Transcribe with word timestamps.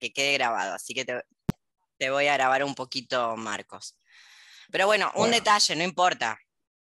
que 0.00 0.12
quede 0.12 0.32
grabado. 0.34 0.74
Así 0.74 0.94
que 0.94 1.04
te, 1.04 2.10
voy 2.10 2.26
a 2.26 2.34
grabar 2.34 2.64
un 2.64 2.74
poquito, 2.74 3.36
Marcos. 3.36 3.96
Pero 4.70 4.86
bueno, 4.86 5.12
un 5.16 5.30
detalle, 5.30 5.76
no 5.76 5.84
importa. 5.84 6.38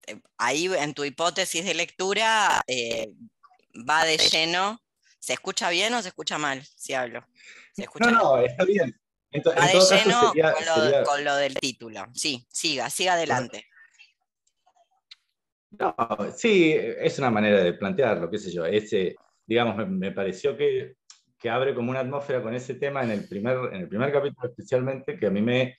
Eh, 0.06 0.20
ahí 0.38 0.70
en 0.78 0.94
tu 0.94 1.04
hipótesis 1.04 1.66
de 1.66 1.74
lectura 1.74 2.62
eh, 2.68 3.14
va 3.90 4.04
de 4.06 4.18
lleno. 4.18 4.82
¿Se 5.20 5.34
escucha 5.34 5.70
bien 5.70 5.94
o 5.94 6.02
se 6.02 6.10
escucha 6.10 6.38
mal 6.38 6.64
si 6.76 6.94
hablo? 6.94 7.26
no, 8.00 8.12
no, 8.12 8.38
está 8.40 8.64
bien. 8.64 8.96
va 9.34 9.68
de 9.68 9.80
lleno 9.80 10.34
con, 11.06 11.24
lo, 11.24 11.36
del 11.36 11.56
título. 11.56 12.06
Sí, 12.14 12.46
siga, 12.50 12.90
siga 12.90 13.14
adelante. 13.14 13.66
No, 15.72 15.96
sí, 16.36 16.74
es 16.74 17.20
una 17.20 17.30
manera 17.30 17.62
de 17.62 17.74
plantearlo, 17.74 18.30
qué 18.30 18.38
sé 18.38 18.52
yo. 18.52 18.66
Ese, 18.66 19.16
digamos, 19.46 19.76
me, 19.88 20.12
pareció 20.12 20.56
que, 20.56 20.96
que, 21.46 21.50
abre 21.52 21.76
como 21.76 21.92
una 21.92 22.00
atmósfera 22.00 22.42
con 22.42 22.56
ese 22.56 22.74
tema 22.74 23.04
en 23.04 23.12
el 23.12 23.28
primer, 23.28 23.72
en 23.72 23.82
el 23.82 23.88
primer 23.88 24.12
capítulo 24.12 24.50
especialmente, 24.50 25.18
que 25.20 25.28
a 25.28 25.30
mí 25.30 25.44
me, 25.44 25.78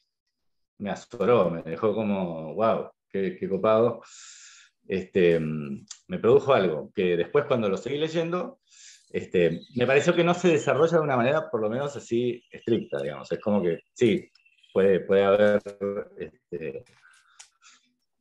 me 0.79 0.91
azoró, 0.91 1.51
me 1.51 1.62
dejó 1.62 1.93
como, 1.93 2.55
wow, 2.55 2.91
qué, 3.09 3.37
qué 3.37 3.48
copado. 3.48 4.01
Este, 4.87 5.41
me 5.41 6.19
produjo 6.21 6.55
algo 6.55 6.93
que 6.95 7.16
después 7.16 7.47
cuando 7.47 7.69
lo 7.69 7.77
seguí 7.77 7.98
leyendo, 7.98 8.60
este, 9.10 9.62
me 9.74 9.88
pareció 9.88 10.15
que 10.15 10.23
no 10.23 10.34
se 10.34 10.48
desarrolla 10.48 10.98
de 10.98 11.05
una 11.05 11.16
manera 11.16 11.51
por 11.51 11.60
lo 11.60 11.69
menos 11.69 11.96
así 11.96 12.41
estricta, 12.51 13.02
digamos. 13.02 13.30
Es 13.33 13.41
como 13.41 13.60
que 13.60 13.80
sí, 13.93 14.30
puede, 14.73 15.01
puede 15.01 15.24
haber 15.24 15.60
este, 16.16 16.85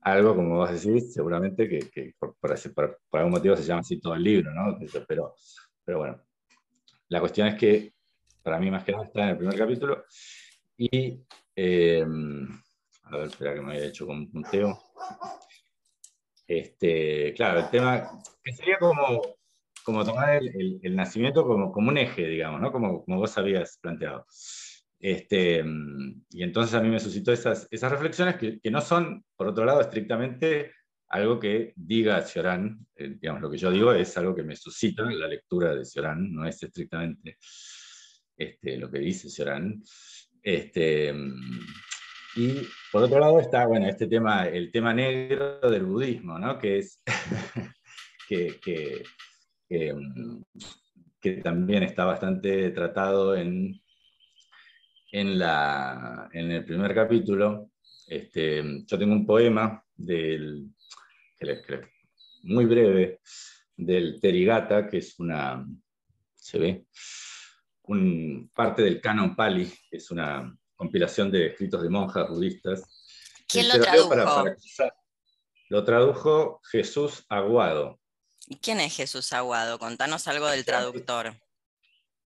algo, 0.02 0.36
como 0.36 0.58
vas 0.60 0.72
a 0.72 0.74
decir, 0.74 1.00
seguramente 1.02 1.70
que, 1.70 2.14
por, 2.18 2.36
algún 3.12 3.32
motivo 3.32 3.56
se 3.56 3.64
llama 3.64 3.82
así 3.82 4.00
todo 4.00 4.16
el 4.16 4.24
libro, 4.24 4.52
¿no? 4.52 4.80
Pero, 5.08 5.36
pero 5.84 5.98
bueno, 6.00 6.25
la 7.10 7.20
cuestión 7.20 7.48
es 7.48 7.56
que 7.56 7.94
para 8.42 8.60
mí 8.60 8.70
más 8.70 8.84
que 8.84 8.92
nada 8.92 9.06
está 9.06 9.24
en 9.24 9.30
el 9.30 9.38
primer 9.38 9.58
capítulo 9.58 10.06
y, 10.78 11.20
em, 11.56 12.48
a 13.04 13.18
ver, 13.18 13.28
espera 13.28 13.54
que 13.54 13.62
me 13.62 13.74
había 13.74 13.88
hecho 13.88 14.06
con 14.06 14.18
un 14.18 14.32
punteo. 14.32 14.78
Este, 16.48 17.34
claro, 17.34 17.60
el 17.60 17.70
tema 17.70 18.08
que 18.44 18.54
sería 18.54 18.78
como, 18.78 19.22
como 19.84 20.06
tomar 20.06 20.42
el, 20.44 20.96
nacimiento 20.96 21.46
como, 21.46 21.72
como 21.72 21.90
un 21.90 21.98
eje, 21.98 22.28
digamos, 22.28 22.62
¿no? 22.62 22.72
Como, 22.72 23.04
como 23.04 23.18
vos 23.18 23.38
habías 23.38 23.78
planteado. 23.80 24.26
Este, 25.00 25.64
y 26.32 26.44
entonces 26.44 26.74
a 26.76 26.82
mí 26.82 26.90
me 26.90 27.00
suscitó 27.00 27.32
esas, 27.32 27.68
esas 27.72 27.92
reflexiones 27.92 28.36
que, 28.36 28.60
que, 28.60 28.72
no 28.72 28.82
son, 28.82 29.24
por 29.36 29.48
otro 29.48 29.66
lado, 29.66 29.82
estrictamente 29.82 30.72
algo 31.10 31.40
que 31.40 31.74
diga 31.76 32.22
Cioran. 32.22 32.86
Eh, 32.96 33.18
digamos, 33.20 33.42
lo 33.42 33.50
que 33.50 33.58
yo 33.58 33.72
digo 33.72 33.94
es 33.94 34.18
algo 34.18 34.36
que 34.36 34.44
me 34.44 34.56
suscita 34.56 35.04
la 35.04 35.28
lectura 35.28 35.76
de 35.76 35.86
Cioran, 35.86 36.34
no 36.34 36.46
es 36.48 36.62
estrictamente 36.62 37.38
este, 38.38 38.78
lo 38.78 38.90
que 38.92 39.00
dice 39.00 39.30
Cioran. 39.30 39.82
Este, 40.42 41.14
y 42.36 42.68
por 42.92 43.04
otro 43.04 43.20
lado 43.20 43.40
está, 43.40 43.66
bueno, 43.66 43.88
este 43.88 44.08
tema, 44.08 44.46
el 44.48 44.72
tema 44.72 44.94
negro 44.94 45.60
del 45.62 45.86
budismo, 45.86 46.38
¿no? 46.38 46.60
que 46.60 46.80
es 46.80 47.02
que, 48.30 48.60
que, 48.62 49.04
que 51.22 51.32
también 51.38 51.84
está 51.84 52.06
bastante 52.06 52.70
tratado 52.72 53.36
en 53.36 53.82
en, 55.16 55.40
la, 55.40 56.30
en 56.34 56.52
el 56.52 56.66
primer 56.66 56.94
capítulo, 56.94 57.72
este, 58.08 58.84
yo 58.86 59.00
tengo 59.00 59.14
un 59.14 59.26
poema 59.26 59.82
del, 59.96 60.75
muy 62.44 62.66
breve 62.66 63.20
del 63.76 64.20
Terigata, 64.22 64.88
que 64.88 64.98
es 64.98 65.20
una, 65.20 65.66
se 66.34 66.60
ve, 66.60 66.86
un, 67.84 68.50
parte 68.54 68.82
del 68.84 69.02
Canon 69.02 69.36
Pali, 69.36 69.72
que 69.90 69.98
es 69.98 70.12
una 70.12 70.56
compilación 70.76 71.32
de 71.32 71.48
escritos 71.48 71.82
de 71.82 71.90
monjas 71.90 72.30
budistas. 72.30 72.84
¿Quién 73.48 73.68
lo 73.70 73.80
tradujo? 73.80 74.46
lo 75.70 75.84
tradujo 75.84 76.62
Jesús 76.72 77.26
Aguado. 77.30 78.00
¿Y 78.48 78.58
quién 78.58 78.80
es 78.80 78.96
Jesús 78.96 79.34
Aguado? 79.34 79.80
Contanos 79.80 80.28
algo 80.28 80.48
del 80.48 80.64
traductor. 80.64 81.34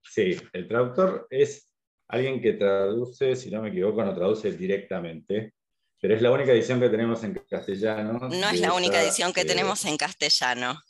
Sí, 0.02 0.36
el 0.54 0.68
traductor 0.68 1.28
es 1.30 1.72
alguien 2.08 2.42
que 2.42 2.54
traduce, 2.54 3.36
si 3.36 3.52
no 3.52 3.62
me 3.62 3.70
equivoco, 3.70 4.04
no 4.04 4.16
traduce 4.16 4.52
directamente, 4.54 5.54
pero 6.02 6.16
es 6.16 6.22
la 6.22 6.32
única 6.32 6.52
edición 6.52 6.80
que 6.80 6.90
tenemos 6.90 7.24
en 7.24 7.34
castellano. 7.50 8.14
No 8.30 8.50
es 8.50 8.60
la 8.60 8.74
única 8.74 9.02
edición 9.02 9.34
que 9.34 9.46
tenemos 9.46 9.84
en 9.86 9.98
castellano. 9.98 10.82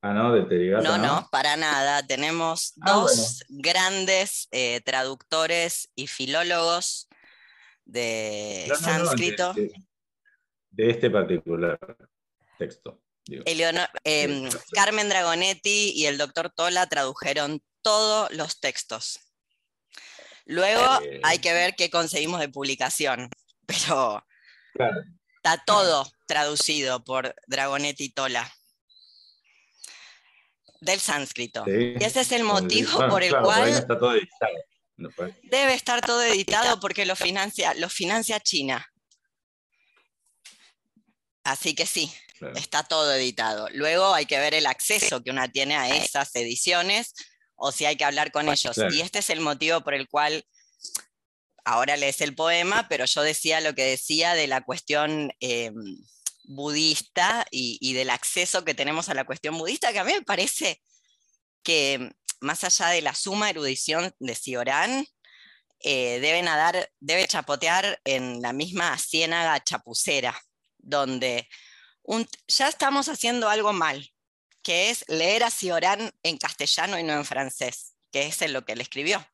Ah, 0.00 0.12
no, 0.12 0.32
de 0.32 0.42
Terigata. 0.44 0.82
No, 0.82 0.98
no, 0.98 1.28
para 1.30 1.56
nada. 1.56 2.06
Tenemos 2.06 2.74
ah, 2.82 2.92
dos 2.92 3.44
grandes 3.48 4.48
eh, 4.52 4.80
traductores 4.84 5.90
y 5.96 6.06
filólogos 6.06 7.08
de 7.84 8.70
sánscrito. 8.80 9.54
de, 9.54 10.90
este 10.90 11.10
particular 11.10 11.78
texto. 12.58 13.00
Em, 14.04 14.48
Carmen 14.72 15.08
Dragonetti 15.08 15.92
y 15.94 16.06
el 16.06 16.16
doctor 16.16 16.50
Tola 16.50 16.86
tradujeron 16.86 17.60
todos 17.82 18.30
los 18.32 18.60
textos. 18.60 19.20
Luego 20.46 20.82
eh, 21.02 21.20
hay 21.24 21.40
que 21.40 21.52
ver 21.52 21.74
qué 21.76 21.90
conseguimos 21.90 22.40
de 22.40 22.48
publicación, 22.48 23.28
pero 23.68 24.26
está 25.36 25.62
todo 25.64 26.10
traducido 26.26 27.04
por 27.04 27.34
Dragonetti 27.46 28.08
Tola 28.10 28.50
del 30.80 31.00
sánscrito. 31.00 31.64
Y 31.66 32.02
ese 32.02 32.22
es 32.22 32.32
el 32.32 32.44
motivo 32.44 33.06
por 33.08 33.22
el 33.22 33.36
cual 33.36 33.86
debe 35.42 35.74
estar 35.74 36.00
todo 36.00 36.22
editado 36.22 36.80
porque 36.80 37.04
lo 37.04 37.14
financia, 37.14 37.74
lo 37.74 37.90
financia 37.90 38.40
China. 38.40 38.86
Así 41.44 41.74
que 41.74 41.84
sí, 41.84 42.12
está 42.54 42.84
todo 42.84 43.12
editado. 43.12 43.68
Luego 43.72 44.14
hay 44.14 44.24
que 44.24 44.38
ver 44.38 44.54
el 44.54 44.66
acceso 44.66 45.22
que 45.22 45.30
una 45.30 45.48
tiene 45.48 45.76
a 45.76 45.94
esas 45.94 46.34
ediciones 46.36 47.12
o 47.54 47.70
si 47.70 47.84
hay 47.84 47.96
que 47.96 48.04
hablar 48.04 48.32
con 48.32 48.48
ellos. 48.48 48.76
Y 48.92 49.02
este 49.02 49.18
es 49.18 49.28
el 49.28 49.40
motivo 49.40 49.82
por 49.82 49.94
el 49.94 50.08
cual 50.08 50.44
ahora 51.68 51.98
lees 51.98 52.22
el 52.22 52.34
poema, 52.34 52.88
pero 52.88 53.04
yo 53.04 53.22
decía 53.22 53.60
lo 53.60 53.74
que 53.74 53.84
decía 53.84 54.34
de 54.34 54.46
la 54.46 54.62
cuestión 54.62 55.30
eh, 55.40 55.70
budista 56.44 57.46
y, 57.50 57.92
del 57.92 58.08
acceso 58.08 58.64
que 58.64 58.72
tenemos 58.72 59.10
a 59.10 59.14
la 59.14 59.24
cuestión 59.24 59.58
budista, 59.58 59.92
que 59.92 59.98
a 59.98 60.04
mí 60.04 60.14
me 60.14 60.22
parece 60.22 60.82
que 61.62 62.10
más 62.40 62.64
allá 62.64 62.88
de 62.88 63.02
la 63.02 63.14
suma 63.14 63.50
erudición 63.50 64.14
de 64.18 64.34
Ciorán, 64.34 65.06
eh, 65.80 66.18
debe 66.20 66.40
nadar, 66.42 66.90
debe 67.00 67.28
chapotear 67.28 68.00
en 68.04 68.40
la 68.40 68.54
misma 68.54 68.96
ciénaga 68.96 69.62
chapucera, 69.62 70.40
donde 70.78 71.48
ya 72.48 72.68
estamos 72.68 73.10
haciendo 73.10 73.50
algo 73.50 73.74
mal, 73.74 74.10
que 74.62 74.88
es 74.88 75.04
leer 75.08 75.44
a 75.44 75.50
Ciorán 75.50 76.12
en 76.22 76.38
castellano 76.38 76.98
y 76.98 77.02
no 77.02 77.12
en 77.12 77.26
francés, 77.26 77.94
que 78.10 78.26
es 78.26 78.40
en 78.40 78.54
lo 78.54 78.64
que 78.64 78.72
él 78.72 78.80
escribió. 78.80 79.24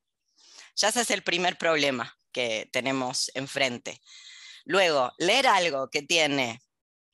Ya 0.74 0.88
ese 0.88 1.02
es 1.02 1.10
el 1.12 1.22
primer 1.22 1.56
problema 1.56 2.18
que 2.34 2.68
tenemos 2.70 3.30
enfrente. 3.34 4.02
Luego, 4.66 5.14
leer 5.16 5.46
algo 5.46 5.88
que 5.88 6.02
tiene, 6.02 6.60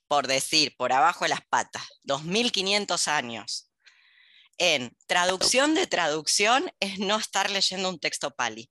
por 0.09 0.27
decir, 0.27 0.75
por 0.77 0.93
abajo 0.93 1.25
de 1.25 1.29
las 1.29 1.47
patas, 1.47 1.85
2500 2.03 3.07
años, 3.07 3.71
en 4.59 4.97
traducción 5.07 5.75
de 5.75 5.87
traducción 5.87 6.73
es 6.81 6.99
no 6.99 7.19
estar 7.19 7.51
leyendo 7.51 7.89
un 7.89 8.01
texto 8.01 8.33
pali. 8.33 8.71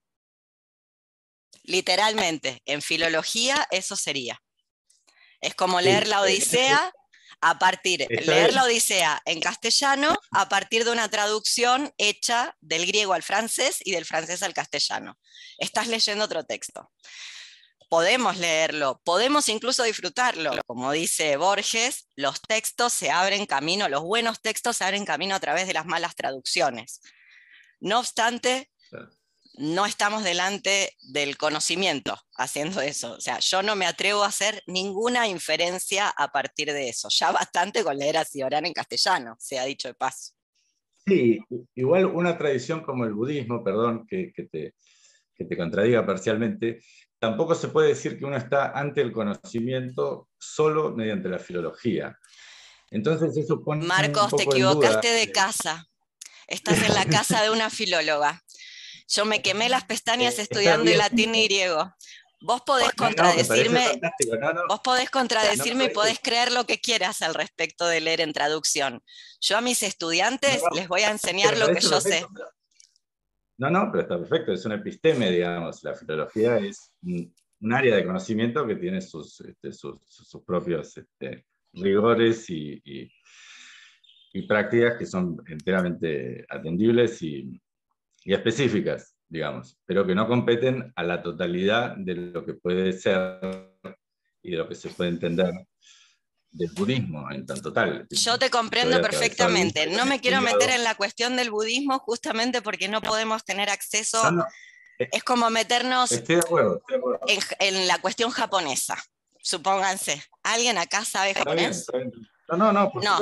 Literalmente, 1.64 2.62
en 2.66 2.81
filología 2.81 3.68
eso 3.72 3.96
sería. 3.96 4.42
Es 5.42 5.56
como 5.56 5.80
leer 5.81 6.08
la 6.08 6.22
Odisea 6.22 6.92
a 7.41 7.57
partir, 7.57 8.05
leer 8.09 8.53
la 8.53 8.63
Odisea 8.63 9.22
en 9.25 9.39
castellano 9.39 10.17
a 10.31 10.50
partir 10.50 10.83
de 10.83 10.91
una 10.91 11.09
traducción 11.09 11.94
hecha 11.97 12.55
del 12.59 12.85
griego 12.85 13.13
al 13.13 13.23
francés 13.23 13.79
y 13.83 13.91
del 13.91 14.05
francés 14.05 14.44
al 14.44 14.53
castellano. 14.53 15.17
Estás 15.57 15.88
leyendo 15.88 16.25
otro 16.25 16.44
texto. 16.44 16.91
Podemos 17.89 18.38
leerlo, 18.38 19.01
podemos 19.03 19.50
incluso 19.50 19.83
disfrutarlo. 19.83 20.51
Como 20.68 20.91
dice 20.91 21.38
Borges, 21.38 22.07
los 22.15 22.41
textos 22.41 22.94
se 22.94 23.09
abren 23.09 23.45
camino, 23.45 23.89
los 23.89 24.03
buenos 24.03 24.42
textos 24.42 24.77
se 24.77 24.83
abren 24.83 25.06
camino 25.06 25.33
a 25.33 25.39
través 25.39 25.65
de 25.65 25.74
las 25.74 25.85
malas 25.85 26.15
traducciones. 26.15 27.01
No 27.80 28.00
obstante, 28.00 28.69
no 29.59 29.85
estamos 29.85 30.23
delante 30.23 30.95
del 31.01 31.38
conocimiento 31.38 32.17
haciendo 32.38 32.79
eso. 32.79 33.11
O 33.11 33.19
sea, 33.19 33.39
yo 33.39 33.61
no 33.61 33.75
me 33.75 33.85
atrevo 33.85 34.23
a 34.23 34.27
hacer 34.27 34.63
ninguna 34.67 35.27
inferencia 35.27 36.07
a 36.07 36.31
partir 36.31 36.71
de 36.71 36.88
eso. 36.88 37.09
Ya 37.11 37.31
bastante 37.31 37.83
con 37.83 37.97
leer 37.97 38.17
a 38.17 38.25
Ciorán 38.25 38.65
en 38.65 38.73
castellano, 38.73 39.35
se 39.38 39.59
ha 39.59 39.65
dicho 39.65 39.89
de 39.89 39.95
paso. 39.95 40.31
Sí, 41.06 41.39
igual 41.75 42.06
una 42.06 42.38
tradición 42.38 42.83
como 42.83 43.03
el 43.03 43.13
budismo, 43.13 43.61
perdón 43.61 44.07
que, 44.07 44.31
te, 44.50 44.75
que 45.35 45.45
te 45.45 45.57
contradiga 45.57 46.06
parcialmente, 46.06 46.79
tampoco 47.19 47.53
se 47.53 47.67
puede 47.67 47.89
decir 47.89 48.17
que 48.17 48.25
uno 48.25 48.38
está 48.38 48.71
ante 48.71 49.01
el 49.01 49.11
conocimiento 49.11 50.29
solo 50.38 50.95
mediante 50.95 51.27
la 51.27 51.39
filología. 51.39 52.17
Entonces 52.91 53.35
eso 53.35 53.61
pone 53.61 53.85
Marcos, 53.85 54.33
te 54.38 54.44
equivocaste 54.44 55.11
de 55.11 55.31
casa. 55.31 55.85
Estás 56.47 56.81
en 56.81 56.95
la 56.95 57.06
casa 57.06 57.44
de 57.44 57.51
una 57.51 57.69
filóloga. 57.69 58.41
Yo 59.09 59.25
me 59.25 59.41
quemé 59.41 59.69
las 59.69 59.85
pestañas 59.85 60.38
eh, 60.38 60.44
estudiando 60.44 60.91
latín 60.94 61.33
y 61.33 61.45
griego. 61.45 61.94
Vos 62.41 62.61
podés 62.61 62.94
contradecirme, 62.94 64.00
vos 64.69 64.79
podés 64.81 65.09
contradecirme 65.09 65.85
y 65.85 65.89
podés 65.89 66.19
creer 66.19 66.53
lo 66.53 66.65
que 66.65 66.79
quieras 66.79 67.21
al 67.21 67.33
respecto 67.33 67.85
de 67.85 68.00
leer 68.00 68.21
en 68.21 68.31
traducción. 68.31 69.03
Yo 69.41 69.57
a 69.57 69.61
mis 69.61 69.83
estudiantes 69.83 70.61
les 70.73 70.88
voy 70.88 71.01
a 71.01 71.11
enseñar 71.11 71.57
lo 71.57 71.67
que 71.67 71.81
yo 71.81 72.00
sé. 72.00 72.25
No, 73.57 73.69
no, 73.69 73.89
pero 73.91 74.03
está 74.03 74.17
perfecto, 74.17 74.53
es 74.53 74.63
una 74.63 74.75
episteme, 74.75 75.29
digamos. 75.31 75.83
La 75.83 75.94
filología 75.94 76.57
es 76.59 76.94
un 77.01 77.73
área 77.73 77.97
de 77.97 78.06
conocimiento 78.06 78.65
que 78.65 78.77
tiene 78.77 79.01
sus, 79.01 79.41
este, 79.41 79.73
sus, 79.73 80.00
propios 80.45 80.95
este, 80.95 81.45
rigores 81.73 82.50
y, 82.50 82.81
y, 82.85 84.41
prácticas 84.47 84.97
que 84.97 85.06
son 85.06 85.44
enteramente 85.45 86.45
atendibles 86.47 87.21
y, 87.21 87.61
y 88.24 88.33
específicas 88.33 89.16
digamos, 89.30 89.77
pero 89.86 90.06
que 90.06 90.16
no 90.16 90.27
competen 90.27 90.92
a 90.95 91.04
la 91.04 91.21
totalidad 91.21 91.95
de 91.95 92.16
lo 92.16 92.45
que 92.45 92.56
puede 92.56 92.92
ser 92.94 93.39
y 94.42 94.51
de 94.51 94.57
lo 94.57 94.68
que 94.68 94.75
se 94.75 94.89
puede 94.89 95.12
entender 95.12 95.54
del 96.51 96.71
budismo 96.71 97.30
en 97.31 97.45
tanto 97.45 97.71
tal. 97.71 98.07
Yo 98.10 98.39
te 98.39 98.50
comprendo 98.50 99.00
perfectamente. 99.01 99.86
No 99.86 100.07
me 100.07 100.19
quiero 100.19 100.42
meter 100.42 100.71
en 100.71 100.83
la 100.83 100.95
cuestión 100.95 101.36
del 101.36 101.51
budismo 101.51 102.00
justamente 102.00 102.63
porque 102.63 102.88
no 102.88 103.01
podemos 103.01 103.45
tener 103.45 103.69
acceso. 103.69 104.19
Es 104.98 105.24
como 105.24 105.50
meternos 105.51 106.12
En, 106.12 107.88
la 107.88 108.01
cuestión 108.01 108.31
japonesa. 108.31 108.98
Supónganse, 109.42 110.21
¿alguien 110.44 110.77
acá 110.77 111.06
sabe 111.06 111.33
japonés? 111.36 111.86
No, 112.57 112.74
no, 112.74 112.92
no, 112.94 113.19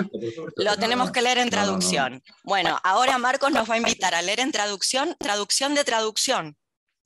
lo 0.56 0.78
tenemos 0.78 1.12
que 1.12 1.22
leer 1.22 1.38
en 1.40 1.50
traducción. 1.50 2.24
Bueno, 2.44 2.80
ahora 2.84 3.18
Marcos 3.18 3.52
nos 3.52 3.70
va 3.70 3.76
a 3.76 3.78
invitar 3.78 4.16
a 4.16 4.22
leer 4.22 4.40
en 4.40 4.52
traducción, 4.52 5.16
traducción 5.20 5.76
de 5.76 5.84
traducción. 5.84 6.58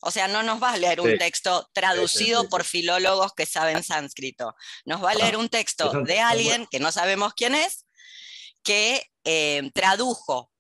O 0.04 0.10
sea, 0.10 0.28
no 0.28 0.42
nos 0.42 0.62
va 0.62 0.72
a 0.72 0.78
leer 0.78 1.00
un 1.00 1.18
texto 1.18 1.70
traducido 1.74 2.50
por 2.50 2.64
filólogos 2.64 3.34
que 3.34 3.46
saben 3.46 3.84
sánscrito. 3.84 4.56
Nos 4.86 5.04
va 5.04 5.12
a 5.12 5.16
leer 5.16 5.38
un 5.38 5.48
texto 5.48 5.92
de 6.04 6.20
alguien 6.20 6.68
que 6.72 6.80
no 6.80 6.92
sabemos 6.92 7.34
quién 7.36 7.54
es, 7.54 7.86
que 8.64 9.06
eh, 9.24 9.70
tradujo 9.74 10.52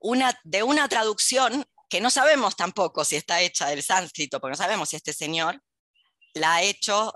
una, 0.00 0.38
de 0.42 0.64
una 0.64 0.88
traducción 0.88 1.64
que 1.88 2.00
no 2.00 2.10
sabemos 2.10 2.56
tampoco 2.56 3.04
si 3.04 3.16
está 3.16 3.40
hecha 3.40 3.68
del 3.68 3.82
sánscrito, 3.82 4.40
porque 4.40 4.52
no 4.52 4.56
sabemos 4.56 4.88
si 4.88 4.96
este 4.96 5.12
señor 5.12 5.62
la 6.34 6.56
ha 6.56 6.62
hecho, 6.62 7.14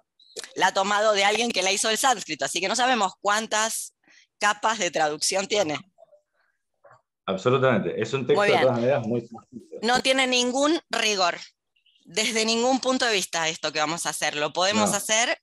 la 0.54 0.68
ha 0.68 0.74
tomado 0.74 1.12
de 1.12 1.24
alguien 1.24 1.50
que 1.50 1.62
la 1.62 1.72
hizo 1.72 1.88
del 1.88 1.98
sánscrito, 1.98 2.44
así 2.44 2.60
que 2.60 2.68
no 2.68 2.76
sabemos 2.76 3.12
cuántas 3.20 3.94
capas 4.38 4.78
de 4.78 4.90
traducción 4.90 5.46
tiene. 5.46 5.78
Absolutamente, 7.26 8.00
es 8.00 8.12
un 8.12 8.26
texto 8.26 8.42
de 8.42 8.58
todas 8.58 8.72
maneras 8.72 9.06
muy 9.06 9.28
No 9.82 10.00
tiene 10.00 10.26
ningún 10.26 10.80
rigor, 10.90 11.38
desde 12.04 12.44
ningún 12.44 12.80
punto 12.80 13.06
de 13.06 13.12
vista 13.12 13.48
esto 13.48 13.72
que 13.72 13.78
vamos 13.78 14.06
a 14.06 14.10
hacer. 14.10 14.36
Lo 14.36 14.52
podemos 14.52 14.92
hacer 14.92 15.38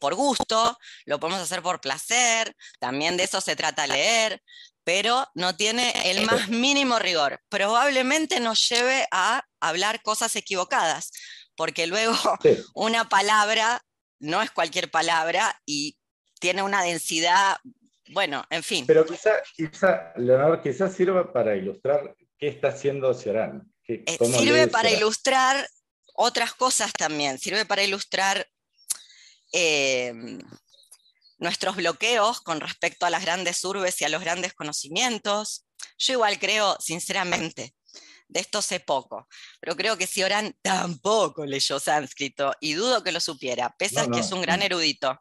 por 0.00 0.14
gusto, 0.14 0.78
lo 1.06 1.18
podemos 1.18 1.40
hacer 1.40 1.62
por 1.62 1.80
placer, 1.80 2.54
también 2.78 3.16
de 3.16 3.24
eso 3.24 3.40
se 3.40 3.56
trata 3.56 3.86
leer, 3.86 4.42
pero 4.84 5.26
no 5.34 5.56
tiene 5.56 5.92
el 6.10 6.26
más 6.26 6.48
mínimo 6.48 6.98
rigor. 6.98 7.40
Probablemente 7.48 8.40
nos 8.40 8.68
lleve 8.68 9.06
a 9.10 9.42
hablar 9.60 10.02
cosas 10.02 10.36
equivocadas, 10.36 11.12
porque 11.54 11.86
luego 11.86 12.14
una 12.74 13.08
palabra 13.08 13.82
no 14.20 14.40
es 14.42 14.50
cualquier 14.50 14.90
palabra 14.90 15.60
y 15.66 15.98
tiene 16.38 16.62
una 16.62 16.82
densidad 16.82 17.56
bueno, 18.12 18.44
en 18.50 18.62
fin. 18.62 18.86
Pero 18.86 19.06
quizá, 19.06 19.42
quizá, 19.54 20.12
Leonardo, 20.16 20.60
quizás 20.62 20.94
sirva 20.94 21.32
para 21.32 21.56
ilustrar 21.56 22.16
qué 22.38 22.48
está 22.48 22.68
haciendo 22.68 23.14
Ciorán. 23.14 23.72
Eh, 23.86 24.04
sirve 24.18 24.68
para 24.68 24.90
ilustrar 24.90 25.68
otras 26.14 26.54
cosas 26.54 26.92
también, 26.92 27.38
sirve 27.38 27.64
para 27.64 27.82
ilustrar 27.82 28.46
eh, 29.52 30.12
nuestros 31.38 31.76
bloqueos 31.76 32.40
con 32.40 32.60
respecto 32.60 33.06
a 33.06 33.10
las 33.10 33.24
grandes 33.24 33.64
urbes 33.64 34.00
y 34.00 34.04
a 34.04 34.08
los 34.08 34.20
grandes 34.20 34.54
conocimientos. 34.54 35.66
Yo 35.98 36.14
igual 36.14 36.38
creo, 36.38 36.76
sinceramente, 36.80 37.74
de 38.30 38.40
esto 38.40 38.62
sé 38.62 38.78
poco, 38.78 39.28
pero 39.60 39.76
creo 39.76 39.96
que 39.96 40.06
Cioran 40.06 40.56
tampoco 40.62 41.44
leyó 41.44 41.80
sánscrito 41.80 42.54
y 42.60 42.74
dudo 42.74 43.02
que 43.02 43.12
lo 43.12 43.20
supiera, 43.20 43.74
pese 43.76 44.00
a 44.00 44.06
que 44.06 44.20
es 44.20 44.30
un 44.30 44.40
gran 44.40 44.62
erudito. 44.62 45.20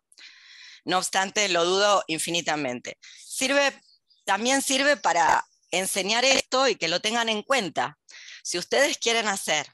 No 0.85 0.99
obstante, 0.99 1.49
lo 1.49 1.65
dudo 1.65 2.03
infinitamente. 2.07 2.97
Sirve, 3.01 3.81
también 4.25 4.61
sirve 4.61 4.95
para 4.95 5.43
enseñar 5.71 6.23
esto 6.23 6.67
y 6.67 6.75
que 6.75 6.87
lo 6.87 7.01
tengan 7.01 7.29
en 7.29 7.41
cuenta. 7.41 7.97
Si 8.43 8.57
ustedes 8.57 8.97
quieren 8.97 9.27
hacer 9.27 9.67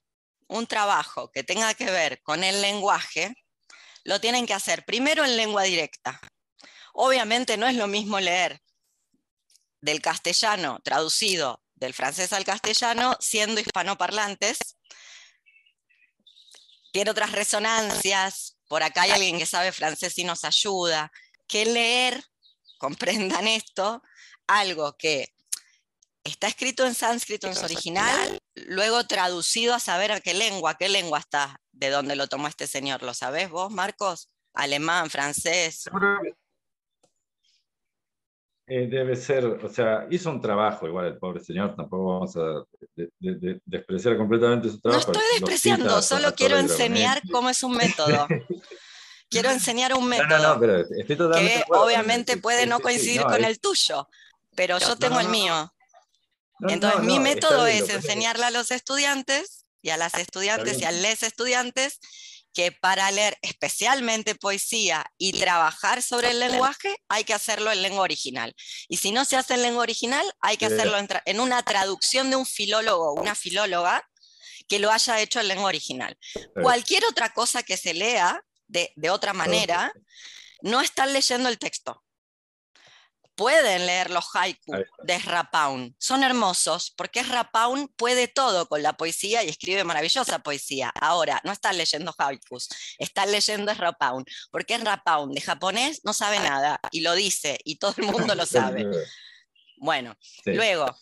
un 0.47 0.65
trabajo 0.65 1.29
que 1.31 1.43
tenga 1.43 1.73
que 1.73 1.91
ver 1.91 2.21
con 2.21 2.43
el 2.43 2.61
lenguaje, 2.61 3.35
lo 4.03 4.21
tienen 4.21 4.45
que 4.45 4.53
hacer 4.53 4.85
primero 4.85 5.25
en 5.25 5.35
lengua 5.35 5.63
directa. 5.63 6.21
Obviamente 6.93 7.57
no 7.57 7.67
es 7.67 7.75
lo 7.75 7.87
mismo 7.87 8.19
leer 8.19 8.61
del 9.81 10.01
castellano 10.01 10.79
traducido 10.83 11.64
del 11.75 11.93
francés 11.93 12.33
al 12.33 12.45
castellano 12.45 13.17
siendo 13.19 13.61
hispanoparlantes. 13.61 14.57
Tiene 16.91 17.11
otras 17.11 17.33
resonancias, 17.33 18.57
por 18.67 18.83
acá 18.83 19.03
hay 19.03 19.11
alguien 19.11 19.37
que 19.37 19.45
sabe 19.45 19.71
francés 19.71 20.17
y 20.17 20.23
nos 20.23 20.43
ayuda, 20.43 21.11
que 21.47 21.65
leer, 21.65 22.23
comprendan 22.77 23.47
esto, 23.47 24.01
algo 24.47 24.95
que 24.97 25.33
está 26.23 26.47
escrito 26.47 26.85
en 26.85 26.95
sánscrito 26.95 27.47
en 27.47 27.55
su 27.55 27.65
original, 27.65 28.39
luego 28.55 29.05
traducido 29.05 29.73
a 29.73 29.79
saber 29.79 30.11
a 30.11 30.19
qué 30.19 30.33
lengua, 30.33 30.75
qué 30.75 30.89
lengua 30.89 31.19
está, 31.19 31.61
de 31.71 31.89
dónde 31.89 32.15
lo 32.15 32.27
tomó 32.27 32.47
este 32.47 32.67
señor. 32.67 33.03
¿Lo 33.03 33.13
sabés 33.13 33.49
vos, 33.49 33.71
Marcos? 33.71 34.29
Alemán, 34.53 35.09
francés. 35.09 35.89
Eh, 38.67 38.87
debe 38.87 39.15
ser, 39.15 39.45
o 39.45 39.69
sea, 39.69 40.07
hizo 40.09 40.31
un 40.31 40.41
trabajo 40.41 40.87
igual 40.87 41.05
el 41.05 41.17
pobre 41.17 41.39
señor, 41.39 41.75
tampoco 41.75 42.05
vamos 42.05 42.35
a 42.35 42.65
despreciar 42.95 44.17
completamente 44.17 44.69
su 44.69 44.79
trabajo. 44.79 45.11
No 45.11 45.19
estoy 45.19 45.39
despreciando, 45.39 46.01
solo 46.01 46.33
quiero 46.33 46.57
enseñar 46.57 47.21
cómo 47.31 47.49
es 47.51 47.61
un 47.61 47.77
método. 47.77 48.27
quiero 49.29 49.51
enseñar 49.51 49.93
un 49.93 50.07
método 50.07 50.59
que 51.33 51.63
obviamente 51.69 52.37
puede 52.37 52.65
no 52.65 52.79
coincidir 52.79 53.21
con 53.23 53.43
el 53.43 53.59
tuyo, 53.59 54.07
pero 54.55 54.79
yo 54.79 54.95
tengo 54.95 55.19
el 55.19 55.29
mío. 55.29 55.71
Entonces 56.67 57.01
mi 57.01 57.19
método 57.19 57.67
es 57.67 57.87
enseñarle 57.89 58.45
a 58.45 58.51
los 58.51 58.71
estudiantes 58.71 59.65
y 59.83 59.91
a 59.91 59.97
las 59.97 60.15
estudiantes 60.15 60.79
y 60.79 60.85
a 60.85 60.91
les 60.91 61.21
estudiantes 61.21 61.99
que 62.55 62.71
para 62.71 63.11
leer 63.11 63.37
especialmente 63.41 64.33
poesía 64.33 65.05
y 65.17 65.33
trabajar 65.33 66.01
sobre 66.01 66.31
el 66.31 66.39
lenguaje 66.39 66.95
hay 67.09 67.25
que 67.25 67.33
hacerlo 67.33 67.71
en 67.71 67.81
lengua 67.81 68.01
original. 68.01 68.55
Y 68.87 68.97
si 68.97 69.11
no 69.11 69.25
se 69.25 69.35
hace 69.35 69.55
en 69.55 69.61
lengua 69.61 69.83
original, 69.83 70.25
hay 70.39 70.55
que 70.55 70.67
hacerlo 70.67 70.97
en, 71.25 71.39
una 71.41 71.61
traducción 71.63 72.29
de 72.29 72.37
un 72.37 72.45
filólogo 72.45 73.11
o 73.11 73.21
una 73.21 73.35
filóloga 73.35 74.09
que 74.69 74.79
lo 74.79 74.89
haya 74.89 75.19
hecho 75.19 75.41
en 75.41 75.49
lengua 75.49 75.67
original. 75.67 76.17
Cualquier 76.61 77.03
otra 77.05 77.33
cosa 77.33 77.61
que 77.61 77.75
se 77.75 77.93
lea 77.93 78.41
de, 78.67 78.91
de 78.95 79.09
otra 79.09 79.33
manera, 79.33 79.93
no 80.61 80.81
están 80.81 81.11
leyendo 81.11 81.49
el 81.49 81.59
texto 81.59 82.04
pueden 83.35 83.85
leer 83.85 84.09
los 84.09 84.25
haiku 84.33 84.73
de 85.03 85.19
Rapaun. 85.19 85.95
Son 85.99 86.23
hermosos 86.23 86.93
porque 86.95 87.23
Rapaun 87.23 87.87
puede 87.89 88.27
todo 88.27 88.67
con 88.67 88.81
la 88.81 88.93
poesía 88.93 89.43
y 89.43 89.49
escribe 89.49 89.83
maravillosa 89.83 90.39
poesía. 90.39 90.91
Ahora, 90.99 91.41
no 91.43 91.51
están 91.51 91.77
leyendo 91.77 92.13
haikus, 92.17 92.69
están 92.97 93.31
leyendo 93.31 93.73
Rapaun, 93.73 94.25
porque 94.51 94.77
Rapaun 94.77 95.33
de 95.33 95.41
japonés 95.41 96.01
no 96.03 96.13
sabe 96.13 96.39
nada 96.39 96.79
y 96.91 97.01
lo 97.01 97.13
dice 97.13 97.59
y 97.63 97.75
todo 97.75 97.93
el 97.97 98.05
mundo 98.05 98.35
lo 98.35 98.45
sabe. 98.45 98.85
Bueno, 99.77 100.15
luego, 100.45 100.97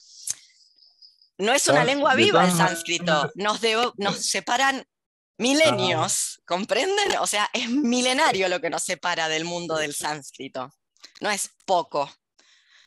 no 1.38 1.54
es 1.54 1.68
una 1.68 1.84
lengua 1.84 2.16
viva 2.16 2.46
el 2.46 2.52
sánscrito, 2.52 3.32
nos, 3.36 3.62
nos 3.98 4.18
separan 4.26 4.86
milenios, 5.38 6.42
¿comprenden? 6.46 7.18
O 7.20 7.28
sea, 7.28 7.50
es 7.54 7.70
milenario 7.70 8.48
lo 8.50 8.60
que 8.60 8.70
nos 8.70 8.84
separa 8.84 9.28
del 9.30 9.46
mundo 9.46 9.76
del 9.76 9.94
sánscrito. 9.94 10.72
No 11.22 11.30
es 11.30 11.52
poco 11.66 12.12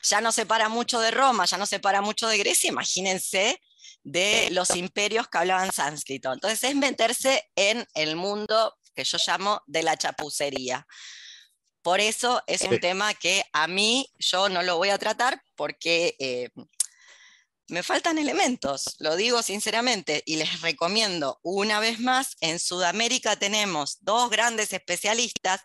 ya 0.09 0.21
no 0.21 0.31
se 0.31 0.45
para 0.45 0.69
mucho 0.69 0.99
de 0.99 1.11
Roma, 1.11 1.45
ya 1.45 1.57
no 1.57 1.65
se 1.65 1.79
para 1.79 2.01
mucho 2.01 2.27
de 2.27 2.37
Grecia, 2.37 2.69
imagínense 2.69 3.61
de 4.03 4.49
los 4.51 4.75
imperios 4.75 5.27
que 5.27 5.37
hablaban 5.37 5.71
sánscrito. 5.71 6.31
Entonces 6.31 6.63
es 6.63 6.75
meterse 6.75 7.43
en 7.55 7.85
el 7.93 8.15
mundo 8.15 8.77
que 8.95 9.03
yo 9.03 9.17
llamo 9.25 9.61
de 9.67 9.83
la 9.83 9.97
chapucería. 9.97 10.87
Por 11.81 11.99
eso 11.99 12.41
es 12.47 12.63
un 12.63 12.79
tema 12.79 13.13
que 13.13 13.43
a 13.53 13.67
mí 13.67 14.11
yo 14.17 14.49
no 14.49 14.63
lo 14.63 14.77
voy 14.77 14.89
a 14.89 14.97
tratar 14.97 15.41
porque 15.55 16.15
eh, 16.19 16.49
me 17.69 17.83
faltan 17.83 18.17
elementos, 18.17 18.95
lo 18.99 19.15
digo 19.15 19.41
sinceramente, 19.43 20.23
y 20.25 20.37
les 20.37 20.61
recomiendo 20.61 21.39
una 21.43 21.79
vez 21.79 21.99
más, 21.99 22.37
en 22.39 22.59
Sudamérica 22.59 23.35
tenemos 23.35 23.97
dos 24.01 24.29
grandes 24.29 24.73
especialistas, 24.73 25.61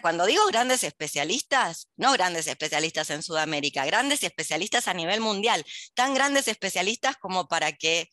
cuando 0.00 0.26
digo 0.26 0.46
grandes 0.46 0.84
especialistas, 0.84 1.88
no 1.96 2.12
grandes 2.12 2.46
especialistas 2.46 3.10
en 3.10 3.22
Sudamérica, 3.22 3.84
grandes 3.84 4.22
especialistas 4.22 4.88
a 4.88 4.94
nivel 4.94 5.20
mundial, 5.20 5.64
tan 5.94 6.14
grandes 6.14 6.48
especialistas 6.48 7.16
como 7.16 7.48
para 7.48 7.72
que 7.72 8.08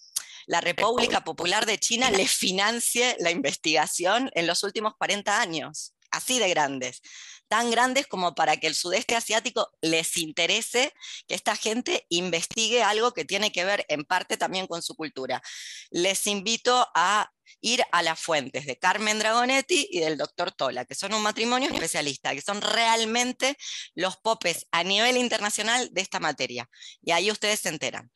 la 0.48 0.62
República 0.62 1.24
Popular 1.24 1.66
de 1.66 1.78
China 1.78 2.10
le 2.12 2.28
financie 2.28 3.16
la 3.20 3.32
investigación 3.32 4.32
en 4.34 4.48
los 4.48 4.64
últimos 4.64 4.94
40 4.98 5.40
años, 5.40 5.94
así 6.12 6.40
de 6.40 6.50
grandes 6.50 7.02
tan 7.50 7.72
grandes 7.72 8.08
como 8.08 8.36
para 8.36 8.58
que 8.58 8.68
el 8.68 8.76
sudeste 8.76 9.16
asiático 9.16 9.70
les 9.82 10.16
interese 10.18 10.94
que 11.28 11.36
esta 11.36 11.56
gente 11.56 12.06
investigue 12.10 12.84
algo 12.84 13.12
que 13.12 13.26
tiene 13.26 13.52
que 13.52 13.66
ver 13.66 13.86
en 13.90 14.06
parte 14.06 14.38
también 14.38 14.68
con 14.68 14.82
su 14.82 14.96
cultura. 14.96 15.42
Les 15.90 16.28
invito 16.28 16.88
a 16.96 17.30
ir 17.62 17.84
a 17.92 18.04
las 18.04 18.20
fuentes 18.20 18.66
de 18.66 18.78
Carmen 18.78 19.20
Dragonetti 19.20 19.88
y 19.92 20.00
del 20.00 20.18
doctor 20.18 20.52
Tola, 20.52 20.86
que 20.86 20.96
son 20.96 21.14
un 21.14 21.24
matrimonio 21.24 21.70
especialista, 21.72 22.34
que 22.34 22.42
son 22.42 22.62
realmente 22.62 23.58
los 23.96 24.18
popes 24.18 24.68
a 24.72 24.84
nivel 24.84 25.18
internacional 25.18 25.90
de 25.92 26.02
esta 26.02 26.20
materia. 26.20 26.70
Y 27.02 27.12
ahí 27.12 27.32
ustedes 27.32 27.60
se 27.60 27.70
enteran. 27.70 28.12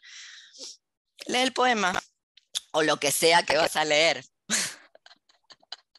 Lee 1.26 1.40
el 1.40 1.54
poema 1.54 2.00
o 2.72 2.84
lo 2.84 2.98
que 2.98 3.12
sea 3.12 3.44
que 3.44 3.58
vas 3.58 3.76
a 3.76 3.84
leer. 3.84 4.24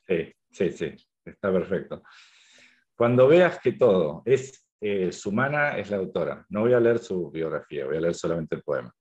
Sí, 0.07 0.33
sí, 0.53 0.71
sí, 0.71 1.07
está 1.25 1.53
perfecto. 1.53 2.03
Cuando 2.97 3.27
veas 3.29 3.59
que 3.61 3.73
todo 3.73 4.23
es 4.25 4.65
eh, 4.81 5.13
Sumana 5.13 5.79
es 5.79 5.91
la 5.91 5.97
autora. 5.97 6.45
No 6.51 6.61
voy 6.61 6.75
a 6.75 6.81
leer 6.81 6.99
su 6.99 7.31
biografía, 7.31 7.87
voy 7.87 7.97
a 7.97 8.01
leer 8.01 8.15
solamente 8.15 8.57
el 8.57 8.63
poema. 8.63 8.95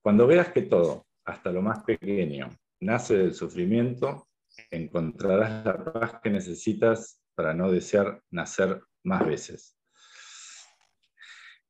Cuando 0.00 0.26
veas 0.26 0.52
que 0.52 0.62
todo, 0.62 1.06
hasta 1.24 1.50
lo 1.50 1.62
más 1.62 1.82
pequeño, 1.84 2.50
nace 2.80 3.16
del 3.16 3.34
sufrimiento, 3.34 4.28
encontrarás 4.70 5.64
la 5.64 5.84
paz 5.84 6.20
que 6.22 6.28
necesitas 6.28 7.20
para 7.34 7.54
no 7.54 7.70
desear 7.70 8.20
nacer 8.30 8.82
más 9.04 9.26
veces. 9.26 9.78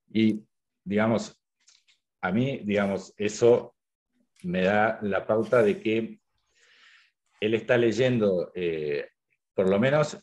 Y, 0.09 0.45
digamos, 0.85 1.41
a 2.21 2.33
mí, 2.33 2.63
digamos, 2.65 3.15
eso 3.17 3.77
me 4.43 4.63
da 4.63 4.99
la 5.03 5.27
pauta 5.27 5.63
de 5.63 5.81
que 5.81 6.21
él 7.41 7.55
está 7.55 7.77
leyendo, 7.77 8.51
eh, 8.55 9.09
por 9.55 9.69
lo 9.69 9.79
menos 9.79 10.19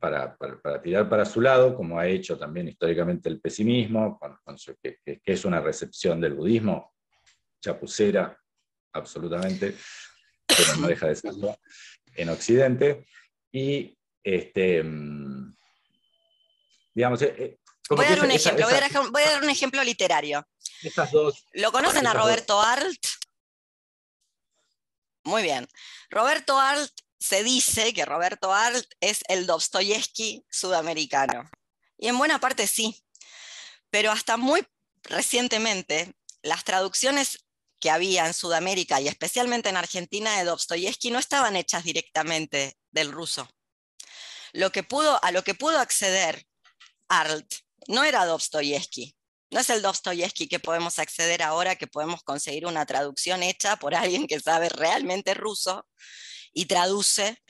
para, 0.00 0.36
tirar 0.82 1.08
para 1.08 1.24
su 1.24 1.40
lado, 1.40 1.76
como 1.76 1.98
ha 1.98 2.06
hecho 2.06 2.38
también 2.38 2.68
históricamente 2.68 3.28
el 3.28 3.40
pesimismo, 3.40 4.18
que, 4.82 5.20
es 5.24 5.44
una 5.44 5.60
recepción 5.60 6.20
del 6.20 6.34
budismo, 6.34 6.94
chapucera, 7.60 8.36
absolutamente, 8.92 9.76
pero 10.46 10.76
no 10.76 10.88
deja 10.88 11.06
de 11.06 11.16
serlo, 11.16 11.56
en 12.14 12.28
Occidente. 12.30 13.06
Y, 13.52 13.96
este, 14.24 14.82
mm, 14.82 15.54
digamos, 16.94 17.22
eh, 17.22 17.34
eh, 17.38 17.58
voy, 17.90 18.06
a 18.06 18.10
dar 18.10 18.24
un 18.24 18.30
ejemplo, 18.30 18.66
voy, 18.66 19.22
a 19.22 19.30
dar, 19.30 19.42
un 19.42 19.50
ejemplo 19.50 19.84
literario. 19.84 20.48
dos, 21.12 21.46
¿Lo 21.52 21.70
conocen 21.70 22.06
a 22.06 22.14
Roberto 22.14 22.60
Arlt? 22.60 23.06
Muy 25.24 25.42
bien. 25.42 25.68
Roberto 26.08 26.58
Arlt 26.58 26.92
se 27.20 27.44
dice 27.44 27.92
que 27.92 28.06
Roberto 28.06 28.52
Arlt 28.52 28.90
es 29.00 29.20
el 29.28 29.46
Dostoyevsky 29.46 30.44
sudamericano. 30.50 31.48
Y 31.98 32.08
en 32.08 32.16
buena 32.16 32.40
parte 32.40 32.66
sí. 32.66 33.04
Pero 33.90 34.10
hasta 34.10 34.38
muy 34.38 34.66
recientemente, 35.02 36.14
las 36.42 36.64
traducciones 36.64 37.44
que 37.78 37.90
había 37.90 38.26
en 38.26 38.34
Sudamérica 38.34 39.00
y 39.00 39.08
especialmente 39.08 39.68
en 39.68 39.76
Argentina 39.76 40.38
de 40.38 40.44
Dostoyevsky 40.44 41.10
no 41.10 41.18
estaban 41.18 41.56
hechas 41.56 41.84
directamente 41.84 42.76
del 42.90 43.12
ruso. 43.12 43.48
Lo 44.52 44.72
que 44.72 44.82
pudo, 44.82 45.22
a 45.22 45.30
lo 45.30 45.44
que 45.44 45.54
pudo 45.54 45.78
acceder 45.78 46.46
Arlt 47.08 47.54
no 47.88 48.04
era 48.04 48.24
Dostoyevsky. 48.24 49.16
No 49.50 49.60
es 49.60 49.70
el 49.70 49.82
Dostoyevsky 49.82 50.48
que 50.48 50.60
podemos 50.60 50.98
acceder 50.98 51.42
ahora, 51.42 51.76
que 51.76 51.86
podemos 51.86 52.22
conseguir 52.22 52.66
una 52.66 52.86
traducción 52.86 53.42
hecha 53.42 53.76
por 53.76 53.94
alguien 53.94 54.26
que 54.26 54.40
sabe 54.40 54.68
realmente 54.68 55.34
ruso, 55.34 55.86
y 56.52 56.66
traduce 56.66 57.42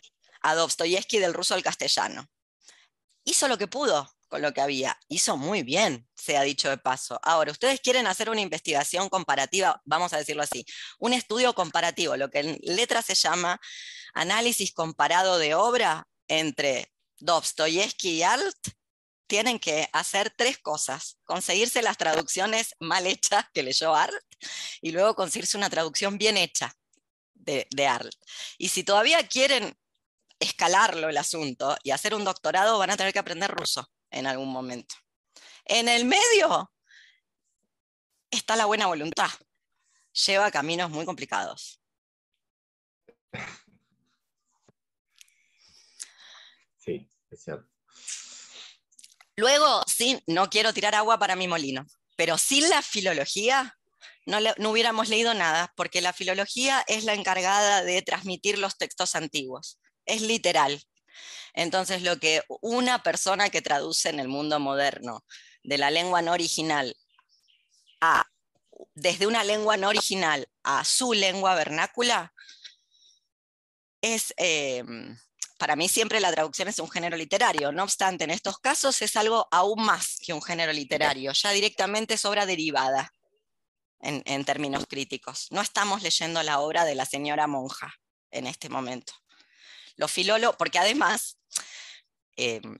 a 0.43 0.55
Dostoyevsky 0.55 1.19
del 1.19 1.35
ruso 1.35 1.55
al 1.55 1.63
castellano. 1.63 2.27
Hizo 3.25 3.49
lo 3.49 3.59
que 3.59 3.67
pudo 3.67 4.11
con 4.29 4.41
lo 4.43 4.55
que 4.55 4.61
había. 4.61 4.99
Hizo 5.09 5.37
muy 5.37 5.63
bien, 5.63 6.09
se 6.15 6.39
ha 6.39 6.43
dicho 6.43 6.71
de 6.71 6.79
paso. 6.79 7.21
Ahora, 7.23 7.53
ustedes 7.53 7.81
quieren 7.81 8.07
hacer 8.07 8.31
una 8.31 8.41
investigación 8.41 9.09
comparativa, 9.09 9.83
vamos 9.85 10.13
a 10.13 10.19
decirlo 10.19 10.43
así, 10.43 10.65
un 10.99 11.13
estudio 11.13 11.53
comparativo, 11.55 12.17
lo 12.17 12.31
que 12.31 12.39
en 12.39 12.59
letras 12.63 13.07
se 13.07 13.15
llama 13.15 13.61
análisis 14.15 14.73
comparado 14.73 15.39
de 15.39 15.55
obra 15.55 16.07
entre 16.29 16.93
Dostoyevsky 17.19 18.11
y 18.11 18.23
Alt, 18.23 18.57
tienen 19.27 19.59
que 19.59 19.89
hacer 19.93 20.33
tres 20.37 20.59
cosas. 20.59 21.19
Conseguirse 21.25 21.83
las 21.83 21.99
traducciones 21.99 22.75
mal 22.81 23.07
hechas 23.07 23.45
que 23.53 23.63
leyó 23.63 23.95
Art 23.95 24.15
y 24.81 24.93
luego 24.93 25.15
conseguirse 25.15 25.57
una 25.57 25.71
traducción 25.71 26.19
bien 26.19 26.37
hecha 26.37 26.75
de, 27.41 27.67
de 27.71 28.11
Y 28.59 28.69
si 28.69 28.85
todavía 28.85 29.27
quieren 29.27 29.77
escalarlo 30.39 31.09
el 31.09 31.17
asunto 31.17 31.77
y 31.83 31.91
hacer 31.91 32.15
un 32.15 32.25
doctorado, 32.25 32.79
van 32.79 32.91
a 32.91 32.97
tener 32.97 33.13
que 33.13 33.19
aprender 33.19 33.51
ruso 33.51 33.91
en 34.11 34.27
algún 34.27 34.51
momento. 34.51 34.95
En 35.65 35.89
el 35.89 36.05
medio 36.05 36.73
está 38.31 38.57
la 38.57 38.67
buena 38.67 38.87
voluntad. 38.87 39.31
Lleva 40.27 40.51
caminos 40.51 40.91
muy 40.91 41.05
complicados. 41.05 41.81
Sí, 46.79 47.09
es 47.31 47.45
cierto. 47.45 47.69
Luego, 49.37 49.83
sí, 49.87 50.23
no 50.27 50.51
quiero 50.51 50.73
tirar 50.73 50.95
agua 50.95 51.19
para 51.19 51.37
mi 51.37 51.47
molino, 51.47 51.87
pero 52.17 52.37
sin 52.37 52.69
la 52.69 52.83
filología 52.83 53.80
no, 54.31 54.71
hubiéramos 54.71 55.09
leído 55.09 55.35
nada, 55.35 55.73
porque 55.77 56.01
la 56.01 56.13
filología 56.13 56.85
es 56.87 57.05
la 57.05 57.15
encargada 57.15 57.83
de 57.83 58.03
transmitir 58.03 58.59
los 58.59 58.77
textos 58.77 59.15
antiguos, 59.17 59.79
es 60.07 60.23
literal. 60.23 60.83
Entonces, 61.55 62.03
lo 62.03 62.19
que 62.19 62.43
una 62.61 63.03
persona 63.03 63.51
que 63.51 63.63
traduce 63.63 64.09
en 64.09 64.21
el 64.21 64.29
mundo 64.29 64.61
moderno 64.61 65.25
de 65.65 65.79
la 65.79 65.91
lengua 65.91 66.23
no 66.23 66.33
original 66.33 66.97
a, 68.01 68.25
desde 68.95 69.27
una 69.27 69.43
lengua 69.43 69.77
no 69.77 69.89
original 69.89 70.47
a 70.63 70.85
su 70.85 71.13
lengua 71.13 71.55
vernácula, 71.55 72.33
es, 74.01 74.33
eh, 74.37 74.85
para 75.59 75.77
mí 75.77 75.89
siempre 75.89 76.21
la 76.21 76.33
traducción 76.33 76.69
es 76.69 76.79
un 76.79 76.91
género 76.91 77.17
literario. 77.17 77.73
No 77.73 77.83
obstante, 77.83 78.25
en 78.25 78.31
estos 78.31 78.59
casos 78.59 79.03
es 79.03 79.17
algo 79.17 79.49
aún 79.51 79.83
más 79.83 80.19
que 80.25 80.33
un 80.33 80.43
género 80.43 80.73
literario, 80.73 81.33
ya 81.33 81.51
directamente 81.51 82.15
es 82.15 82.25
obra 82.25 82.47
derivada 82.47 83.13
en, 84.03 84.45
términos 84.45 84.87
críticos. 84.89 85.49
No 85.51 85.61
estamos 85.61 86.03
leyendo 86.03 86.43
la 86.43 86.61
obra 86.61 86.85
de 86.85 86.95
la 86.95 87.05
señora 87.05 87.47
monja 87.47 87.95
en 88.31 88.47
este 88.47 88.69
momento. 88.69 89.13
Los 89.97 90.11
filólogos, 90.11 90.57
porque 90.57 90.79
además 90.79 91.39
em, 92.37 92.79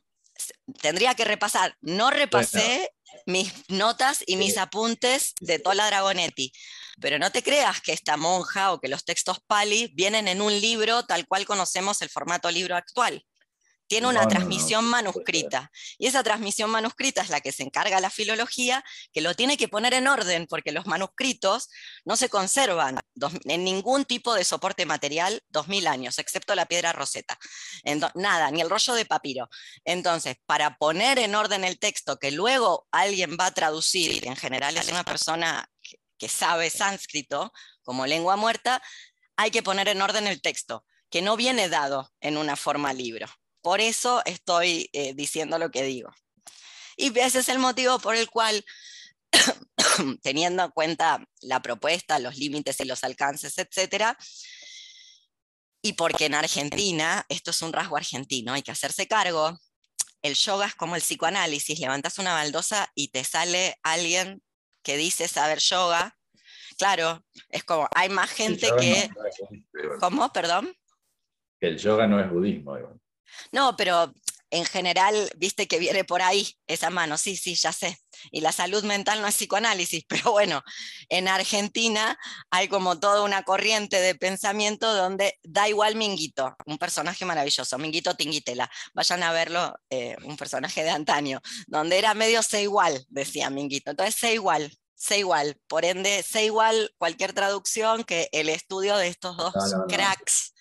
tendría 0.81 1.15
que 1.15 1.25
repasar, 1.25 1.77
no 1.81 2.11
repasé 2.11 2.91
mis 3.27 3.53
notas 3.69 4.23
y 4.27 4.37
mis 4.37 4.57
apuntes 4.57 5.35
de 5.41 5.59
Tola 5.59 5.87
Dragonetti, 5.87 6.53
pero 7.01 7.19
no 7.19 7.31
te 7.33 7.43
creas 7.43 7.81
que 7.81 7.93
esta 7.93 8.17
monja 8.17 8.73
o 8.73 8.81
que 8.81 8.89
los 8.89 9.05
textos 9.05 9.41
pali 9.47 9.91
vienen 9.95 10.29
en 10.29 10.41
un 10.41 10.59
libro 10.61 11.05
tal 11.05 11.27
cual 11.27 11.45
conocemos 11.45 12.01
el 12.03 12.09
formato 12.09 12.51
libro 12.51 12.77
actual 12.77 13.27
tiene 13.91 14.07
una 14.07 14.29
transmisión 14.29 14.85
manuscrita. 14.85 15.73
Y 15.99 16.07
esa 16.07 16.23
transmisión 16.23 16.71
manuscrita 16.71 17.23
es 17.23 17.29
la 17.29 17.41
que 17.41 17.51
se 17.51 17.65
encarga 17.65 17.99
la 17.99 18.09
filología, 18.09 18.85
que 19.13 19.21
lo 19.21 19.35
tiene 19.35 19.57
que 19.57 19.67
poner 19.67 19.95
en 19.95 20.07
orden, 20.07 20.47
porque 20.47 20.71
los 20.71 20.87
manuscritos 20.87 21.69
no 22.05 22.17
se 22.17 22.29
conservan 22.29 23.01
en 23.47 23.65
ningún 23.65 24.05
tipo 24.05 24.33
de 24.35 24.45
soporte 24.45 24.87
material 24.87 25.43
2000 25.49 25.89
años, 25.89 26.19
excepto 26.21 26.55
la 26.55 26.67
piedra 26.67 26.93
roseta. 26.93 27.37
nada, 28.15 28.53
ni 28.53 28.61
el 28.61 28.71
rollo 28.71 28.95
de 28.95 29.07
papiro. 29.07 29.51
Entonces, 29.85 30.37
para 30.47 30.77
poner 30.79 31.19
en 31.19 31.35
orden 31.35 31.65
el 31.65 31.81
texto 31.81 32.17
que 32.17 32.31
luego 32.31 32.87
alguien 32.93 33.37
va 33.41 33.47
a 33.47 33.55
traducir, 33.55 34.25
y 34.25 34.29
en 34.29 34.37
general 34.37 34.77
es 34.77 34.89
una 34.89 35.03
persona 35.03 35.69
que 36.17 36.29
sabe 36.29 36.71
sánscrito 36.71 37.53
como 37.83 38.07
lengua 38.07 38.37
muerta, 38.37 38.81
hay 39.35 39.51
que 39.51 39.65
poner 39.65 39.89
en 39.89 40.01
orden 40.01 40.29
el 40.29 40.41
texto, 40.41 40.85
que 41.11 41.23
no 41.23 41.37
viene 41.37 41.69
dado 41.69 42.13
en 42.21 42.37
una 42.37 42.55
forma 42.55 42.93
libro. 42.93 43.27
Por 43.63 43.81
eso 43.81 44.23
estoy 44.25 44.89
eh, 44.93 45.15
diciendo 45.15 45.59
lo 45.59 45.71
que 45.71 45.83
digo. 45.83 46.11
Y 46.97 47.19
ese 47.19 47.41
es 47.41 47.49
el 47.49 47.59
motivo 47.59 47.99
por 47.99 48.17
el 48.17 48.29
cual, 48.29 48.65
teniendo 50.23 50.65
en 50.65 50.71
cuenta 50.71 51.25
la 51.41 51.63
propuesta, 51.63 52.19
los 52.19 52.37
límites 52.37 52.81
y 52.81 52.85
los 52.85 53.05
alcances, 53.05 53.57
etcétera, 53.59 54.17
y 55.83 55.95
porque 55.95 56.27
en 56.27 56.35
Argentina, 56.35 57.25
esto 57.29 57.53
es 57.53 57.63
un 57.63 57.73
rasgo 57.73 57.97
argentino, 57.97 58.53
hay 58.53 58.63
que 58.63 58.73
hacerse 58.73 59.07
cargo, 59.07 59.59
el 60.23 60.35
yoga 60.35 60.67
es 60.67 60.75
como 60.75 60.97
el 60.97 61.03
psicoanálisis, 61.03 61.81
levantas 61.81 62.19
una 62.19 62.35
baldosa 62.35 62.91
y 62.95 63.09
te 63.09 63.25
sale 63.25 63.79
alguien 63.83 64.43
que 64.83 64.97
dice 64.97 65.29
saber 65.29 65.59
yoga. 65.61 66.17
Claro, 66.77 67.25
es 67.49 67.65
como, 67.65 67.89
hay 67.95 68.09
más 68.11 68.31
gente 68.31 68.69
que... 68.79 69.11
¿Cómo? 69.99 70.31
Perdón. 70.33 70.75
Que 71.59 71.69
el 71.69 71.79
yoga 71.79 72.07
no 72.07 72.21
es 72.21 72.31
budismo. 72.31 73.00
No, 73.53 73.77
pero 73.77 74.13
en 74.51 74.65
general, 74.65 75.31
viste 75.37 75.69
que 75.69 75.79
viene 75.79 76.05
por 76.05 76.23
ahí 76.23 76.57
esa 76.67 76.91
mano, 76.91 77.17
sí, 77.17 77.37
sí, 77.37 77.55
ya 77.55 77.73
sé. 77.73 77.99
Y 78.33 78.41
la 78.41 78.53
salud 78.53 78.83
mental 78.85 79.21
no 79.21 79.29
es 79.29 79.37
psicoanálisis, 79.37 80.05
pero 80.09 80.33
bueno, 80.33 80.63
en 81.09 81.29
Argentina 81.29 82.19
hay 82.51 82.69
como 82.69 82.99
toda 82.99 83.23
una 83.23 83.45
corriente 83.45 84.01
de 84.01 84.15
pensamiento 84.15 84.93
donde 84.95 85.39
da 85.43 85.69
igual 85.69 85.95
Minguito, 85.95 86.57
un 86.67 86.79
personaje 86.79 87.25
maravilloso, 87.25 87.79
Minguito 87.79 88.15
Tinguitela, 88.17 88.71
vayan 88.93 89.23
a 89.23 89.33
verlo, 89.33 89.75
eh, 89.89 90.17
un 90.25 90.37
personaje 90.37 90.83
de 90.83 90.91
antaño, 90.91 91.41
donde 91.69 91.99
era 91.99 92.15
medio 92.15 92.43
sé 92.43 92.63
igual, 92.63 93.07
decía 93.09 93.51
Minguito. 93.51 93.93
Entonces, 93.93 94.17
sé 94.17 94.35
igual, 94.35 94.77
sé 94.95 95.19
igual. 95.19 95.57
Por 95.69 95.85
ende, 95.85 96.23
sé 96.25 96.45
igual 96.47 96.93
cualquier 96.99 97.33
traducción 97.33 98.03
que 98.05 98.29
el 98.33 98.49
estudio 98.49 98.97
de 98.97 99.09
estos 99.09 99.37
dos 99.37 99.55
cracks 99.89 100.53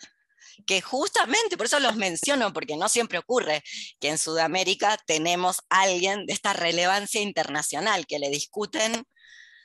que 0.69 0.81
justamente, 0.83 1.57
por 1.57 1.65
eso 1.65 1.79
los 1.79 1.95
menciono, 1.95 2.53
porque 2.53 2.77
no 2.77 2.89
siempre 2.89 3.17
ocurre 3.17 3.63
que 3.99 4.09
en 4.09 4.19
Sudamérica 4.19 4.99
tenemos 5.07 5.63
alguien 5.67 6.27
de 6.27 6.33
esta 6.33 6.53
relevancia 6.53 7.21
internacional 7.21 8.05
que 8.05 8.19
le 8.19 8.29
discuten 8.29 9.03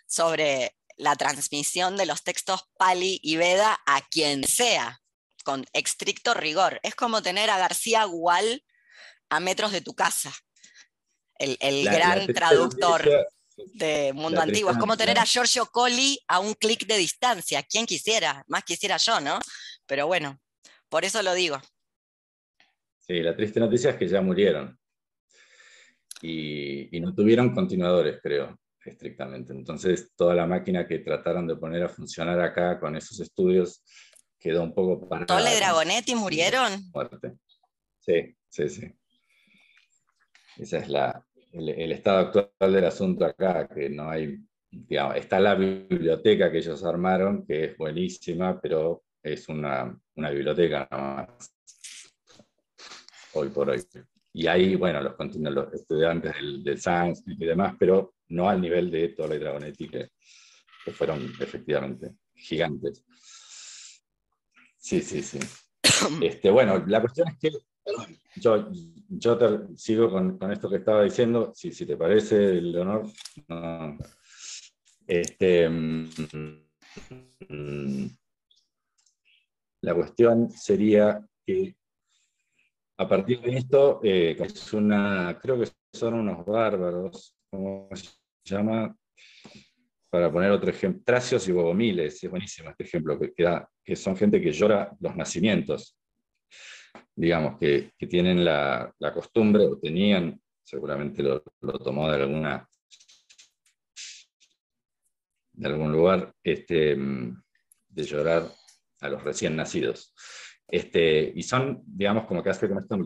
sobre 0.06 0.74
la 0.96 1.14
transmisión 1.14 1.98
de 1.98 2.06
los 2.06 2.22
textos 2.22 2.70
Pali 2.78 3.20
y 3.22 3.36
Veda 3.36 3.78
a 3.84 4.00
quien 4.08 4.44
sea, 4.44 5.02
con 5.44 5.66
estricto 5.74 6.32
rigor. 6.32 6.80
Es 6.82 6.94
como 6.94 7.20
tener 7.20 7.50
a 7.50 7.58
García 7.58 8.04
Gual 8.04 8.64
a 9.28 9.40
metros 9.40 9.72
de 9.72 9.82
tu 9.82 9.94
casa, 9.94 10.32
el, 11.38 11.84
gran 11.84 12.26
traductor 12.28 13.28
de 13.74 14.14
Mundo 14.14 14.40
Antiguo. 14.40 14.70
Es 14.70 14.78
como 14.78 14.96
tener 14.96 15.18
a 15.18 15.26
Giorgio 15.26 15.66
Colli 15.66 16.18
a 16.28 16.38
un 16.38 16.54
clic 16.54 16.86
de 16.86 16.96
distancia. 16.96 17.62
¿Quién 17.62 17.84
quisiera? 17.84 18.42
Más 18.46 18.64
quisiera 18.64 18.96
yo, 18.96 19.20
¿no? 19.20 19.38
Pero 19.84 20.06
bueno, 20.06 20.40
por 20.94 21.04
eso 21.04 21.20
lo 21.24 21.34
digo. 21.34 21.56
Sí, 23.00 23.14
la 23.20 23.34
triste 23.34 23.58
noticia 23.58 23.90
es 23.90 23.96
que 23.96 24.06
ya 24.06 24.20
murieron. 24.20 24.78
Y, 26.22 26.88
no 27.00 27.12
tuvieron 27.12 27.52
continuadores, 27.52 28.20
creo, 28.22 28.56
estrictamente. 28.84 29.52
Entonces, 29.52 30.12
toda 30.14 30.36
la 30.36 30.46
máquina 30.46 30.86
que 30.86 31.00
trataron 31.00 31.48
de 31.48 31.56
poner 31.56 31.82
a 31.82 31.88
funcionar 31.88 32.38
acá 32.40 32.78
con 32.78 32.94
esos 32.94 33.18
estudios 33.18 33.82
quedó 34.38 34.62
un 34.62 34.72
poco 34.72 35.08
parada. 35.08 35.26
¿Tole 35.26 35.56
Dragonetti 35.56 36.14
murieron? 36.14 36.70
Sí, 37.98 38.36
sí, 38.48 38.68
sí. 38.68 38.94
Ese 40.58 40.78
es 40.78 40.88
la, 40.88 41.26
el, 41.50 41.90
estado 41.90 42.18
actual 42.18 42.72
del 42.72 42.84
asunto 42.84 43.24
acá, 43.24 43.66
que 43.66 43.90
no 43.90 44.10
hay, 44.10 44.38
digamos, 44.70 45.16
está 45.16 45.40
la 45.40 45.56
biblioteca 45.56 46.52
que 46.52 46.58
ellos 46.58 46.84
armaron, 46.84 47.44
que 47.44 47.64
es 47.64 47.76
buenísima, 47.76 48.60
pero 48.60 49.03
es 49.24 49.48
una, 49.48 49.98
una 50.16 50.30
biblioteca 50.30 50.86
más, 50.90 51.28
hoy 53.32 53.48
por 53.48 53.70
hoy. 53.70 53.82
Y 54.34 54.46
ahí, 54.46 54.76
bueno, 54.76 55.00
los, 55.00 55.14
los 55.18 55.72
estudiantes 55.72 56.34
del, 56.34 56.62
del 56.62 56.80
y 57.26 57.44
demás, 57.44 57.74
pero 57.78 58.14
no 58.28 58.48
al 58.48 58.60
nivel 58.60 58.90
de 58.90 59.08
Torre 59.10 59.36
y 59.36 59.38
Dragonetti, 59.38 59.88
que, 59.88 60.10
que 60.84 60.92
fueron 60.92 61.32
efectivamente 61.40 62.12
gigantes. 62.34 63.04
Sí, 64.76 65.00
sí, 65.00 65.22
sí. 65.22 65.38
Este, 66.22 66.50
bueno, 66.50 66.84
la 66.86 67.00
cuestión 67.00 67.28
es 67.28 67.38
que 67.38 67.50
yo, 68.36 68.68
yo 69.08 69.38
te, 69.38 69.76
sigo 69.76 70.10
con, 70.10 70.36
con, 70.38 70.52
esto 70.52 70.68
que 70.68 70.76
estaba 70.76 71.04
diciendo, 71.04 71.52
si, 71.54 71.72
si 71.72 71.86
te 71.86 71.96
parece, 71.96 72.60
Leonor. 72.60 73.06
No, 73.48 73.96
este, 75.06 75.68
mm, 75.68 76.08
mm, 77.48 78.10
la 79.84 79.94
cuestión 79.94 80.50
sería 80.50 81.20
que 81.44 81.76
a 82.96 83.08
partir 83.08 83.40
de 83.40 83.56
esto, 83.56 84.00
eh, 84.02 84.36
es 84.38 84.72
una, 84.72 85.38
creo 85.40 85.60
que 85.60 85.68
son 85.92 86.14
unos 86.14 86.44
bárbaros, 86.46 87.36
¿cómo 87.50 87.88
se 87.92 88.08
llama? 88.44 88.96
Para 90.08 90.32
poner 90.32 90.52
otro 90.52 90.70
ejemplo, 90.70 91.02
Tracios 91.04 91.46
y 91.48 91.52
Bogomiles, 91.52 92.22
es 92.22 92.30
buenísimo 92.30 92.70
este 92.70 92.84
ejemplo, 92.84 93.18
que, 93.18 93.34
que 93.84 93.96
son 93.96 94.16
gente 94.16 94.40
que 94.40 94.52
llora 94.52 94.96
los 95.00 95.16
nacimientos, 95.16 95.98
digamos, 97.14 97.58
que, 97.58 97.92
tienen 98.08 98.44
la, 98.44 98.94
costumbre, 99.12 99.66
o 99.66 99.78
tenían, 99.78 100.40
seguramente 100.62 101.22
lo, 101.22 101.42
lo, 101.60 101.78
tomó 101.78 102.08
de 102.10 102.22
alguna 102.22 102.68
de 105.52 105.68
algún 105.68 105.92
lugar, 105.92 106.32
este, 106.42 106.96
de 106.96 108.02
llorar 108.02 108.48
a 109.04 109.08
los 109.08 109.22
recién 109.22 109.54
nacidos. 109.54 110.14
Este, 110.66 111.32
y 111.34 111.42
son, 111.42 111.82
digamos, 111.86 112.26
como 112.26 112.42
que 112.42 112.50
hace 112.50 112.68
con 112.68 112.78
esto 112.78 112.96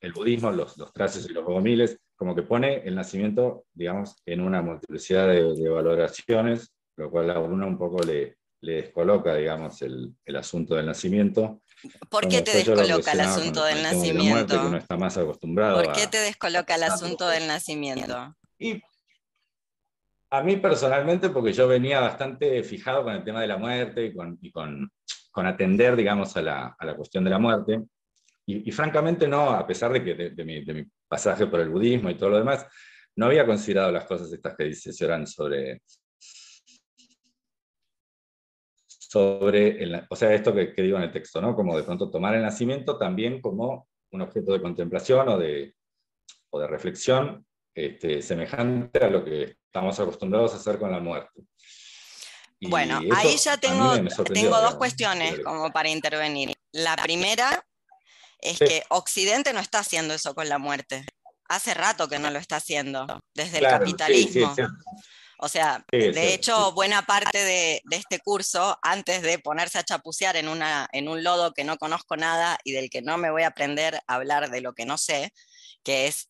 el 0.00 0.12
budismo, 0.12 0.52
los, 0.52 0.78
los 0.78 0.92
traces 0.92 1.28
y 1.28 1.32
los 1.32 1.44
bogomiles, 1.44 1.98
como 2.16 2.34
que 2.34 2.42
pone 2.42 2.82
el 2.84 2.94
nacimiento, 2.94 3.64
digamos, 3.72 4.16
en 4.24 4.40
una 4.40 4.62
multiplicidad 4.62 5.28
de, 5.28 5.68
valoraciones, 5.68 6.72
lo 6.96 7.10
cual 7.10 7.30
a 7.30 7.40
uno 7.40 7.66
un 7.66 7.76
poco 7.76 8.02
le, 8.02 8.38
le 8.60 8.82
descoloca, 8.82 9.34
digamos, 9.34 9.82
el, 9.82 10.14
el, 10.24 10.36
asunto 10.36 10.76
del 10.76 10.86
nacimiento. 10.86 11.60
¿Por 12.08 12.28
qué 12.28 12.42
te 12.42 12.56
descoloca 12.56 13.12
el 13.12 13.20
asunto 13.20 13.64
del 13.64 13.82
nacimiento? 13.82 14.60
De 14.60 14.66
uno 14.66 14.78
está 14.78 14.96
más 14.96 15.16
acostumbrado 15.16 15.82
¿Por 15.82 15.92
qué 15.92 16.06
te 16.06 16.18
descoloca 16.18 16.76
el 16.76 16.84
asunto 16.84 17.28
del 17.28 17.46
nacimiento? 17.46 18.36
Y 18.58 18.82
a 20.30 20.42
mí 20.42 20.56
personalmente, 20.56 21.30
porque 21.30 21.52
yo 21.52 21.66
venía 21.66 22.00
bastante 22.00 22.62
fijado 22.62 23.02
con 23.04 23.14
el 23.14 23.24
tema 23.24 23.40
de 23.40 23.46
la 23.46 23.56
muerte 23.56 24.06
y 24.40 24.50
con, 24.50 24.90
atender, 25.34 25.96
digamos, 25.96 26.36
a 26.36 26.42
la, 26.42 26.96
cuestión 26.96 27.24
de 27.24 27.30
la 27.30 27.38
muerte. 27.38 27.82
Y, 28.46 28.70
francamente 28.72 29.28
no, 29.28 29.50
a 29.50 29.66
pesar 29.66 29.92
de 29.92 30.02
que 30.02 30.14
de, 30.14 30.44
mi, 30.44 30.64
pasaje 31.06 31.46
por 31.46 31.60
el 31.60 31.68
budismo 31.68 32.10
y 32.10 32.16
todo 32.16 32.30
lo 32.30 32.38
demás, 32.38 32.66
no 33.16 33.26
había 33.26 33.46
considerado 33.46 33.90
las 33.92 34.04
cosas 34.04 34.32
estas 34.32 34.56
que 34.56 34.64
dice 34.64 34.92
Sioran 34.92 35.26
sobre, 35.26 35.82
sobre 38.86 39.82
el, 39.82 40.02
o 40.08 40.16
sea, 40.16 40.32
esto 40.34 40.54
que, 40.54 40.72
que, 40.72 40.82
digo 40.82 40.96
en 40.98 41.04
el 41.04 41.12
texto, 41.12 41.40
¿no? 41.40 41.54
Como 41.54 41.76
de 41.76 41.82
pronto 41.82 42.10
tomar 42.10 42.34
el 42.34 42.42
nacimiento 42.42 42.96
también 42.96 43.40
como 43.40 43.88
un 44.12 44.22
objeto 44.22 44.52
de 44.52 44.62
contemplación 44.62 45.28
o 45.28 45.38
de 45.38 45.74
reflexión 46.68 47.46
este, 47.86 48.22
semejante 48.22 49.04
a 49.04 49.08
lo 49.08 49.24
que 49.24 49.56
estamos 49.66 49.98
acostumbrados 50.00 50.52
a 50.54 50.56
hacer 50.56 50.78
con 50.78 50.90
la 50.90 51.00
muerte 51.00 51.42
bueno, 52.60 53.00
ahí 53.14 53.36
ya 53.36 53.56
tengo, 53.56 53.94
tengo 54.32 54.60
dos 54.60 54.74
cuestiones 54.76 55.38
como 55.44 55.70
para 55.70 55.88
intervenir. 55.88 56.52
La 56.72 56.96
primera 56.96 57.64
es 58.40 58.58
que 58.58 58.82
Occidente 58.88 59.52
no 59.52 59.60
está 59.60 59.80
haciendo 59.80 60.14
eso 60.14 60.34
con 60.34 60.48
la 60.48 60.58
muerte. 60.58 61.04
Hace 61.48 61.74
rato 61.74 62.08
que 62.08 62.18
no 62.18 62.30
lo 62.30 62.38
está 62.38 62.56
haciendo, 62.56 63.06
desde 63.34 63.58
el 63.58 63.64
capitalismo. 63.64 64.54
o 65.38 65.48
sea, 65.48 65.84
de 65.90 66.34
hecho, 66.34 66.72
buena 66.72 67.02
parte 67.02 67.38
de, 67.38 67.82
este 67.90 68.18
curso, 68.18 68.76
antes 68.82 69.22
de 69.22 69.38
ponerse 69.38 69.78
a 69.78 69.84
chapucear 69.84 70.36
en, 70.36 70.48
una, 70.48 70.88
en 70.92 71.08
un 71.08 71.22
lodo 71.22 71.52
que 71.54 71.64
no 71.64 71.78
conozco 71.78 72.16
nada 72.16 72.58
y 72.64 72.72
del 72.72 72.90
que 72.90 73.02
no 73.02 73.18
me 73.18 73.30
voy 73.30 73.44
a 73.44 73.48
aprender 73.48 74.00
a 74.06 74.14
hablar 74.14 74.50
de 74.50 74.60
lo 74.60 74.74
que 74.74 74.84
no 74.84 74.98
sé, 74.98 75.32
que 75.84 76.08
es 76.08 76.28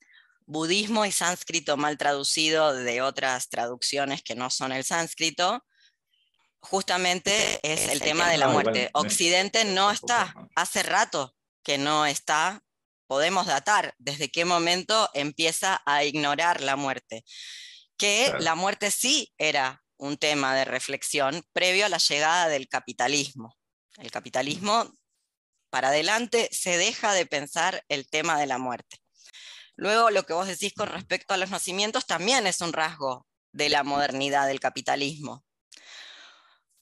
budismo 0.49 1.05
y 1.05 1.13
sánscrito 1.13 1.77
mal 1.77 1.99
traducido 1.99 2.75
de 2.75 3.03
otras 3.03 3.51
traducciones 3.51 4.23
que 4.23 4.35
no 4.35 4.49
son 4.49 4.73
el 4.73 4.83
sánscrito, 4.83 5.63
justamente 6.61 7.61
es 7.63 7.89
el 7.89 8.01
tema 8.01 8.31
de 8.31 8.39
la 8.39 8.49
muerte. 8.49 8.91
Occidente 8.95 9.65
no 9.67 9.91
está, 9.91 10.35
hace 10.57 10.83
rato 10.83 11.37
que 11.63 11.77
no 11.77 12.07
está, 12.07 12.63
podemos 13.07 13.47
datar 13.47 13.95
desde 13.99 14.31
qué 14.31 14.47
momento 14.47 15.11
empieza 15.13 15.83
a 15.85 16.05
ignorar 16.05 16.63
la 16.63 16.77
muerte. 16.77 17.25
Que 17.99 18.33
la 18.41 18.55
muerte 18.55 18.91
sí 18.91 19.33
era 19.37 19.85
un 19.99 20.17
tema 20.17 20.55
de 20.55 20.65
reflexión 20.65 21.45
previo 21.53 21.85
a 21.85 21.91
la 21.91 21.99
llegada 21.99 22.49
del 22.49 22.69
capitalismo. 22.69 23.55
El 23.99 24.11
capitalismo, 24.11 24.95
para 25.69 25.89
adelante, 25.89 26.49
se 26.53 26.79
deja 26.79 27.13
de 27.13 27.27
pensar 27.27 27.85
el 27.89 28.09
tema 28.09 28.39
de 28.41 28.47
la 28.47 28.57
muerte. 28.57 28.97
Luego, 29.79 30.11
lo 30.11 30.25
que 30.25 30.33
vos 30.33 30.49
decís 30.49 30.75
con 30.75 30.89
respecto 30.89 31.35
a 31.35 31.37
los 31.37 31.51
nacimientos 31.51 32.05
también 32.05 32.49
es 32.49 32.61
un 32.61 32.73
rasgo 32.73 33.29
de 33.53 33.69
la 33.69 33.85
modernidad 33.85 34.49
del 34.49 34.59
capitalismo. 34.59 35.45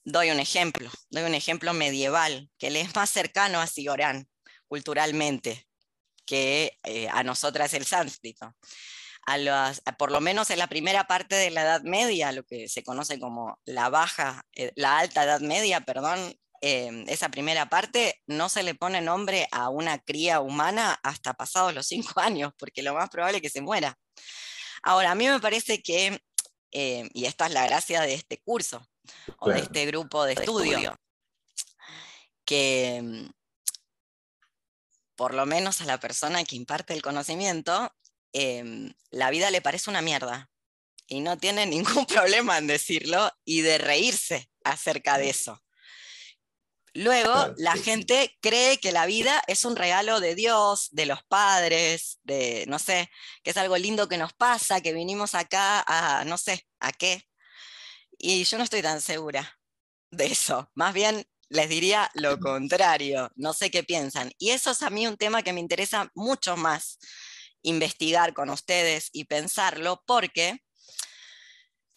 Doy 0.03 0.31
un 0.31 0.39
ejemplo, 0.39 0.89
doy 1.11 1.23
un 1.23 1.35
ejemplo 1.35 1.75
medieval, 1.75 2.49
que 2.57 2.71
le 2.71 2.81
es 2.81 2.95
más 2.95 3.11
cercano 3.11 3.61
a 3.61 3.67
Sigorán 3.67 4.27
culturalmente 4.67 5.67
que 6.25 6.79
eh, 6.83 7.07
a 7.09 7.21
nosotras 7.23 7.75
el 7.75 7.85
sánscrito. 7.85 8.55
A 9.27 9.73
por 9.99 10.11
lo 10.11 10.19
menos 10.19 10.49
en 10.49 10.57
la 10.57 10.67
primera 10.67 11.05
parte 11.05 11.35
de 11.35 11.51
la 11.51 11.61
Edad 11.61 11.81
Media, 11.83 12.31
lo 12.31 12.45
que 12.45 12.67
se 12.67 12.81
conoce 12.81 13.19
como 13.19 13.59
la 13.65 13.89
baja, 13.89 14.43
eh, 14.53 14.71
la 14.75 14.97
alta 14.97 15.23
Edad 15.23 15.41
Media, 15.41 15.81
perdón, 15.81 16.33
em, 16.61 17.05
esa 17.07 17.29
primera 17.29 17.69
parte 17.69 18.21
no 18.27 18.49
se 18.49 18.63
le 18.63 18.75
pone 18.75 19.01
nombre 19.01 19.47
a 19.51 19.69
una 19.69 19.99
cría 19.99 20.39
humana 20.39 20.99
hasta 21.03 21.33
pasados 21.33 21.73
los 21.73 21.87
cinco 21.87 22.13
años, 22.19 22.53
porque 22.57 22.83
lo 22.83 22.93
más 22.93 23.09
probable 23.09 23.37
es 23.37 23.41
que 23.41 23.49
se 23.49 23.61
muera. 23.61 23.97
Ahora, 24.83 25.11
a 25.11 25.15
mí 25.15 25.27
me 25.27 25.39
parece 25.39 25.81
que, 25.81 26.21
eh, 26.71 27.09
y 27.13 27.25
esta 27.25 27.47
es 27.47 27.53
la 27.53 27.65
gracia 27.65 28.01
de 28.01 28.13
este 28.13 28.39
curso, 28.39 28.87
o 29.39 29.49
de 29.49 29.59
este 29.59 29.85
grupo 29.85 30.25
de 30.25 30.33
estudio, 30.33 30.97
que 32.45 33.01
mm, 33.03 33.29
por 35.15 35.33
lo 35.33 35.45
menos 35.45 35.81
a 35.81 35.85
la 35.85 35.99
persona 35.99 36.43
que 36.43 36.55
imparte 36.55 36.93
el 36.93 37.01
conocimiento, 37.01 37.91
em, 38.33 38.93
la 39.09 39.29
vida 39.31 39.49
le 39.51 39.61
parece 39.61 39.89
una 39.89 40.01
mierda 40.01 40.49
y 41.07 41.21
no 41.21 41.37
tiene 41.37 41.65
ningún 42.01 42.05
problema 42.05 42.57
en 42.57 42.67
decirlo 42.67 43.31
y 43.43 43.61
de 43.61 43.77
reírse 43.77 44.49
acerca 44.63 45.17
de 45.17 45.29
eso. 45.29 45.61
Luego, 46.97 47.53
la 47.57 47.75
gente 47.75 48.35
cree 48.41 48.79
que 48.79 48.91
la 48.91 49.05
vida 49.05 49.43
es 49.45 49.65
un 49.65 49.75
regalo 49.75 50.19
de 50.19 50.33
Dios, 50.33 50.87
de 50.89 51.05
los 51.05 51.23
padres, 51.25 52.17
de, 52.23 52.65
no 52.67 52.79
sé, 52.79 53.11
que 53.43 53.51
es 53.51 53.57
algo 53.57 53.77
lindo 53.77 54.09
que 54.09 54.17
nos 54.17 54.33
pasa, 54.33 54.81
que 54.81 54.93
vinimos 54.93 55.35
acá 55.35 55.83
a, 55.85 56.25
no 56.25 56.39
sé, 56.39 56.65
a 56.79 56.91
qué. 56.91 57.21
Y 58.17 58.45
yo 58.45 58.57
no 58.57 58.63
estoy 58.63 58.81
tan 58.81 58.99
segura 58.99 59.59
de 60.09 60.25
eso. 60.25 60.71
Más 60.73 60.95
bien, 60.95 61.23
les 61.49 61.69
diría 61.69 62.09
lo 62.15 62.39
contrario, 62.39 63.31
no 63.35 63.53
sé 63.53 63.69
qué 63.69 63.83
piensan. 63.83 64.31
Y 64.39 64.49
eso 64.49 64.71
es 64.71 64.81
a 64.81 64.89
mí 64.89 65.05
un 65.05 65.17
tema 65.17 65.43
que 65.43 65.53
me 65.53 65.59
interesa 65.59 66.09
mucho 66.15 66.57
más 66.57 66.97
investigar 67.61 68.33
con 68.33 68.49
ustedes 68.49 69.09
y 69.13 69.25
pensarlo, 69.25 70.03
porque 70.07 70.63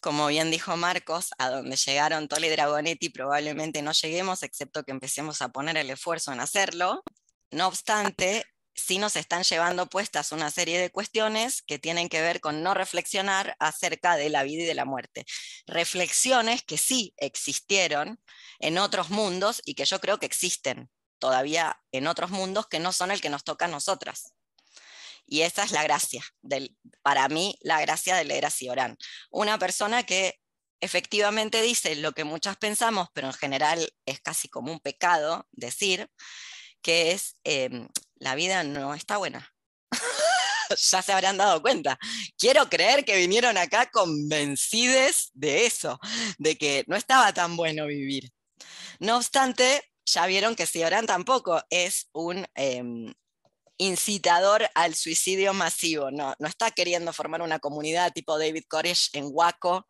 como 0.01 0.27
bien 0.27 0.51
dijo 0.51 0.75
Marcos, 0.75 1.29
a 1.37 1.49
donde 1.49 1.77
llegaron 1.77 2.27
Tole 2.27 2.47
y 2.47 2.49
Dragonetti 2.49 3.09
probablemente 3.09 3.81
no 3.81 3.91
lleguemos, 3.93 4.43
excepto 4.43 4.83
que 4.83 4.91
empecemos 4.91 5.41
a 5.41 5.49
poner 5.49 5.77
el 5.77 5.89
esfuerzo 5.91 6.33
en 6.33 6.39
hacerlo. 6.39 7.03
No 7.51 7.67
obstante, 7.67 8.45
sí 8.75 8.97
nos 8.97 9.15
están 9.15 9.43
llevando 9.43 9.87
puestas 9.87 10.31
una 10.31 10.49
serie 10.49 10.79
de 10.79 10.89
cuestiones 10.89 11.61
que 11.61 11.79
tienen 11.79 12.09
que 12.09 12.21
ver 12.21 12.41
con 12.41 12.63
no 12.63 12.73
reflexionar 12.73 13.55
acerca 13.59 14.15
de 14.15 14.29
la 14.29 14.43
vida 14.43 14.63
y 14.63 14.65
de 14.65 14.73
la 14.73 14.85
muerte. 14.85 15.25
Reflexiones 15.67 16.63
que 16.63 16.77
sí 16.77 17.13
existieron 17.17 18.19
en 18.59 18.77
otros 18.77 19.09
mundos 19.09 19.61
y 19.65 19.75
que 19.75 19.85
yo 19.85 19.99
creo 19.99 20.19
que 20.19 20.25
existen 20.25 20.89
todavía 21.19 21.79
en 21.91 22.07
otros 22.07 22.31
mundos 22.31 22.67
que 22.67 22.79
no 22.79 22.91
son 22.91 23.11
el 23.11 23.21
que 23.21 23.29
nos 23.29 23.43
toca 23.43 23.65
a 23.65 23.69
nosotras. 23.69 24.33
Y 25.31 25.43
esa 25.43 25.63
es 25.63 25.71
la 25.71 25.81
gracia, 25.81 26.25
del, 26.41 26.75
para 27.01 27.29
mí, 27.29 27.57
la 27.61 27.79
gracia 27.79 28.17
de 28.17 28.25
leer 28.25 28.45
a 28.45 28.49
Ciorán. 28.49 28.97
Una 29.29 29.57
persona 29.57 30.03
que 30.03 30.35
efectivamente 30.81 31.61
dice 31.61 31.95
lo 31.95 32.11
que 32.11 32.25
muchas 32.25 32.57
pensamos, 32.57 33.07
pero 33.13 33.27
en 33.27 33.33
general 33.33 33.93
es 34.05 34.19
casi 34.19 34.49
como 34.49 34.73
un 34.73 34.81
pecado 34.81 35.47
decir, 35.53 36.09
que 36.81 37.13
es, 37.13 37.37
em, 37.45 37.87
la 38.15 38.35
vida 38.35 38.65
no 38.65 38.93
está 38.93 39.15
buena. 39.15 39.49
ya 40.77 41.01
se 41.01 41.13
habrán 41.13 41.37
dado 41.37 41.61
cuenta. 41.61 41.97
Quiero 42.37 42.67
creer 42.69 43.05
que 43.05 43.15
vinieron 43.15 43.57
acá 43.57 43.89
convencidos 43.89 45.31
de 45.33 45.65
eso, 45.65 45.97
de 46.39 46.57
que 46.57 46.83
no 46.87 46.97
estaba 46.97 47.31
tan 47.31 47.55
bueno 47.55 47.87
vivir. 47.87 48.29
No 48.99 49.15
obstante, 49.15 49.81
ya 50.05 50.25
vieron 50.25 50.55
que 50.55 50.67
Ciorán 50.67 51.05
tampoco 51.05 51.63
es 51.69 52.09
un 52.11 52.45
em, 52.53 53.13
incitador 53.81 54.69
al 54.75 54.93
suicidio 54.93 55.53
masivo, 55.53 56.11
no, 56.11 56.35
no 56.37 56.47
está 56.47 56.69
queriendo 56.69 57.11
formar 57.13 57.41
una 57.41 57.57
comunidad 57.57 58.13
tipo 58.13 58.37
David 58.37 58.65
Koresh 58.67 59.09
en 59.13 59.29
Waco, 59.31 59.87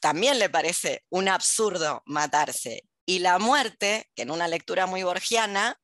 también 0.00 0.38
le 0.38 0.48
parece 0.48 1.04
un 1.10 1.28
absurdo 1.28 2.02
matarse. 2.06 2.84
Y 3.04 3.18
la 3.18 3.38
muerte, 3.38 4.10
que 4.14 4.22
en 4.22 4.30
una 4.30 4.46
lectura 4.46 4.86
muy 4.86 5.02
borgiana, 5.02 5.76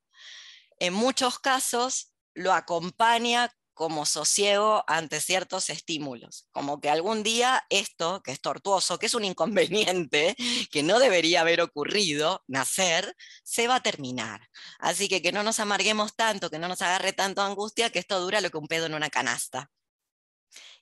en 0.79 0.95
muchos 0.95 1.41
casos 1.41 2.15
lo 2.35 2.53
acompaña 2.53 3.53
como 3.81 4.05
sosiego 4.05 4.85
ante 4.87 5.23
ciertos 5.23 5.71
estímulos, 5.71 6.47
como 6.53 6.83
que 6.83 6.91
algún 6.91 7.23
día 7.23 7.65
esto, 7.71 8.23
que 8.23 8.31
es 8.31 8.43
tortuoso, 8.43 8.99
que 8.99 9.07
es 9.07 9.15
un 9.15 9.25
inconveniente, 9.25 10.37
que 10.71 10.83
no 10.83 10.99
debería 10.99 11.41
haber 11.41 11.63
ocurrido, 11.63 12.45
nacer, 12.47 13.17
se 13.43 13.69
va 13.69 13.77
a 13.77 13.83
terminar. 13.83 14.51
Así 14.81 15.09
que 15.09 15.23
que 15.23 15.33
no 15.33 15.43
nos 15.43 15.61
amarguemos 15.61 16.15
tanto, 16.15 16.51
que 16.51 16.59
no 16.59 16.69
nos 16.69 16.83
agarre 16.83 17.15
tanto 17.15 17.41
angustia, 17.41 17.89
que 17.89 18.01
esto 18.01 18.21
dura 18.21 18.43
lo 18.43 18.51
que 18.51 18.59
un 18.59 18.69
pedo 18.69 18.85
en 18.85 18.93
una 18.93 19.09
canasta. 19.09 19.71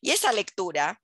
Y 0.00 0.11
esa 0.11 0.32
lectura 0.32 1.00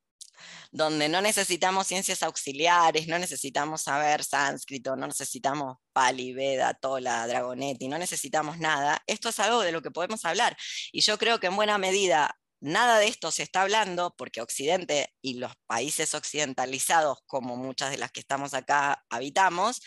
donde 0.71 1.09
no 1.09 1.21
necesitamos 1.21 1.87
ciencias 1.87 2.23
auxiliares, 2.23 3.07
no 3.07 3.19
necesitamos 3.19 3.83
saber 3.83 4.25
sánscrito, 4.25 4.97
no 4.97 5.07
necesitamos 5.07 5.79
Pali, 5.93 6.33
Veda, 6.33 6.75
Tola, 6.75 7.27
Dragonetti, 7.27 7.89
no 7.89 7.99
necesitamos 7.99 8.59
nada. 8.59 9.03
Esto 9.07 9.29
es 9.29 9.41
algo 9.41 9.61
de 9.61 9.73
lo 9.73 9.83
que 9.83 9.91
podemos 9.91 10.25
hablar. 10.25 10.57
Y 10.93 11.03
yo 11.03 11.19
creo 11.19 11.39
que 11.41 11.47
en 11.47 11.57
buena 11.57 11.79
medida 11.79 12.37
nada 12.65 12.99
de 12.99 13.09
esto 13.09 13.31
se 13.31 13.43
está 13.43 13.63
hablando 13.63 14.15
porque 14.17 14.41
Occidente 14.41 15.15
y 15.21 15.35
los 15.35 15.53
países 15.67 16.15
occidentalizados, 16.15 17.19
como 17.27 17.57
muchas 17.57 17.91
de 17.91 17.99
las 17.99 18.11
que 18.11 18.21
estamos 18.21 18.55
acá 18.55 19.05
habitamos, 19.11 19.83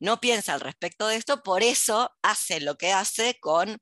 no 0.00 0.20
piensa 0.20 0.54
al 0.54 0.60
respecto 0.60 1.06
de 1.06 1.16
esto, 1.16 1.42
por 1.42 1.62
eso 1.62 2.10
hace 2.22 2.60
lo 2.60 2.76
que 2.76 2.92
hace 2.92 3.38
con, 3.40 3.78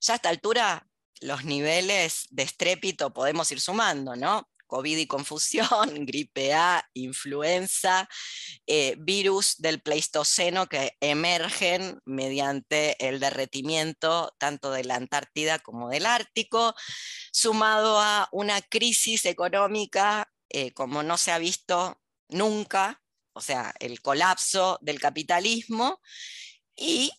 ya 0.00 0.12
a 0.14 0.16
esta 0.16 0.28
altura, 0.28 0.86
los 1.20 1.44
niveles 1.44 2.26
de 2.30 2.42
estrépito 2.42 3.12
podemos 3.12 3.50
ir 3.52 3.60
sumando, 3.60 4.16
¿no? 4.16 4.48
COVID 4.68 4.96
y 4.96 5.06
confusión, 5.08 5.66
gripe 6.06 6.54
A, 6.54 6.88
influenza, 6.94 8.08
eh, 8.68 8.94
virus 9.00 9.56
del 9.58 9.80
Pleistoceno 9.80 10.68
que 10.68 10.96
emergen 11.00 11.98
mediante 12.04 13.08
el 13.08 13.18
derretimiento 13.18 14.32
tanto 14.38 14.70
de 14.70 14.84
la 14.84 14.94
Antártida 14.94 15.58
como 15.58 15.88
del 15.88 16.06
Ártico, 16.06 16.74
sumado 17.32 17.98
a 17.98 18.28
una 18.30 18.60
crisis 18.62 19.24
económica 19.24 20.30
eh, 20.50 20.72
como 20.72 21.02
no 21.02 21.18
se 21.18 21.32
ha 21.32 21.38
visto 21.38 22.00
nunca, 22.28 23.02
o 23.32 23.40
sea, 23.40 23.74
el 23.80 24.00
colapso 24.00 24.78
del 24.82 25.00
capitalismo 25.00 26.00
y 26.76 27.12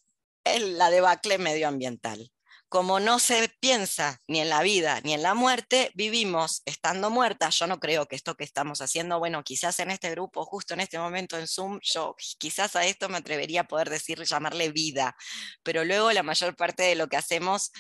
la 0.46 0.90
debacle 0.90 1.38
medioambiental 1.38 2.32
como 2.70 3.00
no 3.00 3.18
se 3.20 3.50
piensa 3.60 4.22
ni 4.28 4.40
en 4.40 4.50
la 4.50 4.62
vida 4.62 5.02
ni 5.04 5.14
en 5.14 5.24
la 5.24 5.34
muerte, 5.34 5.92
vivimos 5.96 6.62
estando 6.66 7.10
muertas. 7.10 7.58
Yo 7.58 7.68
no 7.68 7.80
creo 7.80 8.06
que 8.06 8.16
esto 8.16 8.36
que 8.36 8.44
estamos 8.44 8.82
haciendo, 8.82 9.18
bueno, 9.20 9.44
quizás 9.44 9.80
en 9.80 9.92
este 9.92 10.12
grupo, 10.12 10.46
justo 10.46 10.76
en 10.76 10.80
este 10.82 11.00
momento 11.00 11.38
en 11.38 11.48
Zoom, 11.48 11.80
yo 11.82 12.16
quizás 12.38 12.76
a 12.76 12.86
esto 12.86 13.10
me 13.10 13.18
atrevería 13.18 13.62
a 13.62 13.68
poder 13.68 13.90
decir, 13.90 14.24
llamarle 14.24 14.72
vida, 14.72 15.16
pero 15.64 15.84
luego 15.84 16.12
la 16.12 16.24
mayor 16.24 16.56
parte 16.56 16.84
de 16.84 16.96
lo 16.96 17.08
que 17.08 17.18
hacemos 17.18 17.72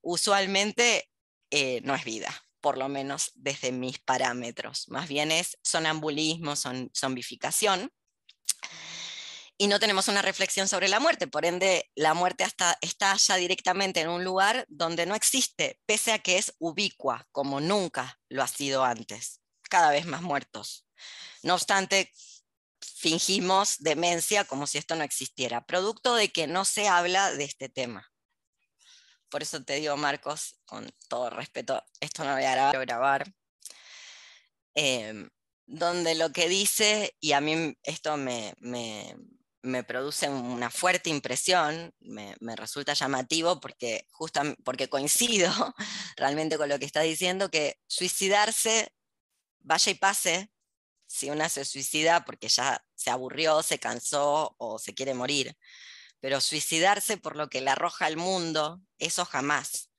usualmente 0.00 1.08
eh, 1.50 1.80
no 1.84 1.94
es 1.94 2.04
vida 2.04 2.34
por 2.60 2.76
lo 2.76 2.88
menos 2.88 3.30
desde 3.36 3.70
mis 3.70 4.00
parámetros. 4.00 4.88
Más 4.88 5.08
bien 5.08 5.30
es 5.30 5.58
sonambulismo, 5.62 6.56
son, 6.56 6.90
zombificación 6.92 7.92
y 9.60 9.66
no 9.66 9.80
tenemos 9.80 10.06
una 10.06 10.22
reflexión 10.22 10.68
sobre 10.68 10.88
la 10.88 11.00
muerte. 11.00 11.26
Por 11.26 11.44
ende, 11.44 11.90
la 11.96 12.14
muerte 12.14 12.44
hasta, 12.44 12.78
está 12.80 13.16
ya 13.16 13.34
directamente 13.34 14.00
en 14.00 14.08
un 14.08 14.22
lugar 14.22 14.64
donde 14.68 15.04
no 15.04 15.16
existe, 15.16 15.80
pese 15.84 16.12
a 16.12 16.20
que 16.20 16.38
es 16.38 16.54
ubicua, 16.60 17.26
como 17.32 17.60
nunca 17.60 18.20
lo 18.28 18.44
ha 18.44 18.48
sido 18.48 18.84
antes. 18.84 19.40
Cada 19.68 19.90
vez 19.90 20.06
más 20.06 20.22
muertos. 20.22 20.86
No 21.42 21.54
obstante, 21.54 22.12
fingimos 22.80 23.78
demencia 23.80 24.44
como 24.44 24.68
si 24.68 24.78
esto 24.78 24.94
no 24.94 25.02
existiera, 25.02 25.66
producto 25.66 26.14
de 26.14 26.30
que 26.30 26.46
no 26.46 26.64
se 26.64 26.88
habla 26.88 27.32
de 27.32 27.44
este 27.44 27.68
tema. 27.68 28.08
Por 29.28 29.42
eso 29.42 29.62
te 29.64 29.74
digo, 29.74 29.96
Marcos, 29.96 30.60
con 30.66 30.88
todo 31.08 31.30
respeto, 31.30 31.84
esto 32.00 32.24
no 32.24 32.34
voy 32.34 32.44
a 32.44 32.72
grabar. 32.72 33.26
Em, 34.74 35.28
donde 35.66 36.14
lo 36.14 36.30
que 36.30 36.48
dice, 36.48 37.16
y 37.20 37.32
a 37.32 37.40
mí 37.40 37.76
esto 37.82 38.16
me, 38.16 38.54
me 38.60 39.14
produce 39.84 40.28
una 40.28 40.70
fuerte 40.70 41.10
impresión, 41.10 41.94
me, 42.00 42.36
resulta 42.56 42.94
llamativo 42.94 43.60
porque, 43.60 44.06
porque 44.64 44.88
coincido 44.88 45.52
realmente 46.16 46.58
con 46.58 46.68
lo 46.68 46.78
que 46.78 46.86
está 46.86 47.00
diciendo, 47.02 47.50
que 47.50 47.78
suicidarse, 47.86 48.92
vaya 49.60 49.92
y 49.92 49.94
pase, 49.94 50.50
si 51.06 51.30
una 51.30 51.48
se 51.48 51.64
suicida 51.64 52.24
porque 52.24 52.48
ya 52.48 52.84
se 52.94 53.10
aburrió, 53.10 53.62
se 53.62 53.78
cansó 53.78 54.54
o 54.58 54.78
se 54.78 54.94
quiere 54.94 55.14
morir, 55.14 55.56
pero 56.20 56.40
suicidarse 56.40 57.16
por 57.16 57.36
lo 57.36 57.48
que 57.48 57.60
le 57.60 57.70
arroja 57.70 58.06
al 58.06 58.16
mundo, 58.16 58.80
eso 58.98 59.24
jamás. 59.24 59.90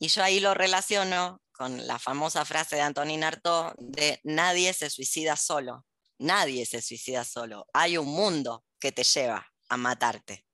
Y 0.00 0.08
yo 0.08 0.22
ahí 0.22 0.40
lo 0.40 0.54
relaciono 0.54 1.42
con 1.52 1.86
la 1.86 1.98
famosa 1.98 2.44
frase 2.44 2.76
de 2.76 2.82
Antonin 2.82 3.24
Artaud 3.24 3.72
de 3.78 4.20
nadie 4.22 4.72
se 4.72 4.90
suicida 4.90 5.36
solo, 5.36 5.84
nadie 6.18 6.66
se 6.66 6.82
suicida 6.82 7.24
solo, 7.24 7.66
hay 7.72 7.96
un 7.96 8.08
mundo 8.08 8.64
que 8.78 8.92
te 8.92 9.04
lleva 9.04 9.52
a 9.68 9.76
matarte. 9.76 10.44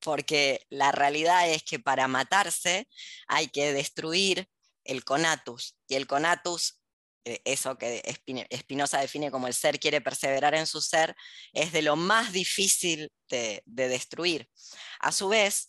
Porque 0.00 0.66
la 0.70 0.92
realidad 0.92 1.48
es 1.48 1.62
que 1.62 1.78
para 1.78 2.08
matarse 2.08 2.88
hay 3.26 3.48
que 3.48 3.72
destruir 3.72 4.48
el 4.84 5.04
conatus. 5.04 5.76
Y 5.88 5.94
el 5.94 6.06
conatus, 6.06 6.78
eh, 7.24 7.40
eso 7.44 7.78
que 7.78 8.02
Spinoza 8.54 9.00
define 9.00 9.30
como 9.30 9.46
el 9.46 9.54
ser 9.54 9.80
quiere 9.80 10.00
perseverar 10.00 10.54
en 10.54 10.66
su 10.66 10.82
ser, 10.82 11.16
es 11.52 11.72
de 11.72 11.82
lo 11.82 11.96
más 11.96 12.32
difícil 12.32 13.10
de, 13.28 13.62
de 13.64 13.88
destruir. 13.88 14.50
A 15.00 15.10
su 15.10 15.28
vez, 15.28 15.68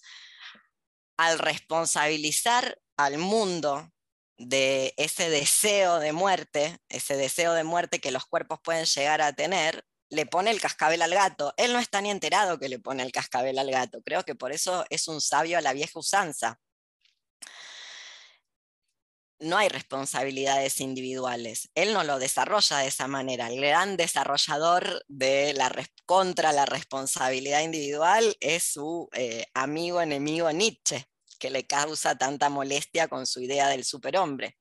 al 1.18 1.40
responsabilizar 1.40 2.78
al 2.98 3.18
mundo 3.18 3.90
de 4.38 4.94
ese 4.98 5.30
deseo 5.30 6.00
de 6.00 6.14
muerte, 6.14 6.80
ese 6.90 7.16
deseo 7.16 7.54
de 7.54 7.64
muerte 7.64 8.00
que 8.00 8.12
los 8.12 8.26
cuerpos 8.26 8.60
pueden 8.64 8.86
llegar 8.86 9.22
a 9.22 9.34
tener, 9.34 9.86
le 10.10 10.26
pone 10.26 10.52
el 10.52 10.62
cascabel 10.62 11.02
al 11.02 11.14
gato. 11.14 11.54
Él 11.58 11.74
no 11.74 11.80
está 11.80 12.02
ni 12.02 12.12
enterado 12.12 12.60
que 12.60 12.70
le 12.70 12.80
pone 12.80 13.04
el 13.04 13.12
cascabel 13.12 13.58
al 13.60 13.72
gato. 13.72 14.02
Creo 14.04 14.24
que 14.24 14.36
por 14.36 14.52
eso 14.52 14.86
es 14.90 15.08
un 15.08 15.22
sabio 15.22 15.58
a 15.58 15.62
la 15.62 15.74
vieja 15.74 16.00
usanza. 16.00 16.60
no 19.40 19.58
hay 19.58 19.70
responsabilidades 19.70 20.80
individuales. 20.82 21.70
Él 21.76 21.94
no 21.94 22.04
lo 22.04 22.20
desarrolla 22.20 22.78
de 22.78 22.88
esa 22.88 23.08
manera. 23.08 23.48
El 23.48 23.62
gran 23.62 23.98
desarrollador 23.98 25.04
de 25.08 25.54
la 25.54 25.72
contra 26.06 26.54
la 26.54 26.66
responsabilidad 26.66 27.62
individual 27.62 28.36
es 28.40 28.64
su 28.64 29.10
eh, 29.14 29.46
amigo 29.54 30.02
enemigo 30.02 30.52
Nietzsche, 30.52 31.08
que 31.36 31.50
le 31.50 31.66
causa 31.66 32.18
tanta 32.18 32.50
molestia 32.50 33.08
con 33.08 33.26
su 33.26 33.42
idea 33.42 33.68
del 33.70 33.86
superhombre. 33.86 34.58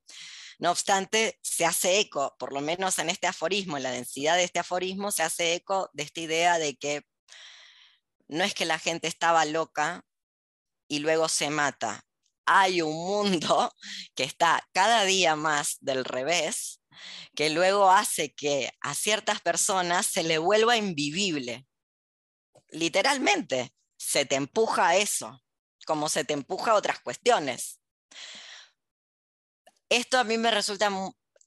No 0.58 0.70
obstante, 0.70 1.38
se 1.42 1.64
hace 1.64 1.98
eco, 1.98 2.36
por 2.38 2.52
lo 2.52 2.60
menos 2.60 2.98
en 2.98 3.10
este 3.10 3.26
aforismo, 3.26 3.76
en 3.76 3.82
la 3.82 3.90
densidad 3.90 4.36
de 4.36 4.44
este 4.44 4.60
aforismo, 4.60 5.10
se 5.10 5.22
hace 5.22 5.54
eco 5.54 5.90
de 5.92 6.04
esta 6.04 6.20
idea 6.20 6.58
de 6.58 6.76
que 6.76 7.02
no 8.28 8.44
es 8.44 8.54
que 8.54 8.64
la 8.64 8.78
gente 8.78 9.08
estaba 9.08 9.44
loca 9.44 10.04
y 10.88 11.00
luego 11.00 11.28
se 11.28 11.50
mata. 11.50 12.04
Hay 12.46 12.82
un 12.82 12.94
mundo 12.94 13.72
que 14.14 14.24
está 14.24 14.66
cada 14.72 15.04
día 15.04 15.36
más 15.36 15.76
del 15.80 16.04
revés, 16.04 16.80
que 17.34 17.50
luego 17.50 17.90
hace 17.90 18.32
que 18.32 18.70
a 18.80 18.94
ciertas 18.94 19.40
personas 19.40 20.06
se 20.06 20.22
le 20.22 20.38
vuelva 20.38 20.76
invivible. 20.76 21.66
Literalmente, 22.68 23.74
se 23.96 24.24
te 24.24 24.36
empuja 24.36 24.88
a 24.88 24.96
eso, 24.96 25.43
como 25.84 26.08
se 26.08 26.24
te 26.24 26.34
empuja 26.34 26.72
a 26.72 26.74
otras 26.74 27.00
cuestiones. 27.00 27.80
Esto 29.88 30.18
a 30.18 30.24
mí 30.24 30.38
me 30.38 30.50
resulta 30.50 30.90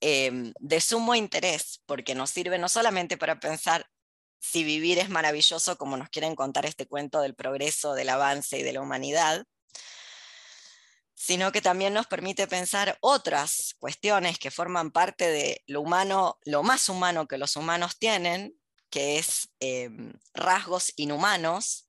em, 0.01 0.53
de 0.59 0.81
sumo 0.81 1.15
interés 1.15 1.81
porque 1.85 2.15
nos 2.15 2.29
sirve 2.29 2.57
no 2.57 2.69
solamente 2.69 3.17
para 3.17 3.39
pensar 3.39 3.89
si 4.39 4.63
vivir 4.63 4.99
es 4.99 5.09
maravilloso, 5.09 5.77
como 5.77 5.97
nos 5.97 6.09
quieren 6.09 6.35
contar 6.35 6.65
este 6.65 6.87
cuento 6.87 7.21
del 7.21 7.35
progreso, 7.35 7.93
del 7.93 8.09
avance 8.09 8.57
y 8.57 8.63
de 8.63 8.73
la 8.73 8.81
humanidad, 8.81 9.45
sino 11.15 11.51
que 11.51 11.61
también 11.61 11.93
nos 11.93 12.07
permite 12.07 12.47
pensar 12.47 12.97
otras 13.01 13.75
cuestiones 13.79 14.37
que 14.37 14.51
forman 14.51 14.91
parte 14.91 15.27
de 15.27 15.63
lo 15.65 15.81
humano, 15.81 16.37
lo 16.45 16.61
más 16.61 16.89
humano 16.89 17.27
que 17.27 17.39
los 17.39 17.55
humanos 17.55 17.97
tienen, 17.97 18.57
que 18.89 19.17
es 19.17 19.49
em, 19.59 20.13
rasgos 20.33 20.93
inhumanos 20.95 21.87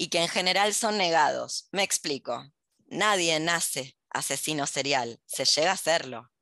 y 0.00 0.08
que 0.08 0.22
en 0.22 0.28
general 0.28 0.72
son 0.72 0.96
negados. 0.96 1.68
Me 1.72 1.82
explico. 1.82 2.42
Nadie 2.86 3.38
nace 3.38 3.98
asesino 4.08 4.66
serial, 4.66 5.20
se 5.26 5.44
llega 5.44 5.72
a 5.72 5.76
serlo. 5.76 6.32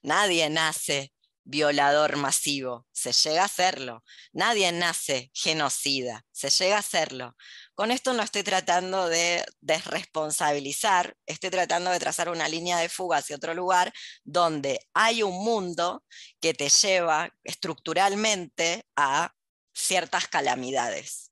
Nadie 0.00 0.48
nace 0.48 1.12
violador 1.44 2.16
masivo, 2.16 2.86
se 2.90 3.12
llega 3.12 3.42
a 3.42 3.44
hacerlo. 3.44 4.04
Nadie 4.32 4.72
nace 4.72 5.30
genocida, 5.34 6.24
se 6.32 6.48
llega 6.48 6.76
a 6.76 6.78
hacerlo. 6.78 7.36
Con 7.74 7.90
esto 7.90 8.14
no 8.14 8.22
estoy 8.22 8.42
tratando 8.42 9.06
de 9.06 9.44
desresponsabilizar, 9.60 11.14
estoy 11.26 11.50
tratando 11.50 11.90
de 11.90 12.00
trazar 12.00 12.30
una 12.30 12.48
línea 12.48 12.78
de 12.78 12.88
fuga 12.88 13.18
hacia 13.18 13.36
otro 13.36 13.52
lugar 13.52 13.92
donde 14.24 14.80
hay 14.94 15.22
un 15.22 15.44
mundo 15.44 16.04
que 16.40 16.54
te 16.54 16.70
lleva 16.70 17.28
estructuralmente 17.44 18.86
a 18.96 19.34
ciertas 19.74 20.26
calamidades, 20.26 21.27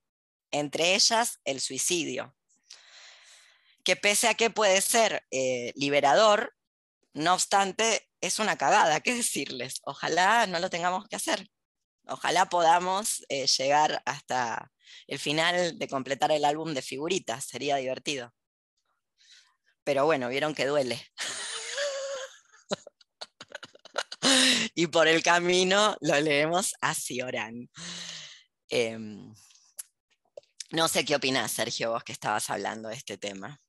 entre 0.50 0.94
ellas 0.94 1.40
el 1.44 1.60
suicidio, 1.60 2.34
que 3.84 3.96
pese 3.96 4.28
a 4.28 4.34
que 4.34 4.50
puede 4.50 4.80
ser 4.80 5.24
eh, 5.30 5.72
liberador, 5.76 6.54
no 7.12 7.34
obstante 7.34 8.08
es 8.20 8.38
una 8.38 8.56
cagada, 8.56 9.00
¿qué 9.00 9.14
decirles? 9.14 9.80
Ojalá 9.84 10.46
no 10.46 10.58
lo 10.58 10.70
tengamos 10.70 11.06
que 11.08 11.16
hacer. 11.16 11.48
Ojalá 12.08 12.48
podamos 12.48 13.24
eh, 13.28 13.46
llegar 13.46 14.02
hasta 14.04 14.70
el 15.06 15.18
final 15.18 15.78
de 15.78 15.88
completar 15.88 16.30
el 16.30 16.44
álbum 16.44 16.74
de 16.74 16.82
figuritas, 16.82 17.44
sería 17.44 17.76
divertido. 17.76 18.32
Pero 19.84 20.04
bueno, 20.04 20.28
vieron 20.28 20.54
que 20.54 20.66
duele. 20.66 21.00
y 24.74 24.86
por 24.88 25.08
el 25.08 25.22
camino 25.22 25.96
lo 26.00 26.20
leemos 26.20 26.74
a 26.80 26.94
Cioran. 26.94 27.70
Em, 28.68 29.34
no 30.72 30.88
sé 30.88 31.04
qué 31.04 31.16
opinas, 31.16 31.52
Sergio, 31.52 31.92
vos 31.92 32.04
que 32.04 32.12
estabas 32.12 32.50
hablando 32.50 32.88
de 32.88 32.94
este 32.94 33.18
tema. 33.18 33.60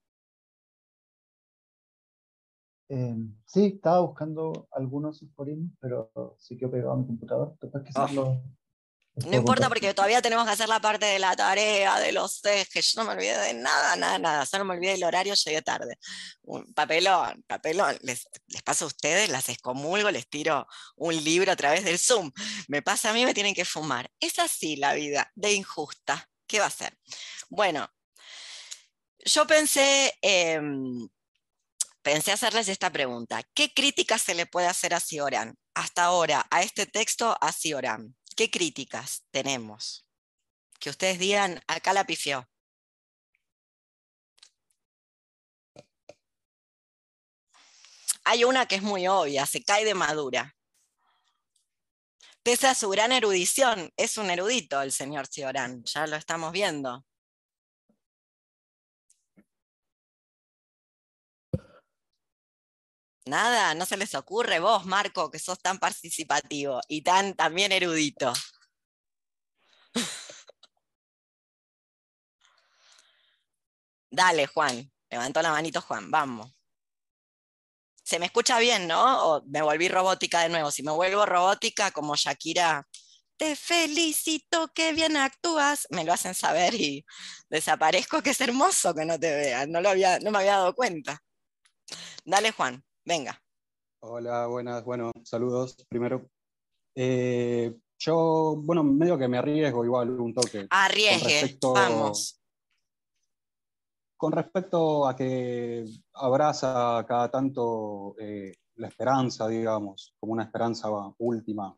Em, 2.90 3.36
sí, 3.46 3.74
estaba 3.76 4.00
buscando 4.00 4.68
algunos 4.72 5.22
aforismos, 5.22 5.72
pero 5.80 6.10
sí 6.40 6.58
que 6.58 6.66
he 6.66 6.70
pegado 6.70 6.94
a 6.94 6.98
mi 6.98 7.06
computador. 7.06 7.58
Ah. 7.96 8.10
no 8.14 9.36
importa 9.36 9.68
porque 9.68 9.94
todavía 9.94 10.22
tenemos 10.22 10.46
que 10.46 10.52
hacer 10.52 10.70
la 10.70 10.80
parte 10.80 11.06
de 11.06 11.20
la 11.20 11.36
tarea, 11.36 12.00
de 12.00 12.14
los 12.14 12.44
ejes. 12.46 12.94
Yo 12.94 13.02
no 13.02 13.08
me 13.08 13.14
olvidé 13.16 13.38
de 13.38 13.54
nada, 13.56 13.98
nada, 13.98 14.20
nada. 14.20 14.46
Solo 14.46 14.64
me 14.64 14.76
olvidé 14.76 14.92
del 14.94 15.04
horario, 15.04 15.34
llegué 15.34 15.62
tarde. 15.62 15.98
Un 16.44 16.74
papelón, 16.74 17.44
papelón. 17.46 17.98
Les, 18.04 18.30
les 18.48 18.62
pasa 18.64 18.86
a 18.86 18.88
ustedes, 18.88 19.30
las 19.30 19.50
excomulgo, 19.50 20.10
les 20.10 20.30
tiro 20.30 20.66
un 20.96 21.14
libro 21.22 21.52
a 21.52 21.58
través 21.58 21.84
del 21.84 22.00
Zoom. 22.00 22.32
Me 22.70 22.82
pasa 22.82 23.10
a 23.10 23.14
mí, 23.14 23.26
me 23.26 23.34
tienen 23.34 23.54
que 23.54 23.66
fumar. 23.66 24.10
Es 24.22 24.40
así 24.40 24.78
la 24.78 24.94
vida, 24.94 25.30
de 25.36 25.52
injusta. 25.54 26.30
¿Qué 26.48 26.60
va 26.60 26.68
a 26.68 26.70
ser? 26.72 26.98
Bueno, 27.50 27.88
yo 29.26 29.46
pensé 29.48 30.18
pensé 32.02 32.32
hacerles 32.32 32.70
esta 32.70 32.90
pregunta. 32.90 33.44
¿Qué 33.54 33.74
críticas 33.74 34.22
se 34.22 34.34
le 34.34 34.46
puede 34.46 34.68
hacer 34.68 34.94
a 34.94 35.00
Cioran 35.02 35.58
hasta 35.74 36.06
ahora 36.06 36.48
a 36.50 36.62
este 36.62 36.86
texto 36.86 37.38
a 37.42 37.52
Cioran? 37.52 38.16
¿Qué 38.36 38.50
críticas 38.50 39.26
tenemos? 39.32 40.08
Que 40.80 40.90
ustedes 40.90 41.20
digan, 41.20 41.62
acá 41.68 41.94
la 41.94 42.06
pifió. 42.06 42.48
Hay 48.24 48.44
una 48.44 48.66
que 48.68 48.76
es 48.76 48.82
muy 48.82 49.08
obvia, 49.08 49.46
se 49.46 49.64
cae 49.64 49.86
de 49.86 49.94
madura. 49.94 50.57
Pese 52.48 52.68
a 52.68 52.76
su 52.76 52.88
gran 52.88 53.12
erudición, 53.12 53.92
es 53.98 54.18
un 54.18 54.30
erudito 54.30 54.82
el 54.82 54.94
señor 54.94 55.28
Cioran, 55.28 55.84
ya 55.84 56.08
lo 56.08 56.16
estamos 56.16 56.54
viendo. 56.54 57.04
Nada, 63.26 63.74
no 63.76 63.86
se 63.86 63.98
les 63.98 64.16
ocurre 64.16 64.60
vos, 64.60 64.86
Marco, 64.86 65.30
que 65.30 65.40
sos 65.40 65.60
tan 65.60 65.78
participativo 65.78 66.80
y 66.88 67.02
tan 67.02 67.36
también 67.36 67.74
erudito. 67.74 68.32
Dale, 74.12 74.48
Juan. 74.48 74.92
Levantó 75.10 75.42
la 75.42 75.52
manito 75.52 75.82
Juan, 75.82 76.10
vamos. 76.12 76.57
Se 78.08 78.20
me 78.20 78.28
escucha 78.28 78.58
bien, 78.58 78.88
¿no? 78.88 79.28
O 79.28 79.44
me 79.48 79.62
volví 79.62 79.90
robótica 79.90 80.40
de 80.40 80.48
nuevo. 80.48 80.72
Si 80.72 80.82
me 80.82 80.94
vuelvo 80.94 81.26
robótica 81.26 81.92
como 81.92 82.16
Shakira, 82.16 82.88
te 83.36 83.58
felicito, 83.58 84.72
qué 84.74 84.94
bien 84.94 85.18
actúas. 85.18 85.88
Me 85.90 86.06
lo 86.06 86.14
hacen 86.14 86.34
saber 86.34 86.74
y 86.74 87.06
desaparezco, 87.50 88.22
que 88.22 88.30
es 88.30 88.40
hermoso 88.40 88.96
que 88.96 89.04
no 89.04 89.20
te 89.20 89.36
vean. 89.36 89.74
No, 89.74 89.82
lo 89.82 89.90
había, 89.90 90.20
no 90.20 90.32
me 90.32 90.38
había 90.38 90.54
dado 90.54 90.74
cuenta. 90.74 91.22
Dale, 92.24 92.52
Juan. 92.52 92.82
Venga. 93.04 93.44
Hola, 94.00 94.48
buenas, 94.48 94.86
bueno, 94.86 95.12
saludos 95.26 95.76
primero. 95.90 96.30
Eh, 96.96 97.76
yo, 98.00 98.56
bueno, 98.64 98.86
medio 98.86 99.18
que 99.18 99.28
me 99.28 99.38
arriesgo 99.38 99.84
igual 99.84 100.12
un 100.12 100.34
toque. 100.34 100.66
Arriesgue, 100.70 101.58
vamos. 101.62 102.40
Con 104.18 104.32
respecto 104.32 105.08
a 105.08 105.16
que 105.16 105.86
abraza 106.14 107.06
cada 107.08 107.30
tanto 107.30 108.16
eh, 108.20 108.52
la 108.76 108.88
esperanza, 108.88 109.48
digamos, 109.48 110.16
como 110.20 110.34
una 110.34 110.44
esperanza 110.44 110.90
última, 111.20 111.78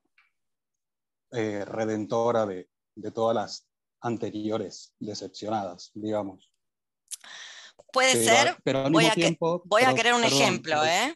eh, 1.32 1.64
redentora 1.66 2.46
de, 2.46 2.68
todas 3.14 3.36
las 3.36 3.68
anteriores 4.02 4.94
decepcionadas, 5.00 5.92
digamos. 5.94 6.52
Puede 7.92 8.24
ser. 8.24 8.58
Pero 8.64 8.86
al 8.86 8.92
voy, 8.92 9.04
mismo 9.04 9.12
a 9.12 9.16
tiempo, 9.16 9.62
voy 9.66 9.84
a 9.84 9.94
querer 9.94 10.14
un 10.14 10.24
ejemplo, 10.24 10.84
¿eh? 10.84 11.16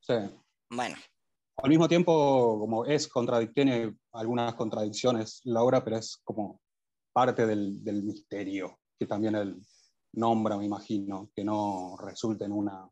Sí. 0.00 0.14
Bueno. 0.68 0.96
Al 1.56 1.68
mismo 1.68 1.88
tiempo, 1.88 2.58
como 2.58 2.84
es 2.86 3.08
tiene 3.54 3.94
algunas 4.12 4.54
contradicciones 4.54 5.40
la 5.44 5.62
obra, 5.62 5.84
pero 5.84 5.96
es 5.96 6.18
como 6.24 6.60
parte 7.12 7.46
del, 7.46 8.02
misterio 8.02 8.78
que 8.98 9.06
también 9.06 9.34
él 9.34 9.56
nombra, 10.12 10.56
me 10.56 10.64
imagino, 10.64 11.30
que 11.34 11.44
no 11.44 11.96
resulte 12.00 12.44
en 12.44 12.52
una 12.52 12.88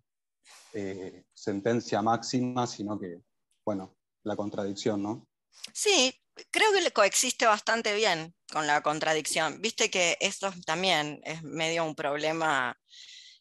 eh, 0.72 1.24
sentencia 1.32 2.02
máxima, 2.02 2.66
sino 2.66 2.98
que, 2.98 3.22
bueno, 3.64 3.96
la 4.24 4.36
contradicción, 4.36 5.02
¿no? 5.02 5.28
Sí, 5.72 6.14
creo 6.50 6.72
que 6.72 6.90
coexiste 6.90 7.46
bastante 7.46 7.94
bien 7.94 8.34
con 8.52 8.66
la 8.66 8.82
contradicción. 8.82 9.60
Viste 9.60 9.90
que 9.90 10.16
esto 10.20 10.52
también 10.64 11.20
es 11.24 11.42
medio 11.42 11.84
un 11.84 11.94
problema 11.94 12.78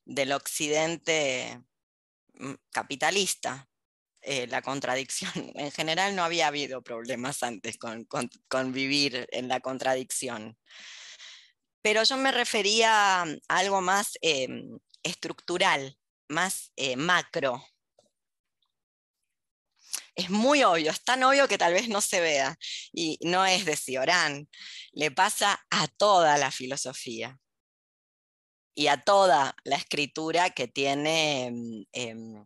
del 0.05 0.31
occidente 0.31 1.61
mm, 2.33 2.53
capitalista, 2.71 3.67
eh, 4.21 4.47
la 4.47 4.61
contradicción. 4.61 5.31
En 5.55 5.71
general 5.71 6.15
no 6.15 6.23
había 6.23 6.47
habido 6.47 6.81
problemas 6.81 7.43
antes 7.43 7.77
con, 7.77 8.71
vivir 8.73 9.27
en 9.31 9.47
la 9.47 9.59
contradicción. 9.59 10.57
Pero 11.87 12.03
yo 12.03 12.17
me 12.17 12.33
refería 12.33 13.21
a 13.21 13.25
algo 13.47 13.79
más 13.79 14.17
em, 14.19 14.77
estructural, 15.03 15.97
más 16.27 16.73
eh, 16.75 16.97
macro. 16.97 17.65
Es 20.13 20.29
muy 20.29 20.63
obvio, 20.63 20.91
es 20.91 21.01
tan 21.05 21.23
obvio 21.23 21.47
que 21.47 21.57
tal 21.57 21.71
vez 21.71 21.87
no 21.87 22.01
se 22.01 22.19
vea. 22.19 22.57
Y 22.91 23.17
no 23.21 23.45
es 23.45 23.63
de 23.63 23.77
Ciorán, 23.77 24.49
le 24.91 25.11
pasa 25.11 25.65
a 25.69 25.87
toda 25.87 26.37
la 26.37 26.51
filosofía 26.51 27.39
y 28.75 28.87
a 28.87 28.97
toda 28.97 29.55
la 29.63 29.77
escritura 29.77 30.49
que 30.49 30.67
tiene 30.67 31.45
em, 31.45 31.85
em, 31.93 32.45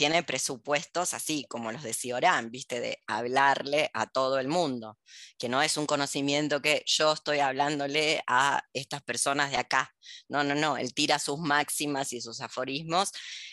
tiene 0.00 0.22
presupuestos 0.22 1.12
así 1.12 1.44
como 1.46 1.72
los 1.72 1.82
de 1.82 1.92
Ciorán, 1.92 2.50
¿viste? 2.50 2.80
De 2.80 3.02
hablarle 3.06 3.90
a 3.92 4.06
todo 4.06 4.38
el 4.38 4.48
mundo, 4.48 4.98
que 5.38 5.50
no 5.50 5.60
es 5.60 5.76
un 5.76 5.84
conocimiento 5.84 6.62
que 6.62 6.82
yo 6.86 7.12
estoy 7.12 7.40
hablándole 7.40 8.22
a 8.26 8.62
estas 8.72 9.02
personas 9.02 9.50
de 9.50 9.58
acá. 9.58 9.94
No, 10.26 10.42
no, 10.42 10.54
no, 10.54 10.78
él 10.78 10.94
tira 10.94 11.18
sus 11.18 11.38
máximas 11.38 12.14
y 12.14 12.22
sus 12.22 12.40
aforismos 12.40 13.12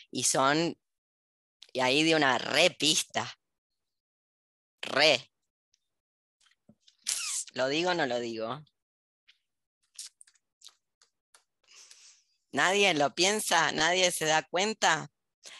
y 0.09 0.23
son, 0.23 0.77
y 1.73 1.81
ahí 1.81 2.03
de 2.03 2.15
una 2.15 2.37
re 2.37 2.69
pista. 2.71 3.29
Re. 4.83 5.29
¿Lo 7.55 7.67
digo 7.67 7.91
o 7.91 7.93
no 7.93 8.05
lo 8.05 8.21
digo? 8.21 8.63
¿Nadie 12.53 12.93
lo 12.93 13.13
piensa? 13.13 13.73
¿Nadie 13.73 14.11
se 14.11 14.23
da 14.23 14.43
cuenta? 14.43 15.11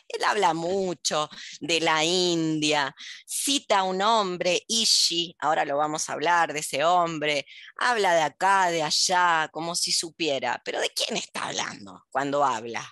Él 0.08 0.24
habla 0.24 0.54
mucho 0.54 1.30
de 1.60 1.80
la 1.82 2.04
India, 2.04 2.96
cita 3.26 3.80
a 3.80 3.84
un 3.84 4.02
hombre, 4.02 4.64
Ishi, 4.68 5.36
ahora 5.40 5.66
lo 5.66 5.78
vamos 5.78 6.10
a 6.10 6.14
hablar 6.14 6.54
de 6.54 6.60
ese 6.60 6.84
hombre, 6.84 7.46
habla 7.78 8.14
de 8.14 8.22
acá, 8.22 8.70
de 8.70 8.84
allá, 8.84 9.50
como 9.52 9.76
si 9.76 9.92
supiera, 9.92 10.62
pero 10.64 10.80
¿de 10.80 10.90
quién 10.92 11.18
está 11.18 11.48
hablando 11.48 12.06
cuando 12.10 12.44
habla? 12.44 12.84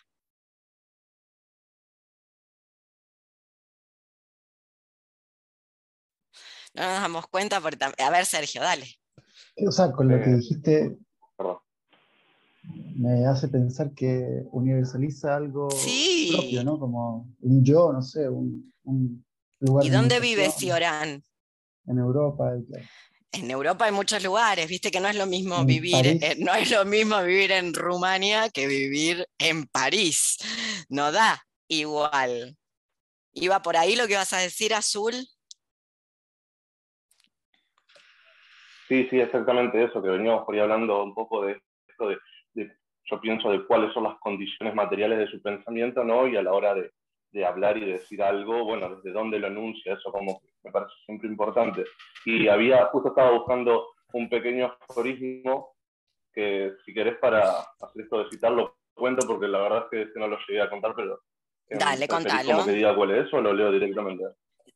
No 6.74 6.84
nos 6.84 7.02
damos 7.02 7.28
cuenta, 7.28 7.62
porque... 7.62 7.78
a 7.98 8.10
ver 8.10 8.26
Sergio, 8.26 8.62
dale. 8.62 9.00
O 9.66 9.72
sea, 9.72 9.92
con 9.94 10.10
lo 10.10 10.22
que 10.22 10.30
eh, 10.30 10.36
dijiste, 10.36 10.98
me 12.96 13.26
hace 13.26 13.50
pensar 13.50 13.94
que 13.94 14.44
universaliza 14.52 15.36
algo 15.36 15.68
propio, 15.68 16.64
¿no? 16.64 16.80
Como 16.80 17.28
un 17.42 17.64
yo, 17.64 17.92
no 17.92 18.02
sé, 18.02 18.30
un, 18.30 18.74
lugar. 19.60 19.86
¿Y 19.86 19.90
dónde 19.90 20.20
vive 20.20 20.50
Ciorán? 20.50 21.22
En 21.88 21.98
Europa. 22.00 22.54
En 23.34 23.52
Europa 23.52 23.86
hay 23.86 23.92
muchos 23.92 24.24
lugares, 24.24 24.68
viste 24.70 24.92
que 24.92 25.02
no 25.02 25.10
es 25.10 25.18
lo 25.18 25.26
mismo 25.26 25.66
vivir, 25.66 26.20
no 26.40 26.54
es 26.56 26.72
lo 26.72 26.86
mismo 26.86 27.22
vivir 27.22 27.52
en 27.52 27.74
Rumania 27.74 28.50
que 28.50 28.66
vivir 28.66 29.28
en 29.40 29.68
París. 29.68 30.38
No 30.88 31.12
da 31.12 31.44
igual. 31.68 32.56
¿Iba 33.34 33.62
por 33.62 33.76
ahí 33.76 33.98
lo 33.98 34.08
que 34.08 34.16
vas 34.16 34.32
a 34.32 34.38
decir, 34.38 34.74
Azul? 34.74 35.14
Sí, 38.88 39.06
sí, 39.10 39.20
exactamente 39.20 39.84
eso, 39.84 40.02
que 40.02 40.10
veníamos 40.10 40.46
por 40.46 40.56
ahí 40.56 40.62
hablando 40.62 41.04
un 41.04 41.14
poco 41.14 41.46
de 41.46 41.60
esto 41.90 42.08
de 42.08 42.18
yo 43.06 43.22
pienso 43.22 43.50
de 43.52 43.66
cuáles 43.66 43.94
son 43.94 44.04
las 44.04 44.18
condiciones 44.20 44.74
materiales 44.74 45.20
de 45.20 45.28
su 45.28 45.42
pensamiento, 45.42 46.04
¿no? 46.04 46.28
Y 46.28 46.36
a 46.36 46.44
la 46.44 46.54
hora 46.54 46.74
de, 46.74 46.92
de 47.32 47.46
hablar 47.46 47.78
y 47.78 47.86
decir 47.86 48.24
algo, 48.24 48.64
bueno, 48.64 48.96
desde 48.96 49.12
dónde 49.12 49.40
lo 49.40 49.48
enuncia, 49.48 49.94
eso 49.94 50.12
como 50.12 50.42
me 50.64 50.72
parece 50.72 50.94
siempre 51.06 51.28
importante. 51.28 51.84
Y 52.26 52.48
había, 52.48 52.86
justo 52.88 53.10
estaba 53.10 53.32
buscando 53.32 53.90
un 54.14 54.30
pequeño 54.30 54.76
aforismo 54.90 55.76
que 56.34 56.74
si 56.86 56.94
querés 56.94 57.18
para 57.18 57.60
hacer 57.60 58.04
esto 58.04 58.24
de 58.24 58.30
citarlo, 58.30 58.78
cuento 58.94 59.28
porque 59.28 59.48
la 59.48 59.60
verdad 59.60 59.88
es 59.92 60.12
que 60.14 60.20
no 60.20 60.28
lo 60.28 60.38
llegué 60.48 60.62
a 60.62 60.70
contar, 60.70 60.94
pero... 60.96 61.20
Dale, 61.68 62.08
contalo. 62.08 62.52
Como 62.52 62.66
que 62.66 62.72
diga 62.72 62.96
cuál 62.96 63.12
es 63.12 63.34
o 63.34 63.42
lo 63.42 63.54
leo 63.54 63.72
directamente. 63.72 64.24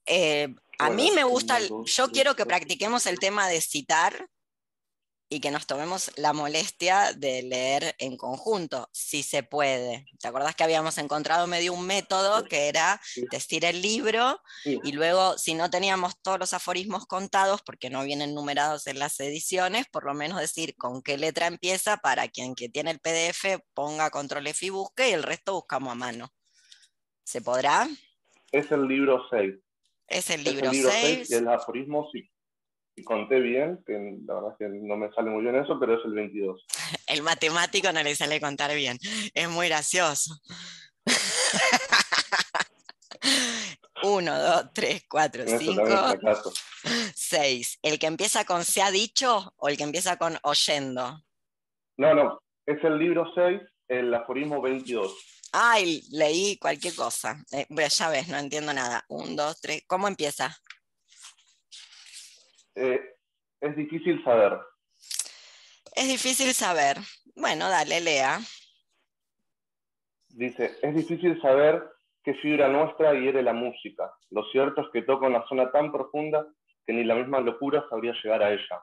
Eh, 0.05 0.47
a 0.79 0.89
mí 0.89 1.11
me 1.13 1.23
gusta, 1.23 1.59
yo 1.59 2.07
quiero 2.11 2.35
que 2.35 2.45
practiquemos 2.45 3.05
el 3.05 3.19
tema 3.19 3.47
de 3.47 3.61
citar, 3.61 4.13
y 5.29 5.39
que 5.39 5.51
nos 5.51 5.67
tomemos 5.67 6.11
la 6.17 6.33
molestia 6.33 7.13
de 7.13 7.43
leer 7.43 7.95
en 7.99 8.17
conjunto, 8.17 8.89
si 8.91 9.21
se 9.21 9.43
puede. 9.43 10.07
¿Te 10.19 10.27
acordás 10.27 10.55
que 10.55 10.63
habíamos 10.63 10.97
encontrado 10.97 11.45
medio 11.45 11.73
un 11.73 11.85
método 11.85 12.43
que 12.45 12.67
era 12.67 12.99
decir 13.31 13.63
el 13.63 13.81
libro 13.83 14.41
y 14.65 14.91
luego, 14.91 15.37
si 15.37 15.53
no 15.53 15.69
teníamos 15.69 16.19
todos 16.21 16.39
los 16.39 16.53
aforismos 16.53 17.05
contados, 17.05 17.61
porque 17.61 17.91
no 17.91 18.03
vienen 18.03 18.33
numerados 18.33 18.87
en 18.87 18.97
las 18.97 19.19
ediciones, 19.19 19.85
por 19.87 20.03
lo 20.03 20.15
menos 20.15 20.39
decir 20.39 20.75
con 20.75 21.03
qué 21.03 21.17
letra 21.17 21.45
empieza 21.45 21.97
para 21.97 22.27
quien 22.27 22.55
que 22.55 22.67
tiene 22.67 22.89
el 22.91 22.99
PDF 22.99 23.61
ponga 23.75 24.09
control 24.09 24.47
F 24.47 24.65
y 24.65 24.69
busque 24.69 25.09
y 25.09 25.13
el 25.13 25.23
resto 25.23 25.53
buscamos 25.53 25.91
a 25.91 25.95
mano. 25.95 26.33
¿Se 27.23 27.41
podrá? 27.41 27.87
Es 28.51 28.71
el 28.71 28.87
libro 28.87 29.27
6. 29.29 29.55
Es 30.07 30.29
el 30.31 30.43
libro 30.43 30.71
6. 30.73 31.29
y 31.29 31.33
el 31.35 31.47
aforismo 31.47 32.09
sí 32.11 32.27
conté 33.03 33.39
bien, 33.39 33.83
que 33.85 34.17
la 34.25 34.35
verdad 34.35 34.51
es 34.51 34.57
que 34.57 34.69
no 34.69 34.97
me 34.97 35.11
sale 35.11 35.29
muy 35.29 35.43
bien 35.43 35.55
eso, 35.55 35.79
pero 35.79 35.97
es 35.97 36.05
el 36.05 36.13
22. 36.13 36.65
El 37.07 37.23
matemático 37.23 37.91
no 37.91 38.03
le 38.03 38.15
sale 38.15 38.39
contar 38.39 38.73
bien, 38.75 38.97
es 39.33 39.49
muy 39.49 39.67
gracioso. 39.67 40.35
Uno, 44.03 44.39
dos, 44.39 44.69
tres, 44.73 45.03
cuatro, 45.09 45.43
cinco, 45.45 45.83
seis. 47.13 47.77
¿El 47.81 47.99
que 47.99 48.07
empieza 48.07 48.45
con 48.45 48.63
se 48.63 48.81
ha 48.81 48.91
dicho 48.91 49.53
o 49.57 49.67
el 49.67 49.75
que 49.75 49.83
empieza 49.83 50.17
con 50.17 50.37
oyendo? 50.43 51.21
No, 51.97 52.13
no, 52.13 52.41
es 52.65 52.81
el 52.83 52.97
libro 52.97 53.29
6, 53.35 53.59
el 53.89 54.13
aforismo 54.13 54.61
22. 54.61 55.13
Ay, 55.51 56.03
leí 56.11 56.57
cualquier 56.57 56.95
cosa. 56.95 57.43
Eh, 57.51 57.67
ya 57.89 58.09
ves, 58.09 58.29
no 58.29 58.37
entiendo 58.37 58.73
nada. 58.73 59.03
Un, 59.09 59.35
dos, 59.35 59.59
tres. 59.59 59.83
¿Cómo 59.87 60.07
empieza? 60.07 60.55
Eh, 62.81 63.15
es 63.59 63.75
difícil 63.75 64.23
saber. 64.23 64.57
Es 65.95 66.07
difícil 66.07 66.53
saber. 66.53 66.97
Bueno, 67.35 67.67
dale, 67.67 67.99
lea. 67.99 68.39
Dice, 70.29 70.77
es 70.81 70.95
difícil 70.95 71.41
saber 71.41 71.83
qué 72.23 72.35
fibra 72.35 72.69
nuestra 72.69 73.13
hiere 73.13 73.43
la 73.43 73.51
música. 73.51 74.13
Lo 74.29 74.45
cierto 74.45 74.81
es 74.81 74.87
que 74.93 75.01
toca 75.01 75.27
una 75.27 75.45
zona 75.47 75.69
tan 75.71 75.91
profunda 75.91 76.47
que 76.85 76.93
ni 76.93 77.03
la 77.03 77.15
misma 77.15 77.41
locura 77.41 77.85
sabría 77.89 78.13
llegar 78.23 78.43
a 78.43 78.53
ella. 78.53 78.81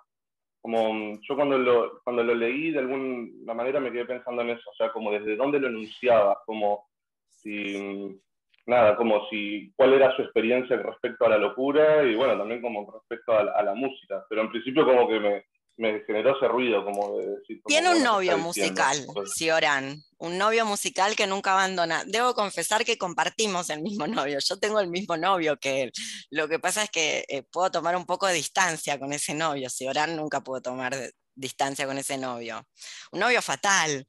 Como 0.60 0.92
mm, 0.92 1.20
yo 1.22 1.34
cuando 1.34 1.56
lo, 1.56 2.02
cuando 2.04 2.22
lo 2.22 2.34
leí, 2.34 2.72
de 2.72 2.80
alguna 2.80 3.54
manera 3.54 3.80
me 3.80 3.90
quedé 3.90 4.04
pensando 4.04 4.42
en 4.42 4.50
eso, 4.50 4.68
o 4.68 4.74
sea, 4.74 4.92
como 4.92 5.10
desde 5.10 5.36
dónde 5.36 5.58
lo 5.58 5.68
enunciaba, 5.68 6.42
como 6.44 6.86
si 7.28 7.78
mm, 7.78 8.25
nada, 8.66 8.96
como 8.96 9.28
si, 9.30 9.72
cuál 9.76 9.94
era 9.94 10.14
su 10.16 10.22
experiencia 10.22 10.76
respecto 10.76 11.24
a 11.24 11.30
la 11.30 11.38
locura 11.38 12.04
y 12.04 12.14
bueno, 12.14 12.36
también 12.36 12.60
como 12.60 12.90
respecto 12.90 13.32
a, 13.32 13.62
la 13.62 13.74
música, 13.74 14.24
pero 14.28 14.42
en 14.42 14.50
principio 14.50 14.84
como 14.84 15.08
que 15.08 15.20
me, 15.20 15.44
me 15.76 16.00
generó 16.04 16.36
ese 16.36 16.48
ruido, 16.48 16.84
como 16.84 17.18
de 17.18 17.26
decir... 17.36 17.60
Tiene 17.64 17.90
un 17.90 18.02
novio 18.02 18.36
musical, 18.38 18.96
Cioran, 19.36 20.02
un 20.18 20.36
novio 20.36 20.66
musical 20.66 21.14
que 21.14 21.26
nunca 21.26 21.52
abandona. 21.52 22.02
Debo 22.06 22.34
confesar 22.34 22.84
que 22.84 22.98
compartimos 22.98 23.70
el 23.70 23.82
mismo 23.82 24.06
novio, 24.06 24.38
yo 24.44 24.58
tengo 24.58 24.80
el 24.80 24.88
mismo 24.88 25.16
novio 25.16 25.56
que 25.58 25.84
él. 25.84 25.92
Lo 26.30 26.48
que 26.48 26.58
pasa 26.58 26.82
es 26.82 26.90
que 26.90 27.24
eh, 27.28 27.44
puedo 27.44 27.70
tomar 27.70 27.96
un 27.96 28.04
poco 28.04 28.26
de 28.26 28.34
distancia 28.34 28.98
con 28.98 29.12
ese 29.12 29.32
novio, 29.34 29.70
Cioran 29.70 30.16
nunca 30.16 30.40
pudo 30.40 30.60
tomar 30.60 30.94
distancia 31.36 31.86
con 31.86 31.98
ese 31.98 32.18
novio. 32.18 32.66
Un 33.12 33.20
novio 33.20 33.40
fatal, 33.42 34.08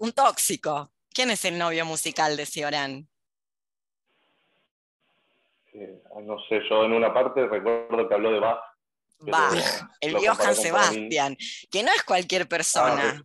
un 0.00 0.12
tóxico. 0.12 0.90
¿Quién 1.10 1.30
es 1.30 1.44
el 1.44 1.56
novio 1.58 1.84
musical 1.84 2.36
de 2.36 2.44
Cioran? 5.74 6.26
no 6.26 6.36
sé, 6.48 6.60
yo 6.68 6.84
en 6.84 6.92
una 6.92 7.12
parte 7.12 7.46
recuerdo 7.46 8.08
que 8.08 8.14
habló 8.14 8.32
de 8.32 8.40
Bach. 8.40 8.60
Bach, 9.18 9.54
el 10.00 10.14
Johann 10.14 10.54
Sebastian, 10.54 11.36
que 11.70 11.82
no 11.82 11.92
es 11.92 12.02
cualquier 12.04 12.48
persona, 12.48 13.16
ah, 13.18 13.22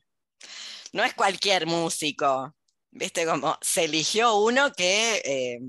no 0.94 1.04
es 1.04 1.14
cualquier 1.14 1.66
músico. 1.66 2.54
Viste, 2.92 3.26
como 3.26 3.58
se 3.62 3.86
eligió 3.86 4.36
uno 4.38 4.72
que, 4.74 5.22
eh, 5.24 5.60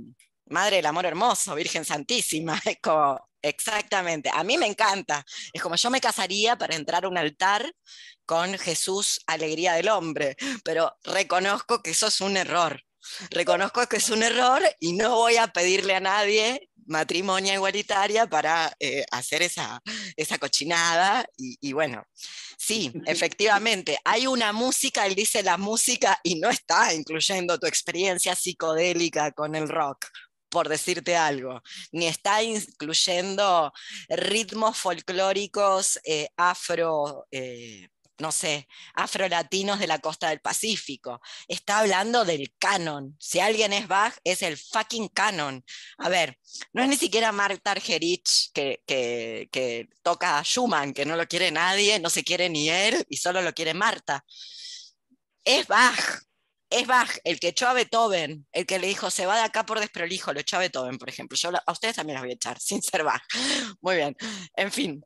Madre 0.47 0.77
del 0.77 0.87
Amor 0.87 1.07
Hermoso, 1.07 1.55
Virgen 1.55 1.85
Santísima, 1.85 2.61
es 2.65 2.79
como, 2.83 3.21
exactamente, 3.43 4.31
a 4.33 4.43
mí 4.43 4.57
me 4.59 4.67
encanta. 4.67 5.25
Es 5.53 5.63
como 5.63 5.77
yo 5.77 5.91
me 5.91 6.01
casaría 6.01 6.57
para 6.57 6.77
entrar 6.77 7.05
a 7.05 7.09
un 7.09 7.19
altar 7.19 7.71
con 8.25 8.57
Jesús, 8.59 9.21
Alegría 9.27 9.75
del 9.75 9.89
Hombre, 9.89 10.37
pero 10.65 10.97
reconozco 11.03 11.83
que 11.83 11.91
eso 11.91 12.07
es 12.07 12.21
un 12.21 12.37
error. 12.37 12.81
Reconozco 13.31 13.87
que 13.87 13.97
es 13.97 14.11
un 14.11 14.23
error 14.23 14.63
y 14.79 14.93
no 14.93 15.17
voy 15.17 15.37
a 15.37 15.49
pedirle 15.49 15.95
a 15.95 16.01
nadie 16.01 16.70
matrimonio 16.87 17.55
igualitaria 17.55 18.27
para 18.27 18.73
eh, 18.79 19.05
hacer 19.11 19.43
esa, 19.43 19.81
esa 20.17 20.39
cochinada. 20.39 21.25
Y, 21.37 21.73
bueno, 21.73 22.05
sí, 22.59 22.93
efectivamente, 23.07 23.99
hay 24.05 24.27
una 24.27 24.53
música, 24.53 25.07
él 25.07 25.15
dice 25.15 25.43
la 25.43 25.57
música 25.57 26.19
y 26.23 26.41
no 26.41 26.51
está 26.51 26.93
incluyendo 26.95 27.59
tu 27.59 27.67
experiencia 27.67 28.35
psicodélica 28.35 29.33
con 29.33 29.55
el 29.55 29.69
rock 29.69 30.07
por 30.51 30.69
decirte 30.69 31.17
algo, 31.17 31.63
ni 31.93 32.09
está 32.09 32.43
incluyendo 32.43 33.73
ritmos 34.09 34.77
folclóricos 34.77 36.01
eh, 36.05 36.29
afro, 36.37 37.29
eh, 37.31 37.87
no 38.21 38.33
sé, 38.33 38.69
afrolatinos 38.95 39.79
de 39.79 39.87
la 39.87 39.99
costa 39.99 40.29
del 40.29 40.41
Pacífico. 40.41 41.21
Está 41.49 41.81
hablando 41.81 42.25
del 42.25 42.55
canon. 42.59 43.17
Si 43.19 43.41
alguien 43.41 43.73
es 43.73 43.89
Bach, 43.89 44.15
es 44.25 44.43
el 44.43 44.57
fucking 44.57 45.09
canon. 45.09 45.65
A 45.99 46.09
ver, 46.09 46.39
no 46.73 46.83
es 46.83 46.89
ni 46.89 46.97
siquiera 46.97 47.33
Marta 47.33 47.73
Argerich 47.73 48.51
que, 48.53 49.89
toca 50.03 50.39
a 50.39 50.43
Schumann, 50.43 50.93
que 50.93 51.05
no 51.05 51.17
lo 51.17 51.27
quiere 51.27 51.51
nadie, 51.51 51.99
no 51.99 52.11
se 52.11 52.25
quiere 52.25 52.49
ni 52.49 52.69
él 52.69 53.05
y 53.09 53.17
solo 53.17 53.43
lo 53.43 53.53
quiere 53.53 53.75
Marta. 53.75 54.25
Es 55.45 55.67
Bach. 55.67 56.23
Es 56.71 56.87
Bach 56.87 57.11
el 57.25 57.41
que 57.41 57.49
echó 57.49 57.67
a 57.67 57.73
Beethoven, 57.73 58.47
el 58.53 58.65
que 58.65 58.79
le 58.79 58.87
dijo, 58.87 59.11
se 59.11 59.27
va 59.27 59.37
de 59.37 59.43
acá 59.43 59.67
por 59.67 59.81
desprolijo, 59.81 60.33
lo 60.33 60.39
echó 60.41 60.57
a 60.57 60.61
Beethoven, 60.61 60.99
por 60.99 61.09
ejemplo. 61.09 61.37
Yo 61.37 61.51
a 61.67 61.73
ustedes 61.73 61.97
también 61.97 62.15
los 62.15 62.23
voy 62.23 62.31
a 62.31 62.35
echar, 62.35 62.59
sin 62.61 62.81
ser 62.83 63.03
Bach. 63.03 63.23
Muy 63.81 63.97
bien. 63.97 64.17
En 64.55 64.71
fin, 64.71 65.05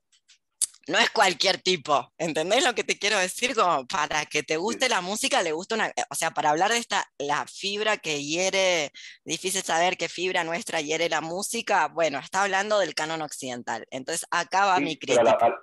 no 0.88 0.98
es 0.98 1.10
cualquier 1.10 1.58
tipo, 1.58 2.12
¿entendés 2.18 2.64
lo 2.64 2.74
que 2.74 2.84
te 2.84 2.98
quiero 2.98 3.18
decir? 3.18 3.54
Como 3.54 3.86
para 3.86 4.26
que 4.26 4.42
te 4.42 4.56
guste 4.56 4.88
la 4.88 5.00
música, 5.00 5.42
le 5.42 5.52
gusta 5.52 5.74
una, 5.74 5.92
o 6.10 6.14
sea, 6.14 6.30
para 6.30 6.50
hablar 6.50 6.70
de 6.70 6.78
esta, 6.78 7.04
la 7.18 7.46
fibra 7.46 7.96
que 7.96 8.22
hiere, 8.22 8.90
difícil 9.24 9.62
saber 9.62 9.96
qué 9.96 10.08
fibra 10.08 10.44
nuestra 10.44 10.80
hiere 10.80 11.08
la 11.08 11.20
música, 11.20 11.88
bueno, 11.88 12.18
está 12.18 12.42
hablando 12.42 12.78
del 12.78 12.94
canon 12.94 13.22
occidental. 13.22 13.86
Entonces, 13.90 14.26
acá 14.30 14.66
va 14.66 14.80
mi 14.80 14.98
crítica. 14.98 15.22
A 15.22 15.48
la, 15.48 15.60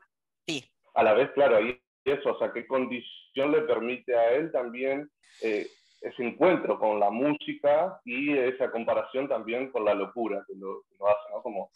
sí. 0.47 0.63
a 0.95 1.03
la 1.03 1.13
vez, 1.13 1.29
claro, 1.33 1.57
ahí 1.57 1.79
eso, 2.05 2.31
o 2.31 2.39
sea, 2.39 2.51
qué 2.51 2.65
condición 2.65 3.51
le 3.51 3.61
permite 3.61 4.15
a 4.15 4.31
él 4.31 4.51
también 4.51 5.09
eh, 5.41 5.67
ese 6.01 6.23
encuentro 6.23 6.79
con 6.79 6.99
la 6.99 7.11
música 7.11 7.99
y 8.05 8.35
esa 8.35 8.71
comparación 8.71 9.27
también 9.27 9.71
con 9.71 9.85
la 9.85 9.93
locura 9.93 10.43
que 10.47 10.55
lo, 10.55 10.81
que 10.89 10.95
lo 10.97 11.07
hace, 11.07 11.29
¿no? 11.31 11.43
Como 11.43 11.69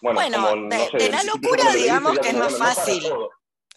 bueno, 0.00 0.68
de, 0.68 1.10
la 1.10 1.22
locura 1.24 1.72
digamos 1.74 2.18
que 2.18 2.28
es 2.28 2.36
más 2.36 2.56
fácil. 2.56 3.04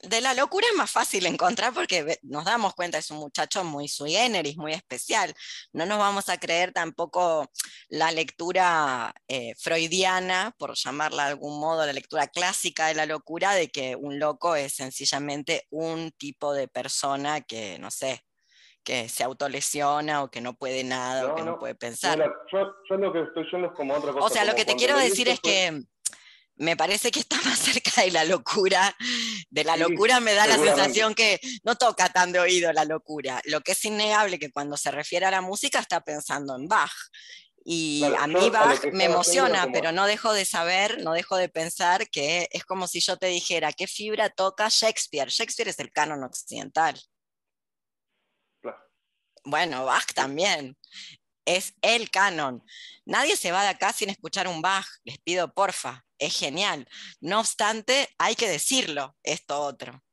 De 0.01 0.19
la 0.19 0.33
locura 0.33 0.67
es 0.69 0.75
más 0.77 0.91
fácil 0.91 1.25
encontrar 1.25 1.73
porque 1.73 2.19
nos 2.23 2.43
damos 2.43 2.73
cuenta, 2.73 2.97
es 2.97 3.09
un 3.09 3.19
muchacho 3.19 3.63
muy 3.63 3.87
sui 3.87 4.11
generis, 4.11 4.57
muy 4.57 4.73
especial. 4.73 5.33
No 5.71 5.85
nos 5.85 5.97
vamos 5.97 6.27
a 6.27 6.37
creer 6.37 6.73
tampoco 6.73 7.49
la 7.87 8.11
lectura 8.11 9.13
eh, 9.29 9.53
freudiana, 9.57 10.53
por 10.57 10.75
llamarla 10.75 11.23
de 11.23 11.29
algún 11.29 11.57
modo, 11.57 11.85
la 11.85 11.93
lectura 11.93 12.27
clásica 12.27 12.87
de 12.87 12.95
la 12.95 13.05
locura, 13.05 13.53
de 13.53 13.69
que 13.69 13.95
un 13.95 14.19
loco 14.19 14.57
es 14.57 14.73
sencillamente 14.73 15.67
un 15.69 16.11
tipo 16.11 16.53
de 16.53 16.67
persona 16.67 17.39
que, 17.39 17.79
no 17.79 17.89
sé, 17.89 18.25
que 18.83 19.07
se 19.07 19.23
autolesiona 19.23 20.23
o 20.23 20.29
que 20.29 20.41
no 20.41 20.53
puede 20.55 20.83
nada 20.83 21.31
o 21.31 21.35
que 21.35 21.43
no, 21.43 21.57
puede 21.57 21.75
pensar. 21.75 22.19
yo, 22.51 22.97
lo 22.97 23.13
que 23.13 23.21
estoy 23.21 23.43
es 23.43 23.71
como 23.75 23.93
otra 23.93 24.11
cosa. 24.11 24.25
O 24.25 24.29
sea, 24.29 24.43
lo 24.43 24.55
que 24.55 24.65
te 24.65 24.75
quiero 24.75 24.97
decir 24.97 25.29
es 25.29 25.39
que 25.39 25.81
me 26.55 26.77
parece 26.77 27.11
que 27.11 27.19
está 27.19 27.37
más 27.45 27.59
cerca 27.59 28.01
de 28.01 28.11
la 28.11 28.25
locura. 28.25 28.95
De 29.49 29.63
la 29.63 29.77
locura 29.77 30.19
me 30.19 30.33
da 30.33 30.47
la 30.47 30.57
sensación 30.57 31.13
que 31.15 31.39
no 31.63 31.75
toca 31.75 32.09
tan 32.09 32.31
de 32.31 32.39
oído 32.39 32.71
la 32.73 32.85
locura. 32.85 33.41
Lo 33.45 33.61
que 33.61 33.73
es 33.73 33.85
innegable 33.85 34.39
que 34.39 34.51
cuando 34.51 34.77
se 34.77 34.91
refiere 34.91 35.25
a 35.25 35.31
la 35.31 35.41
música 35.41 35.79
está 35.79 36.01
pensando 36.01 36.55
en 36.55 36.67
Bach. 36.67 36.91
Y 37.65 38.03
a 38.19 38.27
mí 38.27 38.49
Bach 38.49 38.83
me 38.91 39.05
emociona, 39.05 39.67
pero 39.71 39.93
no 39.93 40.05
dejo 40.05 40.33
de 40.33 40.43
saber, 40.43 41.01
no 41.01 41.13
dejo 41.13 41.37
de 41.37 41.47
pensar 41.47 42.09
que 42.09 42.49
es 42.51 42.65
como 42.65 42.87
si 42.87 42.99
yo 42.99 43.15
te 43.17 43.27
dijera, 43.27 43.71
¿qué 43.71 43.87
fibra 43.87 44.29
toca 44.29 44.67
Shakespeare? 44.69 45.29
Shakespeare 45.29 45.69
es 45.69 45.79
el 45.79 45.91
canon 45.91 46.23
occidental. 46.23 46.99
Bueno, 49.45 49.85
Bach 49.85 50.13
también 50.13 50.77
es 51.45 51.73
el 51.81 52.09
canon. 52.09 52.63
Nadie 53.05 53.35
se 53.35 53.51
va 53.51 53.63
de 53.63 53.69
acá 53.69 53.93
sin 53.93 54.09
escuchar 54.09 54.47
un 54.47 54.61
Bach, 54.61 54.87
les 55.03 55.19
pido 55.19 55.53
porfa, 55.53 56.05
es 56.17 56.37
genial. 56.37 56.87
No 57.19 57.39
obstante, 57.39 58.09
hay 58.17 58.35
que 58.35 58.49
decirlo, 58.49 59.15
esto 59.23 59.59
otro. 59.61 60.03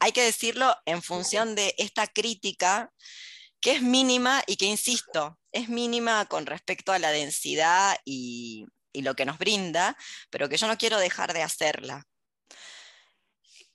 Hay 0.00 0.12
que 0.12 0.22
decirlo 0.22 0.74
en 0.86 1.02
función 1.02 1.54
de 1.54 1.74
esta 1.78 2.06
crítica 2.06 2.92
que 3.60 3.72
es 3.72 3.82
mínima 3.82 4.42
y 4.46 4.56
que, 4.56 4.66
insisto, 4.66 5.38
es 5.52 5.68
mínima 5.68 6.26
con 6.26 6.46
respecto 6.46 6.92
a 6.92 6.98
la 6.98 7.10
densidad 7.10 7.96
y, 8.04 8.66
lo 8.92 9.14
que 9.16 9.24
nos 9.24 9.38
brinda, 9.38 9.96
pero 10.30 10.48
que 10.48 10.56
yo 10.56 10.68
no 10.68 10.78
quiero 10.78 10.98
dejar 10.98 11.32
de 11.32 11.42
hacerla. 11.42 12.06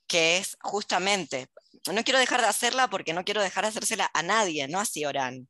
Que 0.08 0.38
es 0.38 0.58
justamente, 0.62 1.48
no 1.92 2.04
quiero 2.04 2.20
dejar 2.20 2.42
de 2.42 2.48
hacerla 2.48 2.90
porque 2.90 3.14
no 3.14 3.26
quiero 3.26 3.42
dejar 3.42 3.64
de 3.66 3.70
hacérsela 3.70 4.10
a 4.14 4.24
nadie, 4.24 4.68
no 4.68 4.80
a 4.80 4.86
Cioran 4.86 5.48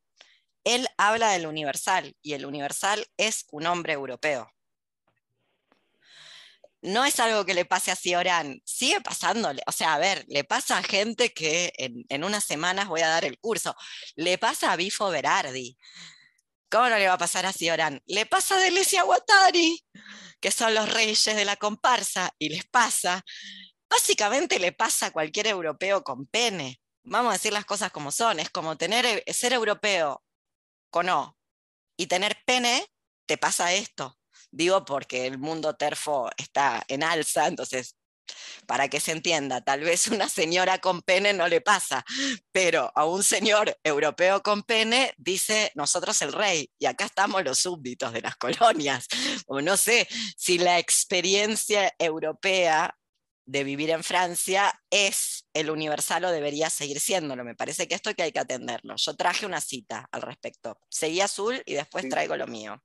él 0.76 0.88
habla 0.98 1.32
del 1.32 1.48
universal 1.48 2.16
y 2.22 2.34
el 2.34 2.46
universal 2.46 3.08
es 3.18 3.46
un 3.52 3.66
hombre 3.66 3.94
europeo. 3.94 4.52
No 6.82 7.04
es 7.04 7.20
algo 7.20 7.46
que 7.46 7.54
le 7.54 7.66
pase 7.66 7.92
a 7.92 7.96
Cioran, 7.96 8.62
sigue 8.66 9.02
pasándole. 9.02 9.62
O 9.68 9.72
sea, 9.72 9.96
a 9.96 9.98
ver, 9.98 10.26
le 10.30 10.44
pasa 10.44 10.78
a 10.78 10.84
gente 10.84 11.34
que 11.34 11.74
en, 11.78 12.24
unas 12.24 12.46
semanas 12.46 12.88
voy 12.88 13.02
a 13.02 13.10
dar 13.10 13.26
el 13.26 13.38
curso. 13.40 13.76
Le 14.16 14.38
pasa 14.38 14.72
a 14.72 14.76
Bifo 14.78 15.10
Berardi. 15.10 15.78
¿Cómo 16.70 16.88
no 16.88 16.98
le 16.98 17.08
va 17.08 17.14
a 17.14 17.18
pasar 17.18 17.46
a 17.46 17.54
Cioran? 17.54 18.02
Le 18.06 18.26
pasa 18.28 18.56
a 18.56 18.60
Delesia 18.60 19.04
Guattari, 19.04 19.84
que 20.40 20.52
son 20.52 20.76
los 20.76 20.88
reyes 20.94 21.26
de 21.26 21.46
la 21.46 21.58
comparsa, 21.58 22.32
y 22.38 22.50
les 22.50 22.66
pasa. 22.66 23.26
Básicamente 23.90 24.60
le 24.60 24.72
pasa 24.72 25.08
a 25.08 25.12
cualquier 25.12 25.48
europeo 25.48 26.04
con 26.04 26.28
pene. 26.28 26.80
Vamos 27.04 27.32
a 27.32 27.34
decir 27.34 27.54
las 27.54 27.66
cosas 27.66 27.92
como 27.92 28.12
son. 28.12 28.40
Es 28.40 28.52
como 28.52 28.78
tener, 28.78 29.24
ser 29.34 29.54
europeo 29.54 30.24
con 30.90 31.10
O 31.10 31.38
y 31.98 32.08
tener 32.08 32.38
pene, 32.46 32.86
te 33.26 33.38
pasa 33.38 33.74
esto. 33.74 34.18
Digo 34.52 34.86
porque 34.86 35.28
el 35.28 35.38
mundo 35.38 35.76
terfo 35.76 36.30
está 36.38 36.84
en 36.88 37.04
alza, 37.04 37.48
entonces, 37.48 37.98
para 38.66 38.88
que 38.88 39.00
se 39.00 39.12
entienda, 39.12 39.62
tal 39.62 39.82
vez 39.82 40.08
una 40.08 40.30
señora 40.30 40.80
con 40.80 41.02
pene 41.02 41.34
no 41.34 41.48
le 41.48 41.62
pasa, 41.62 42.06
pero 42.52 42.92
a 42.96 43.06
un 43.06 43.24
señor 43.24 43.78
europeo 43.84 44.42
con 44.42 44.64
pene 44.64 45.14
dice 45.18 45.72
nosotros 45.76 46.22
el 46.22 46.34
rey 46.34 46.70
y 46.80 46.86
acá 46.86 47.06
estamos 47.06 47.44
los 47.44 47.60
súbditos 47.60 48.14
de 48.14 48.22
las 48.22 48.36
colonias. 48.38 49.08
O 49.48 49.62
no 49.62 49.78
sé 49.78 50.08
si 50.38 50.58
la 50.58 50.80
experiencia 50.80 51.94
europea 52.00 52.99
de 53.50 53.64
vivir 53.64 53.90
en 53.90 54.04
Francia 54.04 54.72
es 54.92 55.50
el 55.56 55.72
universal 55.72 56.24
o 56.26 56.32
debería 56.32 56.70
seguir 56.70 57.00
siéndolo. 57.00 57.44
Me 57.44 57.56
parece 57.56 57.88
que 57.88 57.96
esto 57.96 58.14
que 58.16 58.22
hay 58.22 58.32
que 58.32 58.40
atenderlo. 58.40 58.94
Yo 58.96 59.16
traje 59.16 59.48
una 59.48 59.60
cita 59.60 60.08
al 60.12 60.22
respecto. 60.22 60.78
Seguí 60.88 61.20
azul 61.20 61.56
y 61.66 61.74
después 61.74 62.08
traigo 62.08 62.36
lo 62.36 62.46
mío. 62.46 62.76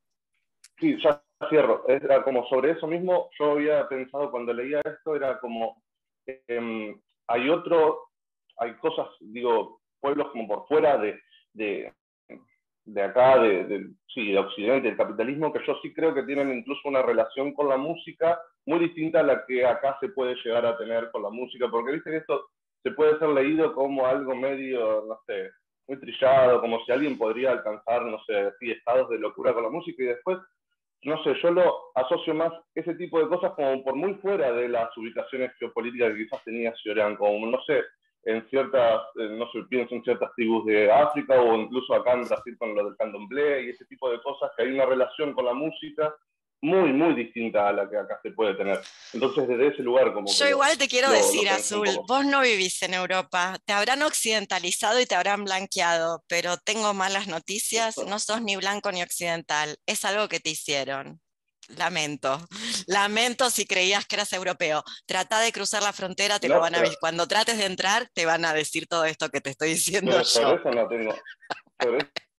Sí, 0.81 0.97
ya 1.03 1.23
cierro. 1.51 1.87
Era 1.87 2.25
como 2.25 2.47
sobre 2.49 2.71
eso 2.71 2.87
mismo, 2.87 3.29
yo 3.39 3.53
había 3.53 3.87
pensado 3.89 4.31
cuando 4.31 4.55
leía 4.55 4.81
esto, 4.81 5.15
era 5.15 5.39
como, 5.39 5.83
em, 6.27 6.99
hay 7.27 7.51
otro, 7.51 8.09
hay 8.57 8.75
cosas, 8.79 9.09
digo, 9.21 9.83
pueblos 10.01 10.29
como 10.33 10.49
por 10.49 10.67
fuera 10.67 10.97
de, 10.97 11.21
de, 11.53 11.93
de 12.87 13.03
acá, 13.03 13.39
de, 13.39 13.91
sí, 14.15 14.33
de 14.33 14.39
Occidente, 14.39 14.89
del 14.89 14.97
capitalismo, 14.97 15.53
que 15.53 15.65
yo 15.67 15.79
sí 15.83 15.93
creo 15.93 16.15
que 16.15 16.23
tienen 16.23 16.51
incluso 16.57 16.89
una 16.89 17.03
relación 17.03 17.53
con 17.53 17.69
la 17.69 17.77
música 17.77 18.41
muy 18.67 18.79
distinta 18.79 19.21
a 19.21 19.25
la 19.25 19.45
que 19.47 19.65
acá 19.67 19.97
se 20.01 20.09
puede 20.09 20.35
llegar 20.45 20.65
a 20.67 20.77
tener 20.79 21.11
con 21.11 21.23
la 21.23 21.31
música, 21.31 21.69
porque 21.71 21.93
viste 21.93 22.11
que 22.11 22.17
esto 22.19 22.49
se 22.83 22.91
puede 22.93 23.19
ser 23.19 23.29
leído 23.31 23.75
como 23.75 24.07
algo 24.07 24.35
medio, 24.35 25.05
no 25.07 25.19
sé, 25.27 25.51
muy 25.87 25.99
trillado, 26.01 26.61
como 26.61 26.85
si 26.85 26.93
alguien 26.93 27.19
podría 27.19 27.53
alcanzar, 27.53 28.03
no 28.03 28.19
sé, 28.25 28.37
así, 28.37 28.71
estados 28.71 29.09
de 29.11 29.19
locura 29.19 29.53
con 29.53 29.62
la 29.62 29.71
música 29.71 30.03
y 30.03 30.07
después, 30.07 30.39
no 31.03 31.23
sé, 31.23 31.35
yo 31.43 31.51
lo 31.51 31.75
asocio 31.95 32.35
más 32.35 32.53
ese 32.75 32.95
tipo 32.95 33.19
de 33.19 33.29
cosas 33.29 33.53
como 33.53 33.83
por 33.85 33.95
muy 33.95 34.15
fuera 34.15 34.53
de 34.53 34.69
las 34.69 34.97
ubicaciones 34.97 35.53
geopolíticas 35.59 36.12
que 36.12 36.25
quizás 36.25 36.45
tenía 36.45 36.75
Sioran, 36.77 37.17
como, 37.17 37.47
no 37.47 37.62
sé, 37.65 37.83
en 38.25 38.47
ciertas, 38.49 39.03
eh, 39.17 39.29
no 39.39 39.51
sé, 39.51 39.61
pienso 39.69 39.95
en 39.95 40.03
ciertas 40.03 40.31
tribus 40.35 40.65
de 40.65 40.91
África 40.91 41.41
o 41.41 41.57
incluso 41.57 41.95
acá 41.95 42.15
en 42.15 42.27
Brasil 42.27 42.57
con 42.59 42.75
lo 42.75 42.85
del 42.87 42.97
candomblé 42.97 43.65
y 43.65 43.69
ese 43.71 43.85
tipo 43.85 44.11
de 44.11 44.21
cosas, 44.23 44.51
que 44.57 44.62
hay 44.62 44.71
una 44.73 44.87
relación 44.87 45.35
con 45.35 45.45
la 45.45 45.53
música 45.53 46.15
muy, 46.65 46.95
muy 46.95 47.15
distinta 47.15 47.69
a 47.69 47.73
la 47.73 47.89
que 47.89 47.97
acá 47.99 48.19
se 48.23 48.31
puede 48.31 48.55
tener. 48.55 48.81
Entonces, 49.12 49.47
desde 49.47 49.69
ese 49.69 49.83
lugar 49.83 50.15
como... 50.15 50.33
Yo 50.33 50.49
igual 50.49 50.79
te 50.79 50.89
quiero 50.89 51.11
decir, 51.11 51.49
Azul, 51.51 51.87
vos 52.09 52.25
no 52.25 52.41
vivís 52.41 52.81
en 52.83 52.95
Europa, 52.95 53.59
te 53.67 53.75
habrán 53.75 54.03
occidentalizado 54.03 54.99
y 54.99 55.05
te 55.05 55.15
habrán 55.15 55.45
blanqueado, 55.45 56.25
pero 56.27 56.57
tengo 56.57 56.95
malas 56.95 57.29
noticias, 57.29 57.99
no 57.99 58.19
sos 58.19 58.41
ni 58.41 58.57
blanco 58.57 58.91
ni 58.91 59.03
occidental, 59.03 59.77
es 59.87 60.07
algo 60.07 60.27
que 60.29 60.41
te 60.41 60.51
hicieron. 60.51 61.21
Lamento, 61.77 62.39
lamento 62.87 63.51
si 63.51 63.67
creías 63.67 64.07
que 64.07 64.17
eras 64.17 64.33
europeo. 64.33 64.83
Trata 65.07 65.41
de 65.41 65.53
cruzar 65.53 65.83
la 65.83 65.93
frontera, 65.93 66.39
te 66.39 66.49
lo 66.49 66.61
van 66.61 66.75
a 66.75 66.83
Cuando 67.01 67.27
trates 67.29 67.59
de 67.59 67.67
entrar, 67.67 68.09
te 68.15 68.27
van 68.27 68.45
a 68.45 68.55
decir 68.55 68.87
todo 68.87 69.05
esto 69.05 69.29
que 69.29 69.41
te 69.41 69.51
estoy 69.51 69.71
diciendo 69.71 70.12
yo. 70.12 70.21
eso 70.21 70.71
no 70.71 70.89
tengo, 70.89 71.12
eso 71.12 71.97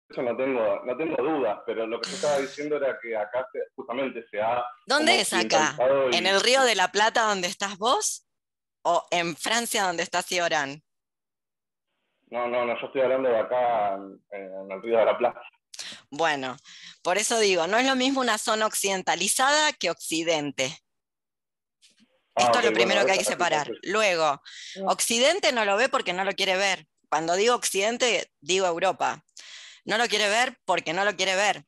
no 0.09 0.37
tengo, 0.37 0.81
no 0.85 0.97
tengo 0.97 1.15
dudas, 1.17 1.59
pero 1.65 1.87
lo 1.87 1.99
que 1.99 2.09
yo 2.09 2.15
estaba 2.15 2.37
diciendo 2.37 2.77
era 2.77 2.97
que 3.01 3.15
acá 3.15 3.47
justamente 3.75 4.25
se 4.29 4.39
ha... 4.41 4.63
¿Dónde 4.85 5.19
es 5.19 5.33
acá? 5.33 5.75
¿En 6.11 6.25
el 6.25 6.39
Río 6.41 6.63
de 6.63 6.75
la 6.75 6.91
Plata 6.91 7.23
donde 7.23 7.47
estás 7.47 7.77
vos? 7.77 8.27
¿O 8.83 9.05
en 9.09 9.35
Francia 9.35 9.83
donde 9.83 10.03
está 10.03 10.21
Cioran? 10.21 10.83
No, 12.29 12.47
no, 12.47 12.65
no, 12.65 12.79
yo 12.79 12.87
estoy 12.87 13.01
hablando 13.01 13.29
de 13.29 13.39
acá 13.39 13.95
en, 13.95 14.71
el 14.71 14.81
Río 14.81 14.99
de 14.99 15.05
la 15.05 15.17
Plata. 15.17 15.41
Bueno, 16.09 16.55
por 17.01 17.17
eso 17.17 17.39
digo, 17.39 17.67
no 17.67 17.77
es 17.77 17.85
lo 17.85 17.95
mismo 17.95 18.21
una 18.21 18.37
zona 18.37 18.67
occidentalizada 18.67 19.73
que 19.73 19.89
occidente. 19.89 20.77
Ah, 22.35 22.43
Esto 22.43 22.59
es 22.59 22.65
lo 22.65 22.73
primero 22.73 23.05
que 23.05 23.13
hay 23.13 23.17
que 23.17 23.23
separar. 23.23 23.69
Luego, 23.83 24.41
Occidente 24.85 25.51
no 25.51 25.65
lo 25.65 25.77
ve 25.77 25.89
porque 25.89 26.13
no 26.13 26.23
lo 26.23 26.33
quiere 26.33 26.57
ver. 26.57 26.85
Cuando 27.09 27.35
digo 27.35 27.55
Occidente, 27.55 28.29
digo 28.41 28.65
Europa. 28.67 29.23
No 29.85 29.97
lo 29.97 30.07
quiere 30.07 30.27
ver 30.29 30.57
porque 30.65 30.93
no 30.93 31.05
lo 31.05 31.15
quiere 31.15 31.35
ver, 31.35 31.65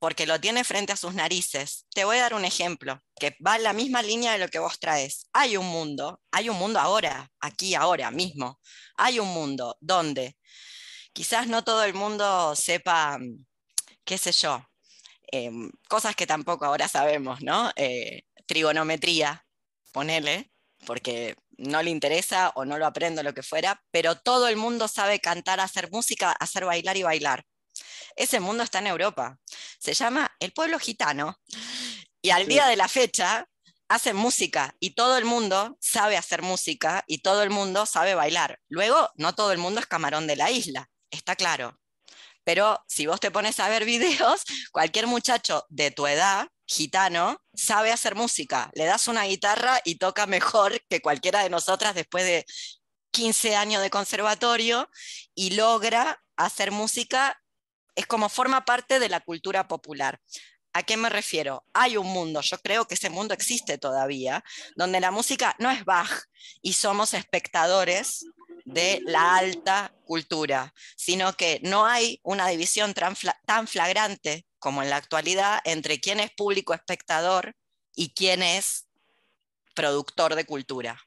porque 0.00 0.26
lo 0.26 0.40
tiene 0.40 0.64
frente 0.64 0.92
a 0.92 0.96
sus 0.96 1.14
narices. 1.14 1.86
Te 1.94 2.04
voy 2.04 2.18
a 2.18 2.22
dar 2.22 2.34
un 2.34 2.44
ejemplo 2.44 3.00
que 3.18 3.36
va 3.46 3.56
en 3.56 3.62
la 3.62 3.72
misma 3.72 4.02
línea 4.02 4.32
de 4.32 4.38
lo 4.38 4.48
que 4.48 4.58
vos 4.58 4.80
traes. 4.80 5.28
Hay 5.32 5.56
un 5.56 5.66
mundo, 5.66 6.20
hay 6.32 6.48
un 6.48 6.58
mundo 6.58 6.80
ahora, 6.80 7.30
aquí, 7.40 7.74
ahora 7.74 8.10
mismo. 8.10 8.60
Hay 8.96 9.20
un 9.20 9.28
mundo 9.28 9.76
donde 9.80 10.36
quizás 11.12 11.46
no 11.46 11.64
todo 11.64 11.84
el 11.84 11.94
mundo 11.94 12.56
sepa, 12.56 13.18
qué 14.04 14.18
sé 14.18 14.32
yo, 14.32 14.64
em, 15.32 15.70
cosas 15.88 16.16
que 16.16 16.26
tampoco 16.26 16.64
ahora 16.64 16.88
sabemos, 16.88 17.42
¿no? 17.42 17.70
Eh, 17.76 18.22
trigonometría, 18.46 19.46
ponele, 19.92 20.50
porque 20.86 21.36
no 21.58 21.82
le 21.82 21.90
interesa 21.90 22.50
o 22.56 22.64
no 22.64 22.78
lo 22.78 22.86
aprendo, 22.86 23.22
lo 23.22 23.34
que 23.34 23.42
fuera, 23.42 23.82
pero 23.90 24.16
todo 24.16 24.48
el 24.48 24.56
mundo 24.56 24.88
sabe 24.88 25.20
cantar, 25.20 25.60
hacer 25.60 25.90
música, 25.92 26.32
hacer 26.32 26.64
bailar 26.64 26.96
y 26.96 27.02
bailar. 27.02 27.44
Ese 28.16 28.40
mundo 28.40 28.62
está 28.62 28.78
en 28.78 28.88
Europa. 28.88 29.38
Se 29.78 29.94
llama 29.94 30.30
el 30.40 30.52
pueblo 30.52 30.78
gitano 30.78 31.38
y 32.22 32.30
al 32.30 32.46
día 32.46 32.66
de 32.66 32.76
la 32.76 32.88
fecha 32.88 33.48
hacen 33.88 34.16
música 34.16 34.74
y 34.78 34.94
todo 34.94 35.18
el 35.18 35.24
mundo 35.24 35.76
sabe 35.80 36.16
hacer 36.16 36.42
música 36.42 37.04
y 37.06 37.18
todo 37.18 37.42
el 37.42 37.50
mundo 37.50 37.86
sabe 37.86 38.14
bailar. 38.14 38.60
Luego, 38.68 39.10
no 39.16 39.34
todo 39.34 39.52
el 39.52 39.58
mundo 39.58 39.80
es 39.80 39.86
camarón 39.86 40.26
de 40.26 40.36
la 40.36 40.50
isla, 40.50 40.90
está 41.10 41.34
claro. 41.34 41.80
Pero 42.44 42.82
si 42.88 43.06
vos 43.06 43.20
te 43.20 43.30
pones 43.30 43.60
a 43.60 43.68
ver 43.68 43.84
videos, 43.94 44.42
cualquier 44.72 45.06
muchacho 45.06 45.64
de 45.68 45.90
tu 45.90 46.06
edad 46.06 46.48
gitano 46.66 47.42
sabe 47.52 47.90
hacer 47.90 48.14
música. 48.14 48.70
Le 48.74 48.84
das 48.84 49.08
una 49.08 49.24
guitarra 49.24 49.80
y 49.84 49.96
toca 49.96 50.26
mejor 50.26 50.80
que 50.88 51.00
cualquiera 51.00 51.42
de 51.42 51.50
nosotras 51.50 51.94
después 51.94 52.24
de 52.24 52.46
15 53.12 53.56
años 53.56 53.82
de 53.82 53.90
conservatorio 53.90 54.88
y 55.34 55.50
logra 55.50 56.22
hacer 56.36 56.70
música. 56.70 57.39
Es 57.94 58.06
como 58.06 58.28
forma 58.28 58.64
parte 58.64 58.98
de 58.98 59.08
la 59.08 59.20
cultura 59.20 59.68
popular. 59.68 60.20
¿A 60.72 60.84
qué 60.84 60.96
me 60.96 61.08
refiero? 61.08 61.64
Hay 61.72 61.96
un 61.96 62.06
mundo, 62.06 62.40
yo 62.42 62.56
creo 62.58 62.86
que 62.86 62.94
ese 62.94 63.10
mundo 63.10 63.34
existe 63.34 63.76
todavía, 63.76 64.44
donde 64.76 65.00
la 65.00 65.10
música 65.10 65.56
no 65.58 65.70
es 65.70 65.84
Bach 65.84 66.22
y 66.62 66.74
somos 66.74 67.12
espectadores 67.12 68.24
de 68.64 69.00
la 69.04 69.36
alta 69.36 69.92
cultura, 70.04 70.72
sino 70.96 71.32
que 71.32 71.60
no 71.64 71.86
hay 71.86 72.20
una 72.22 72.46
división 72.48 72.94
tan 72.94 73.66
flagrante 73.66 74.46
como 74.60 74.82
en 74.82 74.90
la 74.90 74.96
actualidad, 74.96 75.60
entre 75.64 75.98
quién 76.00 76.20
es 76.20 76.30
público 76.30 76.72
espectador 76.72 77.56
y 77.96 78.14
quién 78.14 78.42
es 78.42 78.86
productor 79.74 80.36
de 80.36 80.44
cultura. 80.44 81.00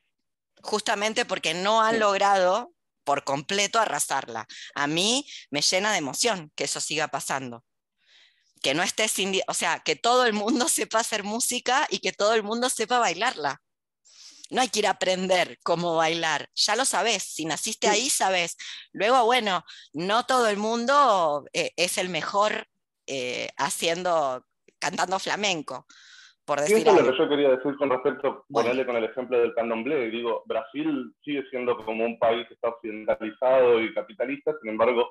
Justamente 0.61 1.23
porque 1.23 1.53
no 1.53 1.81
han 1.81 1.99
logrado 1.99 2.72
por 3.04 3.24
completo 3.24 3.80
arrasarla. 3.80 4.47
A 4.76 4.88
mí 4.88 5.26
me 5.49 5.62
llena 5.62 5.91
de 5.91 5.97
emoción 5.97 6.51
que 6.56 6.66
eso 6.66 6.80
siga 6.82 7.08
pasando. 7.08 7.64
Que 8.62 8.74
no 8.74 8.84
esté 8.84 9.08
sin, 9.08 9.39
o 9.47 9.54
sea, 9.54 9.80
que 9.80 9.95
todo 9.95 10.26
el 10.26 10.34
mundo 10.34 10.68
sepa 10.70 10.99
hacer 10.99 11.24
música 11.24 11.88
y 11.89 11.99
que 11.99 12.14
todo 12.14 12.34
el 12.34 12.43
mundo 12.43 12.70
sepa 12.70 12.99
bailarla. 12.99 13.62
No 14.49 14.62
hay 14.62 14.70
que 14.70 14.80
ir 14.80 14.88
a 14.88 14.91
aprender 14.91 15.58
cómo 15.64 15.95
bailar, 15.95 16.49
ya 16.54 16.76
lo 16.76 16.86
sabes, 16.86 17.24
si 17.24 17.45
naciste 17.45 17.88
ahí 17.88 18.10
sabes. 18.10 18.56
Luego, 18.91 19.26
bueno, 19.26 19.64
no 19.93 20.26
todo 20.26 20.47
el 20.47 20.58
mundo 20.58 21.45
eh, 21.54 21.72
es 21.76 21.97
el 21.97 22.10
mejor 22.10 22.68
eh, 23.08 23.49
haciendo, 23.58 24.45
cantando 24.80 25.18
flamenco. 25.18 25.88
Por 26.46 26.60
decir 26.60 26.78
es 26.78 26.86
lo 26.86 27.12
que 27.12 27.18
yo 27.18 27.30
quería 27.30 27.50
decir 27.50 27.76
con 27.78 27.89
respecto, 27.89 28.46
ponerle 28.52 28.86
con 28.86 28.98
el 28.98 29.06
ejemplo 29.06 29.39
del 29.39 29.54
candomblé. 29.54 30.10
Digo, 30.10 30.44
Brasil 30.46 31.14
sigue 31.24 31.44
siendo 31.50 31.78
como 31.78 32.06
un 32.06 32.20
país 32.20 32.48
que 32.48 32.56
está 32.56 32.70
occidentalizado 32.70 33.82
y 33.82 33.94
capitalista, 33.94 34.54
sin 34.62 34.72
embargo, 34.72 35.10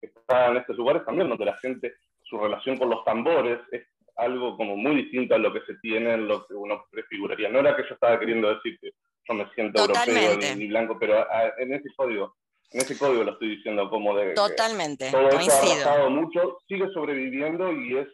está 0.00 0.48
en 0.48 0.56
estos 0.56 0.76
lugares 0.76 1.04
también 1.04 1.28
donde 1.28 1.44
la 1.44 1.56
gente, 1.58 1.94
su 2.22 2.38
relación 2.38 2.78
con 2.78 2.88
los 2.88 3.04
tambores 3.04 3.60
es 3.70 3.82
algo 4.16 4.56
como 4.56 4.76
muy 4.76 4.96
distinto 4.96 5.34
a 5.34 5.38
lo 5.38 5.52
que 5.52 5.60
se 5.66 5.74
tiene 5.82 6.14
en 6.14 6.26
lo 6.26 6.46
que 6.46 6.54
uno 6.54 6.84
prefiguraría. 6.90 7.48
No 7.48 7.58
era 7.58 7.76
que 7.76 7.82
yo 7.82 7.94
estaba 7.94 8.18
queriendo 8.18 8.54
decir 8.54 8.78
que 8.80 8.92
yo 9.28 9.34
me 9.34 9.48
siento 9.54 9.82
europeo 9.82 10.56
ni, 10.56 10.68
blanco, 10.68 10.96
pero 10.98 11.26
en 11.58 11.74
ese 11.74 11.88
código 11.96 12.34
en 12.72 12.80
ese 12.80 12.96
código 12.96 13.24
lo 13.24 13.32
estoy 13.32 13.56
diciendo, 13.56 13.90
como 13.90 14.16
de. 14.16 14.34
Totalmente, 14.34 15.10
todo 15.10 15.28
coincido. 15.28 15.90
ha 15.90 16.08
mucho, 16.08 16.58
sigue 16.68 16.88
sobreviviendo 16.92 17.72
y 17.72 17.98
es, 17.98 18.08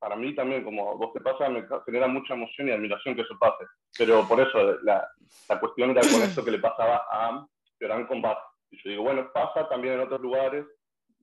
para 0.00 0.16
mí 0.16 0.34
también, 0.34 0.64
como 0.64 0.96
vos 0.96 1.12
te 1.12 1.20
pasa, 1.20 1.48
me 1.50 1.62
genera 1.84 2.08
mucha 2.08 2.32
emoción 2.32 2.68
y 2.68 2.72
admiración 2.72 3.14
que 3.14 3.20
eso 3.20 3.38
pase. 3.38 3.64
Pero 3.96 4.26
por 4.26 4.40
eso, 4.40 4.78
la, 4.82 5.06
la 5.48 5.60
cuestión 5.60 5.90
era 5.90 6.00
con 6.00 6.22
esto 6.22 6.42
que 6.42 6.50
le 6.50 6.58
pasaba 6.58 7.06
a 7.12 7.46
Fioran 7.78 8.06
Combat. 8.06 8.38
Y 8.70 8.78
yo 8.82 8.90
digo, 8.90 9.02
bueno, 9.02 9.30
pasa 9.32 9.68
también 9.68 9.94
en 9.94 10.00
otros 10.00 10.20
lugares 10.20 10.64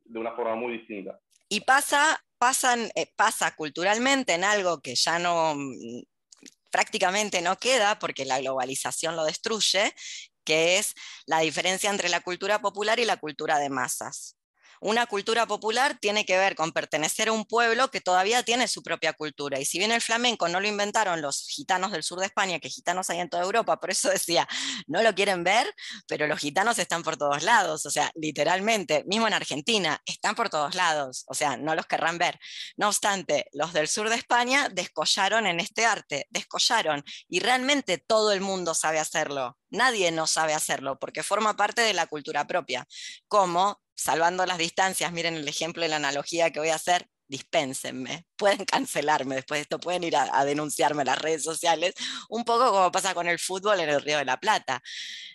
de 0.05 0.19
una 0.19 0.31
forma 0.33 0.55
muy 0.55 0.77
distinta. 0.77 1.19
Y 1.49 1.61
pasa, 1.61 2.23
pasan, 2.37 2.89
eh, 2.93 3.11
pasa 3.15 3.55
culturalmente 3.55 4.33
en 4.33 4.43
algo 4.43 4.79
que 4.79 4.93
ya 4.93 5.17
no 5.17 5.55
mm, 5.55 6.03
prácticamente 6.69 7.41
no 7.41 7.57
queda 7.57 7.97
porque 7.97 8.25
la 8.25 8.39
globalización 8.39 9.15
lo 9.15 9.25
destruye, 9.25 9.93
que 10.43 10.77
es 10.77 10.93
la 11.25 11.39
diferencia 11.39 11.89
entre 11.89 12.09
la 12.09 12.21
cultura 12.21 12.61
popular 12.61 12.99
y 12.99 13.05
la 13.05 13.17
cultura 13.17 13.57
de 13.57 13.69
masas. 13.69 14.37
Una 14.81 15.07
cultura 15.07 15.45
popular 15.45 15.97
tiene 15.99 16.25
que 16.25 16.37
ver 16.37 16.55
con 16.55 16.71
pertenecer 16.71 17.29
a 17.29 17.31
un 17.31 17.45
pueblo 17.45 17.89
que 17.89 18.01
todavía 18.01 18.43
tiene 18.43 18.67
su 18.67 18.83
propia 18.83 19.13
cultura. 19.13 19.59
Y 19.59 19.65
si 19.65 19.79
bien 19.79 19.91
el 19.91 20.01
flamenco 20.01 20.47
no 20.47 20.59
lo 20.59 20.67
inventaron 20.67 21.21
los 21.21 21.47
gitanos 21.47 21.91
del 21.91 22.03
sur 22.03 22.19
de 22.19 22.25
España, 22.27 22.59
que 22.59 22.69
gitanos 22.69 23.09
hay 23.09 23.19
en 23.19 23.29
toda 23.29 23.43
Europa, 23.43 23.79
por 23.79 23.91
eso 23.91 24.09
decía, 24.09 24.47
no 24.87 25.01
lo 25.01 25.13
quieren 25.15 25.43
ver, 25.43 25.73
pero 26.07 26.27
los 26.27 26.39
gitanos 26.39 26.79
están 26.79 27.03
por 27.03 27.17
todos 27.17 27.43
lados. 27.43 27.85
O 27.85 27.89
sea, 27.89 28.11
literalmente, 28.15 29.03
mismo 29.05 29.27
en 29.27 29.33
Argentina, 29.33 30.01
están 30.05 30.35
por 30.35 30.49
todos 30.49 30.75
lados. 30.75 31.23
O 31.27 31.33
sea, 31.33 31.57
no 31.57 31.75
los 31.75 31.85
querrán 31.85 32.17
ver. 32.17 32.39
No 32.75 32.87
obstante, 32.87 33.47
los 33.53 33.73
del 33.73 33.87
sur 33.87 34.09
de 34.09 34.15
España 34.15 34.69
descollaron 34.69 35.47
en 35.47 35.59
este 35.59 35.85
arte, 35.85 36.27
descollaron. 36.29 37.03
Y 37.27 37.39
realmente 37.39 37.97
todo 37.97 38.31
el 38.31 38.41
mundo 38.41 38.73
sabe 38.73 38.99
hacerlo. 38.99 39.57
Nadie 39.69 40.11
no 40.11 40.27
sabe 40.27 40.53
hacerlo 40.53 40.97
porque 40.99 41.23
forma 41.23 41.55
parte 41.55 41.81
de 41.81 41.93
la 41.93 42.07
cultura 42.07 42.47
propia, 42.47 42.87
como 43.27 43.81
salvando 43.97 44.45
las 44.45 44.59
distancias, 44.59 45.11
miren 45.11 45.35
el 45.35 45.47
ejemplo 45.47 45.83
y 45.83 45.87
la 45.89 45.97
analogía 45.97 46.51
que 46.51 46.59
voy 46.59 46.69
a 46.69 46.75
hacer, 46.75 47.07
dispénsenme, 47.27 48.25
pueden 48.37 48.63
cancelarme 48.65 49.35
después 49.35 49.57
de 49.57 49.61
esto, 49.63 49.79
pueden 49.79 50.03
ir 50.03 50.15
a, 50.15 50.45
denunciarme 50.45 51.01
en 51.01 51.07
las 51.07 51.19
redes 51.19 51.43
sociales, 51.43 51.93
un 52.29 52.45
poco 52.45 52.71
como 52.71 52.91
pasa 52.91 53.13
con 53.13 53.27
el 53.27 53.39
fútbol 53.39 53.79
en 53.79 53.89
el 53.89 54.01
Río 54.01 54.19
de 54.19 54.25
la 54.25 54.39
Plata. 54.39 54.81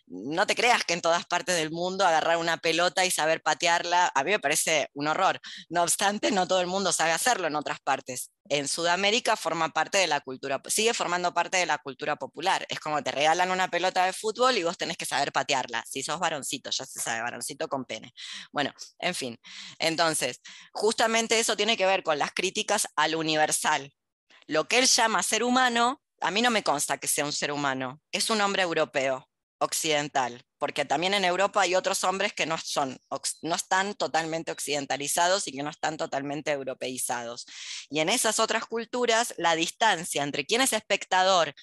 No 0.06 0.46
te 0.46 0.54
creas 0.54 0.84
que 0.84 0.94
en 0.94 1.00
todas 1.00 1.26
partes 1.26 1.56
del 1.56 1.70
mundo 1.70 2.06
agarrar 2.06 2.36
una 2.36 2.58
pelota 2.58 3.04
y 3.04 3.10
saber 3.10 3.42
patearla, 3.42 4.12
a 4.14 4.24
mí 4.24 4.30
me 4.30 4.40
parece 4.40 4.88
un 4.94 5.08
horror. 5.08 5.40
No 5.68 5.82
obstante, 5.82 6.30
no 6.30 6.46
todo 6.46 6.60
el 6.60 6.66
mundo 6.66 6.92
sabe 6.92 7.12
hacerlo 7.12 7.46
en 7.48 7.56
otras 7.56 7.80
partes. 7.80 8.30
En 8.49 8.68
Sudamérica 8.68 9.36
forma 9.36 9.68
parte 9.70 9.99
de 9.99 10.07
la 10.07 10.20
cultura, 10.20 10.61
sigue 10.66 10.95
formando 10.95 11.32
parte 11.32 11.59
de 11.59 11.66
la 11.66 11.78
cultura 11.78 12.16
popular. 12.16 12.66
Es 12.68 12.80
como 12.80 13.03
te 13.03 13.11
regalan 13.12 13.51
una 13.51 13.68
pelota 13.68 14.05
de 14.05 14.12
fútbol 14.12 14.57
y 14.59 14.64
vos 14.64 14.76
tenés 14.76 14.97
que 14.97 15.07
saber 15.07 15.32
patearla. 15.32 15.84
Si 15.88 16.03
sos 16.03 16.18
varoncito, 16.18 16.70
ya 16.70 16.84
se 16.84 17.01
sabe, 17.01 17.22
varoncito 17.22 17.68
con 17.68 17.84
pene. 17.84 18.12
Bueno, 18.53 18.72
en 18.99 19.14
fin. 19.14 19.38
Entonces, 19.78 20.40
justamente 20.72 21.38
eso 21.38 21.57
tiene 21.57 21.76
que 21.76 21.86
ver 21.86 22.03
con 22.03 22.18
las 22.18 22.32
críticas 22.32 22.88
al 22.97 23.14
universal. 23.14 23.93
Lo 24.47 24.66
que 24.68 24.78
él 24.78 24.86
llama 24.86 25.22
ser 25.22 25.45
humano, 25.45 26.03
a 26.20 26.30
mí 26.30 26.43
no 26.43 26.51
me 26.51 26.62
consta 26.62 26.99
que 26.99 27.09
sea 27.09 27.24
un 27.24 27.32
ser 27.32 27.53
humano, 27.53 28.01
es 28.11 28.28
un 28.28 28.40
hombre 28.40 28.62
europeo, 28.62 29.28
occidental, 29.62 30.44
porque 30.58 30.84
también 30.84 31.14
en 31.14 31.24
Europa 31.24 31.60
hay 31.60 31.74
otros 31.74 32.04
hombres 32.04 32.32
que 32.32 32.46
no, 32.46 32.58
son, 32.58 32.98
no 33.42 33.54
están 33.54 33.94
totalmente 33.94 34.52
occidentalizados 34.52 35.46
y 35.46 35.52
que 35.52 35.62
no 35.62 35.70
están 35.70 35.96
totalmente 35.96 36.50
europeizados. 36.50 37.46
Y 37.88 38.00
en 38.00 38.08
esas 38.08 38.38
otras 38.40 38.66
culturas, 38.66 39.34
la 39.38 39.54
distancia 39.54 40.22
entre 40.22 40.44
quién 40.44 40.60
es 40.60 40.72
espectador 40.72 41.54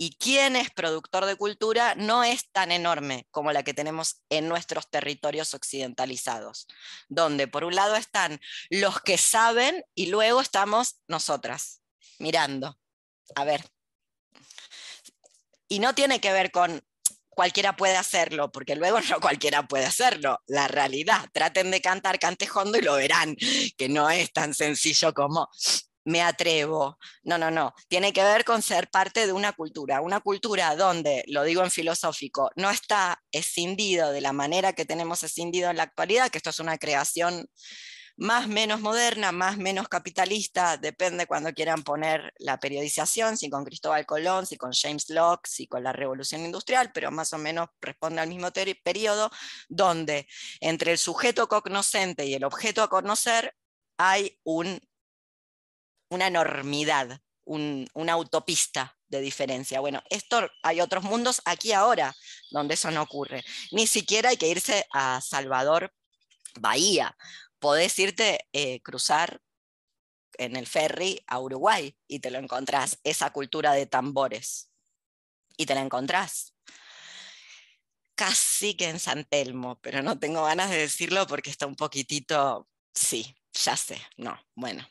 y 0.00 0.16
quién 0.16 0.54
es 0.54 0.70
productor 0.70 1.26
de 1.26 1.34
cultura 1.34 1.96
no 1.96 2.22
es 2.22 2.50
tan 2.52 2.70
enorme 2.70 3.26
como 3.32 3.52
la 3.52 3.64
que 3.64 3.74
tenemos 3.74 4.22
en 4.30 4.48
nuestros 4.48 4.88
territorios 4.88 5.54
occidentalizados, 5.54 6.68
donde 7.08 7.48
por 7.48 7.64
un 7.64 7.74
lado 7.74 7.96
están 7.96 8.40
los 8.70 9.00
que 9.00 9.18
saben 9.18 9.84
y 9.96 10.06
luego 10.06 10.40
estamos 10.40 11.00
nosotras, 11.08 11.82
mirando. 12.20 12.78
A 13.34 13.44
ver. 13.44 13.68
Y 15.66 15.80
no 15.80 15.94
tiene 15.94 16.20
que 16.20 16.32
ver 16.32 16.52
con 16.52 16.80
cualquiera 17.38 17.76
puede 17.76 17.96
hacerlo, 17.96 18.50
porque 18.50 18.74
luego 18.74 18.98
no 19.10 19.20
cualquiera 19.20 19.62
puede 19.68 19.86
hacerlo. 19.86 20.40
La 20.48 20.66
realidad, 20.66 21.28
traten 21.32 21.70
de 21.70 21.80
cantar 21.80 22.18
cantejondo 22.18 22.78
y 22.78 22.82
lo 22.82 22.94
verán, 22.96 23.36
que 23.76 23.88
no 23.88 24.10
es 24.10 24.32
tan 24.32 24.54
sencillo 24.54 25.14
como 25.14 25.48
me 26.04 26.20
atrevo. 26.20 26.98
No, 27.22 27.38
no, 27.38 27.52
no. 27.52 27.74
Tiene 27.86 28.12
que 28.12 28.24
ver 28.24 28.44
con 28.44 28.60
ser 28.60 28.90
parte 28.90 29.24
de 29.24 29.32
una 29.32 29.52
cultura. 29.52 30.00
Una 30.00 30.18
cultura 30.18 30.74
donde, 30.74 31.22
lo 31.28 31.44
digo 31.44 31.62
en 31.62 31.70
filosófico, 31.70 32.50
no 32.56 32.70
está 32.70 33.22
escindido 33.30 34.10
de 34.10 34.20
la 34.20 34.32
manera 34.32 34.72
que 34.72 34.84
tenemos 34.84 35.22
escindido 35.22 35.70
en 35.70 35.76
la 35.76 35.84
actualidad, 35.84 36.30
que 36.30 36.38
esto 36.38 36.50
es 36.50 36.58
una 36.58 36.76
creación 36.76 37.48
más 38.18 38.48
menos 38.48 38.80
moderna, 38.80 39.30
más 39.30 39.58
menos 39.58 39.88
capitalista, 39.88 40.76
depende 40.76 41.28
cuando 41.28 41.54
quieran 41.54 41.84
poner 41.84 42.34
la 42.38 42.58
periodización, 42.58 43.36
si 43.36 43.48
con 43.48 43.64
Cristóbal 43.64 44.06
Colón, 44.06 44.44
si 44.44 44.56
con 44.56 44.72
James 44.72 45.08
Locke, 45.10 45.46
si 45.48 45.68
con 45.68 45.84
la 45.84 45.92
revolución 45.92 46.44
industrial, 46.44 46.90
pero 46.92 47.12
más 47.12 47.32
o 47.32 47.38
menos 47.38 47.68
responde 47.80 48.20
al 48.20 48.28
mismo 48.28 48.50
periodo, 48.82 49.30
donde 49.68 50.26
entre 50.60 50.92
el 50.92 50.98
sujeto 50.98 51.48
cognoscente 51.48 52.26
y 52.26 52.34
el 52.34 52.42
objeto 52.42 52.82
a 52.82 52.90
conocer 52.90 53.54
hay 53.96 54.36
un, 54.42 54.80
una 56.10 56.26
enormidad, 56.26 57.20
una 57.44 58.12
autopista 58.12 58.98
de 59.06 59.20
diferencia. 59.20 59.78
Bueno, 59.78 60.02
esto 60.10 60.50
hay 60.64 60.80
otros 60.80 61.04
mundos 61.04 61.40
aquí 61.44 61.72
ahora 61.72 62.16
donde 62.50 62.74
eso 62.74 62.90
no 62.90 63.02
ocurre. 63.02 63.44
Ni 63.70 63.86
siquiera 63.86 64.30
hay 64.30 64.36
que 64.36 64.48
irse 64.48 64.86
a 64.92 65.20
Salvador 65.20 65.92
Bahía. 66.58 67.16
Podés 67.58 67.98
irte, 67.98 68.46
eh, 68.52 68.80
cruzar 68.82 69.40
en 70.38 70.56
el 70.56 70.66
ferry 70.66 71.22
a 71.26 71.40
Uruguay 71.40 71.96
y 72.06 72.20
te 72.20 72.30
lo 72.30 72.38
encontrás, 72.38 72.98
esa 73.04 73.30
cultura 73.30 73.72
de 73.72 73.86
tambores. 73.86 74.70
Y 75.56 75.66
te 75.66 75.74
la 75.74 75.80
encontrás. 75.80 76.54
Casi 78.14 78.74
que 78.74 78.88
en 78.88 79.00
San 79.00 79.24
Telmo, 79.24 79.80
pero 79.80 80.02
no 80.02 80.18
tengo 80.18 80.44
ganas 80.44 80.70
de 80.70 80.78
decirlo 80.78 81.26
porque 81.26 81.50
está 81.50 81.66
un 81.66 81.76
poquitito, 81.76 82.68
sí, 82.94 83.36
ya 83.52 83.76
sé, 83.76 84.00
no, 84.16 84.36
bueno, 84.54 84.86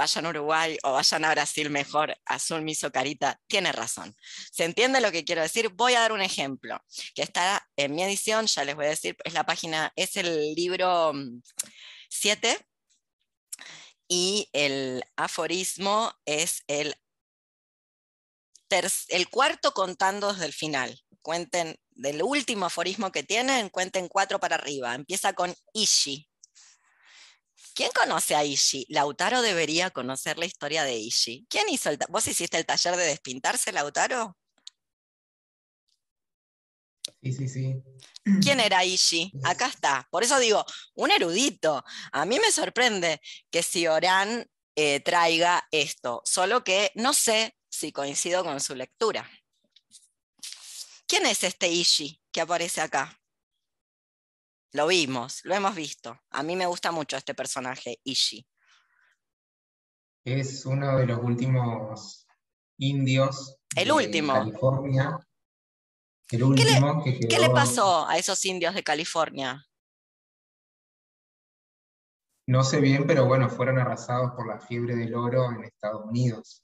vayan 0.00 0.24
a 0.24 0.30
Uruguay 0.30 0.78
o 0.82 0.92
vayan 0.92 1.24
a 1.26 1.30
Brasil 1.30 1.68
mejor, 1.68 2.16
Azul 2.24 2.62
me 2.62 2.72
hizo 2.72 2.90
carita, 2.90 3.38
tiene 3.46 3.70
razón. 3.70 4.16
¿Se 4.50 4.64
entiende 4.64 5.02
lo 5.02 5.12
que 5.12 5.24
quiero 5.24 5.42
decir? 5.42 5.68
Voy 5.68 5.92
a 5.92 6.00
dar 6.00 6.12
un 6.12 6.22
ejemplo, 6.22 6.82
que 7.14 7.22
está 7.22 7.68
en 7.76 7.94
mi 7.94 8.02
edición, 8.02 8.46
ya 8.46 8.64
les 8.64 8.76
voy 8.76 8.86
a 8.86 8.90
decir, 8.90 9.14
es 9.24 9.34
la 9.34 9.44
página, 9.44 9.92
es 9.96 10.16
el 10.16 10.54
libro 10.54 11.12
7 12.10 12.58
mm, 12.58 13.62
y 14.08 14.48
el 14.52 15.02
aforismo 15.16 16.12
es 16.26 16.62
el, 16.66 16.94
el 19.08 19.30
cuarto 19.30 19.72
contando 19.72 20.32
desde 20.32 20.46
el 20.46 20.52
final. 20.52 21.00
Cuenten 21.22 21.78
del 21.90 22.22
último 22.22 22.66
aforismo 22.66 23.12
que 23.12 23.22
tienen, 23.22 23.68
cuenten 23.68 24.08
cuatro 24.08 24.40
para 24.40 24.56
arriba. 24.56 24.94
Empieza 24.94 25.32
con 25.32 25.54
Ishi, 25.72 26.30
¿Quién 27.74 27.90
conoce 27.92 28.34
a 28.34 28.44
Ishi? 28.44 28.86
Lautaro 28.88 29.42
debería 29.42 29.90
conocer 29.90 30.38
la 30.38 30.44
historia 30.44 30.84
de 30.84 30.96
Ishi. 30.96 31.46
¿Quién 31.48 31.68
hizo 31.68 31.90
el 31.90 31.98
¿Vos 32.08 32.26
hiciste 32.26 32.58
el 32.58 32.66
taller 32.66 32.96
de 32.96 33.06
despintarse, 33.06 33.72
Lautaro? 33.72 34.36
Sí, 37.22 37.32
sí, 37.32 37.48
sí. 37.48 37.82
¿Quién 38.42 38.60
era 38.60 38.84
Ishi? 38.84 39.32
Acá 39.44 39.66
está. 39.66 40.08
Por 40.10 40.22
eso 40.22 40.38
digo, 40.38 40.64
un 40.94 41.10
erudito. 41.10 41.84
A 42.12 42.24
mí 42.24 42.38
me 42.38 42.50
sorprende 42.50 43.20
que 43.50 43.62
si 43.62 43.86
Orán 43.86 44.46
eh, 44.74 45.00
traiga 45.00 45.66
esto, 45.70 46.22
solo 46.24 46.64
que 46.64 46.90
no 46.94 47.12
sé 47.12 47.56
si 47.68 47.92
coincido 47.92 48.42
con 48.42 48.60
su 48.60 48.74
lectura. 48.74 49.28
¿Quién 51.06 51.26
es 51.26 51.44
este 51.44 51.68
Ishi 51.68 52.22
que 52.32 52.40
aparece 52.40 52.80
acá? 52.80 53.20
Lo 54.72 54.86
vimos, 54.86 55.40
lo 55.44 55.54
hemos 55.54 55.74
visto. 55.74 56.18
A 56.30 56.42
mí 56.42 56.56
me 56.56 56.66
gusta 56.66 56.92
mucho 56.92 57.16
este 57.16 57.34
personaje, 57.34 58.00
Ishi. 58.04 58.46
Es 60.24 60.64
uno 60.64 60.98
de 60.98 61.06
los 61.06 61.18
últimos 61.22 62.26
indios. 62.78 63.56
El 63.74 63.90
último. 63.90 64.34
California. 64.34 65.18
El 66.30 66.42
último 66.44 67.02
¿Qué 67.02 67.10
le, 67.10 67.28
¿Qué 67.28 67.38
le 67.38 67.50
pasó 67.50 68.08
a 68.08 68.16
esos 68.16 68.44
indios 68.44 68.74
de 68.74 68.82
California? 68.82 69.66
No 72.46 72.64
sé 72.64 72.80
bien, 72.80 73.06
pero 73.06 73.26
bueno, 73.26 73.48
fueron 73.48 73.78
arrasados 73.78 74.32
por 74.32 74.48
la 74.48 74.58
fiebre 74.58 74.96
del 74.96 75.14
oro 75.14 75.50
en 75.52 75.64
Estados 75.64 76.04
Unidos. 76.04 76.62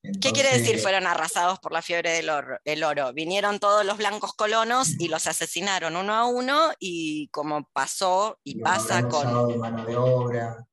¿Qué 0.00 0.32
quiere 0.32 0.56
decir 0.56 0.78
fueron 0.78 1.06
arrasados 1.06 1.58
por 1.58 1.72
la 1.72 1.82
fiebre 1.82 2.10
del 2.12 2.84
oro, 2.84 3.12
Vinieron 3.12 3.58
todos 3.58 3.84
los 3.84 3.98
blancos 3.98 4.32
colonos 4.34 4.98
y 4.98 5.08
los 5.08 5.26
asesinaron 5.26 5.96
uno 5.96 6.14
a 6.14 6.24
uno 6.26 6.70
y 6.78 7.28
como 7.28 7.68
pasó 7.72 8.38
y, 8.44 8.60
pasa 8.60 9.06
con... 9.08 9.58
mano 9.58 9.84
de 9.84 9.96
obra. 9.96 10.66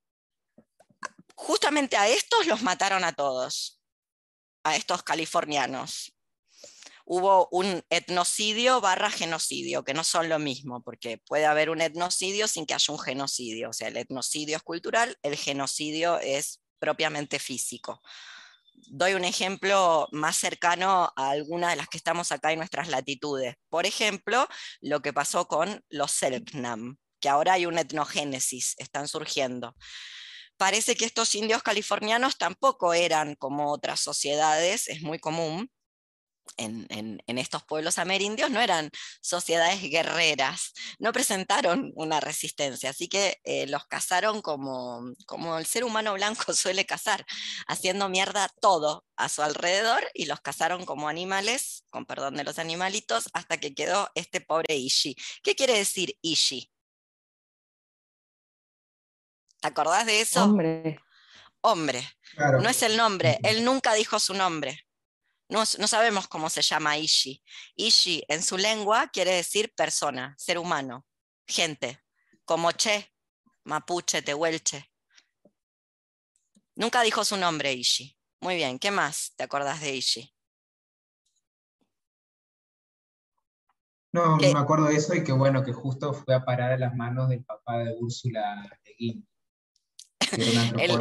Justamente 1.35 1.97
a 1.97 2.07
estos 2.07 2.47
los 2.47 2.61
mataron 2.61 3.03
a 3.03 3.13
todos, 3.13 3.81
a 4.63 4.75
estos 4.75 5.03
californianos. 5.03 6.14
Hubo 7.05 7.47
un 7.51 7.83
etnocidio 7.89 8.81
barra 8.81 9.11
genocidio, 9.11 9.83
que 9.83 9.93
no 9.93 10.03
son 10.03 10.27
lo 10.27 10.39
mismo, 10.39 10.81
porque 10.83 11.19
puede 11.19 11.45
haber 11.45 11.69
un 11.69 11.81
etnocidio 11.81 12.47
sin 12.47 12.65
que 12.65 12.73
haya 12.73 12.93
un 12.93 12.99
genocidio. 12.99 13.69
O 13.69 13.73
sea, 13.73 13.87
el 13.87 13.97
etnocidio 13.97 14.57
es 14.57 14.63
cultural, 14.63 15.17
el 15.21 15.37
genocidio 15.37 16.19
es 16.19 16.61
propiamente 16.79 17.39
físico 17.39 18.01
doy 18.87 19.13
un 19.13 19.23
ejemplo 19.23 20.07
más 20.11 20.37
cercano 20.37 21.11
a 21.15 21.29
alguna 21.29 21.69
de 21.69 21.75
las 21.75 21.87
que 21.87 21.97
estamos 21.97 22.31
acá 22.31 22.51
en 22.51 22.59
nuestras 22.59 22.87
latitudes. 22.87 23.55
Por 23.69 23.85
ejemplo, 23.85 24.47
lo 24.81 25.01
que 25.01 25.13
pasó 25.13 25.47
con 25.47 25.83
los 25.89 26.11
Selknam, 26.11 26.97
que 27.19 27.29
ahora 27.29 27.53
hay 27.53 27.65
una 27.65 27.81
etnogénesis, 27.81 28.75
están 28.77 29.07
surgiendo. 29.07 29.75
Parece 30.57 30.95
que 30.95 31.05
estos 31.05 31.35
indios 31.35 31.63
californianos 31.63 32.37
tampoco 32.37 32.93
eran 32.93 33.35
como 33.35 33.71
otras 33.71 33.99
sociedades, 33.99 34.87
es 34.87 35.01
muy 35.01 35.19
común, 35.19 35.69
en, 36.57 37.21
estos 37.27 37.63
pueblos 37.63 37.99
amerindios 37.99 38.49
no 38.49 38.61
eran 38.61 38.89
sociedades 39.21 39.81
guerreras, 39.81 40.73
no 40.99 41.11
presentaron 41.11 41.91
una 41.95 42.19
resistencia, 42.19 42.89
así 42.89 43.07
que 43.07 43.39
eh, 43.43 43.67
los 43.67 43.85
cazaron 43.87 44.41
como, 44.41 45.13
como 45.25 45.57
el 45.57 45.65
ser 45.65 45.83
humano 45.83 46.13
blanco 46.13 46.53
suele 46.53 46.85
cazar, 46.85 47.25
haciendo 47.67 48.09
mierda 48.09 48.49
todo 48.61 49.05
a 49.15 49.29
su 49.29 49.41
alrededor 49.41 50.03
y 50.13 50.25
los 50.25 50.41
cazaron 50.41 50.85
como 50.85 51.09
animales, 51.09 51.85
con 51.89 52.05
perdón 52.05 52.35
de 52.35 52.43
los 52.43 52.59
animalitos, 52.59 53.29
hasta 53.33 53.57
que 53.57 53.73
quedó 53.73 54.09
este 54.15 54.41
pobre 54.41 54.75
Ishi. 54.75 55.15
¿Qué 55.43 55.55
quiere 55.55 55.73
decir 55.73 56.17
Ishi? 56.21 56.71
¿Te 59.61 59.67
acordás 59.67 60.05
de 60.05 60.21
eso? 60.21 60.43
Hombre. 60.43 60.99
Hombre. 61.61 62.07
No 62.37 62.69
es 62.69 62.83
el 62.83 62.95
nombre, 62.95 63.39
él 63.41 63.65
nunca 63.65 63.93
dijo 63.95 64.19
su 64.19 64.35
nombre. 64.35 64.84
No, 65.47 65.65
sabemos 65.65 66.27
cómo 66.27 66.49
se 66.49 66.61
llama 66.61 66.97
Ishi. 66.97 67.43
Ishi 67.75 68.23
en 68.27 68.41
su 68.41 68.57
lengua 68.57 69.09
quiere 69.09 69.31
decir 69.31 69.73
persona, 69.75 70.35
ser 70.37 70.57
humano, 70.57 71.05
gente, 71.47 72.01
como 72.45 72.71
Che, 72.71 73.13
Mapuche, 73.63 74.21
Tehuelche. 74.23 74.91
Nunca 76.75 77.03
dijo 77.03 77.23
su 77.23 77.37
nombre 77.37 77.73
Ishi. 77.73 78.17
Muy 78.41 78.55
bien, 78.55 78.79
¿qué 78.79 78.91
más 78.91 79.33
te 79.35 79.43
acordás 79.43 79.81
de 79.81 79.95
Ishi? 79.95 80.31
No, 84.11 84.37
me 84.37 84.57
acuerdo 84.57 84.85
de 84.85 84.95
eso 84.95 85.13
y 85.13 85.23
que 85.23 85.33
bueno, 85.33 85.63
que 85.63 85.73
justo 85.73 86.13
fue 86.13 86.33
a 86.35 86.45
parar 86.45 86.71
a 86.71 86.77
las 86.77 86.95
manos 86.95 87.27
del 87.29 87.43
papá 87.43 87.79
de 87.79 87.93
Úrsula 87.99 88.65
Guin. 88.97 89.27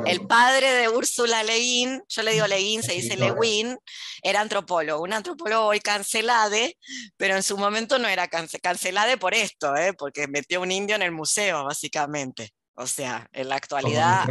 El, 0.07 0.27
padre 0.27 0.73
de 0.73 0.89
Úrsula 0.89 1.43
Leguín, 1.43 2.03
yo 2.09 2.23
le 2.23 2.33
digo 2.33 2.47
Leguín, 2.47 2.83
se 2.83 2.95
dice 2.95 3.17
Lewin, 3.17 3.77
era 4.23 4.41
antropólogo, 4.41 5.03
un 5.03 5.13
antropólogo 5.13 5.67
hoy 5.67 5.81
cancelade, 5.81 6.77
pero 7.17 7.37
en 7.37 7.43
su 7.43 7.57
momento 7.57 7.99
no 7.99 8.09
era 8.09 8.29
cancelade 8.29 9.17
por 9.17 9.35
esto, 9.35 9.75
¿eh? 9.77 9.93
porque 9.93 10.27
metió 10.27 10.61
un 10.61 10.73
indio 10.73 10.97
en 10.97 11.03
el 11.03 11.13
museo, 11.13 11.65
básicamente. 11.65 12.51
O 12.75 12.87
sea, 12.87 13.29
en 13.33 13.49
la 13.49 13.57
actualidad... 13.57 14.27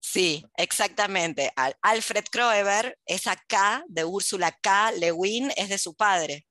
Sí, 0.00 0.46
exactamente. 0.56 1.52
Alfred 1.82 2.24
Kroeber, 2.30 2.96
esa 3.06 3.36
K 3.48 3.84
de 3.88 4.04
Úrsula 4.04 4.52
K. 4.52 4.92
Lewin 4.92 5.52
es 5.56 5.68
de 5.68 5.78
su 5.78 5.94
padre, 5.96 6.46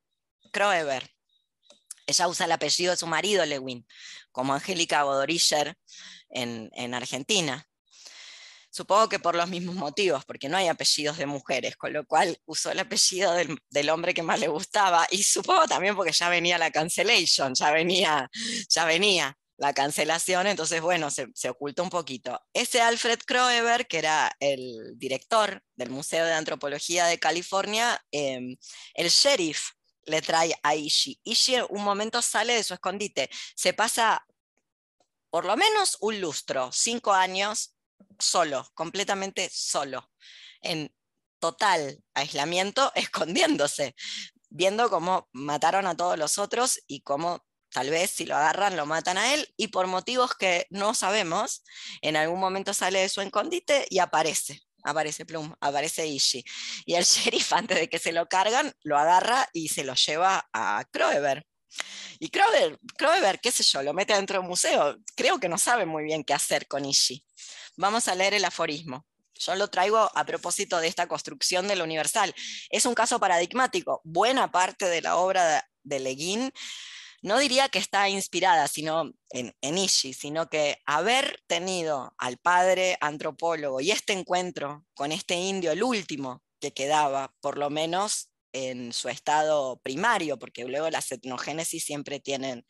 Kroeber. 0.51 1.09
Ella 2.05 2.27
usa 2.27 2.45
el 2.45 2.51
apellido 2.51 2.91
de 2.91 2.97
su 2.97 3.07
marido, 3.07 3.45
Lewin, 3.45 3.87
como 4.31 4.53
Angélica 4.53 5.03
Bodorischer 5.03 5.75
en, 6.35 6.93
Argentina. 6.93 7.67
Supongo 8.69 9.07
que 9.07 9.19
por 9.19 9.35
los 9.35 9.49
mismos 9.49 9.75
motivos, 9.75 10.25
porque 10.25 10.49
no 10.49 10.57
hay 10.57 10.67
apellidos 10.67 11.17
de 11.17 11.25
mujeres, 11.25 11.77
con 11.77 11.93
lo 11.93 12.05
cual 12.05 12.37
usó 12.45 12.71
el 12.71 12.79
apellido 12.79 13.33
del, 13.33 13.89
hombre 13.89 14.13
que 14.13 14.21
más 14.21 14.39
le 14.39 14.49
gustaba. 14.49 15.07
Y 15.11 15.23
supongo 15.23 15.65
también 15.67 15.95
porque 15.95 16.11
ya 16.11 16.29
venía 16.29 16.57
la 16.57 16.71
cancellation, 16.71 17.55
ya 17.55 17.71
venía, 17.71 18.29
ya 18.69 18.85
venía 18.85 19.37
la 19.57 19.73
cancelación, 19.73 20.47
entonces 20.47 20.81
bueno, 20.81 21.09
se, 21.09 21.49
ocultó 21.49 21.83
un 21.83 21.89
poquito. 21.89 22.41
Ese 22.53 22.81
Alfred 22.81 23.19
Kroeber, 23.25 23.87
que 23.87 23.99
era 23.99 24.35
el 24.41 24.97
director 24.97 25.63
del 25.77 25.89
Museo 25.89 26.25
de 26.25 26.33
Antropología 26.33 27.05
de 27.05 27.19
California, 27.19 27.97
em, 28.11 28.57
el 28.93 29.09
sheriff 29.09 29.69
le 30.05 30.21
trae 30.21 30.53
a 30.63 30.75
Ishi. 30.75 31.19
Ishi 31.23 31.55
un 31.69 31.83
momento 31.83 32.21
sale 32.21 32.53
de 32.53 32.63
su 32.63 32.73
escondite, 32.73 33.29
se 33.55 33.73
pasa 33.73 34.25
por 35.35 35.43
lo 35.43 35.57
menos 35.57 35.97
un 35.99 36.21
lustro, 36.21 36.69
cinco 36.71 37.11
años, 37.11 37.75
solo, 38.17 38.71
completamente 38.73 39.49
solo, 39.51 40.09
en 40.61 40.95
total 41.39 42.01
aislamiento, 42.13 42.89
escondiéndose, 42.95 43.97
viendo 44.49 44.89
cómo 44.89 45.27
mataron 45.33 45.87
a 45.87 45.97
todos 45.97 46.17
los 46.17 46.37
otros 46.37 46.79
y 46.87 47.01
cómo 47.01 47.45
Tal 47.69 47.89
vez 47.89 48.11
si 48.11 48.25
lo 48.25 48.37
agarran 48.37 48.77
lo 48.77 48.85
matan 48.85 49.17
a 49.17 49.33
él 49.33 49.53
y 49.57 49.67
por 49.67 49.87
motivos 49.87 50.35
que 50.35 50.67
no 50.69 50.93
sabemos, 50.93 51.65
en 52.01 52.15
algún 52.15 52.39
momento 52.39 52.73
sale 52.73 52.99
de 52.99 53.09
su 53.09 53.19
escondite 53.19 53.85
y 53.89 53.99
aparece. 53.99 54.61
Aparece 54.85 55.25
Plum, 55.25 55.53
aparece 55.59 56.07
Ishi. 56.07 56.45
Y 56.85 56.93
el 56.95 57.03
sheriff, 57.03 57.51
antes 57.51 57.77
de 57.77 57.89
que 57.89 57.99
se 57.99 58.13
lo 58.13 58.27
cargan, 58.27 58.71
lo 58.83 58.97
agarra 58.97 59.49
y 59.51 59.67
se 59.67 59.83
lo 59.83 59.95
lleva 59.95 60.47
a 60.53 60.85
Kroeber. 60.89 61.45
Y 62.19 62.29
Kroeber, 62.29 63.39
qué 63.41 63.51
sé 63.51 63.63
yo, 63.63 63.83
lo 63.83 63.93
mete 63.93 64.13
dentro 64.13 64.39
del 64.39 64.47
museo. 64.47 64.97
Creo 65.15 65.39
que 65.39 65.49
no 65.49 65.57
sabe 65.57 65.85
muy 65.85 66.03
bien 66.03 66.23
qué 66.23 66.33
hacer 66.33 66.67
con 66.67 66.85
Ishi. 66.85 67.23
Vamos 67.77 68.07
a 68.07 68.15
leer 68.15 68.33
el 68.33 68.45
aforismo. 68.45 69.05
Yo 69.33 69.55
lo 69.55 69.67
traigo 69.67 69.97
a 69.97 70.25
propósito 70.25 70.79
de 70.79 70.87
esta 70.87 71.07
construcción 71.07 71.67
del 71.67 71.81
universal. 71.81 72.33
Es 72.69 72.85
un 72.85 72.93
caso 72.93 73.19
paradigmático. 73.19 74.01
Buena 74.03 74.51
parte 74.51 74.85
de 74.85 75.01
la 75.01 75.17
obra 75.17 75.45
de, 75.45 75.61
de 75.83 75.99
Leguín 75.99 76.51
no 77.25 77.39
diría 77.39 77.69
que 77.69 77.79
está 77.79 78.07
inspirada 78.07 78.67
sino 78.67 79.11
en, 79.31 79.55
en 79.61 79.77
Ishi, 79.79 80.13
sino 80.13 80.47
que 80.47 80.77
haber 80.85 81.41
tenido 81.47 82.13
al 82.19 82.37
padre 82.37 82.97
antropólogo 83.01 83.81
y 83.81 83.89
este 83.89 84.13
encuentro 84.13 84.85
con 84.93 85.11
este 85.11 85.33
indio, 85.33 85.71
el 85.71 85.81
último 85.81 86.43
que 86.59 86.71
quedaba, 86.71 87.33
por 87.41 87.57
lo 87.57 87.71
menos 87.71 88.29
en 88.55 88.93
su 88.93 89.09
estado 89.09 89.81
primario, 89.83 90.39
porque 90.39 90.63
luego 90.63 90.89
las 90.89 91.11
etnogénesis 91.11 91.83
siempre 91.83 92.21
tienen, 92.21 92.65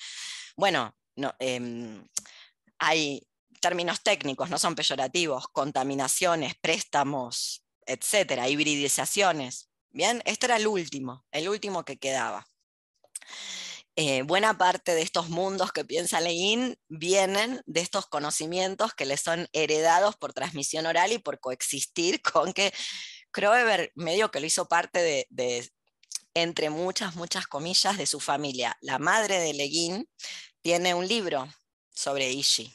bueno, 0.58 0.96
no, 1.16 1.36
em, 1.40 2.08
hay 2.80 3.28
términos 3.62 4.02
técnicos, 4.02 4.50
no 4.50 4.58
son 4.58 4.74
peyorativos, 4.74 5.48
contaminaciones, 5.50 6.56
préstamos, 6.56 7.64
etcétera, 7.86 8.50
hibridizaciones. 8.50 9.70
Bien, 9.92 10.24
este 10.26 10.48
era 10.48 10.58
el 10.58 10.68
último, 10.68 11.24
el 11.32 11.48
último 11.50 11.86
que 11.86 11.98
quedaba. 11.98 12.46
Eh, 13.96 14.24
buena 14.24 14.58
parte 14.58 14.94
de 14.94 15.04
estos 15.04 15.30
mundos 15.30 15.72
que 15.72 15.86
piensa 15.86 16.20
Leguín 16.20 16.78
vienen 16.90 17.62
de 17.66 17.80
estos 17.80 18.08
conocimientos 18.08 18.94
que 18.94 19.06
le 19.06 19.16
son 19.16 19.48
heredados 19.54 20.18
por 20.18 20.34
transmisión 20.34 20.86
oral 20.86 21.14
y 21.14 21.20
por 21.20 21.40
coexistir 21.40 22.22
con 22.22 22.54
que 22.54 22.74
Kroeber 23.36 23.92
medio 23.96 24.32
que 24.32 24.40
lo 24.40 24.46
hizo 24.46 24.66
parte 24.70 25.28
de, 25.30 25.70
entre 26.34 26.70
muchas, 26.70 27.18
muchas 27.18 27.48
comillas, 27.48 27.98
de 27.98 28.06
su 28.06 28.22
familia. 28.22 28.78
La 28.80 28.98
madre 28.98 29.40
de 29.40 29.54
Leguín 29.54 30.08
tiene 30.62 30.94
un 30.94 31.06
libro 31.06 31.46
sobre 31.90 32.32
Ishi. 32.32 32.74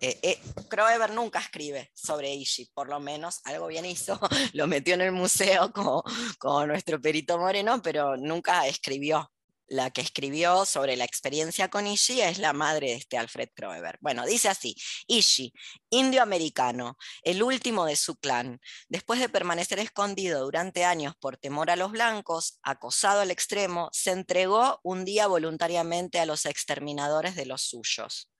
Eh, 0.00 0.18
eh, 0.22 0.40
Kroeber 0.70 1.10
nunca 1.10 1.38
escribe 1.38 1.92
sobre 1.94 2.34
Ishi, 2.34 2.64
por 2.72 2.88
lo 2.88 2.98
menos 2.98 3.42
algo 3.44 3.66
bien 3.66 3.84
hizo, 3.84 4.18
lo 4.54 4.66
metió 4.66 4.94
en 4.94 5.02
el 5.02 5.12
museo 5.12 5.70
como, 5.70 6.02
como 6.38 6.66
nuestro 6.66 6.98
perito 6.98 7.36
moreno, 7.36 7.82
pero 7.82 8.16
nunca 8.16 8.66
escribió 8.66 9.33
la 9.66 9.90
que 9.90 10.00
escribió 10.00 10.66
sobre 10.66 10.96
la 10.96 11.04
experiencia 11.04 11.68
con 11.68 11.86
Ishi 11.86 12.20
es 12.20 12.38
la 12.38 12.52
madre 12.52 12.88
de 12.88 12.94
este 12.94 13.18
Alfred 13.18 13.48
Kroeber. 13.54 13.98
Bueno, 14.00 14.26
dice 14.26 14.48
así, 14.48 14.76
Ishi, 15.06 15.52
indio 15.90 16.22
americano, 16.22 16.96
el 17.22 17.42
último 17.42 17.86
de 17.86 17.96
su 17.96 18.16
clan, 18.16 18.60
después 18.88 19.20
de 19.20 19.28
permanecer 19.28 19.78
escondido 19.78 20.44
durante 20.44 20.84
años 20.84 21.14
por 21.16 21.36
temor 21.36 21.70
a 21.70 21.76
los 21.76 21.92
blancos, 21.92 22.58
acosado 22.62 23.20
al 23.20 23.30
extremo, 23.30 23.90
se 23.92 24.10
entregó 24.10 24.80
un 24.82 25.04
día 25.04 25.26
voluntariamente 25.26 26.20
a 26.20 26.26
los 26.26 26.46
exterminadores 26.46 27.34
de 27.34 27.46
los 27.46 27.62
suyos. 27.62 28.30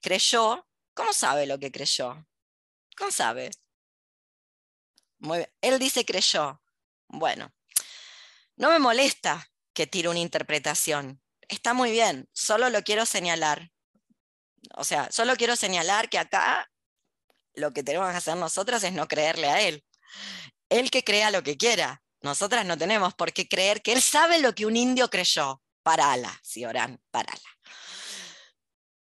Creyó, 0.00 0.66
¿cómo 0.94 1.12
sabe 1.12 1.46
lo 1.46 1.58
que 1.58 1.72
creyó? 1.72 2.26
¿Cómo 2.96 3.10
sabe? 3.10 3.50
Muy 5.18 5.38
bien. 5.38 5.52
Él 5.60 5.78
dice 5.78 6.04
creyó. 6.04 6.62
Bueno, 7.08 7.52
no 8.56 8.70
me 8.70 8.78
molesta 8.78 9.50
que 9.80 9.86
tire 9.86 10.10
una 10.10 10.18
interpretación. 10.18 11.22
Está 11.48 11.72
muy 11.72 11.90
bien, 11.90 12.28
solo 12.34 12.68
lo 12.68 12.82
quiero 12.82 13.06
señalar. 13.06 13.70
O 14.76 14.84
sea, 14.84 15.10
solo 15.10 15.34
quiero 15.36 15.56
señalar 15.56 16.10
que 16.10 16.18
acá 16.18 16.70
lo 17.54 17.72
que 17.72 17.82
tenemos 17.82 18.10
que 18.10 18.18
hacer 18.18 18.36
nosotros 18.36 18.84
es 18.84 18.92
no 18.92 19.08
creerle 19.08 19.48
a 19.48 19.62
él. 19.62 19.82
Él 20.68 20.90
que 20.90 21.02
crea 21.02 21.30
lo 21.30 21.42
que 21.42 21.56
quiera. 21.56 22.02
Nosotras 22.20 22.66
no 22.66 22.76
tenemos 22.76 23.14
por 23.14 23.32
qué 23.32 23.48
creer 23.48 23.80
que 23.80 23.94
él 23.94 24.02
sabe 24.02 24.38
lo 24.38 24.54
que 24.54 24.66
un 24.66 24.76
indio 24.76 25.08
creyó. 25.08 25.62
Parala, 25.82 26.38
si 26.42 26.66
oran, 26.66 27.00
parala. 27.10 27.50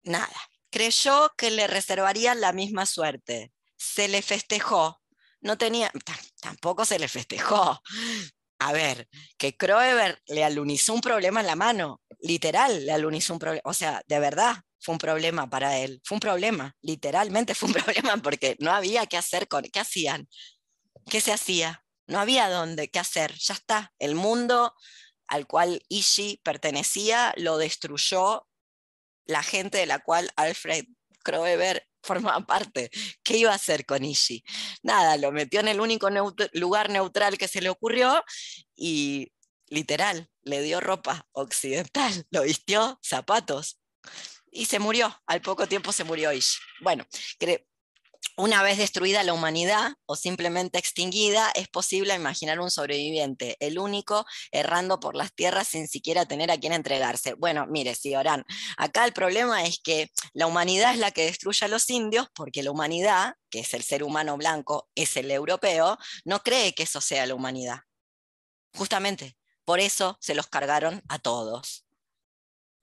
Nada. 0.04 0.50
Creyó 0.70 1.34
que 1.38 1.52
le 1.52 1.68
recibirían 1.68 2.40
la 2.40 2.54
misma 2.54 2.86
suerte. 2.86 3.52
Se 3.76 4.08
le 4.08 4.22
festejó. 4.22 5.02
No 5.42 5.58
tenía, 5.58 5.92
tampoco 6.40 6.86
se 6.86 7.00
le 7.00 7.10
festejó 7.10 7.82
a 8.60 8.74
ver, 8.74 9.08
que 9.38 9.56
Kroeber 9.56 10.22
le 10.28 10.44
alunizó 10.44 10.94
un 10.94 11.02
problema 11.02 11.40
en 11.40 11.48
la 11.48 11.56
mano, 11.56 12.02
literal, 12.20 12.86
le 12.86 12.92
alunizó 12.92 13.34
un 13.34 13.40
problema, 13.40 13.62
o 13.66 13.74
sea, 13.74 14.02
de 14.08 14.20
verdad 14.20 14.56
fue 14.80 14.94
un 14.94 15.00
problema 15.00 15.50
para 15.50 15.78
él, 15.78 16.02
fue 16.04 16.18
un 16.18 16.20
problema, 16.20 16.76
literalmente 16.82 17.56
fue 17.56 17.70
un 17.70 17.74
problema 17.84 18.18
porque 18.18 18.58
no 18.60 18.72
había 18.72 19.06
qué 19.08 19.18
hacer 19.18 19.48
con, 19.48 19.64
¿qué 19.64 19.80
hacían? 19.80 20.28
¿Qué 21.10 21.22
se 21.22 21.32
hacía? 21.32 21.86
No 22.08 22.20
había 22.20 22.50
dónde, 22.50 22.90
qué 22.90 23.00
hacer, 23.00 23.34
ya 23.38 23.54
está, 23.54 23.94
el 23.98 24.16
mundo 24.16 24.76
al 25.28 25.48
cual 25.48 25.82
Ishi 25.90 26.42
pertenecía 26.44 27.34
lo 27.38 27.58
destruyó 27.58 28.48
la 29.26 29.44
gente 29.44 29.78
de 29.78 29.86
la 29.86 30.00
cual 30.00 30.32
Alfred 30.36 30.86
Kroeber 31.24 31.88
formaba 32.02 32.46
parte. 32.46 32.90
¿Qué 33.24 33.38
iba 33.38 33.52
a 33.52 33.56
hacer 33.56 33.86
con 33.86 34.04
Ishi? 34.04 34.44
Nada, 34.84 35.18
lo 35.18 35.32
metió 35.32 35.60
en 35.60 35.68
el 35.68 35.82
único 35.82 36.10
lugar 36.54 36.90
neutral 36.90 37.38
que 37.38 37.48
se 37.48 37.62
le 37.62 37.70
ocurrió 37.70 38.24
y 38.76 39.32
literal, 39.68 40.30
le 40.44 40.62
dio 40.62 40.80
ropa 40.80 41.28
occidental, 41.32 42.26
lo 42.32 42.44
vistió, 42.44 43.00
zapatos 43.04 43.80
y 44.52 44.66
se 44.66 44.80
murió. 44.80 45.16
Al 45.28 45.42
poco 45.42 45.68
tiempo 45.68 45.92
se 45.92 46.04
murió 46.04 46.32
Ishi. 46.32 46.60
Bueno, 46.82 47.06
una 48.40 48.64
vez 48.64 48.78
destruida 48.78 49.22
la 49.24 49.34
humanidad 49.34 49.96
o 50.06 50.16
simplemente 50.16 50.80
extinguida, 50.80 51.52
es 51.56 51.68
posible 51.68 52.16
imaginar 52.16 52.62
un 52.62 52.72
sobreviviente, 52.72 53.58
el 53.60 53.78
único 53.78 54.26
errando 54.54 55.02
por 55.02 55.14
las 55.14 55.34
tierras 55.36 55.68
sin 55.68 55.90
siquiera 55.90 56.26
tener 56.26 56.50
a 56.50 56.58
quien 56.58 56.72
entregarse. 56.72 57.34
Bueno, 57.34 57.68
mire, 57.68 57.96
si 57.96 58.16
orán, 58.16 58.46
acá 58.78 59.04
el 59.04 59.12
problema 59.12 59.66
es 59.66 59.82
que 59.84 60.10
la 60.32 60.48
humanidad 60.48 60.94
es 60.94 61.00
la 61.00 61.12
que 61.12 61.26
destruye 61.26 61.66
a 61.66 61.68
los 61.68 61.90
indios 61.90 62.28
porque 62.34 62.64
la 62.64 62.72
humanidad, 62.72 63.34
que 63.50 63.60
es 63.60 63.74
el 63.74 63.84
ser 63.84 64.04
humano 64.04 64.38
blanco, 64.38 64.90
es 64.96 65.18
el 65.18 65.30
europeo, 65.32 65.98
no 66.24 66.42
cree 66.42 66.74
que 66.74 66.84
eso 66.84 67.02
sea 67.02 67.26
la 67.26 67.36
humanidad. 67.36 67.80
Justamente, 68.74 69.36
por 69.66 69.82
eso 69.82 70.18
se 70.22 70.34
los 70.34 70.48
cargaron 70.48 71.02
a 71.10 71.20
todos 71.20 71.84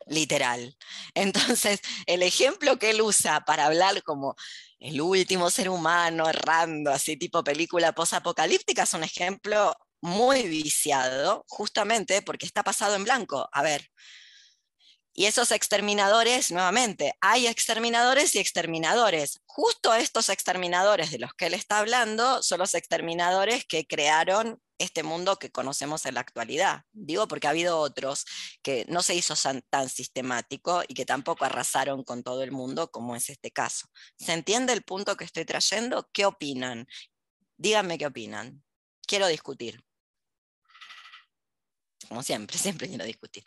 literal. 0.06 0.76
Entonces, 1.14 1.80
el 2.06 2.22
ejemplo 2.22 2.78
que 2.78 2.90
él 2.90 3.02
usa 3.02 3.44
para 3.44 3.66
hablar 3.66 4.02
como 4.02 4.36
el 4.78 5.00
último 5.00 5.50
ser 5.50 5.68
humano 5.68 6.28
errando, 6.28 6.90
así 6.90 7.16
tipo 7.16 7.42
película 7.44 7.92
posapocalíptica, 7.92 8.82
es 8.84 8.94
un 8.94 9.04
ejemplo 9.04 9.74
muy 10.00 10.42
viciado, 10.48 11.44
justamente 11.48 12.22
porque 12.22 12.46
está 12.46 12.62
pasado 12.62 12.94
en 12.96 13.04
blanco. 13.04 13.48
A 13.52 13.62
ver, 13.62 13.90
y 15.18 15.24
esos 15.24 15.50
exterminadores, 15.50 16.52
nuevamente, 16.52 17.14
hay 17.22 17.46
exterminadores 17.46 18.34
y 18.34 18.38
exterminadores. 18.38 19.40
Justo 19.46 19.94
estos 19.94 20.28
exterminadores 20.28 21.10
de 21.10 21.18
los 21.18 21.32
que 21.32 21.46
él 21.46 21.54
está 21.54 21.78
hablando 21.78 22.42
son 22.42 22.58
los 22.58 22.74
exterminadores 22.74 23.64
que 23.64 23.86
crearon 23.86 24.60
este 24.76 25.02
mundo 25.02 25.38
que 25.38 25.50
conocemos 25.50 26.04
en 26.04 26.14
la 26.14 26.20
actualidad. 26.20 26.82
Digo 26.92 27.26
porque 27.28 27.46
ha 27.46 27.50
habido 27.50 27.78
otros 27.78 28.26
que 28.62 28.84
no 28.90 29.02
se 29.02 29.14
hizo 29.14 29.34
tan 29.70 29.88
sistemático 29.88 30.82
y 30.86 30.92
que 30.92 31.06
tampoco 31.06 31.46
arrasaron 31.46 32.04
con 32.04 32.22
todo 32.22 32.42
el 32.42 32.52
mundo 32.52 32.90
como 32.90 33.16
es 33.16 33.30
este 33.30 33.50
caso. 33.50 33.86
¿Se 34.18 34.34
entiende 34.34 34.74
el 34.74 34.82
punto 34.82 35.16
que 35.16 35.24
estoy 35.24 35.46
trayendo? 35.46 36.10
¿Qué 36.12 36.26
opinan? 36.26 36.86
Díganme 37.56 37.96
qué 37.96 38.04
opinan. 38.04 38.62
Quiero 39.06 39.28
discutir. 39.28 39.82
Como 42.06 42.22
siempre, 42.22 42.58
siempre 42.58 42.86
quiero 42.86 43.06
discutir. 43.06 43.46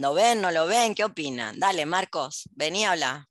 ¿Lo 0.00 0.14
ven? 0.14 0.40
¿No 0.40 0.52
lo 0.52 0.68
ven? 0.68 0.94
¿Qué 0.94 1.02
opinan? 1.02 1.58
Dale, 1.58 1.84
Marcos, 1.84 2.48
vení 2.54 2.84
a 2.84 2.92
hablar. 2.92 3.24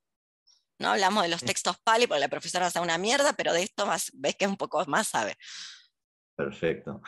No 0.78 0.90
hablamos 0.90 1.22
de 1.22 1.30
los 1.30 1.42
textos 1.42 1.78
Pali 1.82 2.06
porque 2.06 2.20
la 2.20 2.28
profesora 2.28 2.66
hace 2.66 2.78
una 2.78 2.98
mierda, 2.98 3.32
pero 3.32 3.54
de 3.54 3.62
esto 3.62 3.86
más, 3.86 4.10
ves 4.12 4.36
que 4.36 4.46
un 4.46 4.58
poco 4.58 4.84
más 4.86 5.08
sabe. 5.08 5.34
Perfecto. 6.36 7.00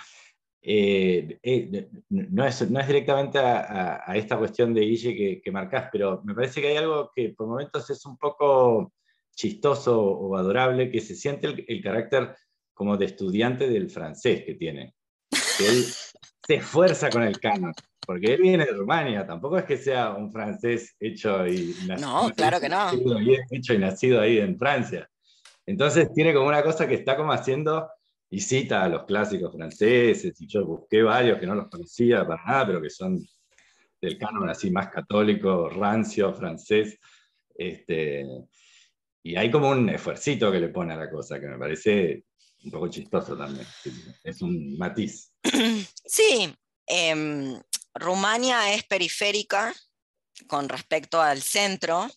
Eh, 0.63 1.39
eh, 1.43 1.89
no, 2.09 2.47
es, 2.47 2.71
no, 2.71 2.81
es, 2.81 2.87
directamente 2.87 3.39
a, 3.39 4.13
esta 4.15 4.39
cuestión 4.39 4.73
de 4.73 4.81
Guille 4.81 5.15
que, 5.15 5.43
que, 5.43 5.53
marcás, 5.53 5.89
pero 5.93 6.23
me 6.25 6.35
parece 6.35 6.63
que 6.63 6.69
hay 6.69 6.77
algo 6.79 7.13
que 7.15 7.31
por 7.31 7.47
momentos 7.47 7.89
es 7.91 8.05
un 8.07 8.17
poco 8.17 8.95
chistoso 9.35 10.03
o 10.03 10.37
adorable, 10.37 10.91
que 10.91 11.01
se 11.01 11.15
siente 11.15 11.47
el, 11.69 11.83
carácter 11.83 12.35
como 12.73 12.97
de 12.97 13.07
estudiante 13.07 13.69
del 13.69 13.91
francés 13.91 14.43
que 14.45 14.55
tiene. 14.55 14.95
Que 15.59 15.69
él 15.69 15.85
se 15.85 16.55
esfuerza 16.55 17.11
con 17.11 17.23
el 17.23 17.39
canon 17.39 17.75
porque 18.07 18.35
él 18.35 18.43
viene 18.43 18.65
de 18.65 18.73
Rumania, 18.73 19.27
tampoco 19.27 19.59
es 19.59 19.65
que 19.65 19.77
sea 19.77 20.11
un 20.11 20.33
francés 20.33 20.97
hecho 20.99 21.47
y 21.47 21.75
nacido. 21.87 22.09
No, 22.09 22.31
claro 22.35 22.61
que 22.61 22.69
no. 22.69 22.91
Hecho 23.51 23.75
y 23.75 23.79
nacido 23.79 24.21
ahí 24.21 24.39
en 24.39 24.59
Francia. 24.59 25.09
Entonces 25.67 26.13
tiene 26.13 26.35
como 26.35 26.49
una 26.49 26.63
cosa 26.63 26.89
que 26.89 26.95
está 26.95 27.17
como 27.17 27.33
haciendo 27.33 27.89
y 28.31 28.41
cita 28.41 28.85
a 28.85 28.89
los 28.89 29.05
clásicos 29.05 29.53
franceses, 29.53 30.41
y 30.41 30.47
yo 30.47 30.65
busqué 30.65 31.03
varios 31.03 31.39
que 31.39 31.47
no 31.47 31.55
los 31.55 31.69
conocía 31.69 32.27
para 32.27 32.45
nada, 32.45 32.67
pero 32.67 32.83
que 32.83 32.91
son 32.91 33.27
del 34.01 34.19
canon 34.19 34.49
así 34.49 34.71
más 34.71 34.89
católico, 34.89 35.69
rancio, 35.69 36.33
francés. 36.33 36.99
Este, 37.55 38.25
y 39.23 39.37
hay 39.37 39.51
como 39.51 39.71
un 39.71 39.89
esfuercito 39.91 40.51
que 40.51 40.61
le 40.61 40.69
pone 40.69 40.95
a 40.95 40.97
la 40.97 41.11
cosa, 41.11 41.39
que 41.41 41.47
me 41.47 41.59
parece 41.59 42.25
un 42.65 42.71
poco 42.71 42.89
chistoso 42.89 43.37
también. 43.37 43.67
Es 44.25 44.43
un 44.43 44.79
matiz. 44.79 45.33
Sí, 46.13 46.53
em, 46.87 47.61
Rumania 47.95 48.73
es 48.75 48.85
periférica 48.85 49.75
con 50.47 50.69
respecto 50.69 51.21
al 51.21 51.43
centro. 51.43 52.09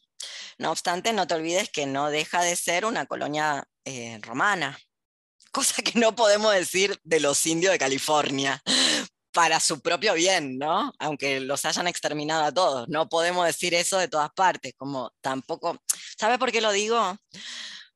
No 0.57 0.71
obstante, 0.71 1.13
no 1.13 1.27
te 1.27 1.35
olvides 1.35 1.69
que 1.69 1.85
no 1.85 2.09
deja 2.09 2.41
de 2.41 2.55
ser 2.55 2.85
una 2.85 3.05
colonia 3.05 3.67
eh, 3.85 4.19
romana 4.21 4.77
cosa 5.53 5.81
que 5.83 5.99
no 5.99 6.15
podemos 6.15 6.53
decir 6.53 6.99
de 7.03 7.19
los 7.19 7.45
indios 7.45 7.71
de 7.71 7.79
California, 7.79 8.61
para 9.33 9.59
su 9.59 9.81
propio 9.81 10.13
bien, 10.13 10.57
¿no? 10.57 10.93
Aunque 10.99 11.39
los 11.39 11.65
hayan 11.65 11.87
exterminado 11.87 12.43
a 12.43 12.51
todos. 12.51 12.87
No 12.89 13.09
podemos 13.09 13.45
decir 13.45 13.73
eso 13.73 13.97
de 13.97 14.07
todas 14.07 14.29
partes, 14.35 14.73
como 14.77 15.11
tampoco... 15.21 15.79
¿Sabe 16.19 16.37
por 16.37 16.51
qué 16.51 16.61
lo 16.61 16.71
digo? 16.71 17.17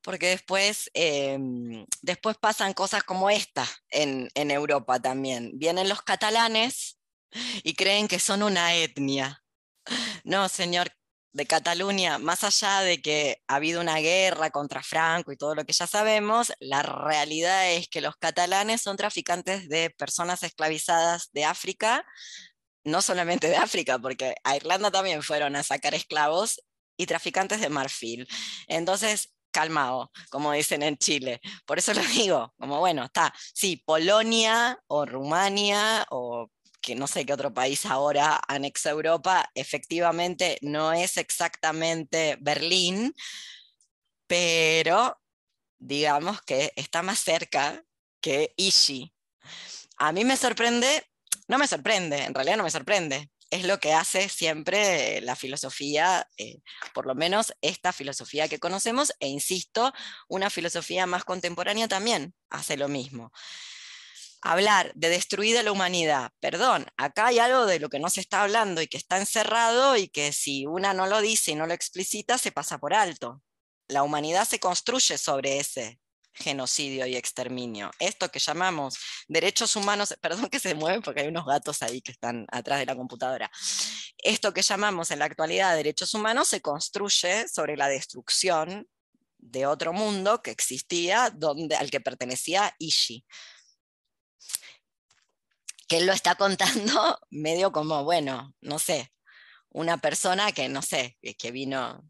Porque 0.01 0.29
después, 0.29 0.89
em, 0.93 1.85
después 2.01 2.37
pasan 2.39 2.73
cosas 2.73 3.03
como 3.03 3.29
esta 3.29 3.67
en 3.89 4.51
Europa 4.51 4.99
también. 4.99 5.51
Vienen 5.55 5.89
los 5.89 6.01
catalanes 6.01 6.96
y 7.63 7.73
creen 7.75 8.07
que 8.07 8.19
son 8.19 8.43
una 8.43 8.75
etnia. 8.75 9.43
No, 10.23 10.49
señor, 10.49 10.91
de 11.37 11.45
Cataluña, 11.45 12.17
más 12.17 12.43
allá 12.43 12.81
de 12.81 13.01
que 13.01 13.43
ha 13.47 13.55
habido 13.55 13.79
una 13.81 13.97
guerra 13.99 14.49
contra 14.49 14.81
Franco 14.83 15.31
y 15.31 15.37
todo 15.37 15.55
lo 15.55 15.65
que 15.65 15.73
ya 15.73 15.85
sabemos, 15.87 16.51
la 16.59 16.81
realidad 16.81 17.71
es 17.71 17.87
que 17.89 18.01
los 18.01 18.15
catalanes 18.17 18.81
son 18.81 18.97
traficantes 18.97 19.69
de 19.69 19.91
personas 19.91 20.41
esclavizadas 20.43 21.29
de 21.33 21.45
África, 21.45 22.05
no 22.83 23.01
solamente 23.01 23.49
de 23.49 23.57
África, 23.57 23.99
porque 23.99 24.35
a 24.43 24.55
Irlanda 24.55 24.91
también 24.91 25.21
fueron 25.21 25.55
a 25.55 25.63
sacar 25.63 25.93
esclavos 25.93 26.61
y 26.97 27.05
traficantes 27.05 27.61
de 27.61 27.69
marfil. 27.69 28.27
Entonces, 28.67 29.31
calmao, 29.51 30.11
como 30.29 30.51
dicen 30.53 30.83
en 30.83 30.97
Chile. 30.97 31.39
Por 31.65 31.77
eso 31.79 31.93
lo 31.93 32.01
digo, 32.01 32.53
como 32.57 32.79
bueno, 32.79 33.05
está, 33.05 33.33
sí, 33.53 33.77
Polonia 33.85 34.79
o 34.87 35.05
Rumania 35.05 36.05
o 36.09 36.49
que 36.87 36.95
no 36.95 37.05
sé 37.05 37.25
qué 37.25 37.33
otro 37.33 37.53
país 37.53 37.85
ahora 37.85 38.39
anexa 38.47 38.91
Europa, 38.91 39.51
efectivamente 39.55 40.57
no 40.61 40.93
es 40.93 41.17
exactamente 41.17 42.37
Berlín, 42.39 43.13
pero 44.25 45.19
digamos 45.77 46.41
que 46.43 46.71
está 46.77 47.01
más 47.03 47.19
cerca 47.19 47.83
que 48.21 48.53
Ishi. 48.55 49.13
A 49.97 50.13
mí 50.13 50.23
me 50.23 50.37
sorprende, 50.37 51.03
no 51.49 51.57
me 51.57 51.67
sorprende, 51.67 52.23
en 52.23 52.33
realidad 52.33 52.55
no 52.55 52.63
me 52.63 52.71
sorprende. 52.71 53.31
Es 53.49 53.65
lo 53.65 53.81
que 53.81 53.91
hace 53.91 54.29
siempre 54.29 55.19
la 55.19 55.35
filosofía, 55.35 56.29
eh, 56.37 56.59
por 56.93 57.05
lo 57.05 57.15
menos 57.15 57.53
esta 57.59 57.91
filosofía 57.91 58.47
que 58.47 58.59
conocemos, 58.59 59.11
e 59.19 59.27
insisto, 59.27 59.91
una 60.29 60.49
filosofía 60.49 61.05
más 61.05 61.25
contemporánea 61.25 61.89
también 61.89 62.33
hace 62.49 62.77
lo 62.77 62.87
mismo 62.87 63.33
hablar 64.51 64.91
de 64.95 65.09
destruir 65.09 65.57
a 65.57 65.63
la 65.63 65.71
humanidad, 65.71 66.31
perdón, 66.39 66.85
acá 66.97 67.27
hay 67.27 67.39
algo 67.39 67.65
de 67.65 67.79
lo 67.79 67.89
que 67.89 67.99
no 67.99 68.09
se 68.09 68.21
está 68.21 68.43
hablando 68.43 68.81
y 68.81 68.87
que 68.87 68.97
está 68.97 69.17
encerrado 69.17 69.97
y 69.97 70.07
que 70.07 70.31
si 70.31 70.65
una 70.65 70.93
no 70.93 71.07
lo 71.07 71.21
dice 71.21 71.51
y 71.51 71.55
no 71.55 71.67
lo 71.67 71.73
explicita, 71.73 72.37
se 72.37 72.51
pasa 72.51 72.77
por 72.77 72.93
alto. 72.93 73.41
La 73.87 74.03
humanidad 74.03 74.47
se 74.47 74.59
construye 74.59 75.17
sobre 75.17 75.59
ese 75.59 75.99
genocidio 76.33 77.05
y 77.07 77.15
exterminio. 77.15 77.91
Esto 77.99 78.29
que 78.29 78.39
llamamos 78.39 78.97
derechos 79.27 79.75
humanos, 79.75 80.15
perdón 80.21 80.49
que 80.49 80.59
se 80.59 80.75
mueven 80.75 81.01
porque 81.01 81.21
hay 81.21 81.27
unos 81.27 81.45
gatos 81.45 81.81
ahí 81.81 82.01
que 82.01 82.11
están 82.11 82.45
atrás 82.51 82.79
de 82.79 82.85
la 82.85 82.95
computadora. 82.95 83.51
Esto 84.17 84.53
que 84.53 84.61
llamamos 84.61 85.11
en 85.11 85.19
la 85.19 85.25
actualidad 85.25 85.75
derechos 85.75 86.13
humanos 86.13 86.47
se 86.47 86.61
construye 86.61 87.47
sobre 87.47 87.77
la 87.77 87.87
destrucción 87.87 88.87
de 89.39 89.65
otro 89.65 89.93
mundo 89.93 90.41
que 90.41 90.51
existía 90.51 91.29
donde, 91.29 91.75
al 91.75 91.91
que 91.91 92.01
pertenecía 92.01 92.73
Ishi 92.79 93.25
que 95.87 95.97
él 95.97 96.05
lo 96.05 96.13
está 96.13 96.35
contando 96.35 97.19
medio 97.29 97.71
como, 97.71 98.03
bueno, 98.03 98.53
no 98.61 98.79
sé, 98.79 99.11
una 99.69 99.97
persona 99.97 100.51
que, 100.51 100.69
no 100.69 100.81
sé, 100.81 101.17
que 101.37 101.51
vino, 101.51 102.03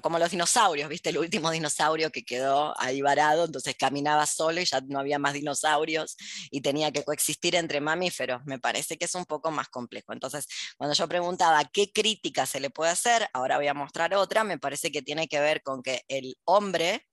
como 0.00 0.18
los 0.18 0.30
dinosaurios, 0.30 0.88
¿viste? 0.88 1.10
El 1.10 1.18
último 1.18 1.50
dinosaurio 1.50 2.10
que 2.10 2.24
quedó 2.24 2.78
ahí 2.80 3.00
varado, 3.00 3.46
entonces 3.46 3.74
caminaba 3.76 4.26
solo 4.26 4.60
y 4.60 4.64
ya 4.64 4.80
no 4.82 5.00
había 5.00 5.18
más 5.18 5.32
dinosaurios 5.32 6.16
y 6.50 6.60
tenía 6.60 6.92
que 6.92 7.04
coexistir 7.04 7.56
entre 7.56 7.80
mamíferos. 7.80 8.42
Me 8.44 8.58
parece 8.58 8.96
que 8.96 9.06
es 9.06 9.14
un 9.14 9.24
poco 9.24 9.50
más 9.50 9.68
complejo. 9.68 10.12
Entonces, 10.12 10.46
cuando 10.76 10.94
yo 10.94 11.08
preguntaba 11.08 11.64
qué 11.72 11.90
crítica 11.92 12.46
se 12.46 12.60
le 12.60 12.70
puede 12.70 12.90
hacer, 12.92 13.28
ahora 13.32 13.56
voy 13.56 13.68
a 13.68 13.74
mostrar 13.74 14.14
otra, 14.14 14.44
me 14.44 14.58
parece 14.58 14.92
que 14.92 15.02
tiene 15.02 15.26
que 15.26 15.40
ver 15.40 15.62
con 15.62 15.82
que 15.82 16.02
el 16.08 16.36
hombre 16.44 17.06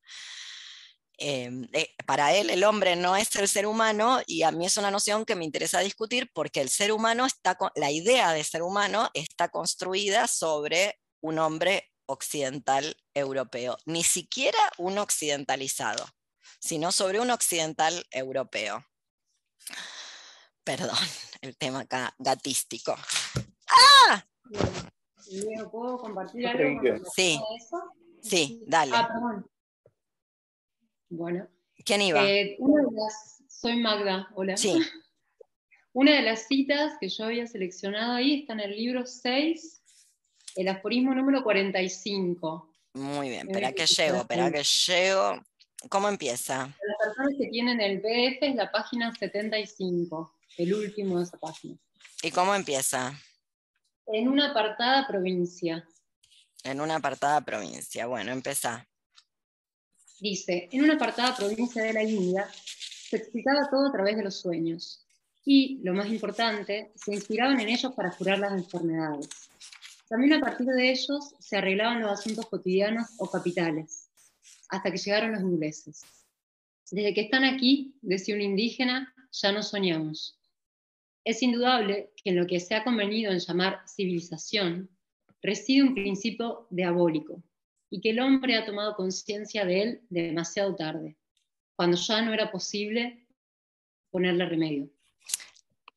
Em, 1.18 1.68
eh, 1.74 1.93
para 2.07 2.34
él 2.34 2.49
el 2.49 2.64
hombre 2.64 2.95
no 2.95 3.16
es 3.16 3.36
el 3.36 3.47
ser 3.47 3.68
humano 3.68 4.22
y 4.26 4.41
a 4.43 4.51
mí 4.51 4.66
es 4.66 4.78
una 4.78 4.89
noción 4.89 5.26
que 5.26 5.36
me 5.36 5.45
interesa 5.45 5.80
discutir 5.80 6.32
porque 6.34 6.59
el 6.59 6.70
ser 6.70 6.91
humano 6.91 7.26
está, 7.26 7.57
la 7.76 7.91
idea 7.91 8.34
de 8.34 8.43
ser 8.43 8.64
humano 8.64 9.09
está 9.14 9.49
construida 9.49 10.28
sobre 10.28 10.99
un 11.22 11.38
hombre 11.38 11.91
occidental 12.07 12.97
europeo, 13.14 13.78
ni 13.86 14.03
siquiera 14.03 14.57
un 14.78 14.97
occidentalizado, 14.97 16.05
sino 16.59 16.91
sobre 16.91 17.20
un 17.20 17.30
occidental 17.30 18.05
europeo. 18.11 18.86
Perdón, 20.64 20.97
el 21.41 21.55
tema 21.57 21.82
acá 21.82 22.14
gatístico. 22.18 22.95
¡Ah! 23.68 24.26
¿Puedo 25.72 25.97
compartir 25.99 26.47
algo? 26.47 27.05
Sí, 27.16 27.39
sí, 28.22 28.61
dale. 28.68 28.91
Ah, 28.95 29.07
bueno. 31.14 31.47
¿Quién 31.86 32.01
iba? 32.01 32.24
Eh, 32.30 32.55
una 32.59 32.84
de 32.84 32.91
las, 32.91 33.43
soy 33.47 33.78
Magda, 33.78 34.30
hola. 34.36 34.57
Sí. 34.57 34.74
Una 35.95 36.16
de 36.16 36.24
las 36.24 36.47
citas 36.47 36.93
que 36.99 37.07
yo 37.07 37.26
había 37.26 37.45
seleccionado 37.45 38.14
ahí 38.14 38.41
está 38.41 38.53
en 38.53 38.61
el 38.61 38.72
libro 38.72 39.05
6, 39.05 39.84
el 40.55 40.68
aforismo 40.68 41.14
número 41.14 41.43
45. 41.43 42.74
Muy 42.93 43.30
bien, 43.30 43.47
espera 43.47 43.72
que 43.74 43.86
llego, 43.86 44.18
espera 44.18 44.51
que 44.51 44.64
llego. 44.64 45.39
¿Cómo 45.89 46.09
empieza? 46.09 46.66
Las 46.66 46.97
personas 47.03 47.34
que 47.38 47.47
tienen 47.47 47.80
el 47.80 47.99
BF 47.99 48.41
es 48.41 48.55
la 48.55 48.72
página 48.72 49.14
75, 49.14 50.34
el 50.57 50.74
último 50.74 51.20
de 51.20 51.26
esa 51.26 51.38
página. 51.38 51.78
¿Y 52.24 52.32
cómo 52.32 52.55
empieza? 52.55 53.14
En 54.07 54.28
una 54.28 54.49
apartada 54.49 55.07
provincia. 55.07 55.88
En 56.64 56.82
una 56.82 56.95
apartada 56.95 57.41
provincia, 57.41 58.07
bueno, 58.07 58.32
empieza. 58.32 58.88
Dice, 60.24 60.69
en 60.71 60.86
una 60.86 60.93
apartada 60.93 61.36
provincia 61.36 61.84
de 61.84 61.91
la 61.91 62.01
India 62.01 62.47
se 62.49 63.17
explicaba 63.17 63.69
todo 63.69 63.89
a 63.89 63.91
través 63.91 64.15
de 64.15 64.24
los 64.24 64.39
sueños 64.39 65.05
y, 65.43 65.82
lo 65.84 65.93
más 65.93 66.07
importante, 66.07 66.93
se 66.95 67.13
inspiraban 67.13 67.59
en 67.59 67.67
ellos 67.67 67.91
para 67.91 68.11
curar 68.11 68.39
las 68.39 68.53
enfermedades. 68.53 69.28
También 70.07 70.32
a 70.32 70.39
partir 70.39 70.65
de 70.65 70.91
ellos 70.91 71.36
se 71.39 71.57
arreglaban 71.57 71.99
los 71.99 72.09
asuntos 72.09 72.45
cotidianos 72.45 73.07
o 73.17 73.30
capitales, 73.30 74.07
hasta 74.69 74.89
que 74.89 74.97
llegaron 74.97 75.34
los 75.34 75.41
ingleses. 75.41 76.03
Desde 76.89 77.13
que 77.13 77.21
están 77.24 77.43
aquí, 77.43 77.93
decía 78.01 78.36
un 78.36 78.41
indígena, 78.43 79.13
ya 79.30 79.51
no 79.51 79.61
soñamos. 79.61 80.39
Es 81.26 81.43
indudable 81.43 82.13
que 82.24 82.30
en 82.30 82.38
lo 82.38 82.47
que 82.47 82.61
se 82.61 82.76
ha 82.76 82.86
convenido 82.86 83.34
en 83.34 83.39
llamar 83.39 83.82
civilización 83.93 84.89
reside 85.41 85.84
un 85.84 85.95
principio 85.95 86.65
diabólico, 86.69 87.43
y 87.94 88.02
que 88.02 88.10
el 88.10 88.20
hombre 88.22 88.58
ha 88.58 88.66
tomado 88.66 88.96
conciencia 88.96 89.66
de 89.66 89.82
él 89.84 90.02
demasiado 90.10 90.76
tarde, 90.76 91.16
cuando 91.76 91.96
ya 91.96 92.24
no 92.24 92.34
era 92.34 92.52
posible 92.52 93.28
ponerle 94.10 94.48
remedio. 94.48 94.89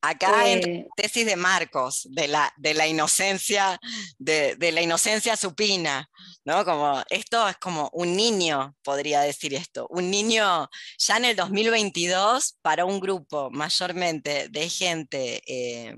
Acá 0.01 0.47
en 0.47 0.69
eh, 0.69 0.87
tesis 0.95 1.25
de 1.25 1.35
Marcos, 1.35 2.07
de 2.11 2.27
la, 2.27 2.53
de 2.57 2.75
la 2.75 2.85
inocencia, 2.85 3.79
de, 4.19 4.55
de, 4.57 4.71
la 4.71 4.83
inocencia 4.83 5.35
supina, 5.35 6.07
¿no? 6.45 6.63
Como 6.65 7.01
esto 7.09 7.49
es 7.49 7.57
como 7.57 7.89
un 7.93 8.15
niño, 8.15 8.75
podría 8.83 9.21
decir 9.21 9.55
esto, 9.55 9.87
un 9.89 10.11
niño 10.11 10.69
ya 10.99 11.17
en 11.17 11.25
el 11.25 11.35
2022 11.35 12.59
para 12.61 12.85
un 12.85 12.99
grupo 12.99 13.49
mayormente 13.49 14.49
de 14.49 14.69
gente 14.69 15.41
eh, 15.47 15.95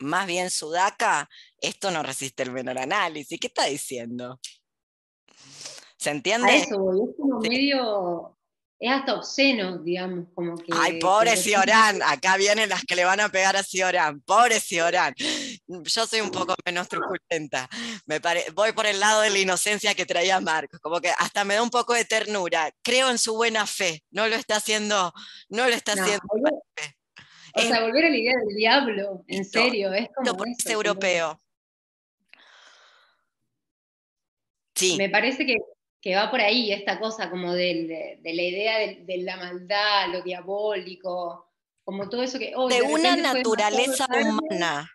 más 0.00 0.26
bien 0.26 0.50
sudaca, 0.50 1.30
esto 1.58 1.92
no 1.92 2.02
resiste 2.02 2.42
el 2.42 2.50
menor 2.50 2.80
análisis. 2.80 3.38
¿Qué 3.38 3.46
está 3.46 3.66
diciendo? 3.66 4.40
¿Se 6.02 6.10
entiende? 6.10 6.50
A 6.50 6.56
eso 6.56 6.92
es 6.92 7.16
como 7.16 7.38
medio 7.38 8.36
es 8.82 8.90
hasta 8.90 9.14
obsceno, 9.14 9.78
digamos, 9.78 10.26
como 10.34 10.56
que... 10.56 10.72
Ay, 10.74 10.98
pobre 10.98 11.36
Ciorán, 11.36 12.02
acá 12.02 12.36
vienen 12.36 12.68
las 12.68 12.82
que 12.82 12.96
le 12.96 13.04
van 13.04 13.20
a 13.20 13.28
pegar 13.28 13.54
a 13.54 13.62
Ciorán, 13.62 14.20
pobre 14.22 14.58
Ciorán. 14.58 15.14
Yo 15.68 16.04
soy 16.04 16.20
un 16.20 16.32
poco 16.32 16.56
menos 16.66 16.88
truculenta, 16.88 17.68
me 18.06 18.20
voy 18.52 18.72
por 18.72 18.86
el 18.86 18.98
lado 18.98 19.20
de 19.20 19.30
la 19.30 19.38
inocencia 19.38 19.94
que 19.94 20.04
traía 20.04 20.40
Marcos, 20.40 20.80
como 20.80 21.00
que 21.00 21.10
hasta 21.16 21.44
me 21.44 21.54
da 21.54 21.62
un 21.62 21.70
poco 21.70 21.94
de 21.94 22.04
ternura, 22.04 22.72
creo 22.82 23.08
en 23.08 23.18
su 23.18 23.36
buena 23.36 23.68
fe, 23.68 24.02
no 24.10 24.26
lo 24.26 24.34
está 24.34 24.56
haciendo, 24.56 25.12
no 25.48 25.68
lo 25.68 25.74
está 25.76 25.92
haciendo. 25.92 26.26
o 27.54 27.60
sea, 27.60 27.82
volver 27.82 28.06
a 28.06 28.10
la 28.10 28.16
idea 28.16 28.34
del 28.44 28.56
diablo, 28.56 29.22
en 29.28 29.44
serio, 29.44 29.92
es 29.92 30.08
como... 30.12 30.44
Es 30.44 30.66
europeo. 30.66 31.40
Sí. 34.74 34.96
Me 34.96 35.08
parece 35.08 35.46
que 35.46 35.58
que 36.02 36.16
va 36.16 36.30
por 36.32 36.40
ahí, 36.40 36.72
esta 36.72 36.98
cosa 36.98 37.30
como 37.30 37.54
de, 37.54 38.18
la 38.24 38.42
idea 38.42 38.78
de, 38.78 39.18
la 39.18 39.36
maldad, 39.36 40.08
lo 40.08 40.22
diabólico, 40.22 41.48
como 41.84 42.08
todo 42.08 42.24
eso 42.24 42.40
que... 42.40 42.52
Oh, 42.56 42.68
de, 42.68 42.82
una 42.82 43.14
naturaleza 43.14 44.08
humana. 44.10 44.90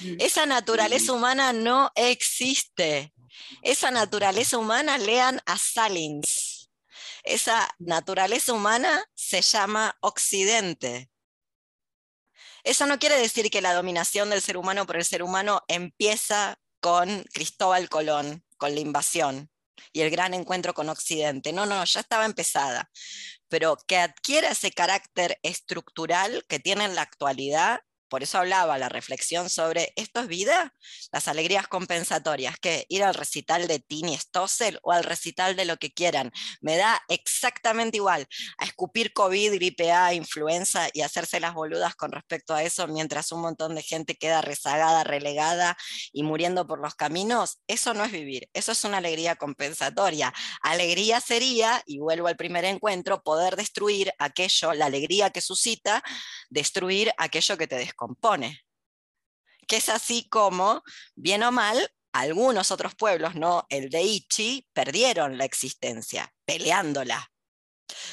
Mm. 0.00 0.16
Esa 0.20 0.46
naturaleza 0.46 1.12
humana 1.12 1.52
no 1.52 1.92
existe. 1.94 3.12
Esa 3.60 3.90
naturaleza 3.90 4.56
humana, 4.56 4.96
lean 4.96 5.38
a 5.44 5.58
Salins. 5.58 6.70
Esa 7.22 7.68
naturaleza 7.78 8.54
humana 8.54 9.04
se 9.14 9.42
llama 9.42 9.98
Occidente. 10.00 11.10
Eso 12.64 12.86
no 12.86 12.98
quiere 12.98 13.18
decir 13.18 13.50
que 13.50 13.60
la 13.60 13.74
dominación 13.74 14.30
del 14.30 14.40
ser 14.40 14.56
humano 14.56 14.86
por 14.86 14.96
el 14.96 15.04
ser 15.04 15.22
humano 15.22 15.62
empieza 15.68 16.58
con 16.80 17.22
Cristóbal 17.34 17.90
Colón 17.90 18.45
con 18.56 18.74
la 18.74 18.80
invasión 18.80 19.50
y 19.92 20.00
el 20.00 20.10
gran 20.10 20.34
encuentro 20.34 20.74
con 20.74 20.88
Occidente. 20.88 21.52
No, 21.52 21.66
no, 21.66 21.84
ya 21.84 22.00
estaba 22.00 22.24
empezada, 22.24 22.90
pero 23.48 23.76
que 23.86 23.98
adquiera 23.98 24.50
ese 24.50 24.70
carácter 24.72 25.38
estructural 25.42 26.44
que 26.48 26.58
tiene 26.58 26.84
en 26.84 26.94
la 26.94 27.02
actualidad 27.02 27.80
por 28.08 28.22
eso 28.22 28.38
hablaba 28.38 28.78
la 28.78 28.88
reflexión 28.88 29.50
sobre, 29.50 29.92
¿esto 29.96 30.20
es 30.20 30.28
vida? 30.28 30.74
Las 31.12 31.28
alegrías 31.28 31.68
compensatorias, 31.68 32.56
que 32.58 32.86
ir 32.88 33.02
al 33.02 33.14
recital 33.14 33.66
de 33.66 33.78
Tini 33.80 34.16
Stossel 34.16 34.78
o 34.82 34.92
al 34.92 35.04
recital 35.04 35.56
de 35.56 35.64
lo 35.64 35.76
que 35.76 35.92
quieran, 35.92 36.32
me 36.60 36.76
da 36.76 37.00
exactamente 37.08 37.96
igual. 37.98 38.26
A 38.58 38.64
escupir 38.64 39.12
COVID, 39.12 39.54
gripe 39.54 39.92
A, 39.92 40.14
influenza 40.14 40.88
y 40.92 41.02
hacerse 41.02 41.40
las 41.40 41.54
boludas 41.54 41.94
con 41.94 42.12
respecto 42.12 42.54
a 42.54 42.62
eso 42.62 42.86
mientras 42.86 43.32
un 43.32 43.40
montón 43.40 43.74
de 43.74 43.82
gente 43.82 44.16
queda 44.16 44.40
rezagada, 44.40 45.04
relegada 45.04 45.76
y 46.12 46.22
muriendo 46.22 46.66
por 46.66 46.80
los 46.80 46.94
caminos, 46.94 47.60
eso 47.66 47.94
no 47.94 48.04
es 48.04 48.12
vivir, 48.12 48.48
eso 48.52 48.72
es 48.72 48.84
una 48.84 48.98
alegría 48.98 49.36
compensatoria. 49.36 50.32
Alegría 50.62 51.20
sería, 51.20 51.82
y 51.86 51.98
vuelvo 51.98 52.28
al 52.28 52.36
primer 52.36 52.64
encuentro, 52.64 53.22
poder 53.22 53.56
destruir 53.56 54.12
aquello, 54.18 54.72
la 54.72 54.86
alegría 54.86 55.30
que 55.30 55.40
suscita, 55.40 56.02
destruir 56.50 57.12
aquello 57.18 57.56
que 57.56 57.66
te 57.66 57.76
compone. 57.96 58.60
Que 59.66 59.76
es 59.76 59.88
así 59.88 60.28
como, 60.28 60.82
bien 61.16 61.42
o 61.42 61.50
mal, 61.50 61.90
algunos 62.12 62.70
otros 62.70 62.94
pueblos, 62.94 63.34
no 63.34 63.66
el 63.68 63.90
de 63.90 64.02
Ichi, 64.02 64.68
perdieron 64.72 65.36
la 65.38 65.44
existencia, 65.44 66.32
peleándola. 66.44 67.30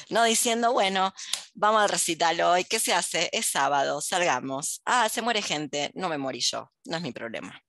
No 0.08 0.24
diciendo, 0.24 0.72
bueno, 0.72 1.12
vamos 1.54 1.82
al 1.82 1.88
recital 1.88 2.40
hoy, 2.40 2.64
¿qué 2.64 2.78
se 2.78 2.92
hace? 2.92 3.28
Es 3.32 3.46
sábado, 3.46 4.00
salgamos. 4.00 4.82
Ah, 4.84 5.08
se 5.08 5.22
muere 5.22 5.42
gente, 5.42 5.90
no 5.94 6.08
me 6.08 6.18
morí 6.18 6.40
yo, 6.40 6.70
no 6.84 6.96
es 6.96 7.02
mi 7.02 7.12
problema. 7.12 7.60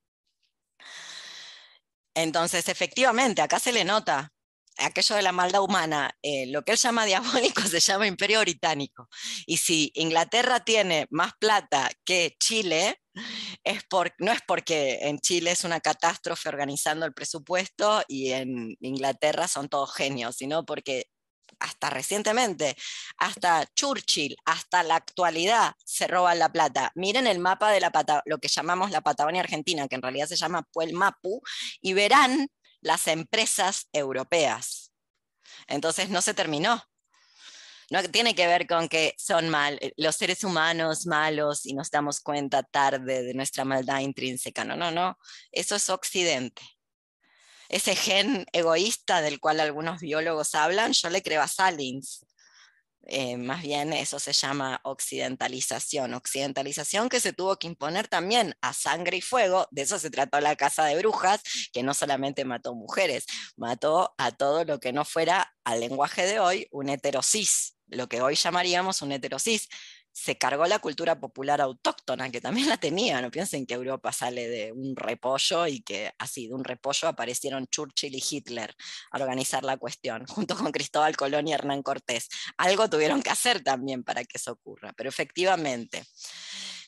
Entonces, 2.14 2.70
efectivamente, 2.70 3.42
acá 3.42 3.60
se 3.60 3.74
le 3.74 3.84
nota 3.84 4.32
aquello 4.78 5.16
de 5.16 5.22
la 5.22 5.32
maldad 5.32 5.62
humana, 5.62 6.16
eh, 6.22 6.48
lo 6.48 6.64
que 6.64 6.74
él 6.74 6.78
llama 6.78 7.06
diabólico 7.06 7.62
se 7.68 7.80
llama 7.80 8.08
imperio 8.08 8.40
británico. 8.42 9.10
Y 9.46 9.58
si 9.58 9.92
Inglaterra 9.96 10.60
tiene 10.60 11.08
más 11.10 11.34
plata 11.40 11.90
que 12.04 12.36
Chile, 12.40 13.02
es 13.64 13.84
por, 13.86 14.14
no 14.20 14.32
es 14.32 14.42
porque 14.46 15.00
en 15.02 15.20
Chile 15.20 15.52
es 15.52 15.64
una 15.64 15.80
catástrofe 15.80 16.50
organizando 16.50 17.06
el 17.06 17.14
presupuesto 17.14 18.04
y 18.08 18.32
en 18.32 18.76
Inglaterra 18.82 19.48
son 19.48 19.70
todos 19.70 19.94
genios, 19.94 20.36
sino 20.36 20.66
porque 20.66 21.08
hasta 21.60 21.90
recientemente, 21.90 22.76
hasta 23.18 23.66
Churchill, 23.76 24.36
hasta 24.46 24.84
la 24.84 24.96
actualidad 24.96 25.74
se 25.86 26.08
roban 26.08 26.40
la 26.40 26.52
plata. 26.52 26.92
Miren 26.96 27.28
el 27.28 27.40
mapa 27.40 27.72
de 27.72 27.80
la 27.80 27.92
lo 28.26 28.40
que 28.40 28.48
llamamos 28.50 28.92
la 28.92 29.02
Patagonia 29.02 29.42
Argentina, 29.42 29.88
que 29.88 29.96
en 29.96 30.02
realidad 30.02 30.28
se 30.28 30.36
llama 30.36 30.68
Puelmapu, 30.74 31.42
y 31.82 31.94
verán 31.94 32.50
las 32.86 33.08
empresas 33.08 33.90
europeas. 33.94 34.92
Entonces 35.68 36.10
no 36.10 36.22
se 36.22 36.36
terminó. 36.36 36.84
No 37.90 38.04
tiene 38.04 38.36
que 38.36 38.46
ver 38.46 38.68
con 38.68 38.88
que 38.88 39.16
son 39.18 39.50
mal, 39.50 39.80
eh, 39.82 39.92
los 39.98 40.16
seres 40.16 40.44
humanos 40.44 41.08
malos 41.08 41.66
y 41.66 41.74
nos 41.74 41.90
damos 41.90 42.20
cuenta 42.20 42.62
tarde 42.62 43.24
de 43.24 43.34
nuestra 43.34 43.66
maldad 43.66 44.00
intrínseca. 44.02 44.64
No, 44.64 44.76
no, 44.76 44.92
no. 44.92 45.18
Eso 45.52 45.76
es 45.76 45.90
Occidente. 45.90 46.62
Ese 47.70 47.96
gen 47.96 48.46
egoísta 48.54 49.22
del 49.22 49.40
cual 49.40 49.60
algunos 49.62 50.02
biólogos 50.02 50.54
hablan, 50.54 50.94
yo 50.94 51.10
le 51.10 51.24
creo 51.24 51.42
a 51.42 51.48
Salins. 51.48 52.24
Eh, 53.08 53.38
más 53.38 53.62
bien 53.62 53.94
eso 53.94 54.20
se 54.20 54.34
llama 54.34 54.80
occidentalización, 54.84 56.14
occidentalización 56.14 57.08
que 57.08 57.20
se 57.20 57.34
tuvo 57.34 57.58
que 57.58 57.68
imponer 57.68 58.08
también 58.08 58.56
a 58.62 58.74
sangre 58.74 59.18
y 59.18 59.22
fuego, 59.22 59.68
de 59.72 59.84
eso 59.84 60.00
se 60.00 60.10
trató 60.10 60.40
la 60.40 60.56
casa 60.56 60.86
de 60.86 60.98
brujas, 60.98 61.42
que 61.72 61.84
no 61.84 61.94
solamente 61.94 62.46
mató 62.46 62.74
mujeres, 62.74 63.26
mató 63.58 64.16
a 64.18 64.32
todo 64.32 64.66
lo 64.66 64.80
que 64.80 64.92
no 64.92 65.06
fuera 65.06 65.54
al 65.64 65.82
lenguaje 65.82 66.26
de 66.26 66.40
hoy 66.40 66.68
un 66.72 66.90
heterosis, 66.90 67.78
lo 67.88 68.08
que 68.10 68.22
hoy 68.22 68.36
llamaríamos 68.36 69.02
un 69.02 69.12
heterosis, 69.12 69.70
se 70.16 70.38
cargó 70.38 70.66
la 70.66 70.80
cultura 70.80 71.20
popular 71.20 71.60
autóctona, 71.60 72.32
que 72.32 72.40
también 72.40 72.70
la 72.70 72.78
tenía. 72.78 73.22
No 73.22 73.30
piensen 73.30 73.66
que 73.66 73.74
Europa 73.74 74.14
sale 74.14 74.48
de 74.48 74.72
un 74.72 74.96
repollo 74.96 75.68
y 75.68 75.82
que 75.82 76.14
así, 76.18 76.48
de 76.48 76.54
un 76.54 76.64
repollo 76.64 77.10
aparecieron 77.10 77.68
Churchill 77.68 78.16
y 78.16 78.24
Hitler 78.28 78.74
a 79.12 79.18
organizar 79.18 79.66
la 79.66 79.76
cuestión, 79.76 80.26
junto 80.28 80.56
con 80.56 80.72
Cristóbal 80.72 81.18
Colón 81.18 81.50
y 81.50 81.54
Hernán 81.54 81.84
Cortés. 81.84 82.30
Algo 82.56 82.90
tuvieron 82.90 83.22
que 83.22 83.30
hacer 83.30 83.62
también 83.62 84.06
para 84.06 84.24
que 84.24 84.38
eso 84.38 84.54
ocurra, 84.54 84.94
pero 84.94 85.10
efectivamente. 85.10 86.06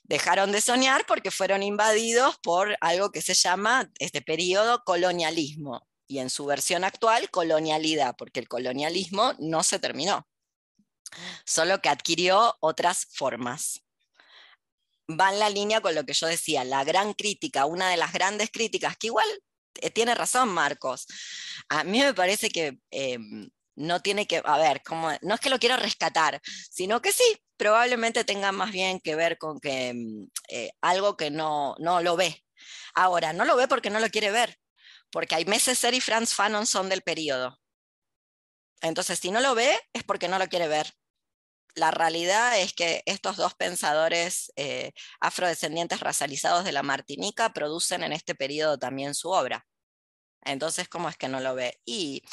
Dejaron 0.04 0.54
de 0.54 0.62
soñar 0.62 1.06
porque 1.06 1.30
fueron 1.30 1.64
invadidos 1.64 2.38
por 2.42 2.78
algo 2.80 3.12
que 3.12 3.22
se 3.22 3.34
llama 3.34 3.92
este 4.00 4.22
periodo 4.22 4.84
colonialismo 4.86 5.86
y 6.08 6.20
en 6.20 6.30
su 6.30 6.46
versión 6.46 6.86
actual 6.86 7.30
colonialidad, 7.30 8.16
porque 8.18 8.40
el 8.40 8.48
colonialismo 8.48 9.34
no 9.38 9.64
se 9.64 9.80
terminó 9.80 10.26
solo 11.46 11.82
que 11.82 11.90
adquirió 11.90 12.56
otras 12.60 13.08
formas. 13.12 13.82
Va 15.10 15.32
en 15.32 15.40
la 15.40 15.50
línea 15.50 15.82
con 15.82 15.96
lo 15.96 16.06
que 16.06 16.14
yo 16.14 16.28
decía, 16.28 16.64
la 16.64 16.84
gran 16.84 17.14
crítica, 17.14 17.66
una 17.66 17.90
de 17.90 17.98
las 17.98 18.12
grandes 18.14 18.52
críticas, 18.52 18.98
que 18.98 19.08
igual 19.08 19.28
eh, 19.82 19.90
tiene 19.90 20.16
razón 20.16 20.50
Marcos. 20.50 21.08
A 21.70 21.84
mí 21.84 22.00
me 22.00 22.14
parece 22.14 22.50
que 22.50 22.80
em, 22.92 23.50
no 23.76 24.02
tiene 24.02 24.28
que, 24.28 24.42
a 24.44 24.58
ver, 24.58 24.84
como, 24.84 25.12
no 25.22 25.36
es 25.36 25.40
que 25.40 25.50
lo 25.50 25.60
quiero 25.60 25.78
rescatar, 25.78 26.42
sino 26.72 27.02
que 27.02 27.12
sí, 27.12 27.24
probablemente 27.58 28.24
tenga 28.24 28.52
más 28.52 28.72
bien 28.72 29.00
que 29.00 29.16
ver 29.16 29.38
con 29.38 29.60
que 29.60 29.90
em, 29.90 30.30
eh, 30.50 30.72
algo 30.82 31.18
que 31.18 31.30
no, 31.32 31.76
no 31.80 32.02
lo 32.02 32.16
ve. 32.18 32.44
Ahora, 32.96 33.34
no 33.34 33.46
lo 33.46 33.56
ve 33.56 33.68
porque 33.68 33.90
no 33.90 34.00
lo 34.00 34.10
quiere 34.10 34.32
ver, 34.32 34.58
porque 35.12 35.36
hay 35.36 35.46
meses 35.46 35.84
y 35.92 36.02
Franz 36.02 36.34
Fanon 36.34 36.66
son 36.66 36.90
del 36.90 37.02
periodo. 37.04 37.60
Entonces, 38.82 39.20
si 39.20 39.32
no 39.32 39.42
lo 39.42 39.56
ve, 39.56 39.80
es 39.94 40.04
porque 40.04 40.28
no 40.28 40.40
lo 40.40 40.48
quiere 40.48 40.68
ver. 40.68 40.94
La 41.78 41.92
realidad 41.92 42.60
es 42.60 42.74
que 42.74 43.04
estos 43.06 43.38
dos 43.38 43.54
pensadores 43.54 44.52
eh, 44.56 44.94
afrodescendientes 45.20 46.00
racializados 46.00 46.66
de 46.66 46.72
la 46.72 46.82
Martinica 46.82 47.54
producen 47.54 48.02
en 48.02 48.14
este 48.14 48.34
periodo 48.34 48.80
también 48.80 49.14
su 49.14 49.30
obra. 49.30 49.64
Entonces, 50.44 50.90
¿cómo 50.90 51.08
es 51.08 51.18
que 51.18 51.28
no 51.28 51.40
lo 51.40 51.54
ve? 51.54 51.80
Y 51.86 52.24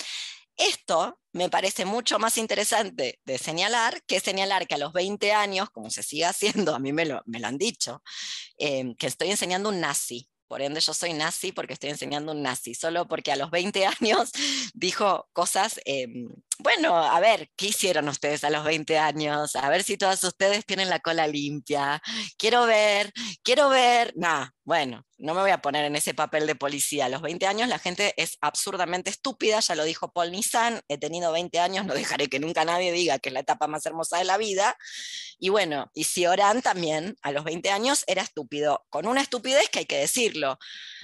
esto 0.57 1.21
me 1.33 1.51
parece 1.51 1.85
mucho 1.85 2.19
más 2.19 2.39
interesante 2.39 3.21
de 3.23 3.37
señalar 3.37 4.03
que 4.07 4.19
señalar 4.19 4.67
que 4.67 4.77
a 4.77 4.79
los 4.79 4.95
20 4.95 5.33
años, 5.33 5.69
como 5.69 5.91
se 5.91 6.03
sigue 6.03 6.25
haciendo, 6.65 6.75
a 6.75 6.79
mí 6.79 6.95
me 6.95 7.05
lo, 7.05 7.23
han 7.43 7.59
dicho, 7.59 8.03
eh, 8.57 8.95
que 8.99 9.09
estoy 9.09 9.31
enseñando 9.31 9.69
un 9.69 9.81
nazi. 9.81 10.31
Por 10.49 10.63
ende, 10.63 10.81
yo 10.81 10.95
soy 10.95 11.13
nazi 11.13 11.53
porque 11.53 11.75
estoy 11.75 11.91
enseñando 11.91 12.33
un 12.33 12.41
nazi, 12.41 12.75
solo 12.75 13.07
porque 13.09 13.31
a 13.31 13.37
los 13.37 13.51
20 13.51 13.85
años 14.01 14.31
dijo 14.73 15.29
cosas, 15.35 15.81
em, 15.85 16.31
bueno, 16.59 16.97
a 16.97 17.19
ver, 17.21 17.51
¿qué 17.57 17.67
hicieron 17.67 18.09
ustedes 18.09 18.45
a 18.45 18.51
los 18.51 18.65
20 18.65 18.99
años? 18.99 19.57
A 19.57 19.69
ver 19.69 19.83
si 19.83 19.97
todas 19.97 20.23
ustedes 20.25 20.65
tienen 20.65 20.89
la 20.89 21.01
cola 21.01 21.27
limpia. 21.27 22.01
Quiero 22.39 22.67
ver, 22.67 23.13
quiero 23.43 23.69
ver, 23.69 24.13
nada, 24.17 24.55
bueno, 24.65 25.05
no 25.19 25.35
me 25.35 25.43
voy 25.43 25.51
a 25.51 25.61
poner 25.61 25.85
en 25.85 25.95
ese 25.97 26.15
papel 26.15 26.47
de 26.47 26.55
policía. 26.55 27.07
A 27.07 27.09
los 27.09 27.23
20 27.23 27.47
años 27.47 27.69
la 27.69 27.79
gente 27.79 28.15
es 28.17 28.39
absurdamente 28.41 29.11
estúpida, 29.11 29.61
ya 29.61 29.75
lo 29.75 29.85
dijo 29.85 30.13
Paul 30.13 30.33
Nissan, 30.33 30.81
he 30.89 30.97
tenido 30.97 31.33
20 31.33 31.61
años, 31.61 31.85
no 31.87 31.95
dejaré 31.95 32.29
que 32.29 32.41
nunca 32.41 32.65
nadie 32.65 32.93
diga 32.93 33.19
que 33.19 33.29
es 33.29 33.33
la 33.33 33.41
etapa 33.41 33.67
más 33.67 33.85
hermosa 33.85 34.19
de 34.19 34.25
la 34.25 34.39
vida. 34.39 34.77
Y 35.39 35.51
bueno, 35.51 35.91
y 35.93 36.05
si 36.05 36.27
Orán 36.27 36.63
también 36.63 37.17
a 37.23 37.33
los 37.33 37.45
20 37.45 37.71
años 37.71 38.05
era 38.07 38.23
estúpido, 38.23 38.85
con 38.89 39.07
una 39.07 39.21
estupidez 39.21 39.69
que 39.71 39.81
hay 39.81 39.87
que 39.87 39.99
decirlo. 39.99 40.59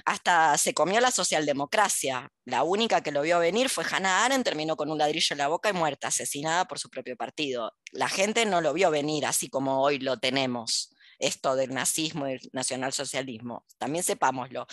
Hasta 0.05 0.57
se 0.57 0.73
comió 0.73 0.99
la 0.99 1.11
socialdemocracia. 1.11 2.31
La 2.45 2.63
única 2.63 3.01
que 3.01 3.11
lo 3.11 3.21
vio 3.21 3.37
venir 3.39 3.69
fue 3.69 3.85
Hannah 3.89 4.25
Arendt, 4.25 4.43
terminó 4.43 4.75
con 4.75 4.89
un 4.89 4.97
ladrillo 4.97 5.33
en 5.33 5.37
la 5.37 5.47
boca 5.47 5.69
y 5.69 5.73
muerta, 5.73 6.07
asesinada 6.07 6.65
por 6.65 6.79
su 6.79 6.89
propio 6.89 7.15
partido. 7.15 7.73
La 7.91 8.09
gente 8.09 8.45
no 8.45 8.61
lo 8.61 8.73
vio 8.73 8.89
venir 8.89 9.27
así 9.27 9.47
como 9.47 9.81
hoy 9.83 9.99
lo 9.99 10.17
tenemos, 10.19 10.91
esto 11.19 11.55
del 11.55 11.71
nazismo 11.73 12.27
y 12.27 12.33
el 12.33 12.49
nacionalsocialismo. 12.51 13.65
También 13.77 14.03
sepámoslo. 14.03 14.65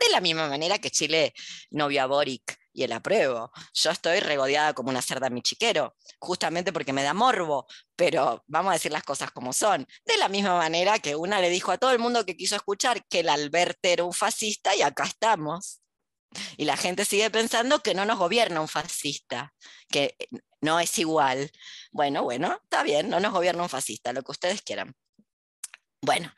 De 0.00 0.10
la 0.10 0.20
misma 0.20 0.48
manera 0.48 0.78
que 0.80 0.90
Chile 0.90 1.34
no 1.70 1.86
vio 1.86 2.02
a 2.02 2.06
Boric 2.06 2.58
y 2.72 2.82
el 2.82 2.92
apruebo. 2.92 3.52
Yo 3.72 3.90
estoy 3.92 4.18
regodeada 4.18 4.74
como 4.74 4.90
una 4.90 5.00
cerda 5.00 5.30
michiquero, 5.30 5.94
justamente 6.18 6.72
porque 6.72 6.92
me 6.92 7.04
da 7.04 7.14
morbo, 7.14 7.66
pero 7.94 8.42
vamos 8.48 8.70
a 8.70 8.74
decir 8.74 8.90
las 8.90 9.04
cosas 9.04 9.30
como 9.30 9.52
son. 9.52 9.86
De 10.04 10.16
la 10.16 10.28
misma 10.28 10.58
manera 10.58 10.98
que 10.98 11.14
una 11.14 11.40
le 11.40 11.48
dijo 11.48 11.70
a 11.70 11.78
todo 11.78 11.92
el 11.92 12.00
mundo 12.00 12.26
que 12.26 12.36
quiso 12.36 12.56
escuchar 12.56 13.06
que 13.06 13.20
el 13.20 13.28
Alberto 13.28 13.88
era 13.88 14.02
un 14.02 14.12
fascista 14.12 14.74
y 14.74 14.82
acá 14.82 15.04
estamos. 15.04 15.80
Y 16.56 16.64
la 16.64 16.76
gente 16.76 17.04
sigue 17.04 17.30
pensando 17.30 17.82
que 17.82 17.94
no 17.94 18.04
nos 18.04 18.18
gobierna 18.18 18.60
un 18.60 18.68
fascista, 18.68 19.54
que 19.88 20.16
no 20.60 20.80
es 20.80 20.98
igual. 20.98 21.50
Bueno, 21.92 22.22
bueno, 22.22 22.58
está 22.62 22.82
bien, 22.82 23.08
no 23.08 23.20
nos 23.20 23.32
gobierna 23.32 23.62
un 23.62 23.68
fascista, 23.68 24.12
lo 24.12 24.22
que 24.22 24.32
ustedes 24.32 24.62
quieran. 24.62 24.94
Bueno, 26.00 26.32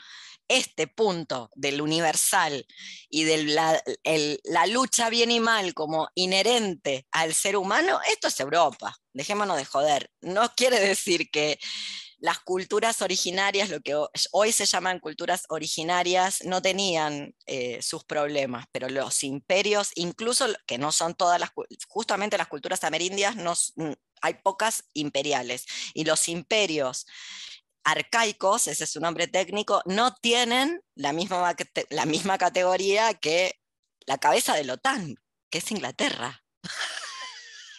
este 0.49 0.87
punto 0.87 1.51
del 1.55 1.81
universal 1.81 2.67
y 3.09 3.25
de 3.25 3.45
la, 3.45 4.67
lucha 4.67 5.11
bien 5.11 5.31
y 5.31 5.41
mal 5.41 5.75
como 5.75 6.09
inherente 6.15 7.07
al 7.11 7.35
ser 7.35 7.57
humano, 7.57 8.01
esto 8.11 8.29
es 8.29 8.39
Europa, 8.41 8.97
dejémonos 9.13 9.57
de 9.57 9.65
joder. 9.65 10.11
No 10.21 10.53
quiere 10.55 10.81
decir 10.81 11.31
que 11.31 11.59
las 12.19 12.39
culturas 12.41 13.03
originarias, 13.03 13.69
lo 13.69 13.81
que 13.81 13.95
hoy 14.33 14.53
se 14.53 14.67
llaman 14.67 15.01
culturas 15.01 15.45
originarias, 15.49 16.45
no 16.45 16.63
tenían 16.63 17.35
eh, 17.47 17.81
sus 17.83 18.05
problemas, 18.05 18.67
pero 18.73 18.89
los 18.89 19.23
imperios, 19.23 19.91
incluso 19.95 20.47
que 20.67 20.79
no 20.79 20.93
son 20.93 21.15
todas 21.15 21.39
las, 21.39 21.51
justamente 21.89 22.39
las 22.39 22.49
culturas 22.49 22.85
amerindias, 22.85 23.37
no, 23.37 23.55
hay 24.23 24.35
pocas 24.35 24.85
imperiales, 24.95 25.67
y 25.95 26.05
los 26.05 26.29
imperios 26.29 27.07
arcaicos, 27.85 28.67
ese 28.67 28.85
es 28.85 28.91
su 28.91 29.01
nombre 29.01 29.29
técnico, 29.29 29.83
no 29.85 30.15
tienen 30.15 30.81
la 30.95 31.13
misma, 31.13 31.55
la 31.91 32.07
misma 32.07 32.39
categoría 32.39 33.15
que 33.15 33.61
la 34.07 34.19
cabeza 34.19 34.55
de 34.55 34.65
la 34.65 34.75
OTAN, 34.75 35.17
que 35.51 35.59
es 35.59 35.71
Inglaterra. 35.71 36.43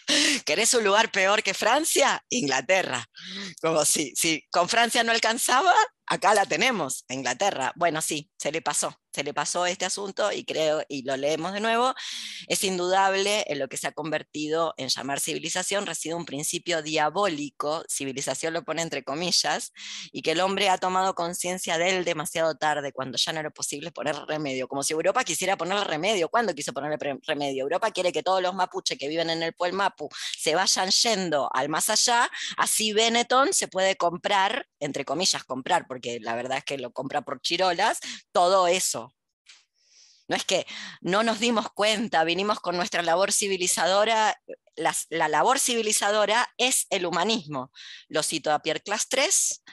¿Querés 0.44 0.74
un 0.74 0.84
lugar 0.84 1.10
peor 1.10 1.42
que 1.42 1.54
Francia? 1.54 2.22
Inglaterra. 2.30 3.04
Como 3.60 3.84
si, 3.84 4.12
si 4.16 4.42
con 4.50 4.68
Francia 4.68 5.04
no 5.04 5.12
alcanzaba, 5.12 5.74
acá 6.08 6.34
la 6.34 6.46
tenemos, 6.46 7.04
Inglaterra. 7.08 7.72
Bueno, 7.76 8.00
sí, 8.02 8.30
se 8.36 8.52
le 8.52 8.62
pasó 8.62 8.98
se 9.18 9.24
le 9.24 9.34
pasó 9.34 9.66
este 9.66 9.84
asunto 9.84 10.30
y 10.30 10.44
creo, 10.44 10.84
y 10.88 11.02
lo 11.02 11.16
leemos 11.16 11.52
de 11.52 11.58
nuevo, 11.58 11.92
es 12.46 12.62
indudable 12.62 13.44
en 13.48 13.58
lo 13.58 13.68
que 13.68 13.76
se 13.76 13.88
ha 13.88 13.92
convertido 13.92 14.74
en 14.76 14.90
llamar 14.90 15.18
civilización, 15.18 15.86
reside 15.86 16.14
un 16.14 16.24
principio 16.24 16.82
diabólico, 16.82 17.82
civilización 17.88 18.54
lo 18.54 18.62
pone 18.62 18.80
entre 18.80 19.02
comillas, 19.02 19.72
y 20.12 20.22
que 20.22 20.30
el 20.30 20.40
hombre 20.40 20.68
ha 20.68 20.78
tomado 20.78 21.16
conciencia 21.16 21.78
de 21.78 21.96
él 21.96 22.04
demasiado 22.04 22.54
tarde, 22.54 22.92
cuando 22.92 23.18
ya 23.18 23.32
no 23.32 23.40
era 23.40 23.50
posible 23.50 23.90
poner 23.90 24.14
remedio, 24.28 24.68
como 24.68 24.84
si 24.84 24.92
Europa 24.92 25.24
quisiera 25.24 25.56
poner 25.56 25.84
remedio. 25.88 26.28
¿Cuándo 26.28 26.54
quiso 26.54 26.72
ponerle 26.72 27.18
remedio? 27.26 27.64
Europa 27.64 27.90
quiere 27.90 28.12
que 28.12 28.22
todos 28.22 28.40
los 28.40 28.54
mapuches 28.54 28.96
que 28.96 29.08
viven 29.08 29.30
en 29.30 29.42
el 29.42 29.52
Pueblo 29.52 29.78
Mapu 29.78 30.08
se 30.38 30.54
vayan 30.54 30.90
yendo 30.90 31.50
al 31.52 31.68
más 31.68 31.90
allá, 31.90 32.30
así 32.56 32.92
Benetton 32.92 33.52
se 33.52 33.66
puede 33.66 33.96
comprar, 33.96 34.68
entre 34.78 35.04
comillas 35.04 35.42
comprar, 35.42 35.88
porque 35.88 35.97
la 36.20 36.34
verdad 36.34 36.58
es 36.58 36.64
que 36.64 36.78
lo 36.78 36.92
compra 36.92 37.22
por 37.22 37.40
chirolas, 37.40 38.00
todo 38.32 38.66
eso 38.68 39.14
no 40.28 40.36
es 40.36 40.44
que 40.44 40.66
no 41.00 41.22
nos 41.22 41.40
dimos 41.40 41.72
cuenta, 41.72 42.22
vinimos 42.22 42.60
con 42.60 42.76
nuestra 42.76 43.02
labor 43.02 43.32
civilizadora. 43.32 44.38
La, 44.76 45.28
labor 45.28 45.58
civilizadora 45.58 46.46
es 46.58 46.86
el 46.90 47.06
humanismo. 47.06 47.72
Lo 48.08 48.22
cito 48.22 48.52
a 48.52 48.60
Pierre 48.60 48.82
Clastres. 48.82 49.64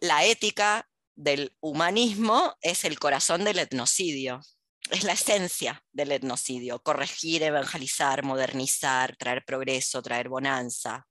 La 0.00 0.24
ética 0.24 0.88
del 1.14 1.56
humanismo 1.60 2.54
es 2.60 2.84
el 2.84 2.98
corazón 2.98 3.42
del 3.44 3.58
etnocidio. 3.58 4.42
Es 4.90 5.04
la 5.04 5.12
esencia 5.12 5.82
del 5.92 6.12
etnocidio, 6.12 6.82
corregir, 6.82 7.42
evangelizar, 7.42 8.22
modernizar, 8.22 9.16
traer 9.16 9.44
progreso, 9.44 10.02
traer 10.02 10.28
bonanza, 10.28 11.06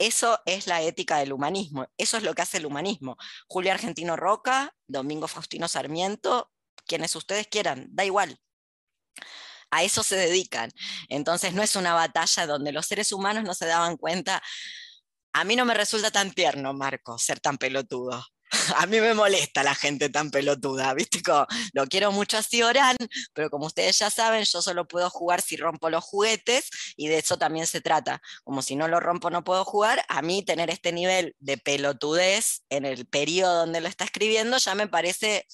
eso 0.00 0.40
es 0.46 0.66
la 0.66 0.80
ética 0.80 1.18
del 1.18 1.34
humanismo, 1.34 1.86
eso 1.98 2.16
es 2.16 2.22
lo 2.22 2.32
que 2.34 2.40
hace 2.40 2.56
el 2.56 2.64
humanismo. 2.64 3.18
Julio 3.48 3.70
Argentino 3.70 4.16
Roca, 4.16 4.74
Domingo 4.86 5.28
Faustino 5.28 5.68
Sarmiento, 5.68 6.50
quienes 6.86 7.14
ustedes 7.14 7.48
quieran, 7.48 7.86
da 7.90 8.06
igual. 8.06 8.40
A 9.70 9.82
eso 9.82 10.02
se 10.02 10.16
dedican. 10.16 10.70
Entonces 11.10 11.52
no 11.52 11.62
es 11.62 11.76
una 11.76 11.92
batalla 11.92 12.46
donde 12.46 12.72
los 12.72 12.86
seres 12.86 13.12
humanos 13.12 13.44
no 13.44 13.52
se 13.52 13.66
daban 13.66 13.98
cuenta. 13.98 14.42
A 15.34 15.44
mí 15.44 15.54
no 15.54 15.66
me 15.66 15.74
resulta 15.74 16.10
tan 16.10 16.32
tierno, 16.32 16.72
Marco, 16.72 17.18
ser 17.18 17.38
tan 17.38 17.58
pelotudo. 17.58 18.24
A 18.76 18.86
mí 18.86 19.00
me 19.00 19.14
molesta 19.14 19.62
la 19.62 19.74
gente 19.74 20.08
tan 20.08 20.30
pelotuda, 20.30 20.92
¿viste? 20.94 21.20
lo 21.72 21.86
quiero 21.86 22.12
mucho 22.12 22.38
así 22.38 22.62
Orán, 22.62 22.96
pero 23.32 23.50
como 23.50 23.66
ustedes 23.66 23.98
ya 23.98 24.10
saben, 24.10 24.44
yo 24.44 24.62
solo 24.62 24.86
puedo 24.88 25.08
jugar 25.10 25.40
si 25.40 25.56
rompo 25.56 25.90
los 25.90 26.04
juguetes 26.04 26.68
y 26.96 27.08
de 27.08 27.18
eso 27.18 27.38
también 27.38 27.66
se 27.66 27.80
trata. 27.80 28.20
Como 28.44 28.62
si 28.62 28.76
no 28.76 28.88
lo 28.88 29.00
rompo 29.00 29.30
no 29.30 29.44
puedo 29.44 29.64
jugar, 29.64 30.04
a 30.08 30.22
mí 30.22 30.44
tener 30.44 30.70
este 30.70 30.92
nivel 30.92 31.34
de 31.38 31.58
pelotudez 31.58 32.62
en 32.70 32.84
el 32.84 33.06
periodo 33.06 33.60
donde 33.60 33.80
lo 33.80 33.88
está 33.88 34.04
escribiendo 34.04 34.58
ya 34.58 34.74
me 34.74 34.88
parece 34.88 35.46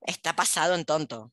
está 0.00 0.34
pasado 0.34 0.74
en 0.74 0.84
tonto. 0.84 1.32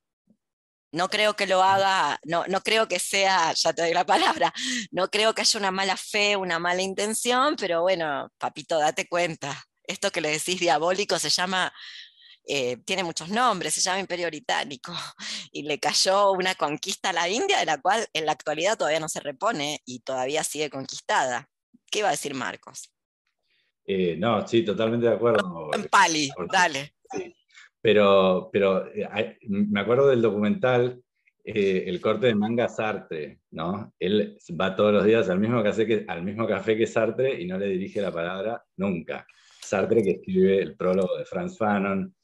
No 0.92 1.10
creo 1.10 1.36
que 1.36 1.48
lo 1.48 1.64
haga, 1.64 2.20
no, 2.24 2.46
no 2.48 2.62
creo 2.62 2.88
que 2.88 3.00
sea, 3.00 3.52
ya 3.54 3.74
te 3.74 3.82
doy 3.82 3.94
la 3.94 4.06
palabra, 4.06 4.54
no 4.92 5.10
creo 5.10 5.34
que 5.34 5.42
haya 5.42 5.60
una 5.60 5.72
mala 5.72 5.98
fe, 5.98 6.36
una 6.36 6.60
mala 6.60 6.84
intención, 6.84 7.56
pero 7.56 7.82
bueno, 7.82 8.32
papito, 8.38 8.78
date 8.78 9.08
cuenta. 9.08 9.64
Esto 9.84 10.12
que 10.12 10.22
le 10.22 10.30
decís 10.30 10.60
diabólico 10.60 11.20
se 11.20 11.30
llama 11.30 11.74
eh, 12.46 12.78
tiene 12.86 13.04
muchos 13.04 13.30
nombres, 13.30 13.74
se 13.74 13.82
llama 13.82 14.00
Imperio 14.00 14.28
Británico, 14.28 14.92
y 15.52 15.64
le 15.64 15.80
cayó 15.80 16.32
una 16.32 16.56
conquista 16.56 17.10
a 17.10 17.14
la 17.14 17.30
India, 17.30 17.60
de 17.60 17.66
la 17.66 17.80
cual 17.80 18.06
en 18.14 18.26
la 18.26 18.34
actualidad 18.34 18.78
todavía 18.78 19.00
no 19.00 19.10
se 19.10 19.22
repone 19.22 19.82
y 19.86 20.00
todavía 20.00 20.44
sigue 20.44 20.70
conquistada. 20.70 21.50
¿Qué 21.90 22.00
iba 22.00 22.10
a 22.10 22.12
decir 22.12 22.34
Marcos? 22.34 22.92
Eh, 23.86 24.16
no, 24.18 24.48
sí, 24.48 24.64
totalmente 24.64 25.08
de 25.08 25.14
acuerdo. 25.14 25.70
En 25.74 25.86
Pali, 25.86 26.30
dale. 26.52 26.96
Pero, 27.82 28.50
pero 28.52 28.88
eh, 28.94 29.38
me 29.48 29.82
acuerdo 29.82 30.08
del 30.08 30.22
documental, 30.22 31.02
eh, 31.44 31.84
el 31.88 32.00
corte 32.00 32.28
de 32.28 32.36
manga 32.36 32.70
Sartre, 32.70 33.42
¿no? 33.52 33.94
Él 34.00 34.38
va 34.60 34.76
todos 34.76 34.94
los 34.94 35.04
días 35.04 35.30
al 35.30 35.40
mismo, 35.40 35.62
café 35.62 35.86
que, 35.86 36.06
al 36.08 36.24
mismo 36.24 36.48
café 36.48 36.78
que 36.78 36.88
Sartre 36.88 37.42
y 37.42 37.46
no 37.46 37.58
le 37.58 37.68
dirige 37.68 38.02
la 38.02 38.12
palabra 38.12 38.64
nunca. 38.78 39.28
Sartre 39.74 40.04
que 40.04 40.12
escribe 40.12 40.62
el 40.62 40.76
prólogo 40.76 41.18
de 41.18 41.26
Franz 41.26 41.58
Fanon, 41.58 42.16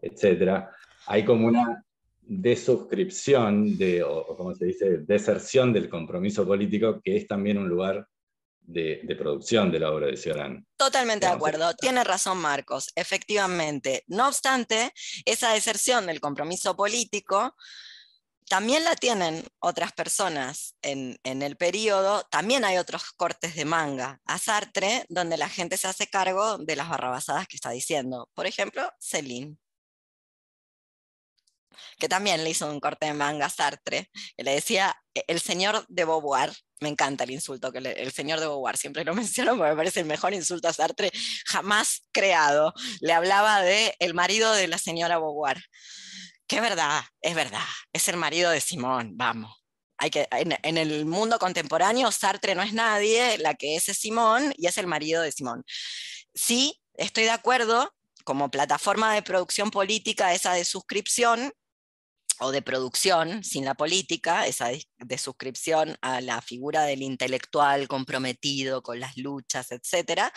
etc. 0.00 0.64
Hay 1.06 1.24
como 1.24 1.48
una 1.48 1.84
desuscripción, 2.20 3.76
de, 3.76 4.04
o 4.04 4.36
como 4.36 4.54
se 4.54 4.66
dice, 4.66 4.98
deserción 4.98 5.72
del 5.72 5.88
compromiso 5.88 6.46
político, 6.46 7.00
que 7.02 7.16
es 7.16 7.26
también 7.26 7.58
un 7.58 7.68
lugar 7.68 8.06
de, 8.60 9.16
producción 9.18 9.72
de 9.72 9.80
la 9.80 9.90
obra 9.90 10.06
de 10.06 10.16
Ciorán. 10.16 10.64
Totalmente 10.76 11.26
de 11.26 11.32
acuerdo, 11.32 11.74
tiene 11.74 12.04
razón 12.04 12.38
Marcos, 12.38 12.92
efectivamente. 12.94 14.04
No 14.06 14.28
obstante, 14.28 14.92
esa 15.24 15.52
deserción 15.52 16.06
del 16.06 16.20
compromiso 16.20 16.76
político 16.76 17.56
también 18.48 18.84
la 18.84 18.94
tienen 18.96 19.46
otras 19.58 19.92
personas 19.92 20.76
en, 20.82 21.18
el 21.24 21.56
periodo, 21.56 22.24
también 22.30 22.64
hay 22.64 22.76
otros 22.76 23.12
cortes 23.12 23.54
de 23.54 23.64
manga 23.64 24.20
a 24.26 24.38
Sartre 24.38 25.06
donde 25.08 25.36
la 25.36 25.48
gente 25.48 25.76
se 25.76 25.88
hace 25.88 26.08
cargo 26.08 26.58
de 26.58 26.76
las 26.76 26.88
barrabasadas 26.88 27.48
que 27.48 27.56
está 27.56 27.70
diciendo. 27.70 28.28
Por 28.34 28.46
ejemplo, 28.46 28.90
Celine 29.00 29.56
que 31.98 32.08
también 32.08 32.44
le 32.44 32.50
hizo 32.50 32.70
un 32.70 32.80
corte 32.80 33.06
de 33.06 33.14
manga 33.14 33.46
a 33.46 33.50
Sartre, 33.50 34.10
que 34.36 34.44
le 34.44 34.52
decía 34.52 34.94
e, 35.14 35.24
el 35.28 35.40
señor 35.40 35.84
de 35.88 36.04
Beauvoir. 36.04 36.52
Me 36.80 36.88
encanta 36.88 37.24
el 37.24 37.30
insulto, 37.30 37.72
que 37.72 37.78
el 37.78 38.12
señor 38.12 38.40
de 38.40 38.46
Beauvoir, 38.46 38.76
siempre 38.76 39.04
lo 39.04 39.14
menciono 39.14 39.56
porque 39.56 39.70
me 39.70 39.76
parece 39.76 40.00
el 40.00 40.06
mejor 40.06 40.34
insulto 40.34 40.68
a 40.68 40.72
Sartre 40.72 41.10
jamás 41.46 42.02
creado. 42.12 42.74
Le 43.00 43.12
hablaba 43.12 43.62
de 43.62 43.94
el 43.98 44.14
marido 44.14 44.52
de 44.52 44.68
la 44.68 44.78
señora 44.78 45.18
Beauvoir. 45.18 45.62
Que 46.46 46.60
verdad, 46.60 47.02
es 47.20 47.34
verdad, 47.34 47.64
es 47.92 48.08
el 48.08 48.16
marido 48.16 48.50
de 48.50 48.60
Simón, 48.60 49.12
vamos. 49.16 49.64
Hay 49.96 50.10
que, 50.10 50.28
en, 50.30 50.76
el 50.76 51.06
mundo 51.06 51.38
contemporáneo, 51.38 52.10
Sartre 52.12 52.54
no 52.54 52.62
es 52.62 52.72
nadie, 52.72 53.38
la 53.38 53.54
que 53.54 53.76
es 53.76 53.88
es 53.88 53.98
Simón 53.98 54.52
y 54.58 54.66
es 54.66 54.76
el 54.76 54.86
marido 54.86 55.22
de 55.22 55.32
Simón. 55.32 55.64
Sí, 56.34 56.80
estoy 56.94 57.24
de 57.24 57.30
acuerdo, 57.30 57.94
como 58.24 58.50
plataforma 58.50 59.14
de 59.14 59.22
producción 59.22 59.70
política, 59.70 60.34
esa 60.34 60.52
de 60.52 60.64
suscripción, 60.64 61.52
o 62.40 62.50
de 62.50 62.62
producción 62.62 63.44
sin 63.44 63.64
la 63.64 63.74
política, 63.74 64.46
esa 64.46 64.68
de, 64.68 65.18
suscripción 65.18 65.96
a 66.00 66.20
la 66.20 66.40
figura 66.42 66.84
del 66.84 67.02
intelectual 67.02 67.88
comprometido 67.88 68.82
con 68.82 69.00
las 69.00 69.16
luchas, 69.16 69.70
etc. 69.72 70.32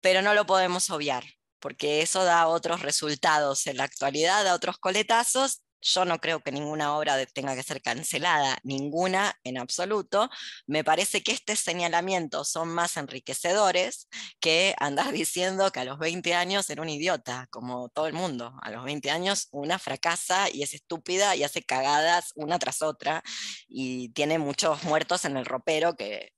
Pero 0.00 0.22
no 0.22 0.34
lo 0.34 0.46
podemos 0.46 0.90
obviar, 0.90 1.24
porque 1.64 2.02
eso 2.02 2.24
da 2.24 2.46
otros 2.48 2.82
resultados 2.82 3.66
en 3.66 3.78
la 3.78 3.84
actualidad, 3.84 4.44
da 4.44 4.54
otros 4.54 4.76
coletazos, 4.78 5.62
Yo 5.80 6.04
no 6.04 6.18
creo 6.18 6.40
que 6.40 6.52
ninguna 6.52 6.96
obra 6.96 7.24
tenga 7.26 7.54
que 7.54 7.62
ser 7.62 7.80
cancelada, 7.82 8.58
ninguna 8.64 9.34
en 9.44 9.58
absoluto. 9.58 10.30
Me 10.66 10.84
parece 10.84 11.22
que 11.22 11.32
estos 11.32 11.60
señalamientos 11.60 12.50
son 12.50 12.68
más 12.68 12.96
enriquecedores 12.98 14.08
que 14.40 14.74
andar 14.78 15.12
diciendo 15.12 15.70
que 15.72 15.80
a 15.80 15.84
los 15.84 15.98
20 15.98 16.34
años 16.34 16.68
era 16.70 16.82
un 16.82 16.90
idiota, 16.90 17.48
como 17.50 17.88
todo 17.88 18.06
el 18.08 18.14
mundo. 18.14 18.54
A 18.62 18.70
los 18.70 18.84
20 18.84 19.10
años 19.10 19.48
una 19.50 19.78
fracasa 19.78 20.50
y 20.50 20.62
es 20.62 20.74
estúpida 20.74 21.34
y 21.36 21.44
hace 21.44 21.62
cagadas 21.62 22.32
una 22.34 22.58
tras 22.58 22.82
otra 22.82 23.22
y 23.68 24.10
tiene 24.10 24.38
muchos 24.38 24.84
muertos 24.84 25.24
en 25.24 25.36
el 25.38 25.46
ropero 25.46 25.96
que 25.96 26.32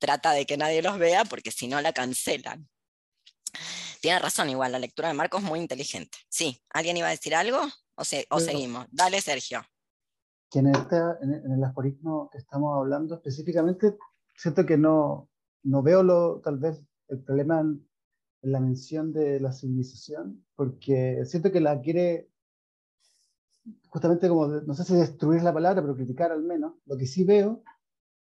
trata 0.00 0.32
de 0.32 0.46
que 0.46 0.56
nadie 0.56 0.82
los 0.82 0.98
vea 0.98 1.24
porque 1.24 1.52
si 1.52 1.68
no 1.68 1.80
la 1.80 1.92
cancelan. 1.92 2.68
Tiene 4.00 4.18
razón 4.18 4.48
igual, 4.50 4.72
la 4.72 4.78
lectura 4.78 5.08
de 5.08 5.14
Marcos 5.14 5.42
es 5.42 5.48
muy 5.48 5.60
inteligente. 5.60 6.18
Sí, 6.28 6.60
¿alguien 6.70 6.96
iba 6.96 7.08
a 7.08 7.10
decir 7.10 7.34
algo? 7.34 7.58
¿O, 7.96 8.40
seguimos? 8.40 8.86
Dale, 8.90 9.20
Sergio. 9.20 9.62
Que 10.50 10.60
en, 10.60 10.68
en, 10.68 11.52
el 11.52 11.64
aforismo 11.64 12.28
que 12.30 12.38
estamos 12.38 12.76
hablando 12.76 13.14
específicamente, 13.16 13.96
siento 14.36 14.64
que 14.66 14.76
no, 14.76 15.28
no 15.62 15.82
veo 15.82 16.02
lo, 16.02 16.40
tal 16.40 16.58
vez 16.58 16.80
el 17.08 17.22
problema 17.22 17.60
en, 17.60 17.86
la 18.42 18.60
mención 18.60 19.12
de 19.12 19.40
la 19.40 19.52
civilización, 19.52 20.44
porque 20.54 21.24
siento 21.24 21.50
que 21.50 21.60
la 21.60 21.80
quiere 21.80 22.28
justamente 23.88 24.28
como, 24.28 24.46
no 24.46 24.74
sé 24.74 24.84
si 24.84 24.94
destruir 24.94 25.42
la 25.42 25.52
palabra, 25.52 25.82
pero 25.82 25.96
criticar 25.96 26.30
al 26.30 26.44
menos. 26.44 26.74
Lo 26.84 26.96
que 26.96 27.06
sí 27.06 27.24
veo 27.24 27.64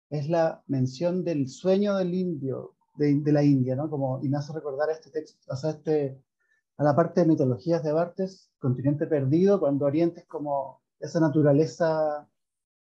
es 0.09 0.29
la 0.29 0.65
mención 0.67 1.23
del 1.23 1.49
sueño 1.49 1.95
del 1.97 2.15
indio, 2.15 2.75
de, 3.01 3.33
la 3.33 3.43
India, 3.43 3.75
¿no? 3.75 3.89
Como, 3.89 4.23
y 4.23 4.29
me 4.29 4.39
hace 4.39 4.53
recordar 4.53 4.91
este 4.91 5.11
texto, 5.11 5.39
o 5.53 5.57
sea, 5.57 5.71
este, 5.71 6.23
a 6.77 6.85
la 6.85 6.95
parte 6.95 7.21
de 7.21 7.27
mitologías 7.27 7.83
de 7.83 7.93
Bartes, 7.93 8.51
Continente 8.59 9.07
Perdido, 9.07 9.59
cuando 9.59 9.87
Oriente 9.87 10.21
es 10.21 10.27
como 10.27 10.83
esa 10.99 11.21
naturaleza 11.21 12.29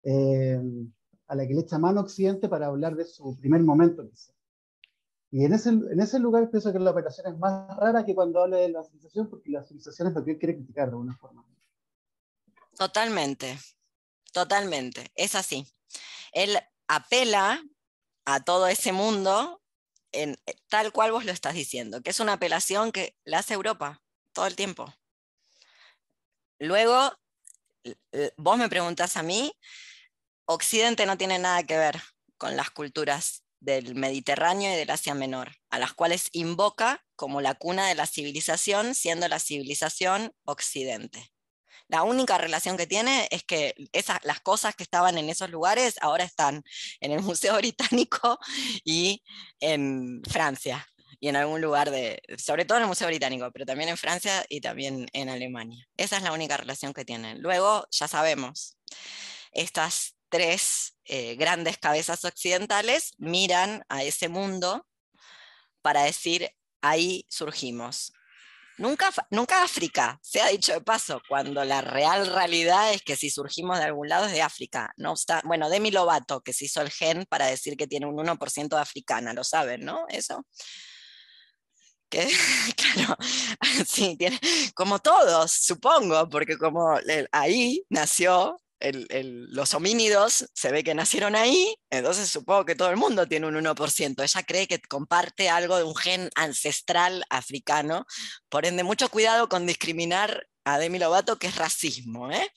eh, 0.02 0.60
a 1.26 1.34
la 1.34 1.46
que 1.46 1.54
le 1.54 1.60
echa 1.60 1.78
mano 1.78 2.02
Occidente 2.02 2.48
para 2.48 2.66
hablar 2.66 2.96
de 2.96 3.06
su 3.06 3.36
primer 3.38 3.62
momento. 3.62 4.06
Y 5.30 5.44
en 5.44 5.54
ese, 5.54 5.70
en 5.70 6.00
ese 6.00 6.18
lugar 6.18 6.50
pienso 6.50 6.72
que 6.72 6.78
la 6.78 6.90
operación 6.90 7.26
es 7.26 7.38
más 7.38 7.76
rara 7.76 8.04
que 8.04 8.14
cuando 8.14 8.42
habla 8.42 8.58
de 8.58 8.68
la 8.68 8.84
civilización, 8.84 9.28
porque 9.28 9.50
la 9.50 9.64
civilización 9.64 10.08
es 10.08 10.14
lo 10.14 10.24
que 10.24 10.32
él 10.32 10.38
quiere 10.38 10.56
criticar 10.56 10.86
de 10.86 10.92
alguna 10.92 11.16
forma. 11.16 11.44
Totalmente, 12.76 13.58
totalmente, 14.32 15.10
es 15.14 15.34
así. 15.34 15.66
Él 16.32 16.56
apela 16.88 17.62
a 18.24 18.44
todo 18.44 18.66
ese 18.66 18.92
mundo 18.92 19.60
eh, 20.14 20.36
tal 20.68 20.92
cual 20.92 21.12
vos 21.12 21.24
lo 21.24 21.32
estás 21.32 21.54
diciendo, 21.54 22.02
que 22.02 22.10
es 22.10 22.20
una 22.20 22.34
apelación 22.34 22.92
que 22.92 23.16
la 23.24 23.38
hace 23.40 23.54
Europa 23.54 24.02
todo 24.32 24.46
el 24.46 24.56
tiempo. 24.56 24.92
Luego, 26.58 27.12
vos 28.36 28.56
me 28.56 28.68
preguntás 28.68 29.16
a 29.16 29.22
mí, 29.22 29.52
Occidente 30.46 31.04
no 31.06 31.18
tiene 31.18 31.38
nada 31.38 31.62
que 31.64 31.76
ver 31.76 32.00
con 32.38 32.56
las 32.56 32.70
culturas 32.70 33.44
del 33.60 33.94
Mediterráneo 33.94 34.72
y 34.72 34.76
del 34.76 34.90
Asia 34.90 35.14
Menor, 35.14 35.56
a 35.70 35.78
las 35.78 35.94
cuales 35.94 36.28
invoca 36.32 37.04
como 37.16 37.40
la 37.40 37.54
cuna 37.54 37.88
de 37.88 37.94
la 37.94 38.06
civilización, 38.06 38.94
siendo 38.94 39.26
la 39.28 39.38
civilización 39.38 40.32
Occidente. 40.44 41.33
La 41.88 42.02
única 42.02 42.38
relación 42.38 42.76
que 42.76 42.86
tiene 42.86 43.28
es 43.30 43.44
que 43.44 43.74
esas, 43.92 44.18
las 44.24 44.40
cosas 44.40 44.74
que 44.74 44.82
estaban 44.82 45.18
en 45.18 45.28
esos 45.28 45.50
lugares 45.50 45.96
ahora 46.00 46.24
están 46.24 46.62
en 47.00 47.12
el 47.12 47.22
Museo 47.22 47.56
Británico 47.56 48.38
y 48.84 49.22
en 49.60 50.22
Francia 50.28 50.86
y 51.20 51.28
en 51.28 51.36
algún 51.36 51.60
lugar 51.60 51.90
de, 51.90 52.20
sobre 52.38 52.64
todo 52.64 52.78
en 52.78 52.82
el 52.82 52.88
Museo 52.88 53.06
Británico, 53.08 53.50
pero 53.52 53.64
también 53.64 53.88
en 53.88 53.96
Francia 53.96 54.44
y 54.48 54.60
también 54.60 55.06
en 55.12 55.28
Alemania. 55.28 55.86
Esa 55.96 56.16
es 56.16 56.22
la 56.22 56.32
única 56.32 56.56
relación 56.56 56.92
que 56.92 57.04
tienen. 57.04 57.40
Luego, 57.40 57.86
ya 57.90 58.08
sabemos, 58.08 58.76
estas 59.52 60.16
tres 60.28 60.96
eh, 61.04 61.36
grandes 61.36 61.78
cabezas 61.78 62.24
occidentales 62.24 63.12
miran 63.18 63.84
a 63.88 64.02
ese 64.02 64.28
mundo 64.28 64.86
para 65.80 66.02
decir, 66.02 66.50
ahí 66.82 67.24
surgimos. 67.28 68.12
Nunca, 68.76 69.10
nunca 69.30 69.62
África, 69.62 70.18
se 70.20 70.40
ha 70.40 70.48
dicho 70.48 70.72
de 70.72 70.80
paso, 70.80 71.22
cuando 71.28 71.64
la 71.64 71.80
real 71.80 72.26
realidad 72.26 72.92
es 72.92 73.02
que 73.02 73.14
si 73.14 73.30
surgimos 73.30 73.78
de 73.78 73.84
algún 73.84 74.08
lado 74.08 74.26
es 74.26 74.32
de 74.32 74.42
África. 74.42 74.92
No 74.96 75.12
obstante, 75.12 75.46
bueno, 75.46 75.70
Demi 75.70 75.92
Lovato, 75.92 76.40
que 76.40 76.52
se 76.52 76.64
hizo 76.64 76.80
el 76.80 76.90
gen 76.90 77.24
para 77.28 77.46
decir 77.46 77.76
que 77.76 77.86
tiene 77.86 78.06
un 78.06 78.16
1% 78.16 78.76
de 78.76 78.82
africana, 78.82 79.32
lo 79.32 79.44
saben, 79.44 79.82
¿no? 79.84 80.06
Eso. 80.08 80.44
Que, 82.08 82.26
claro, 82.76 83.16
sí, 83.86 84.16
tiene, 84.16 84.38
como 84.74 84.98
todos, 84.98 85.52
supongo, 85.52 86.28
porque 86.28 86.58
como 86.58 86.98
ahí 87.32 87.84
nació 87.88 88.60
los 88.92 89.74
homínidos 89.74 90.48
se 90.52 90.70
ve 90.70 90.84
que 90.84 90.94
nacieron 90.94 91.34
ahí, 91.36 91.76
entonces 91.90 92.28
supongo 92.28 92.64
que 92.64 92.74
todo 92.74 92.90
el 92.90 92.96
mundo 92.96 93.26
tiene 93.26 93.46
un 93.46 93.54
1%. 93.54 94.22
Ella 94.22 94.42
cree 94.42 94.66
que 94.66 94.80
comparte 94.80 95.48
algo 95.48 95.76
de 95.76 95.84
un 95.84 95.94
gen 95.94 96.30
ancestral 96.34 97.24
africano, 97.30 98.06
por 98.48 98.66
ende, 98.66 98.84
mucho 98.84 99.08
cuidado 99.08 99.48
con 99.48 99.66
discriminar 99.66 100.46
a 100.64 100.78
Demi 100.78 100.98
Lovato, 100.98 101.38
que 101.38 101.46
es 101.46 101.56
racismo, 101.56 102.30
¿eh? 102.30 102.50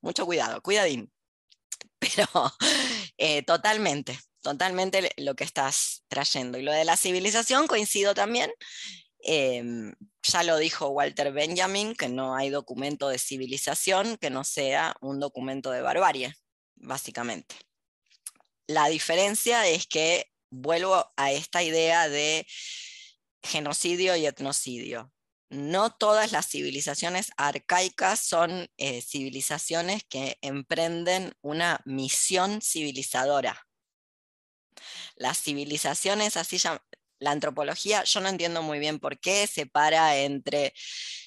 Mucho 0.00 0.26
cuidado, 0.26 0.60
cuidadín. 0.62 1.10
Pero 1.98 2.28
eh, 3.16 3.42
totalmente, 3.42 4.18
totalmente 4.42 5.10
lo 5.16 5.34
que 5.34 5.44
estás 5.44 6.04
trayendo. 6.08 6.58
Y 6.58 6.62
lo 6.62 6.72
de 6.72 6.84
la 6.84 6.96
civilización 6.96 7.66
coincido 7.66 8.14
también. 8.14 8.50
Em, 9.20 9.94
ya 10.24 10.42
lo 10.42 10.56
dijo 10.56 10.88
Walter 10.88 11.32
Benjamin, 11.32 11.94
que 11.94 12.08
no 12.08 12.34
hay 12.34 12.50
documento 12.50 13.08
de 13.08 13.18
civilización 13.18 14.16
que 14.16 14.30
no 14.30 14.42
sea 14.44 14.96
un 15.00 15.20
documento 15.20 15.70
de 15.70 15.82
barbarie, 15.82 16.34
básicamente. 16.76 17.54
La 18.66 18.88
diferencia 18.88 19.66
es 19.68 19.86
que 19.86 20.30
vuelvo 20.50 21.12
a 21.16 21.32
esta 21.32 21.62
idea 21.62 22.08
de 22.08 22.46
genocidio 23.42 24.16
y 24.16 24.26
etnocidio. 24.26 25.12
No 25.50 25.90
todas 25.90 26.32
las 26.32 26.48
civilizaciones 26.48 27.30
arcaicas 27.36 28.20
son 28.20 28.70
eh, 28.78 29.02
civilizaciones 29.02 30.04
que 30.04 30.38
emprenden 30.40 31.34
una 31.42 31.80
misión 31.84 32.62
civilizadora. 32.62 33.66
Las 35.16 35.40
civilizaciones 35.42 36.36
así 36.36 36.58
la 37.18 37.30
antropología, 37.30 38.04
yo 38.04 38.20
no 38.20 38.28
entiendo 38.28 38.62
muy 38.62 38.78
bien 38.78 38.98
por 38.98 39.18
qué 39.18 39.46
separa 39.46 40.16
entre 40.16 40.74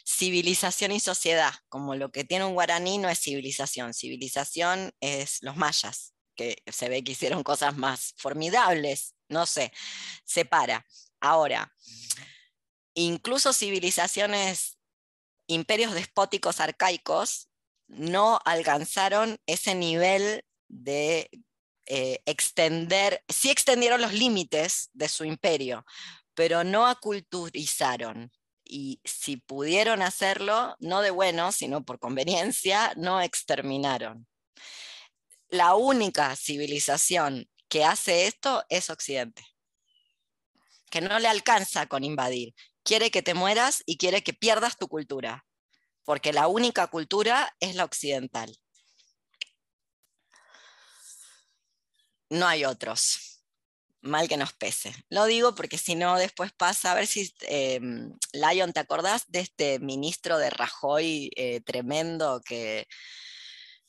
civilización 0.05 0.91
y 0.91 0.99
sociedad, 0.99 1.53
como 1.69 1.95
lo 1.95 2.11
que 2.11 2.23
tiene 2.23 2.45
un 2.45 2.53
guaraní 2.53 2.97
no 2.97 3.09
es 3.09 3.19
civilización, 3.19 3.93
civilización 3.93 4.93
es 4.99 5.41
los 5.41 5.55
mayas, 5.55 6.14
que 6.35 6.64
se 6.72 6.89
ve 6.89 7.03
que 7.03 7.14
hicieron 7.14 7.43
cosas 7.43 7.76
más 7.76 8.14
formidables, 8.18 9.15
no 9.27 9.45
sé, 9.45 9.72
separa. 10.23 10.85
Ahora, 11.19 11.73
incluso 12.93 13.53
civilizaciones, 13.53 14.77
imperios 15.47 15.93
despóticos 15.93 16.59
arcaicos, 16.59 17.49
no 17.88 18.39
alcanzaron 18.45 19.39
ese 19.45 19.73
nivel 19.76 20.43
de 20.68 21.30
eh, 21.88 22.22
extender, 22.26 23.23
sí 23.30 23.49
extendieron 23.49 24.01
los 24.01 24.14
límites 24.14 24.89
de 24.93 25.07
su 25.07 25.23
imperio, 25.23 25.85
pero 26.34 26.64
no 26.64 26.85
aculturizaron. 26.85 28.31
Y 28.64 28.99
si 29.05 29.38
pudieron 29.38 30.01
hacerlo, 30.01 30.76
no 30.80 31.01
de 31.01 31.11
bueno, 31.11 31.51
sino 31.51 31.85
por 31.85 31.99
conveniencia, 31.99 32.93
no 32.97 33.22
exterminaron. 33.22 34.27
La 35.49 35.76
única 35.76 36.35
civilización 36.35 37.49
que 37.69 37.85
hace 37.85 38.27
esto 38.27 38.65
es 38.69 38.89
Occidente, 38.89 39.45
que 40.89 40.99
no 40.99 41.19
le 41.19 41.30
alcanza 41.30 41.88
con 41.88 42.03
invadir. 42.03 42.53
Quiere 42.84 43.11
que 43.11 43.22
te 43.22 43.34
mueras 43.34 43.81
y 43.85 43.97
quiere 43.97 44.23
que 44.23 44.34
pierdas 44.34 44.77
tu 44.77 44.89
cultura, 44.89 45.45
porque 46.03 46.34
la 46.34 46.47
única 46.47 46.88
cultura 46.88 47.55
es 47.61 47.76
la 47.76 47.85
occidental. 47.85 48.57
No 52.30 52.48
hay 52.48 52.66
otros. 52.66 53.44
Mal 54.02 54.28
que 54.30 54.38
nos 54.38 54.54
pese. 54.54 54.94
Lo 55.10 55.26
digo 55.26 55.56
porque 55.56 55.78
si 55.78 55.95
no, 55.95 56.18
después 56.18 56.52
pasa, 56.54 56.91
a 56.91 56.95
ver 56.95 57.08
si, 57.08 57.34
eh, 57.41 57.80
Lion, 58.34 58.72
¿te 58.72 58.80
acordás 58.80 59.24
de 59.28 59.40
este 59.40 59.80
ministro 59.80 60.38
de 60.38 60.49
Rajoy 60.49 61.32
eh, 61.36 61.62
tremendo 61.62 62.41
que, 62.45 62.88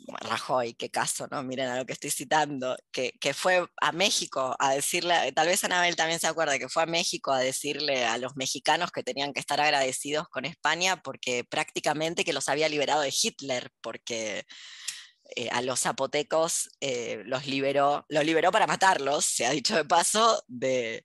Rajoy, 0.07 0.75
qué 0.75 0.91
caso, 0.91 1.27
¿no? 1.31 1.43
Miren 1.43 1.69
a 1.69 1.77
lo 1.77 1.85
que 1.85 1.93
estoy 1.93 2.11
citando, 2.11 2.77
que, 2.93 3.13
que, 3.21 3.35
fue 3.35 3.67
a 3.81 3.93
México 3.93 4.57
a 4.59 4.75
decirle, 4.75 5.33
tal 5.33 5.49
vez 5.49 5.65
Anabel 5.65 5.97
también 5.97 6.21
se 6.21 6.27
acuerda, 6.27 6.59
que 6.59 6.69
fue 6.69 6.85
a 6.85 6.87
México 6.87 7.33
a 7.33 7.41
decirle 7.41 8.05
a 8.07 8.17
los 8.17 8.37
mexicanos 8.37 8.91
que 8.93 9.03
tenían 9.03 9.33
que 9.33 9.41
estar 9.41 9.61
agradecidos 9.61 10.29
con 10.29 10.45
España 10.45 11.03
porque 11.03 11.45
prácticamente 11.45 12.25
que 12.25 12.33
los 12.33 12.49
había 12.49 12.69
liberado 12.69 13.03
de 13.03 13.13
Hitler, 13.13 13.71
porque 13.81 14.45
eh, 15.37 15.49
a 15.51 15.63
los 15.63 15.81
zapotecos 15.81 16.71
eh, 16.81 17.23
los 17.27 17.47
liberó, 17.47 18.07
los 18.09 18.25
liberó 18.25 18.51
para 18.51 18.67
matarlos, 18.67 19.25
se 19.25 19.47
ha 19.47 19.51
dicho 19.51 19.77
de 19.77 19.85
paso, 19.85 20.43
de 20.49 21.05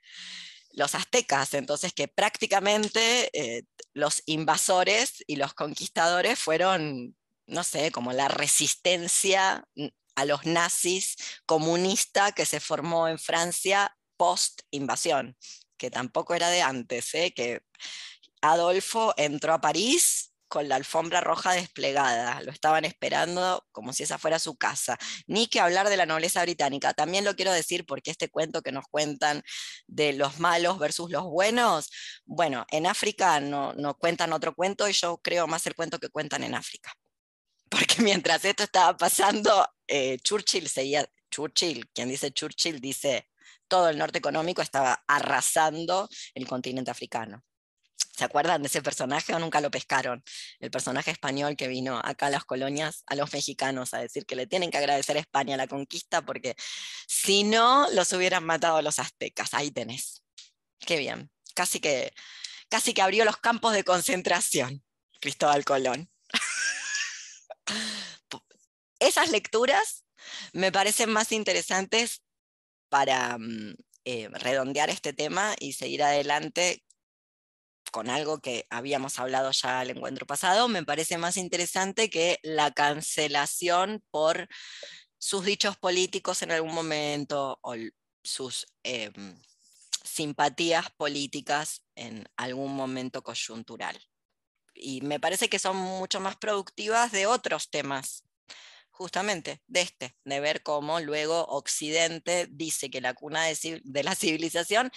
los 0.72 0.96
aztecas. 0.96 1.54
Entonces 1.54 1.94
que 1.94 2.08
prácticamente 2.08 3.30
eh, 3.34 3.64
los 3.94 4.24
invasores 4.26 5.24
y 5.28 5.36
los 5.36 5.54
conquistadores 5.54 6.40
fueron 6.40 7.16
no 7.46 7.64
sé, 7.64 7.92
como 7.92 8.14
la 8.14 8.28
resistencia 8.28 9.68
a 10.16 10.26
los 10.26 10.46
nazis 10.46 11.18
comunista 11.46 12.32
que 12.32 12.46
se 12.46 12.60
formó 12.60 13.08
en 13.08 13.20
Francia 13.20 13.96
post 14.18 14.62
invasión, 14.72 15.38
que 15.78 15.92
tampoco 15.92 16.36
era 16.36 16.50
de 16.50 16.62
antes, 16.62 17.12
que 17.12 17.62
Adolfo 18.42 19.14
entró 19.18 19.54
a 19.54 19.62
París 19.62 20.33
con 20.54 20.70
la 20.70 20.76
alfombra 20.76 21.20
roja 21.20 21.54
desplegada. 21.54 22.40
Lo 22.44 22.52
estaban 22.52 22.86
esperando 22.86 23.66
como 23.72 23.92
si 23.92 24.04
esa 24.04 24.20
fuera 24.20 24.38
su 24.38 24.56
casa. 24.56 25.00
Ni 25.26 25.48
que 25.48 25.60
hablar 25.60 25.90
de 25.90 25.98
la 25.98 26.06
nobleza 26.06 26.44
británica. 26.44 26.94
También 26.94 27.26
lo 27.26 27.36
quiero 27.36 27.52
decir 27.52 27.88
porque 27.88 28.12
este 28.12 28.30
cuento 28.30 28.62
que 28.62 28.72
nos 28.72 28.86
cuentan 28.86 29.42
de 29.88 30.14
los 30.14 30.40
malos 30.40 30.78
versus 30.78 31.10
los 31.10 31.24
buenos, 31.24 31.90
bueno, 32.26 32.68
en 32.70 32.86
África 32.86 33.40
no, 33.40 33.74
no 33.74 33.96
cuentan 33.96 34.32
otro 34.32 34.54
cuento 34.54 34.88
y 34.88 34.94
yo 34.94 35.18
creo 35.24 35.48
más 35.48 35.66
el 35.66 35.74
cuento 35.74 35.98
que 35.98 36.10
cuentan 36.10 36.44
en 36.44 36.54
África. 36.54 36.94
Porque 37.72 38.04
mientras 38.04 38.46
esto 38.46 38.62
estaba 38.62 38.96
pasando, 38.96 39.68
eh, 39.88 40.20
Churchill 40.20 40.70
seguía, 40.70 41.10
Churchill, 41.32 41.90
quien 41.96 42.10
dice 42.10 42.32
Churchill 42.32 42.80
dice, 42.80 43.28
todo 43.68 43.90
el 43.90 43.98
norte 43.98 44.20
económico 44.20 44.62
estaba 44.62 45.04
arrasando 45.08 46.08
el 46.36 46.46
continente 46.48 46.92
africano. 46.92 47.44
¿Se 48.16 48.24
acuerdan 48.24 48.62
de 48.62 48.68
ese 48.68 48.84
personaje 48.84 49.34
o 49.34 49.40
nunca 49.40 49.60
lo 49.60 49.72
pescaron? 49.72 50.24
El 50.60 50.70
personaje 50.70 51.10
español 51.10 51.56
que 51.56 51.68
vino 51.68 52.00
acá 52.04 52.28
a 52.28 52.30
las 52.30 52.46
colonias, 52.46 53.04
a 53.08 53.16
los 53.16 53.34
mexicanos, 53.34 53.96
a 53.96 54.00
decir 54.00 54.28
que 54.28 54.36
le 54.36 54.46
tienen 54.46 54.70
que 54.70 54.78
agradecer 54.78 55.18
a 55.18 55.20
España 55.20 55.58
la 55.58 55.68
conquista 55.68 56.24
porque 56.24 56.56
si 57.08 57.44
no, 57.44 57.90
los 57.92 58.14
hubieran 58.14 58.46
matado 58.46 58.82
los 58.84 59.00
aztecas. 59.00 59.56
Ahí 59.56 59.72
tenés. 59.72 60.22
Qué 60.80 60.98
bien. 60.98 61.32
Casi 61.56 61.80
que, 61.80 62.14
casi 62.70 62.94
que 62.94 63.02
abrió 63.02 63.26
los 63.26 63.38
campos 63.38 63.74
de 63.74 63.84
concentración, 63.84 64.84
Cristóbal 65.20 65.66
Colón. 65.66 66.12
Esas 69.00 69.32
lecturas 69.32 70.06
me 70.54 70.72
parecen 70.72 71.10
más 71.10 71.32
interesantes 71.32 72.22
para 72.90 73.40
mm, 73.40 73.74
eh, 74.06 74.30
redondear 74.34 74.92
este 74.92 75.14
tema 75.14 75.56
y 75.60 75.74
seguir 75.74 76.04
adelante 76.04 76.84
con 77.94 78.10
algo 78.10 78.42
que 78.42 78.66
habíamos 78.72 79.20
hablado 79.20 79.52
ya 79.52 79.84
el 79.84 79.92
encuentro 79.92 80.26
pasado, 80.26 80.68
me 80.68 80.84
parece 80.84 81.20
más 81.20 81.38
interesante 81.38 82.10
que 82.10 82.40
la 82.42 82.72
cancelación 82.72 84.04
por 84.10 84.50
sus 85.20 85.46
dichos 85.46 85.78
políticos 85.78 86.42
en 86.42 86.52
algún 86.52 86.74
momento 86.74 87.60
o 87.62 87.76
sus 88.24 88.66
em, 88.82 89.40
simpatías 90.04 90.90
políticas 90.98 91.86
en 91.94 92.28
algún 92.36 92.76
momento 92.76 93.22
coyuntural. 93.22 93.96
Y 94.74 95.02
me 95.02 95.20
parece 95.20 95.48
que 95.48 95.60
son 95.60 95.78
mucho 95.78 96.20
más 96.20 96.36
productivas 96.38 97.12
de 97.12 97.28
otros 97.28 97.70
temas, 97.70 98.24
justamente 98.90 99.62
de 99.68 99.82
este, 99.82 100.18
de 100.26 100.40
ver 100.40 100.64
cómo 100.64 101.00
luego 101.00 101.46
Occidente 101.46 102.48
dice 102.50 102.90
que 102.90 103.02
la 103.02 103.14
cuna 103.14 103.44
de, 103.44 103.82
de 103.84 104.04
la 104.04 104.16
civilización 104.16 104.90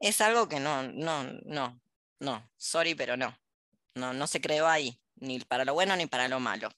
es 0.00 0.20
algo 0.20 0.48
que 0.48 0.58
no, 0.58 0.82
no, 0.82 1.22
no, 1.44 1.80
no, 2.22 2.50
sorry, 2.56 2.94
pero 2.94 3.16
no. 3.16 3.36
No, 3.94 4.12
no 4.14 4.26
se 4.26 4.40
creó 4.40 4.68
ahí, 4.68 4.98
ni 5.16 5.40
para 5.40 5.64
lo 5.64 5.74
bueno 5.74 5.96
ni 5.96 6.06
para 6.06 6.28
lo 6.28 6.40
malo. 6.40 6.70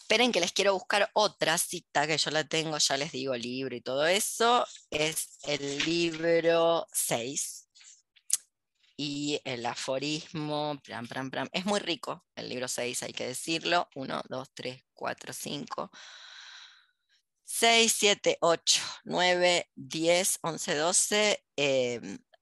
Esperen 0.00 0.30
que 0.30 0.40
les 0.40 0.52
quiero 0.52 0.74
buscar 0.74 1.10
otra 1.14 1.58
cita 1.58 2.06
que 2.06 2.16
yo 2.18 2.30
la 2.30 2.44
tengo, 2.44 2.78
ya 2.78 2.96
les 2.96 3.10
digo 3.10 3.34
libro 3.34 3.74
y 3.74 3.80
todo 3.80 4.06
eso. 4.06 4.64
Es 4.90 5.38
el 5.44 5.78
libro 5.84 6.86
6. 6.92 7.68
Y 8.98 9.40
el 9.44 9.66
aforismo, 9.66 10.80
es 11.52 11.66
muy 11.66 11.80
rico 11.80 12.24
el 12.34 12.48
libro 12.48 12.68
6, 12.68 13.02
hay 13.02 13.12
que 13.12 13.26
decirlo. 13.26 13.88
1, 13.94 14.22
2, 14.28 14.48
3, 14.54 14.84
4, 14.94 15.32
5, 15.32 15.90
6, 17.42 17.94
7, 17.98 18.38
8, 18.40 18.82
9, 19.04 19.70
10, 19.74 20.38
11, 20.42 20.74
12 20.74 21.44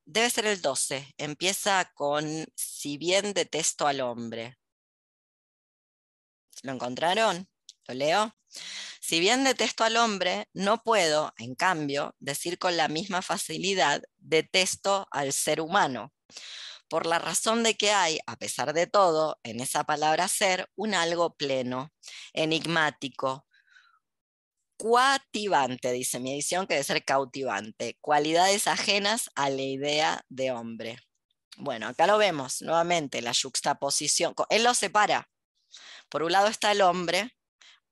debe 0.07 0.31
ser 0.31 0.47
el 0.47 0.61
12. 0.61 1.15
Empieza 1.19 1.91
con 1.95 2.47
si 2.55 2.99
bien 2.99 3.33
detesto 3.33 3.87
al 3.87 4.01
hombre. 4.01 4.59
¿Lo 6.63 6.73
encontraron? 6.73 7.49
¿Lo 7.87 7.95
leo? 7.95 8.35
Si 9.01 9.21
bien 9.21 9.45
detesto 9.45 9.85
al 9.85 9.97
hombre, 9.97 10.49
no 10.55 10.83
puedo, 10.83 11.33
en 11.37 11.55
cambio, 11.55 12.15
decir 12.21 12.59
con 12.59 12.77
la 12.77 12.89
misma 12.89 13.21
facilidad 13.21 14.03
detesto 14.17 15.07
al 15.11 15.33
ser 15.33 15.61
humano, 15.61 16.13
por 16.89 17.07
la 17.07 17.19
razón 17.19 17.63
de 17.63 17.75
que 17.75 17.91
hay, 17.91 18.21
a 18.27 18.37
pesar 18.37 18.73
de 18.73 18.87
todo, 18.87 19.39
en 19.43 19.61
esa 19.61 19.85
palabra 19.85 20.29
ser, 20.29 20.71
un 20.77 20.95
algo 20.95 21.35
pleno, 21.35 21.93
enigmático, 22.33 23.47
Cuativante, 24.77 25.93
dice 25.93 26.19
mi 26.21 26.33
edición, 26.33 26.67
que 26.67 26.75
debe 26.75 26.85
ser 26.85 27.05
cautivante. 27.05 27.97
Cualidades 28.01 28.67
ajenas 28.67 29.31
a 29.35 29.51
la 29.51 29.63
idea 29.63 30.25
de 30.29 30.51
hombre. 30.51 30.99
Bueno, 31.57 31.87
acá 31.87 32.07
lo 32.07 32.19
vemos 32.19 32.63
nuevamente, 32.63 33.23
la 33.23 33.33
juxtaposición. 33.33 34.35
Él 34.51 34.65
lo 34.65 34.75
separa. 34.75 35.31
Por 36.09 36.23
un 36.23 36.33
lado 36.33 36.49
está 36.49 36.73
el 36.73 36.83
hombre, 36.83 37.37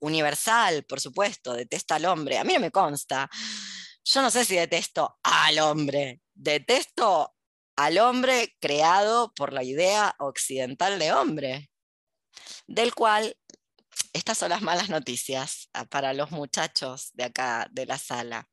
universal, 0.01 0.85
por 0.85 1.01
supuesto, 1.01 1.55
detesta 1.55 1.95
al 1.95 2.07
hombre. 2.07 2.39
A 2.39 2.45
mí 2.45 2.53
no 2.53 2.61
me 2.61 2.71
consta. 2.71 3.31
Yo 4.05 4.21
no 4.21 4.31
sé 4.31 4.45
si 4.45 4.57
detesto 4.57 5.19
al 5.23 5.61
hombre. 5.61 6.21
Detesto 6.35 7.35
al 7.77 7.99
hombre 7.99 8.57
creado 8.61 9.33
por 9.35 9.53
la 9.53 9.63
idea 9.63 10.15
occidental 10.19 10.99
de 10.99 11.13
hombre, 11.13 11.71
del 12.67 12.95
cual 12.95 13.37
estas 14.13 14.39
son 14.39 14.51
las 14.51 14.63
malas 14.63 14.89
noticias 14.89 15.69
ah, 15.73 15.85
para 15.85 16.13
los 16.13 16.31
muchachos 16.31 17.11
de 17.15 17.25
acá 17.25 17.69
de 17.71 17.87
la 17.87 17.99
sala. 17.99 18.49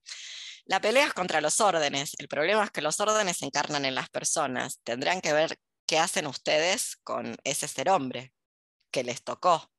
La 0.66 0.80
pelea 0.80 1.08
es 1.08 1.14
contra 1.14 1.42
los 1.42 1.62
órdenes. 1.62 2.12
El 2.20 2.28
problema 2.28 2.64
es 2.64 2.72
que 2.72 2.82
los 2.82 3.00
órdenes 3.00 3.38
se 3.38 3.46
encarnan 3.46 3.86
en 3.86 3.96
las 3.96 4.10
personas. 4.10 4.80
Tendrán 4.84 5.22
que 5.22 5.34
ver 5.34 5.60
qué 5.86 5.98
hacen 6.00 6.28
ustedes 6.28 6.98
con 7.04 7.36
ese 7.44 7.68
ser 7.68 7.90
hombre 7.90 8.34
que 8.92 9.04
les 9.04 9.24
tocó. 9.24 9.72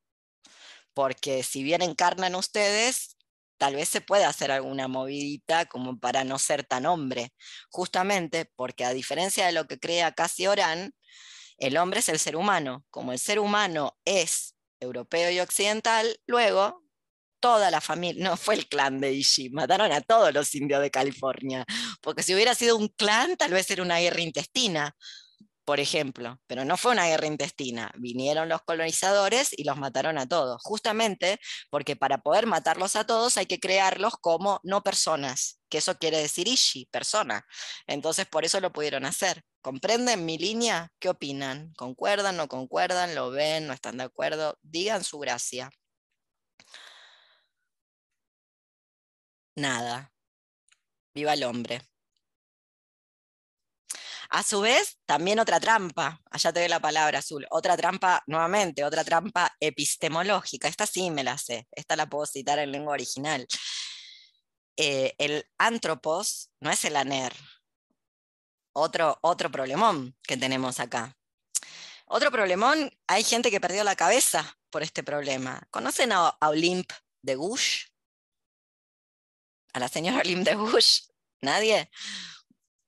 Porque 0.93 1.43
si 1.43 1.63
bien 1.63 1.81
encarnan 1.81 2.35
ustedes, 2.35 3.17
tal 3.57 3.75
vez 3.75 3.87
se 3.89 4.01
pueda 4.01 4.27
hacer 4.27 4.51
alguna 4.51 4.87
movidita 4.87 5.65
como 5.65 5.97
para 5.99 6.23
no 6.25 6.37
ser 6.39 6.65
tan 6.65 6.85
hombre. 6.85 7.33
Justamente 7.69 8.51
porque 8.55 8.83
a 8.83 8.93
diferencia 8.93 9.45
de 9.45 9.53
lo 9.53 9.67
que 9.67 9.79
crea 9.79 10.11
Casi 10.11 10.47
Orán, 10.47 10.93
el 11.57 11.77
hombre 11.77 12.01
es 12.01 12.09
el 12.09 12.19
ser 12.19 12.35
humano. 12.35 12.83
Como 12.89 13.13
el 13.13 13.19
ser 13.19 13.39
humano 13.39 13.97
es 14.03 14.55
europeo 14.81 15.31
y 15.31 15.39
occidental, 15.39 16.19
luego 16.27 16.83
toda 17.39 17.71
la 17.71 17.81
familia, 17.81 18.23
no 18.23 18.37
fue 18.37 18.55
el 18.55 18.67
clan 18.67 18.99
de 18.99 19.13
Ishi, 19.13 19.49
mataron 19.49 19.91
a 19.91 20.01
todos 20.01 20.33
los 20.33 20.53
indios 20.55 20.81
de 20.81 20.91
California, 20.91 21.65
porque 22.01 22.23
si 22.23 22.35
hubiera 22.35 22.55
sido 22.55 22.77
un 22.77 22.89
clan, 22.89 23.37
tal 23.37 23.51
vez 23.51 23.69
era 23.71 23.83
una 23.83 23.99
guerra 23.99 24.21
intestina, 24.21 24.95
por 25.65 25.79
ejemplo, 25.79 26.39
pero 26.47 26.65
no 26.65 26.77
fue 26.77 26.91
una 26.91 27.07
guerra 27.07 27.27
intestina, 27.27 27.91
vinieron 27.97 28.49
los 28.49 28.61
colonizadores 28.63 29.57
y 29.57 29.63
los 29.63 29.77
mataron 29.77 30.17
a 30.17 30.27
todos, 30.27 30.61
justamente 30.63 31.39
porque 31.69 31.95
para 31.95 32.19
poder 32.19 32.45
matarlos 32.45 32.95
a 32.95 33.05
todos 33.05 33.37
hay 33.37 33.45
que 33.45 33.59
crearlos 33.59 34.15
como 34.19 34.59
no 34.63 34.83
personas, 34.83 35.60
que 35.71 35.79
eso 35.79 35.97
quiere 35.97 36.17
decir 36.19 36.47
Ishi, 36.47 36.85
persona, 36.87 37.47
entonces 37.87 38.27
por 38.27 38.45
eso 38.45 38.59
lo 38.59 38.71
pudieron 38.71 39.05
hacer. 39.05 39.43
¿Comprenden 39.61 40.25
mi 40.25 40.37
línea? 40.37 40.91
¿Qué 40.99 41.09
opinan? 41.09 41.73
¿Concuerdan, 41.77 42.37
no 42.37 42.47
concuerdan? 42.47 43.15
¿Lo 43.15 43.31
ven? 43.31 43.67
¿No 43.67 43.73
están 43.73 43.97
de 43.97 44.03
acuerdo? 44.05 44.57
Digan 44.61 45.03
su 45.03 45.19
gracia. 45.19 45.69
Nada. 49.55 50.11
Viva 51.13 51.33
el 51.33 51.43
hombre. 51.43 51.81
A 54.33 54.43
su 54.43 54.61
vez, 54.61 54.97
también 55.05 55.39
otra 55.39 55.59
trampa, 55.59 56.21
allá 56.31 56.53
te 56.53 56.61
ve 56.61 56.69
la 56.69 56.79
palabra 56.79 57.19
azul, 57.19 57.45
otra 57.49 57.75
trampa, 57.75 58.23
nuevamente, 58.27 58.85
otra 58.85 59.03
trampa 59.03 59.51
epistemológica, 59.59 60.69
esta 60.69 60.85
sí 60.85 61.11
me 61.11 61.21
la 61.21 61.37
sé, 61.37 61.67
esta 61.71 61.97
la 61.97 62.07
puedo 62.07 62.25
citar 62.25 62.57
en 62.59 62.71
lengua 62.71 62.93
original. 62.93 63.45
Eh, 64.83 65.13
el 65.19 65.45
antropos 65.59 66.49
no 66.59 66.71
es 66.71 66.83
el 66.85 66.95
aner, 66.95 67.31
otro, 68.73 69.19
otro 69.21 69.51
problemón 69.51 70.17
que 70.23 70.37
tenemos 70.37 70.79
acá. 70.79 71.15
Otro 72.07 72.31
problemón, 72.31 72.91
hay 73.05 73.23
gente 73.23 73.51
que 73.51 73.61
perdió 73.61 73.83
la 73.83 73.95
cabeza 73.95 74.57
por 74.71 74.81
este 74.81 75.03
problema. 75.03 75.61
¿Conocen 75.69 76.11
a, 76.13 76.35
Olympe 76.41 76.95
de 77.21 77.35
Gouche? 77.35 77.89
¿A 79.73 79.79
la 79.79 79.87
señora 79.87 80.21
Olympe 80.21 80.49
de 80.49 80.55
Gouche? 80.55 81.03
¿Nadie? 81.41 81.91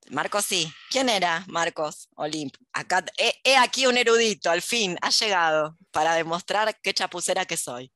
Marcos 0.09 0.45
sí. 0.45 0.73
¿Quién 0.89 1.09
era 1.09 1.45
Marcos 1.47 2.09
Olympe? 2.15 2.57
Acá, 2.71 3.05
he, 3.17 3.55
aquí 3.55 3.85
un 3.85 3.99
erudito, 3.99 4.49
al 4.49 4.63
fin, 4.63 4.97
ha 4.99 5.11
llegado 5.11 5.77
para 5.91 6.15
demostrar 6.15 6.75
qué 6.81 6.91
chapucera 6.91 7.45
que 7.45 7.55
soy. 7.55 7.93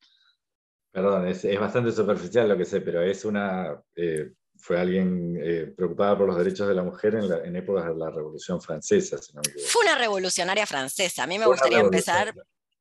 Perdón, 0.98 1.28
es, 1.28 1.60
bastante 1.60 1.92
superficial 1.92 2.50
lo 2.50 2.58
que 2.58 2.66
sé, 2.66 2.82
pero 2.82 3.04
es 3.04 3.24
una 3.24 3.80
eh, 3.96 4.32
fue 4.56 4.80
alguien 4.80 5.38
eh, 5.40 5.72
preocupada 5.78 6.18
por 6.18 6.26
los 6.26 6.36
derechos 6.36 6.68
de 6.68 6.74
la 6.74 6.82
mujer 6.82 7.14
en, 7.14 7.30
la, 7.30 7.38
en 7.38 7.56
épocas 7.56 7.86
de 7.86 7.94
la 7.94 8.10
Revolución 8.10 8.60
Francesa. 8.60 9.20
Fue 9.68 9.84
una 9.84 9.96
revolucionaria 9.96 10.66
francesa. 10.66 11.22
A 11.22 11.28
mí 11.28 11.38
me 11.38 11.46
gustaría 11.46 11.82
empezar 11.82 12.34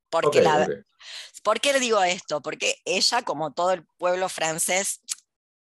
Porque 0.09 0.43
¿Por 1.43 1.61
qué 1.61 1.75
le 1.75 1.79
digo 1.79 2.03
esto? 2.03 2.41
Porque 2.41 2.77
ella, 2.87 3.21
como 3.21 3.53
todo 3.53 3.73
el 3.73 3.85
pueblo 3.99 4.31
francés, 4.31 5.03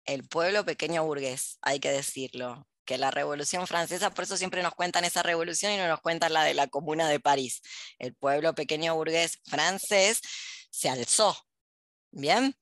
el 0.06 0.26
pueblo 0.26 0.64
pequeño 0.64 1.03
burgués, 1.03 1.57
hay 1.61 1.82
que 1.82 1.91
decirlo, 1.91 2.65
que 2.86 2.98
la 2.98 3.11
Revolución 3.11 3.68
Francesa, 3.68 4.11
por 4.11 4.23
eso 4.23 4.38
siempre 4.38 4.64
nos 4.64 4.76
cuentan 4.76 5.03
esa 5.03 5.23
revolución 5.23 5.73
y 5.73 5.77
no 5.77 5.90
nos 5.90 5.99
cuentan 5.99 6.32
la 6.32 6.45
de 6.45 6.53
la 6.53 6.68
Comuna 6.68 7.10
de 7.10 7.19
París. 7.19 7.61
El 7.99 8.15
pueblo 8.15 8.56
pequeño 8.56 8.95
burgués 8.95 9.41
francés 9.44 10.22
se 10.69 10.90
alzó, 10.90 11.36
¿bien? 12.16 12.58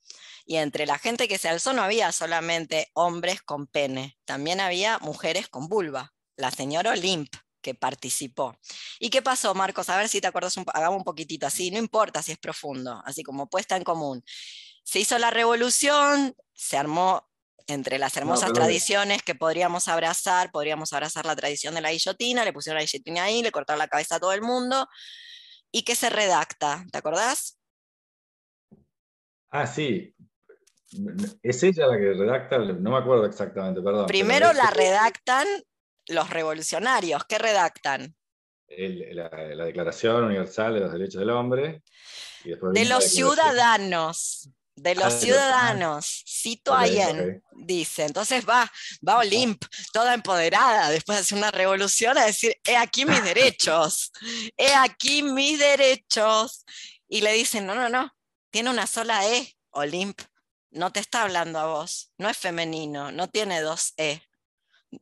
Y 0.45 0.57
entre 0.57 0.85
la 0.85 0.99
gente 0.99 1.27
que 1.27 1.37
se 1.37 1.47
alzó 1.47 1.71
no 1.71 1.83
había 1.83 2.11
solamente 2.11 2.89
hombres 2.93 3.41
con 3.41 3.67
pene, 3.67 4.17
también 4.25 4.59
había 4.59 4.99
mujeres 4.99 5.47
con 5.47 5.69
vulva. 5.69 6.13
La 6.35 6.51
señora 6.51 6.91
Olympe, 6.91 7.37
que 7.61 7.75
participó. 7.75 8.57
¿Y 8.99 9.09
qué 9.09 9.21
pasó, 9.21 9.53
Marcos? 9.53 9.89
A 9.89 9.97
ver 9.97 10.09
si 10.09 10.19
te 10.19 10.27
acuerdas, 10.27 10.55
hagamos 10.73 10.97
un 10.97 11.03
poquitito 11.03 11.47
así, 11.47 11.71
no 11.71 11.77
importa 11.77 12.21
si 12.21 12.33
es 12.33 12.39
profundo, 12.39 13.01
así 13.05 13.23
como 13.23 13.49
puesta 13.49 13.77
en 13.77 13.83
común. 13.83 14.23
Se 14.83 14.99
hizo 14.99 15.17
la 15.19 15.29
revolución, 15.29 16.35
se 16.53 16.77
armó 16.77 17.29
entre 17.67 17.97
las 17.97 18.17
hermosas 18.17 18.51
tradiciones 18.51 19.23
que 19.23 19.35
podríamos 19.35 19.87
abrazar, 19.87 20.51
podríamos 20.51 20.91
abrazar 20.91 21.25
la 21.25 21.35
tradición 21.35 21.75
de 21.75 21.81
la 21.81 21.91
guillotina, 21.91 22.43
le 22.43 22.51
pusieron 22.51 22.79
la 22.79 22.83
guillotina 22.83 23.23
ahí, 23.23 23.41
le 23.41 23.51
cortaron 23.51 23.79
la 23.79 23.87
cabeza 23.87 24.15
a 24.15 24.19
todo 24.19 24.33
el 24.33 24.41
mundo, 24.41 24.89
y 25.71 25.83
qué 25.83 25.95
se 25.95 26.09
redacta, 26.09 26.85
¿te 26.91 26.97
acordás? 26.97 27.57
Ah, 29.53 29.67
sí. 29.67 30.11
Es 31.43 31.61
ella 31.61 31.85
la 31.85 31.97
que 31.97 32.13
redacta, 32.13 32.57
no 32.57 32.89
me 32.89 32.97
acuerdo 32.97 33.27
exactamente, 33.27 33.83
perdón. 33.83 34.07
Primero 34.07 34.51
la 34.51 34.71
redactan 34.71 35.45
los 36.07 36.29
revolucionarios, 36.31 37.23
¿qué 37.25 37.37
redactan? 37.37 38.15
la, 38.67 39.29
Declaración 39.65 40.23
Universal 40.23 40.73
de 40.73 40.79
los 40.79 40.91
Derechos 40.91 41.19
del 41.19 41.29
Hombre. 41.29 41.83
de 42.43 42.85
los 42.85 43.03
ciudadanos, 43.03 44.49
de 44.75 44.95
los 44.95 45.05
ah, 45.13 45.19
ciudadanos, 45.19 46.23
cito 46.27 46.73
okay, 46.73 47.39
dice. 47.51 48.05
Entonces 48.05 48.43
va, 48.49 48.71
va 49.07 49.19
Olimp, 49.19 49.63
toda 49.93 50.15
empoderada, 50.15 50.89
después 50.89 51.19
de 51.19 51.21
hacer 51.21 51.37
una 51.37 51.51
revolución, 51.51 52.17
a 52.17 52.25
decir, 52.25 52.55
he 52.65 52.75
aquí 52.75 53.05
mis 53.05 53.23
derechos, 53.23 54.11
he 54.57 54.73
aquí 54.73 55.21
mis 55.21 55.59
derechos. 55.59 56.65
Y 57.07 57.21
le 57.21 57.33
dicen, 57.33 57.67
no, 57.67 57.75
no, 57.75 57.87
no, 57.89 58.11
tiene 58.53 58.69
una 58.69 58.87
sola 58.87 59.27
E, 59.27 59.57
Olimp, 59.71 60.21
no 60.69 60.93
te 60.93 60.99
está 60.99 61.23
hablando 61.23 61.59
a 61.59 61.65
vos, 61.65 62.13
no 62.17 62.29
es 62.29 62.37
femenino, 62.37 63.11
no 63.11 63.27
tiene 63.27 63.61
dos 63.61 63.93
E 63.97 64.21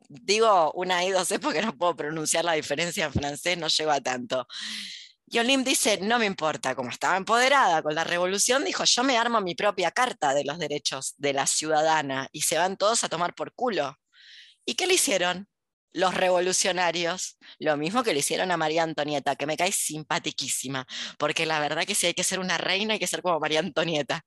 digo 0.10 0.72
una 0.74 1.04
y 1.04 1.12
dos 1.12 1.30
porque 1.42 1.62
no 1.62 1.78
puedo 1.78 1.96
pronunciar 1.96 2.46
la 2.46 2.54
diferencia 2.54 3.06
en 3.06 3.14
francés, 3.14 3.58
no 3.58 3.68
llego 3.68 3.92
a 3.92 4.02
tanto. 4.02 4.48
Y 5.28 5.40
Olim 5.40 5.64
dice, 5.64 5.98
no 6.02 6.20
me 6.20 6.26
importa, 6.26 6.76
como 6.76 6.90
estaba 6.90 7.16
empoderada 7.16 7.82
con 7.82 7.96
la 7.96 8.04
revolución, 8.04 8.66
dijo, 8.66 8.84
yo 8.84 9.04
me 9.04 9.18
armo 9.18 9.40
mi 9.40 9.56
propia 9.56 9.92
carta 9.92 10.34
de 10.34 10.44
los 10.44 10.60
derechos 10.60 11.14
de 11.18 11.34
la 11.34 11.48
ciudadana 11.48 12.28
y 12.32 12.42
se 12.42 12.58
van 12.58 12.76
todos 12.78 13.04
a 13.04 13.10
tomar 13.10 13.34
por 13.34 13.54
culo. 13.54 13.98
¿Y 14.66 14.76
qué 14.76 14.88
le 14.88 14.96
hicieron? 14.96 15.48
Los 15.94 16.14
revolucionarios, 16.14 17.38
lo 17.60 17.78
mismo 17.78 18.04
que 18.04 18.14
le 18.14 18.20
hicieron 18.20 18.52
a 18.52 18.58
María 18.58 18.84
Antonieta, 18.84 19.36
que 19.36 19.46
me 19.46 19.58
cae 19.58 19.72
simpaticísima, 19.72 20.86
porque 21.18 21.46
la 21.46 21.60
verdad 21.60 21.86
que 21.86 21.96
si 21.96 22.08
hay 22.08 22.14
que 22.14 22.24
ser 22.24 22.40
una 22.40 22.58
reina 22.58 22.94
hay 22.94 23.00
que 23.00 23.08
ser 23.08 23.22
como 23.22 23.40
María 23.40 23.60
Antonieta, 23.60 24.24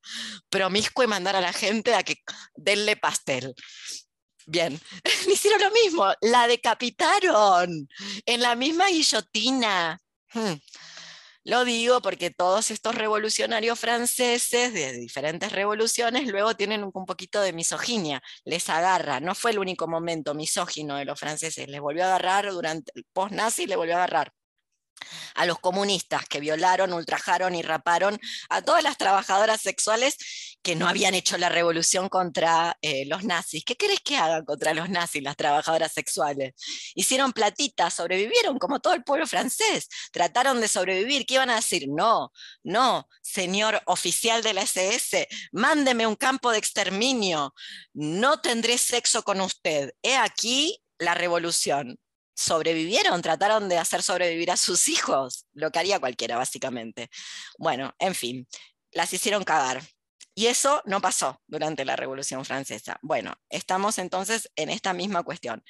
promiscuo 0.48 1.04
y 1.04 1.08
mandar 1.08 1.36
a 1.36 1.40
la 1.40 1.52
gente 1.52 1.94
a 1.94 2.02
que 2.02 2.16
denle 2.54 2.96
pastel. 2.96 3.54
Bien, 4.46 4.78
le 5.26 5.32
hicieron 5.32 5.60
lo 5.60 5.70
mismo, 5.70 6.06
la 6.20 6.46
decapitaron 6.46 7.88
en 8.26 8.40
la 8.40 8.54
misma 8.54 8.88
guillotina. 8.88 9.98
Hmm. 10.32 10.54
Lo 11.44 11.66
digo 11.66 12.00
porque 12.00 12.30
todos 12.30 12.70
estos 12.70 12.94
revolucionarios 12.94 13.78
franceses 13.78 14.72
de 14.72 14.92
diferentes 14.94 15.52
revoluciones 15.52 16.26
luego 16.26 16.56
tienen 16.56 16.84
un 16.84 17.04
poquito 17.04 17.42
de 17.42 17.52
misoginia, 17.52 18.22
les 18.44 18.68
agarra, 18.70 19.20
no 19.20 19.34
fue 19.34 19.50
el 19.50 19.58
único 19.58 19.86
momento 19.86 20.34
misógino 20.34 20.96
de 20.96 21.04
los 21.04 21.20
franceses, 21.20 21.68
les 21.68 21.80
volvió 21.82 22.04
a 22.04 22.06
agarrar 22.06 22.50
durante 22.50 22.92
el 22.94 23.04
post-nazi, 23.12 23.66
le 23.66 23.76
volvió 23.76 23.94
a 23.94 23.98
agarrar 23.98 24.32
a 25.34 25.44
los 25.44 25.58
comunistas 25.58 26.26
que 26.26 26.40
violaron, 26.40 26.92
ultrajaron 26.92 27.54
y 27.54 27.62
raparon 27.62 28.18
a 28.48 28.62
todas 28.62 28.82
las 28.82 28.96
trabajadoras 28.96 29.60
sexuales 29.60 30.53
que 30.64 30.74
no 30.74 30.88
habían 30.88 31.14
hecho 31.14 31.36
la 31.38 31.50
revolución 31.50 32.08
contra 32.08 32.76
eh, 32.80 33.04
los 33.06 33.22
nazis. 33.22 33.64
¿Qué 33.64 33.76
querés 33.76 34.00
que 34.00 34.16
hagan 34.16 34.44
contra 34.44 34.74
los 34.74 34.88
nazis 34.88 35.22
las 35.22 35.36
trabajadoras 35.36 35.92
sexuales? 35.92 36.54
Hicieron 36.94 37.32
platitas, 37.32 37.94
sobrevivieron 37.94 38.58
como 38.58 38.80
todo 38.80 38.94
el 38.94 39.04
pueblo 39.04 39.26
francés, 39.26 39.88
trataron 40.10 40.60
de 40.60 40.68
sobrevivir. 40.68 41.26
¿Qué 41.26 41.34
iban 41.34 41.50
a 41.50 41.56
decir? 41.56 41.86
No, 41.88 42.32
no, 42.62 43.08
señor 43.22 43.82
oficial 43.84 44.42
de 44.42 44.54
la 44.54 44.62
SS, 44.62 45.28
mándeme 45.52 46.06
un 46.06 46.16
campo 46.16 46.50
de 46.50 46.58
exterminio, 46.58 47.54
no 47.92 48.40
tendré 48.40 48.78
sexo 48.78 49.22
con 49.22 49.42
usted. 49.42 49.92
He 50.02 50.16
aquí 50.16 50.82
la 50.98 51.14
revolución 51.14 51.98
sobrevivieron, 52.34 53.20
trataron 53.22 53.68
de 53.68 53.78
hacer 53.78 54.02
sobrevivir 54.02 54.50
a 54.50 54.56
sus 54.56 54.88
hijos, 54.88 55.46
lo 55.52 55.70
que 55.70 55.78
haría 55.78 56.00
cualquiera, 56.00 56.36
básicamente. 56.38 57.10
Bueno, 57.58 57.94
en 57.98 58.14
fin, 58.14 58.48
las 58.92 59.12
hicieron 59.12 59.44
cagar. 59.44 59.82
Y 60.34 60.46
eso 60.46 60.82
no 60.84 61.00
pasó 61.00 61.40
durante 61.46 61.84
la 61.84 61.96
Revolución 61.96 62.44
Francesa. 62.44 62.98
Bueno, 63.02 63.34
estamos 63.48 63.98
entonces 63.98 64.50
en 64.56 64.70
esta 64.70 64.92
misma 64.92 65.22
cuestión, 65.22 65.62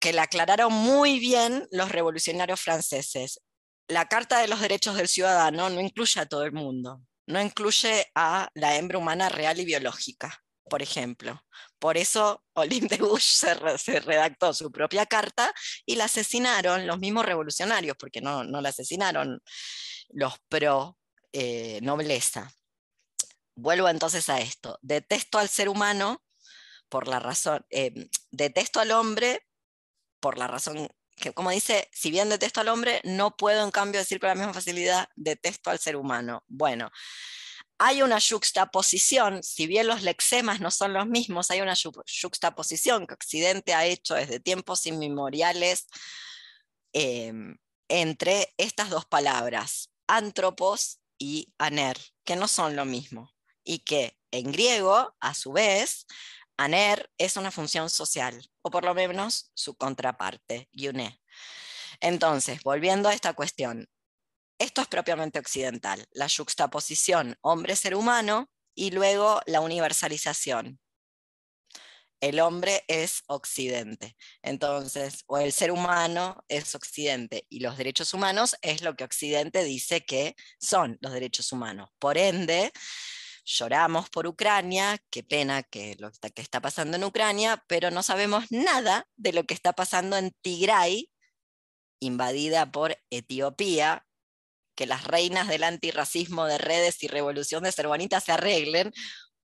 que 0.00 0.12
la 0.12 0.22
aclararon 0.22 0.72
muy 0.72 1.18
bien 1.18 1.66
los 1.70 1.90
revolucionarios 1.90 2.60
franceses. 2.60 3.40
La 3.88 4.06
Carta 4.06 4.38
de 4.38 4.48
los 4.48 4.60
Derechos 4.60 4.96
del 4.96 5.08
Ciudadano 5.08 5.70
no 5.70 5.80
incluye 5.80 6.20
a 6.20 6.26
todo 6.26 6.44
el 6.44 6.52
mundo, 6.52 7.00
no 7.26 7.40
incluye 7.40 8.06
a 8.14 8.48
la 8.54 8.76
hembra 8.76 8.98
humana 8.98 9.28
real 9.28 9.60
y 9.60 9.64
biológica 9.64 10.44
por 10.68 10.82
ejemplo. 10.82 11.44
Por 11.78 11.96
eso 11.96 12.42
Olympe 12.54 12.98
de 12.98 13.20
se, 13.20 14.00
redactó 14.00 14.52
su 14.54 14.70
propia 14.72 15.06
carta 15.06 15.52
y 15.86 15.96
la 15.96 16.04
asesinaron 16.04 16.86
los 16.86 16.98
mismos 16.98 17.24
revolucionarios, 17.24 17.96
porque 17.96 18.20
no, 18.20 18.44
no 18.44 18.60
la 18.60 18.70
asesinaron 18.70 19.40
los 20.10 20.34
pro 20.48 20.98
eh, 21.32 21.80
nobleza. 21.82 22.50
Vuelvo 23.56 23.88
entonces 23.88 24.28
a 24.28 24.40
esto. 24.40 24.78
Detesto 24.82 25.38
al 25.38 25.48
ser 25.48 25.68
humano 25.68 26.22
por 26.88 27.08
la 27.08 27.18
razón, 27.18 27.64
eh, 27.70 28.08
detesto 28.30 28.80
al 28.80 28.90
hombre 28.92 29.46
por 30.20 30.38
la 30.38 30.46
razón 30.46 30.88
que, 31.16 31.32
como 31.32 31.50
dice, 31.50 31.88
si 31.92 32.10
bien 32.10 32.28
detesto 32.28 32.60
al 32.60 32.68
hombre, 32.68 33.00
no 33.04 33.36
puedo 33.36 33.62
en 33.64 33.70
cambio 33.70 34.00
decir 34.00 34.18
con 34.18 34.28
la 34.28 34.34
misma 34.34 34.54
facilidad 34.54 35.08
detesto 35.14 35.70
al 35.70 35.78
ser 35.78 35.96
humano. 35.96 36.42
Bueno, 36.48 36.90
hay 37.78 38.02
una 38.02 38.18
juxtaposición, 38.20 39.42
si 39.42 39.66
bien 39.66 39.86
los 39.86 40.02
lexemas 40.02 40.60
no 40.60 40.70
son 40.70 40.92
los 40.92 41.06
mismos, 41.06 41.50
hay 41.50 41.60
una 41.60 41.74
juxtaposición 41.76 43.06
que 43.06 43.14
Occidente 43.14 43.74
ha 43.74 43.84
hecho 43.84 44.14
desde 44.14 44.40
tiempos 44.40 44.86
inmemoriales 44.86 45.86
em, 46.92 47.56
entre 47.88 48.54
estas 48.56 48.90
dos 48.90 49.06
palabras, 49.06 49.90
antropos 50.06 51.00
y 51.18 51.52
aner, 51.58 51.98
que 52.24 52.36
no 52.36 52.48
son 52.48 52.76
lo 52.76 52.84
mismo, 52.84 53.33
y 53.64 53.80
que 53.80 54.18
en 54.30 54.52
griego, 54.52 55.16
a 55.20 55.34
su 55.34 55.52
vez, 55.52 56.06
aner 56.56 57.10
es 57.18 57.36
una 57.36 57.50
función 57.50 57.90
social, 57.90 58.48
o 58.62 58.70
por 58.70 58.84
lo 58.84 58.94
menos 58.94 59.50
su 59.54 59.74
contraparte, 59.76 60.68
yuné. 60.72 61.20
Entonces, 62.00 62.62
volviendo 62.62 63.08
a 63.08 63.14
esta 63.14 63.32
cuestión, 63.32 63.88
esto 64.58 64.82
es 64.82 64.88
propiamente 64.88 65.38
occidental, 65.38 66.06
la 66.12 66.28
juxtaposición 66.28 67.36
hombre-ser 67.40 67.94
humano 67.94 68.50
y 68.74 68.90
luego 68.90 69.40
la 69.46 69.60
universalización. 69.60 70.80
El 72.20 72.40
hombre 72.40 72.84
es 72.88 73.22
occidente, 73.26 74.16
entonces, 74.42 75.24
o 75.26 75.36
el 75.38 75.52
ser 75.52 75.70
humano 75.70 76.42
es 76.48 76.74
occidente 76.74 77.46
y 77.50 77.60
los 77.60 77.76
derechos 77.76 78.14
humanos 78.14 78.56
es 78.62 78.80
lo 78.82 78.96
que 78.96 79.04
occidente 79.04 79.62
dice 79.62 80.04
que 80.06 80.34
son 80.58 80.96
los 81.00 81.12
derechos 81.12 81.52
humanos. 81.52 81.90
Por 81.98 82.16
ende, 82.16 82.72
lloramos 83.44 84.10
por 84.10 84.26
Ucrania, 84.26 84.98
qué 85.10 85.22
pena 85.22 85.62
que 85.62 85.96
lo 85.98 86.10
que 86.10 86.42
está 86.42 86.60
pasando 86.60 86.96
en 86.96 87.04
Ucrania, 87.04 87.62
pero 87.68 87.90
no 87.90 88.02
sabemos 88.02 88.44
nada 88.50 89.06
de 89.16 89.32
lo 89.32 89.44
que 89.44 89.54
está 89.54 89.74
pasando 89.74 90.16
en 90.16 90.32
Tigray, 90.42 91.10
invadida 92.00 92.70
por 92.70 92.96
Etiopía, 93.10 94.06
que 94.74 94.86
las 94.86 95.04
reinas 95.04 95.48
del 95.48 95.62
antirracismo 95.64 96.46
de 96.46 96.58
redes 96.58 97.02
y 97.02 97.08
revolución 97.08 97.64
de 97.64 97.72
ser 97.72 97.86
se 98.24 98.32
arreglen, 98.32 98.92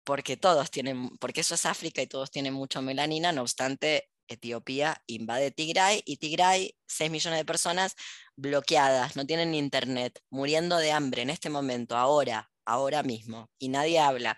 porque 0.04 0.36
todos 0.36 0.70
tienen, 0.70 1.10
porque 1.18 1.42
eso 1.42 1.54
es 1.54 1.66
África 1.66 2.00
y 2.00 2.06
todos 2.06 2.30
tienen 2.30 2.54
mucho 2.54 2.80
melanina, 2.80 3.32
no 3.32 3.42
obstante, 3.42 4.08
Etiopía 4.28 5.02
invade 5.06 5.50
Tigray 5.50 6.02
y 6.04 6.18
Tigray, 6.18 6.76
6 6.86 7.10
millones 7.10 7.40
de 7.40 7.44
personas 7.44 7.94
bloqueadas, 8.36 9.16
no 9.16 9.26
tienen 9.26 9.54
internet, 9.54 10.20
muriendo 10.30 10.76
de 10.76 10.92
hambre 10.92 11.22
en 11.22 11.30
este 11.30 11.50
momento, 11.50 11.96
ahora, 11.96 12.50
ahora 12.68 13.02
mismo, 13.02 13.50
y 13.58 13.68
nadie 13.68 13.98
habla. 13.98 14.36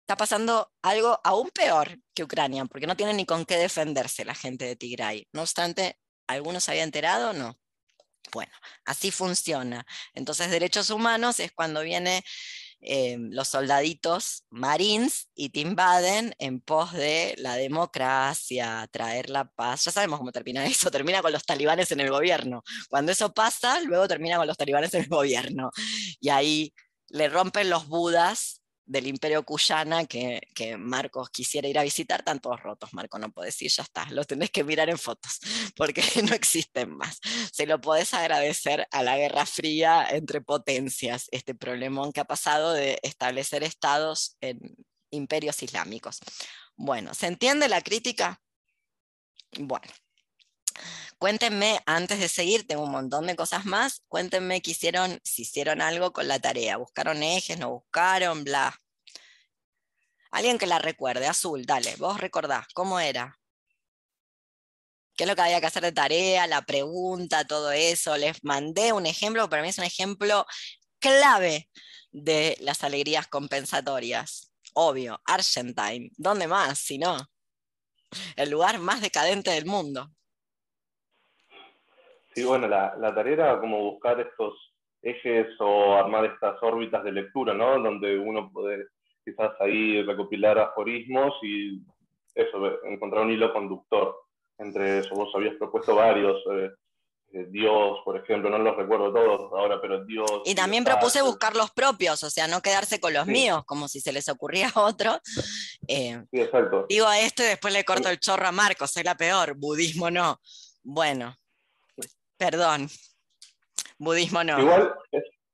Está 0.00 0.16
pasando 0.16 0.70
algo 0.82 1.18
aún 1.24 1.50
peor 1.50 1.98
que 2.14 2.24
Ucrania, 2.24 2.64
porque 2.66 2.86
no 2.86 2.96
tienen 2.96 3.16
ni 3.16 3.24
con 3.26 3.46
qué 3.46 3.56
defenderse 3.56 4.24
la 4.24 4.34
gente 4.34 4.66
de 4.66 4.76
Tigray. 4.76 5.28
No 5.32 5.42
obstante, 5.42 5.98
¿algunos 6.26 6.64
se 6.64 6.72
había 6.72 6.82
enterado? 6.84 7.32
No. 7.32 7.58
Bueno, 8.32 8.52
así 8.84 9.10
funciona. 9.10 9.86
Entonces, 10.14 10.50
derechos 10.50 10.90
humanos 10.90 11.40
es 11.40 11.52
cuando 11.52 11.82
vienen 11.82 12.22
eh, 12.86 13.16
los 13.30 13.48
soldaditos 13.48 14.44
marines 14.50 15.30
y 15.34 15.48
te 15.48 15.60
invaden 15.60 16.34
en 16.38 16.60
pos 16.60 16.92
de 16.92 17.34
la 17.38 17.56
democracia, 17.56 18.86
traer 18.92 19.30
la 19.30 19.46
paz. 19.46 19.84
Ya 19.84 19.92
sabemos 19.92 20.18
cómo 20.18 20.32
termina 20.32 20.66
eso, 20.66 20.90
termina 20.90 21.22
con 21.22 21.32
los 21.32 21.46
talibanes 21.46 21.92
en 21.92 22.00
el 22.00 22.10
gobierno. 22.10 22.62
Cuando 22.90 23.12
eso 23.12 23.32
pasa, 23.32 23.80
luego 23.80 24.06
termina 24.06 24.36
con 24.36 24.46
los 24.46 24.58
talibanes 24.58 24.92
en 24.92 25.02
el 25.04 25.08
gobierno. 25.08 25.70
Y 26.20 26.28
ahí 26.28 26.74
le 27.14 27.28
rompen 27.28 27.70
los 27.70 27.86
budas 27.86 28.60
del 28.86 29.06
imperio 29.06 29.44
cuyana 29.44 30.04
que, 30.04 30.42
Marcos 30.76 31.30
quisiera 31.30 31.68
ir 31.68 31.78
a 31.78 31.84
visitar, 31.84 32.20
están 32.20 32.40
todos 32.40 32.60
rotos, 32.60 32.92
Marco, 32.92 33.18
no 33.20 33.30
puedes 33.30 33.54
decir, 33.54 33.70
ya 33.70 33.84
está, 33.84 34.10
los 34.10 34.26
tenés 34.26 34.50
que 34.50 34.64
mirar 34.64 34.90
en 34.90 34.98
fotos, 34.98 35.38
porque 35.76 36.02
no 36.28 36.34
existen 36.34 36.90
más. 36.90 37.20
Se 37.52 37.66
lo 37.66 37.80
podés 37.80 38.12
agradecer 38.14 38.88
a 38.90 39.04
la 39.04 39.16
Guerra 39.16 39.46
Fría 39.46 40.06
entre 40.10 40.40
potencias, 40.40 41.28
este 41.30 41.54
problemón 41.54 42.12
que 42.12 42.20
ha 42.20 42.24
pasado 42.24 42.72
de 42.72 42.98
establecer 43.02 43.62
estados 43.62 44.36
en 44.40 44.58
imperios 45.10 45.62
islámicos. 45.62 46.18
Bueno, 46.74 47.14
¿se 47.14 47.28
entiende 47.28 47.68
la 47.68 47.80
crítica? 47.80 48.42
Bueno. 49.56 49.92
Cuéntenme, 51.24 51.80
antes 51.86 52.20
de 52.20 52.28
seguir, 52.28 52.66
tengo 52.66 52.82
un 52.82 52.90
montón 52.90 53.26
de 53.26 53.34
cosas 53.34 53.64
más, 53.64 54.02
cuéntenme 54.08 54.60
qué 54.60 54.72
hicieron, 54.72 55.18
si 55.24 55.40
hicieron 55.40 55.80
algo 55.80 56.12
con 56.12 56.28
la 56.28 56.38
tarea, 56.38 56.76
buscaron 56.76 57.22
ejes, 57.22 57.58
no 57.58 57.70
buscaron, 57.70 58.44
bla. 58.44 58.78
Alguien 60.30 60.58
que 60.58 60.66
la 60.66 60.78
recuerde, 60.78 61.26
azul, 61.26 61.64
dale, 61.64 61.96
vos 61.96 62.20
recordás, 62.20 62.66
¿cómo 62.74 63.00
era? 63.00 63.40
¿Qué 65.16 65.24
es 65.24 65.30
lo 65.30 65.34
que 65.34 65.40
había 65.40 65.62
que 65.62 65.66
hacer 65.66 65.82
de 65.82 65.92
tarea, 65.92 66.46
la 66.46 66.60
pregunta, 66.60 67.46
todo 67.46 67.72
eso? 67.72 68.18
Les 68.18 68.44
mandé 68.44 68.92
un 68.92 69.06
ejemplo, 69.06 69.48
para 69.48 69.62
mí 69.62 69.70
es 69.70 69.78
un 69.78 69.84
ejemplo 69.84 70.44
clave 70.98 71.70
de 72.12 72.54
las 72.60 72.84
alegrías 72.84 73.28
compensatorias. 73.28 74.52
Obvio, 74.74 75.22
Argentine, 75.24 76.10
¿dónde 76.18 76.48
más 76.48 76.80
si 76.80 76.98
no? 76.98 77.16
El 78.36 78.50
lugar 78.50 78.78
más 78.78 79.00
decadente 79.00 79.52
del 79.52 79.64
mundo. 79.64 80.14
Sí, 82.34 82.44
bueno, 82.44 82.66
la, 82.66 83.14
tarea 83.14 83.32
era 83.32 83.60
como 83.60 83.78
buscar 83.92 84.20
estos 84.20 84.54
ejes 85.02 85.48
o 85.60 85.94
armar 85.94 86.24
estas 86.24 86.60
órbitas 86.62 87.04
de 87.04 87.12
lectura, 87.12 87.54
¿no? 87.54 87.78
Donde 87.78 88.18
uno 88.18 88.50
puede 88.52 88.86
quizás 89.24 89.52
ahí 89.60 90.02
recopilar 90.02 90.58
aforismos 90.58 91.34
y 91.42 91.80
eso, 92.34 92.82
encontrar 92.84 93.24
un 93.24 93.30
hilo 93.30 93.52
conductor 93.52 94.16
entre 94.58 94.98
eso. 94.98 95.14
Vos 95.14 95.32
habías 95.34 95.54
propuesto 95.56 95.94
varios, 95.94 96.42
eh, 96.52 96.70
eh, 97.34 97.46
Dios, 97.50 97.98
por 98.04 98.16
ejemplo, 98.16 98.50
no 98.50 98.58
los 98.58 98.76
recuerdo 98.76 99.12
todos 99.12 99.52
ahora, 99.52 99.80
pero 99.80 100.04
Dios. 100.04 100.30
Y 100.44 100.54
también 100.54 100.84
propuse 100.84 101.22
buscar 101.22 101.56
los 101.56 101.70
propios, 101.70 102.22
o 102.22 102.30
sea, 102.30 102.46
no 102.46 102.60
quedarse 102.60 103.00
con 103.00 103.12
los 103.12 103.26
míos, 103.26 103.64
como 103.66 103.88
si 103.88 104.00
se 104.00 104.12
les 104.12 104.28
ocurría 104.28 104.70
a 104.74 104.82
otro. 104.82 105.20
Eh, 105.88 106.22
sí, 106.30 106.40
exacto. 106.40 106.86
Digo 106.88 107.06
a 107.06 107.20
esto 107.20 107.42
y 107.42 107.46
después 107.46 107.72
le 107.72 107.84
corto 107.84 108.08
el 108.08 108.20
chorro 108.20 108.46
a 108.46 108.52
Marcos, 108.52 108.90
soy 108.90 109.02
la 109.02 109.16
peor, 109.16 109.54
budismo 109.56 110.10
no. 110.10 110.40
Bueno, 110.82 111.34
Perdón. 112.36 112.88
Budismo 113.98 114.42
no. 114.44 114.60
Igual, 114.60 114.94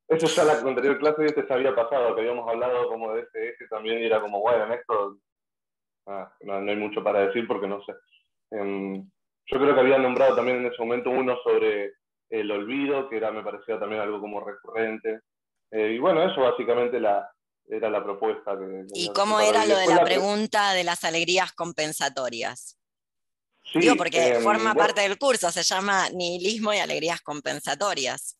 eso 0.08 0.26
ya 0.26 0.44
la 0.44 0.54
anterior 0.54 0.98
clase 0.98 1.26
este 1.26 1.46
se 1.46 1.52
había 1.52 1.74
pasado, 1.74 2.14
que 2.14 2.22
habíamos 2.22 2.48
hablado 2.48 2.88
como 2.88 3.14
de 3.14 3.22
este 3.22 3.50
eje 3.50 3.68
también 3.68 4.00
y 4.00 4.06
era 4.06 4.20
como, 4.20 4.40
bueno, 4.40 4.64
en 4.64 4.72
esto 4.72 5.18
ah, 6.06 6.32
no, 6.40 6.56
hay 6.56 6.76
mucho 6.76 7.02
para 7.04 7.26
decir 7.26 7.46
porque 7.46 7.68
no 7.68 7.80
sé. 7.84 7.92
Em, 8.50 9.08
yo 9.46 9.58
creo 9.58 9.74
que 9.74 9.80
había 9.80 9.98
nombrado 9.98 10.34
también 10.34 10.58
en 10.58 10.66
ese 10.66 10.78
momento 10.80 11.10
uno 11.10 11.36
sobre 11.44 11.92
el 12.28 12.50
olvido, 12.50 13.08
que 13.08 13.18
era, 13.18 13.30
me 13.30 13.42
parecía 13.42 13.78
también 13.78 14.00
algo 14.00 14.20
como 14.20 14.40
recurrente. 14.40 15.20
Eh, 15.70 15.92
y 15.92 15.98
bueno, 15.98 16.22
eso 16.24 16.40
básicamente 16.40 16.98
la, 16.98 17.30
era 17.68 17.90
la 17.90 18.02
propuesta. 18.02 18.58
Que, 18.58 18.86
¿Y 18.94 19.12
cómo 19.12 19.40
era 19.40 19.66
lo 19.66 19.76
de 19.76 19.86
la 19.86 20.02
pregunta 20.02 20.72
de 20.72 20.84
las 20.84 21.04
alegrías 21.04 21.52
compensatorias? 21.52 22.79
Digo, 23.74 23.96
porque 23.96 24.34
em, 24.34 24.42
forma 24.42 24.74
parte 24.74 25.02
del 25.02 25.18
curso, 25.18 25.50
se 25.50 25.62
llama 25.62 26.08
nihilismo 26.10 26.72
y 26.72 26.78
alegrías 26.78 27.20
compensatorias. 27.20 28.36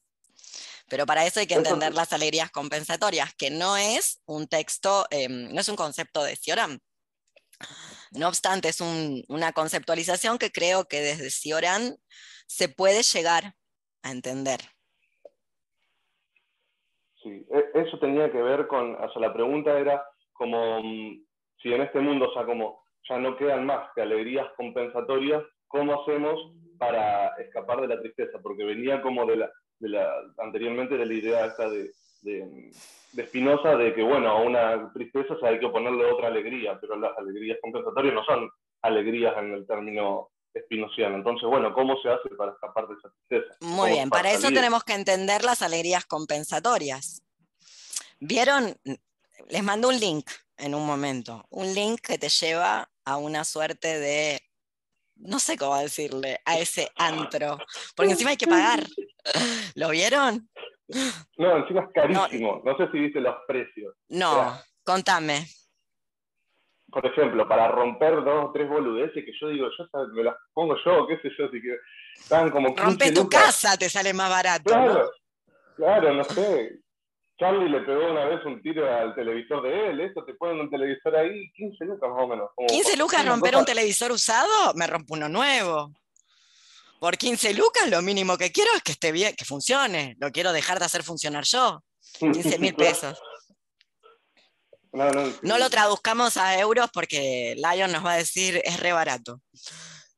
Pero 0.88 1.06
para 1.06 1.24
eso 1.24 1.38
hay 1.38 1.46
que 1.46 1.54
entender 1.54 1.94
las 1.94 2.12
alegrías 2.12 2.50
compensatorias, 2.50 3.32
que 3.34 3.50
no 3.50 3.76
es 3.76 4.20
un 4.26 4.48
texto, 4.48 5.06
em, 5.10 5.52
no 5.52 5.60
es 5.60 5.68
un 5.68 5.76
concepto 5.76 6.24
de 6.24 6.34
Cioran. 6.34 6.80
No 8.12 8.26
obstante, 8.26 8.68
es 8.68 8.80
una 8.80 9.52
conceptualización 9.52 10.38
que 10.38 10.50
creo 10.50 10.86
que 10.86 11.00
desde 11.00 11.30
Cioran 11.30 11.96
se 12.46 12.68
puede 12.68 13.02
llegar 13.02 13.54
a 14.02 14.10
entender. 14.10 14.60
Sí, 17.22 17.46
e, 17.52 17.80
eso 17.80 17.98
tenía 18.00 18.32
que 18.32 18.42
ver 18.42 18.66
con, 18.66 18.94
o 18.96 19.12
sea, 19.12 19.22
la 19.22 19.32
pregunta 19.32 19.78
era 19.78 20.02
como 20.32 20.82
mm, 20.82 21.24
si 21.62 21.72
en 21.72 21.82
este 21.82 22.00
mundo, 22.00 22.28
o 22.28 22.32
sea, 22.32 22.44
como 22.44 22.79
ya 23.08 23.18
no 23.18 23.36
quedan 23.36 23.66
más 23.66 23.88
que 23.94 24.02
alegrías 24.02 24.46
compensatorias, 24.56 25.42
¿cómo 25.68 26.02
hacemos 26.02 26.52
para 26.78 27.28
escapar 27.38 27.80
de 27.80 27.88
la 27.88 28.00
tristeza? 28.00 28.38
Porque 28.42 28.64
venía 28.64 29.02
como 29.02 29.26
de 29.26 29.36
la, 29.36 29.50
de 29.78 29.88
la 29.88 30.10
anteriormente 30.38 30.96
de 30.96 31.06
la 31.06 31.14
idea 31.14 31.46
esta 31.46 31.68
de, 31.68 31.90
de, 32.22 32.72
Spinoza 33.26 33.76
de 33.76 33.92
que, 33.94 34.02
bueno, 34.02 34.28
a 34.28 34.40
una 34.40 34.92
tristeza 34.92 35.34
se 35.40 35.46
hay 35.46 35.58
que 35.58 35.68
ponerle 35.68 36.04
otra 36.04 36.28
alegría, 36.28 36.78
pero 36.80 36.96
las 36.96 37.16
alegrías 37.18 37.58
compensatorias 37.60 38.14
no 38.14 38.24
son 38.24 38.48
alegrías 38.82 39.34
en 39.38 39.52
el 39.52 39.66
término 39.66 40.30
espinociano. 40.54 41.16
Entonces, 41.16 41.48
bueno, 41.48 41.72
¿cómo 41.72 42.00
se 42.02 42.08
hace 42.08 42.28
para 42.36 42.52
escapar 42.52 42.86
de 42.88 42.94
esa 42.94 43.10
tristeza? 43.10 43.56
Muy 43.60 43.90
bien, 43.90 44.10
para, 44.10 44.30
eso 44.30 44.48
tenemos 44.48 44.84
que 44.84 44.94
entender 44.94 45.44
las 45.44 45.62
alegrías 45.62 46.06
compensatorias. 46.06 47.22
¿Vieron? 48.20 48.76
Les 49.48 49.64
mando 49.64 49.88
un 49.88 49.98
link 49.98 50.28
en 50.60 50.74
un 50.74 50.86
momento, 50.86 51.46
un 51.50 51.74
link 51.74 52.00
que 52.00 52.18
te 52.18 52.28
lleva 52.28 52.90
a 53.04 53.16
una 53.16 53.44
suerte 53.44 53.98
de, 53.98 54.40
no 55.16 55.38
sé 55.38 55.56
cómo 55.56 55.78
decirle, 55.78 56.40
a 56.44 56.58
ese 56.58 56.88
antro, 56.96 57.58
porque 57.96 58.12
encima 58.12 58.30
hay 58.30 58.36
que 58.36 58.46
pagar. 58.46 58.80
¿Lo 59.74 59.90
vieron? 59.90 60.48
No, 61.36 61.56
encima 61.58 61.82
es 61.82 61.88
carísimo. 61.94 62.62
No, 62.64 62.76
sé 62.76 62.88
si 62.90 62.98
viste 62.98 63.20
los 63.20 63.36
precios. 63.46 63.94
No, 64.08 64.58
contame. 64.84 65.46
Por 66.90 67.06
ejemplo, 67.06 67.46
para 67.46 67.68
romper 67.68 68.24
dos 68.24 68.46
o 68.46 68.52
tres 68.52 68.68
boludeces 68.68 69.24
que 69.24 69.32
yo 69.40 69.48
digo, 69.48 69.68
yo 69.78 70.06
me 70.12 70.24
las 70.24 70.34
pongo 70.52 70.76
yo, 70.84 71.06
qué 71.06 71.18
sé 71.18 71.30
yo, 71.38 71.48
si 71.50 71.62
que 71.62 71.76
están 72.16 72.50
como. 72.50 72.74
Rompe 72.74 73.12
tu 73.12 73.28
casa, 73.28 73.76
te 73.76 73.88
sale 73.88 74.12
más 74.12 74.28
barato. 74.28 74.64
Claro, 74.64 75.10
claro, 75.76 76.14
no 76.14 76.24
sé. 76.24 76.80
Charlie 77.40 77.70
le 77.70 77.80
pegó 77.80 78.10
una 78.10 78.26
vez 78.26 78.44
un 78.44 78.60
tiro 78.60 78.86
al 78.94 79.14
televisor 79.14 79.62
de 79.62 79.88
él, 79.88 80.00
esto 80.00 80.22
te 80.26 80.34
ponen 80.34 80.60
un 80.60 80.68
televisor 80.68 81.16
ahí, 81.16 81.50
15 81.52 81.84
lucas 81.86 82.10
más 82.10 82.22
o 82.22 82.28
menos. 82.28 82.50
¿15 82.54 82.98
lucas 82.98 83.26
romper 83.26 83.56
un 83.56 83.64
televisor 83.64 84.12
usado? 84.12 84.74
Me 84.74 84.86
rompo 84.86 85.14
uno 85.14 85.26
nuevo. 85.26 85.90
Por 87.00 87.16
15 87.16 87.54
lucas 87.54 87.88
lo 87.88 88.02
mínimo 88.02 88.36
que 88.36 88.52
quiero 88.52 88.70
es 88.76 88.82
que 88.82 88.92
esté 88.92 89.10
bien, 89.10 89.34
que 89.34 89.46
funcione. 89.46 90.16
Lo 90.20 90.30
quiero 90.30 90.52
dejar 90.52 90.78
de 90.78 90.84
hacer 90.84 91.02
funcionar 91.02 91.44
yo. 91.44 91.82
15 92.18 92.58
mil 92.58 92.74
pesos. 92.76 93.18
No, 94.92 95.56
lo 95.56 95.70
traduzcamos 95.70 96.36
a 96.36 96.58
euros 96.58 96.90
porque 96.92 97.56
Lion 97.56 97.90
nos 97.90 98.04
va 98.04 98.12
a 98.12 98.16
decir 98.16 98.60
es 98.64 98.80
re 98.80 98.92
barato. 98.92 99.40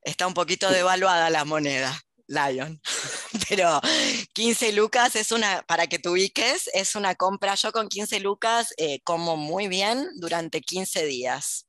Está 0.03 0.27
un 0.27 0.35
poquito 0.35 0.71
devaluada 0.71 1.31
la 1.31 1.45
moneda. 1.45 1.97
Lion. 2.33 2.81
Pero 3.49 3.81
15 4.33 4.73
lucas 4.73 5.17
es 5.17 5.33
una, 5.33 5.63
para 5.63 5.87
que 5.87 5.99
te 5.99 6.33
es 6.75 6.95
una 6.95 7.15
compra. 7.15 7.55
Yo 7.55 7.73
con 7.73 7.89
15 7.89 8.21
lucas 8.21 8.75
eh, 8.77 9.01
como 9.05 9.37
muy 9.37 9.69
bien 9.69 10.09
durante 10.17 10.61
15 10.61 11.05
días. 11.05 11.67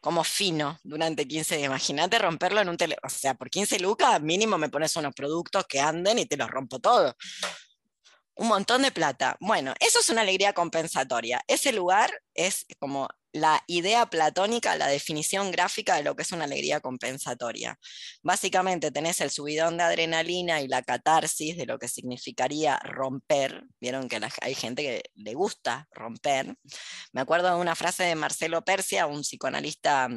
Como 0.00 0.24
fino 0.24 0.78
durante 0.82 1.26
15 1.26 1.56
días. 1.56 1.66
Imagínate 1.66 2.18
romperlo 2.18 2.60
en 2.60 2.68
un 2.68 2.76
tele. 2.76 2.96
O 3.02 3.08
sea, 3.08 3.34
por 3.34 3.50
15 3.50 3.78
lucas 3.78 4.20
mínimo 4.20 4.58
me 4.58 4.68
pones 4.68 4.96
unos 4.96 5.14
productos 5.14 5.64
que 5.66 5.80
anden 5.80 6.18
y 6.18 6.26
te 6.26 6.36
los 6.36 6.50
rompo 6.50 6.78
todo. 6.78 7.14
Un 8.36 8.48
montón 8.48 8.82
de 8.82 8.90
plata. 8.90 9.36
Bueno, 9.40 9.74
eso 9.78 10.00
es 10.00 10.08
una 10.08 10.22
alegría 10.22 10.52
compensatoria. 10.52 11.42
Ese 11.46 11.72
lugar 11.72 12.10
es 12.34 12.66
como 12.80 13.08
la 13.32 13.62
idea 13.66 14.06
platónica, 14.06 14.76
la 14.76 14.86
definición 14.86 15.50
gráfica 15.50 15.96
de 15.96 16.04
lo 16.04 16.14
que 16.14 16.22
es 16.22 16.32
una 16.32 16.44
alegría 16.44 16.80
compensatoria. 16.80 17.78
Básicamente 18.22 18.92
tenés 18.92 19.20
el 19.20 19.30
subidón 19.30 19.76
de 19.76 19.84
adrenalina 19.84 20.60
y 20.62 20.68
la 20.68 20.82
catarsis 20.82 21.56
de 21.56 21.66
lo 21.66 21.78
que 21.78 21.88
significaría 21.88 22.78
romper. 22.78 23.64
Vieron 23.80 24.08
que 24.08 24.20
hay 24.40 24.54
gente 24.54 24.82
que 24.82 25.02
le 25.14 25.34
gusta 25.34 25.88
romper. 25.92 26.56
Me 27.12 27.20
acuerdo 27.20 27.48
de 27.54 27.60
una 27.60 27.74
frase 27.74 28.04
de 28.04 28.14
Marcelo 28.14 28.64
Persia, 28.64 29.06
un 29.06 29.22
psicoanalista 29.22 30.08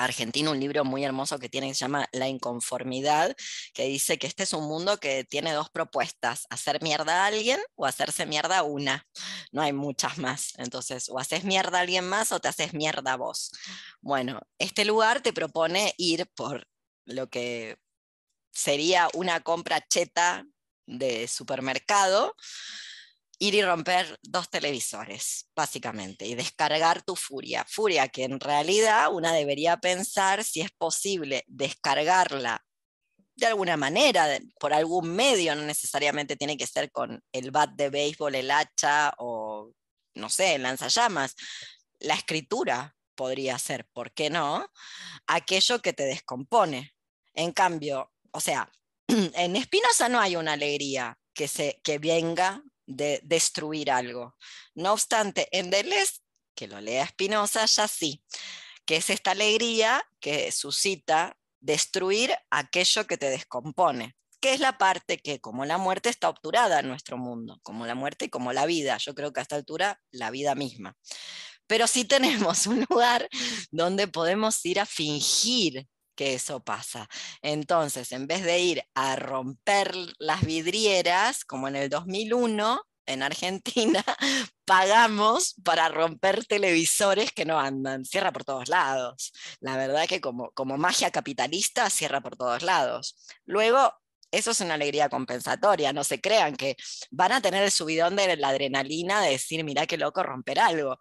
argentino, 0.00 0.52
un 0.52 0.60
libro 0.60 0.84
muy 0.84 1.04
hermoso 1.04 1.38
que 1.38 1.48
tiene 1.48 1.68
que 1.68 1.74
se 1.74 1.80
llama 1.80 2.08
La 2.12 2.26
inconformidad, 2.26 3.36
que 3.74 3.84
dice 3.84 4.18
que 4.18 4.26
este 4.26 4.44
es 4.44 4.52
un 4.54 4.66
mundo 4.66 4.98
que 4.98 5.24
tiene 5.24 5.52
dos 5.52 5.68
propuestas, 5.70 6.46
hacer 6.48 6.82
mierda 6.82 7.22
a 7.22 7.26
alguien 7.26 7.60
o 7.74 7.84
hacerse 7.86 8.24
mierda 8.24 8.58
a 8.58 8.62
una. 8.62 9.06
No 9.52 9.60
hay 9.62 9.72
muchas 9.72 10.16
más. 10.18 10.54
Entonces, 10.56 11.08
o 11.10 11.18
haces 11.18 11.44
mierda 11.44 11.78
a 11.78 11.80
alguien 11.82 12.08
más 12.08 12.32
o 12.32 12.40
te 12.40 12.48
haces 12.48 12.72
mierda 12.72 13.12
a 13.12 13.16
vos. 13.16 13.52
Bueno, 14.00 14.40
este 14.58 14.84
lugar 14.86 15.20
te 15.20 15.34
propone 15.34 15.94
ir 15.98 16.26
por 16.34 16.66
lo 17.04 17.28
que 17.28 17.76
sería 18.52 19.08
una 19.14 19.40
compra 19.40 19.86
cheta 19.86 20.46
de 20.86 21.28
supermercado, 21.28 22.34
ir 23.40 23.54
y 23.54 23.62
romper 23.62 24.18
dos 24.22 24.50
televisores, 24.50 25.48
básicamente, 25.56 26.26
y 26.26 26.34
descargar 26.34 27.02
tu 27.02 27.16
furia. 27.16 27.64
Furia 27.68 28.08
que 28.08 28.24
en 28.24 28.38
realidad 28.38 29.12
una 29.12 29.32
debería 29.32 29.78
pensar 29.78 30.44
si 30.44 30.60
es 30.60 30.70
posible 30.70 31.44
descargarla 31.48 32.62
de 33.40 33.46
alguna 33.46 33.78
manera, 33.78 34.38
por 34.58 34.74
algún 34.74 35.14
medio, 35.16 35.54
no 35.54 35.62
necesariamente 35.62 36.36
tiene 36.36 36.58
que 36.58 36.66
ser 36.66 36.92
con 36.92 37.22
el 37.32 37.50
bat 37.50 37.70
de 37.70 37.88
béisbol, 37.88 38.34
el 38.34 38.50
hacha 38.50 39.14
o, 39.16 39.72
no 40.14 40.28
sé, 40.28 40.56
el 40.56 40.62
lanzallamas. 40.62 41.34
La 42.00 42.14
escritura 42.14 42.94
podría 43.14 43.58
ser, 43.58 43.86
¿por 43.94 44.12
qué 44.12 44.28
no? 44.28 44.68
Aquello 45.26 45.80
que 45.80 45.94
te 45.94 46.04
descompone. 46.04 46.92
En 47.32 47.52
cambio, 47.52 48.12
o 48.30 48.40
sea, 48.40 48.70
en 49.08 49.56
Espinosa 49.56 50.10
no 50.10 50.20
hay 50.20 50.36
una 50.36 50.52
alegría 50.52 51.18
que, 51.32 51.48
se, 51.48 51.80
que 51.82 51.98
venga 51.98 52.62
de 52.90 53.20
destruir 53.22 53.90
algo. 53.90 54.36
No 54.74 54.92
obstante, 54.92 55.48
en 55.52 55.70
Deleuze, 55.70 56.20
que 56.54 56.68
lo 56.68 56.80
lea 56.80 57.04
Espinosa, 57.04 57.64
ya 57.64 57.88
sí, 57.88 58.22
que 58.84 58.96
es 58.96 59.10
esta 59.10 59.30
alegría 59.30 60.02
que 60.20 60.50
suscita 60.52 61.36
destruir 61.60 62.34
aquello 62.50 63.06
que 63.06 63.16
te 63.16 63.30
descompone, 63.30 64.16
que 64.40 64.54
es 64.54 64.60
la 64.60 64.78
parte 64.78 65.18
que, 65.18 65.40
como 65.40 65.64
la 65.64 65.78
muerte, 65.78 66.08
está 66.08 66.28
obturada 66.28 66.80
en 66.80 66.88
nuestro 66.88 67.16
mundo, 67.16 67.60
como 67.62 67.86
la 67.86 67.94
muerte 67.94 68.26
y 68.26 68.30
como 68.30 68.52
la 68.52 68.66
vida. 68.66 68.96
Yo 68.98 69.14
creo 69.14 69.32
que 69.32 69.40
a 69.40 69.42
esta 69.42 69.56
altura, 69.56 70.00
la 70.10 70.30
vida 70.30 70.54
misma. 70.54 70.96
Pero 71.66 71.86
sí 71.86 72.04
tenemos 72.04 72.66
un 72.66 72.84
lugar 72.88 73.28
donde 73.70 74.08
podemos 74.08 74.64
ir 74.66 74.80
a 74.80 74.86
fingir 74.86 75.86
que 76.20 76.34
eso 76.34 76.60
pasa. 76.62 77.08
Entonces, 77.40 78.12
en 78.12 78.26
vez 78.26 78.44
de 78.44 78.58
ir 78.60 78.82
a 78.94 79.16
romper 79.16 79.94
las 80.18 80.42
vidrieras, 80.44 81.46
como 81.46 81.66
en 81.66 81.76
el 81.76 81.88
2001, 81.88 82.82
en 83.06 83.22
Argentina, 83.22 84.04
pagamos 84.66 85.54
para 85.64 85.88
romper 85.88 86.44
televisores 86.44 87.32
que 87.32 87.46
no 87.46 87.58
andan. 87.58 88.04
Cierra 88.04 88.32
por 88.32 88.44
todos 88.44 88.68
lados. 88.68 89.32
La 89.60 89.78
verdad 89.78 90.06
que 90.06 90.20
como, 90.20 90.50
como 90.50 90.76
magia 90.76 91.10
capitalista, 91.10 91.88
cierra 91.88 92.20
por 92.20 92.36
todos 92.36 92.62
lados. 92.62 93.16
Luego, 93.46 93.90
eso 94.30 94.50
es 94.50 94.60
una 94.60 94.74
alegría 94.74 95.08
compensatoria. 95.08 95.94
No 95.94 96.04
se 96.04 96.20
crean 96.20 96.54
que 96.54 96.76
van 97.10 97.32
a 97.32 97.40
tener 97.40 97.64
el 97.64 97.70
subidón 97.70 98.14
de 98.16 98.36
la 98.36 98.48
adrenalina 98.50 99.22
de 99.22 99.30
decir, 99.30 99.64
mira 99.64 99.86
qué 99.86 99.96
loco 99.96 100.22
romper 100.22 100.60
algo. 100.60 100.98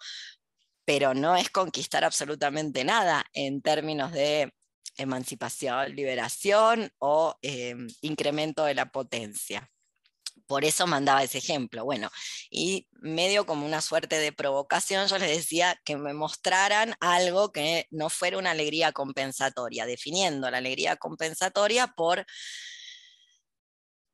Pero 0.85 1.13
no 1.13 1.35
es 1.35 1.49
conquistar 1.49 2.05
absolutamente 2.05 2.85
nada 2.85 3.25
en 3.33 3.61
términos 3.61 4.13
de 4.13 4.53
emancipación, 4.97 5.95
liberación 5.95 6.91
o 6.99 7.37
em, 7.41 7.87
incremento 8.01 8.65
de 8.65 8.75
la 8.75 8.91
potencia. 8.91 9.69
Por 10.47 10.65
eso 10.65 10.87
mandaba 10.87 11.23
ese 11.23 11.37
ejemplo. 11.37 11.85
Bueno, 11.85 12.09
y 12.49 12.87
medio 12.91 13.45
como 13.45 13.65
una 13.65 13.81
suerte 13.81 14.17
de 14.17 14.31
provocación, 14.31 15.07
yo 15.07 15.17
les 15.19 15.29
decía 15.37 15.79
que 15.85 15.95
me 15.95 16.13
mostraran 16.13 16.95
algo 16.99 17.51
que 17.51 17.85
no 17.91 18.09
fuera 18.09 18.37
una 18.37 18.51
alegría 18.51 18.91
compensatoria, 18.91 19.85
definiendo 19.85 20.49
la 20.49 20.57
alegría 20.57 20.95
compensatoria 20.97 21.87
por 21.87 22.25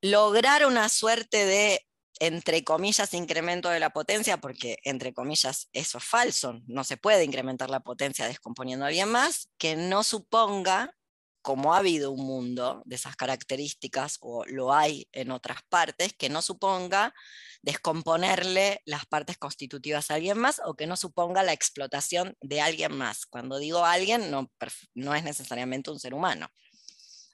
lograr 0.01 0.65
una 0.65 0.89
suerte 0.89 1.45
de 1.45 1.85
entre 2.19 2.63
comillas, 2.63 3.13
incremento 3.13 3.69
de 3.69 3.79
la 3.79 3.89
potencia, 3.89 4.37
porque 4.37 4.77
entre 4.83 5.13
comillas 5.13 5.69
eso 5.73 5.97
es 5.97 6.03
falso, 6.03 6.61
no 6.67 6.83
se 6.83 6.97
puede 6.97 7.23
incrementar 7.23 7.69
la 7.69 7.81
potencia 7.81 8.27
descomponiendo 8.27 8.85
a 8.85 8.89
alguien 8.89 9.09
más, 9.09 9.49
que 9.57 9.75
no 9.75 10.03
suponga, 10.03 10.95
como 11.41 11.73
ha 11.73 11.77
habido 11.77 12.11
un 12.11 12.25
mundo 12.25 12.81
de 12.85 12.95
esas 12.95 13.15
características, 13.15 14.17
o 14.21 14.45
lo 14.45 14.73
hay 14.73 15.07
en 15.11 15.31
otras 15.31 15.59
partes, 15.69 16.13
que 16.13 16.29
no 16.29 16.41
suponga 16.41 17.13
descomponerle 17.61 18.81
las 18.85 19.05
partes 19.05 19.37
constitutivas 19.37 20.09
a 20.09 20.15
alguien 20.15 20.37
más 20.37 20.61
o 20.65 20.75
que 20.75 20.87
no 20.87 20.95
suponga 20.95 21.43
la 21.43 21.53
explotación 21.53 22.35
de 22.41 22.61
alguien 22.61 22.95
más. 22.95 23.25
Cuando 23.25 23.57
digo 23.57 23.85
alguien, 23.85 24.31
no, 24.31 24.51
no 24.93 25.15
es 25.15 25.23
necesariamente 25.23 25.91
un 25.91 25.99
ser 25.99 26.13
humano. 26.13 26.47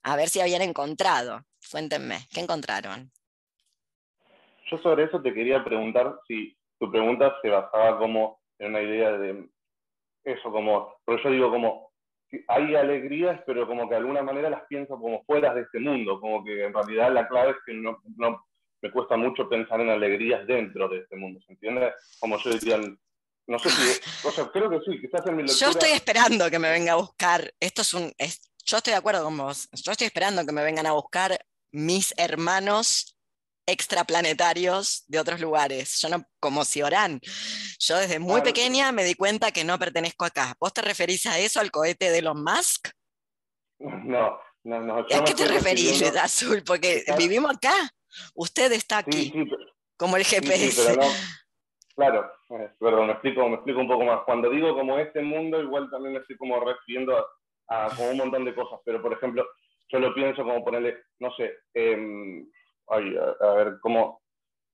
A 0.03 0.15
ver 0.15 0.29
si 0.29 0.41
habían 0.41 0.61
encontrado. 0.61 1.45
Cuéntenme, 1.69 2.27
¿qué 2.31 2.39
encontraron? 2.39 3.11
Yo 4.71 4.77
sobre 4.77 5.03
eso 5.03 5.21
te 5.21 5.33
quería 5.33 5.63
preguntar 5.63 6.17
si 6.27 6.57
tu 6.79 6.89
pregunta 6.89 7.35
se 7.41 7.49
basaba 7.49 7.99
como 7.99 8.39
en 8.57 8.69
una 8.69 8.81
idea 8.81 9.11
de 9.11 9.49
eso, 10.23 10.51
como, 10.51 10.95
pero 11.05 11.21
yo 11.21 11.29
digo 11.29 11.49
como, 11.51 11.91
hay 12.47 12.75
alegrías, 12.75 13.41
pero 13.45 13.67
como 13.67 13.87
que 13.87 13.95
de 13.95 14.01
alguna 14.01 14.23
manera 14.23 14.49
las 14.49 14.63
pienso 14.67 14.97
como 14.97 15.23
fuera 15.25 15.53
de 15.53 15.61
este 15.61 15.79
mundo, 15.79 16.19
como 16.21 16.43
que 16.43 16.63
en 16.63 16.73
realidad 16.73 17.11
la 17.11 17.27
clave 17.27 17.51
es 17.51 17.57
que 17.65 17.73
no, 17.73 18.01
no 18.15 18.45
me 18.81 18.91
cuesta 18.91 19.17
mucho 19.17 19.49
pensar 19.49 19.81
en 19.81 19.89
alegrías 19.89 20.47
dentro 20.47 20.87
de 20.87 20.99
este 20.99 21.17
mundo, 21.17 21.41
¿se 21.45 21.53
entiende? 21.53 21.91
Como 22.19 22.37
yo 22.37 22.51
diría, 22.51 22.79
no 23.47 23.59
sé 23.59 23.69
si, 23.69 24.27
o 24.27 24.31
sea, 24.31 24.49
creo 24.51 24.69
que 24.69 24.79
sí, 24.79 25.01
quizás 25.01 25.25
en 25.27 25.35
mi 25.35 25.43
lectura... 25.43 25.59
Yo 25.59 25.71
estoy 25.71 25.89
esperando 25.89 26.49
que 26.49 26.59
me 26.59 26.71
venga 26.71 26.93
a 26.93 26.97
buscar, 26.97 27.53
esto 27.59 27.81
es 27.81 27.93
un, 27.93 28.13
yo 28.65 28.77
estoy 28.77 28.91
de 28.91 28.97
acuerdo 28.97 29.23
con 29.23 29.37
vos, 29.37 29.69
yo 29.73 29.91
estoy 29.91 30.07
esperando 30.07 30.45
que 30.45 30.53
me 30.53 30.63
vengan 30.63 30.85
a 30.85 30.93
buscar 30.93 31.37
mis 31.73 32.13
hermanos 32.17 33.17
extraplanetarios 33.65 35.05
de 35.07 35.19
otros 35.19 35.39
lugares. 35.39 35.99
Yo 35.99 36.09
no, 36.09 36.23
como 36.39 36.65
si 36.65 36.81
oran. 36.81 37.19
Yo 37.79 37.97
desde 37.97 38.19
muy 38.19 38.41
pequeña 38.41 38.91
me 38.91 39.03
di 39.03 39.15
cuenta 39.15 39.51
que 39.51 39.63
no 39.63 39.77
pertenezco 39.79 40.25
acá. 40.25 40.53
¿Vos 40.59 40.73
te 40.73 40.81
referís 40.81 41.25
a 41.25 41.39
eso, 41.39 41.59
al 41.59 41.71
cohete 41.71 42.09
de 42.11 42.19
Elon 42.19 42.43
Musk? 42.43 42.89
No, 43.79 44.39
no, 44.63 44.81
no. 44.81 44.99
¿A 44.99 45.23
qué 45.25 45.33
te 45.33 45.47
referís, 45.47 46.01
Azul? 46.17 46.63
Porque 46.65 47.03
vivimos 47.17 47.55
acá. 47.55 47.73
Usted 48.35 48.71
está 48.73 48.99
aquí, 48.99 49.33
como 49.97 50.17
el 50.17 50.25
GPS. 50.25 50.97
claro, 51.95 52.31
eh, 52.49 52.69
perdón, 52.79 53.07
me 53.07 53.13
explico, 53.13 53.47
me 53.47 53.55
explico 53.55 53.79
un 53.79 53.87
poco 53.87 54.03
más. 54.03 54.21
Cuando 54.25 54.49
digo 54.49 54.75
como 54.75 54.97
este 54.99 55.21
mundo, 55.21 55.61
igual 55.61 55.89
también 55.89 56.13
me 56.13 56.19
estoy 56.19 56.35
como 56.37 56.59
refiriendo 56.59 57.25
a, 57.69 57.89
un 57.99 58.17
montón 58.17 58.43
de 58.43 58.53
cosas, 58.53 58.79
pero 58.83 59.01
por 59.01 59.13
ejemplo, 59.13 59.47
yo 59.87 59.99
lo 59.99 60.13
pienso 60.13 60.43
como 60.43 60.63
ponerle, 60.63 61.03
no 61.19 61.33
sé, 61.35 61.53
eh, 61.73 62.43
a, 62.91 63.53
ver 63.53 63.79
cómo... 63.81 64.21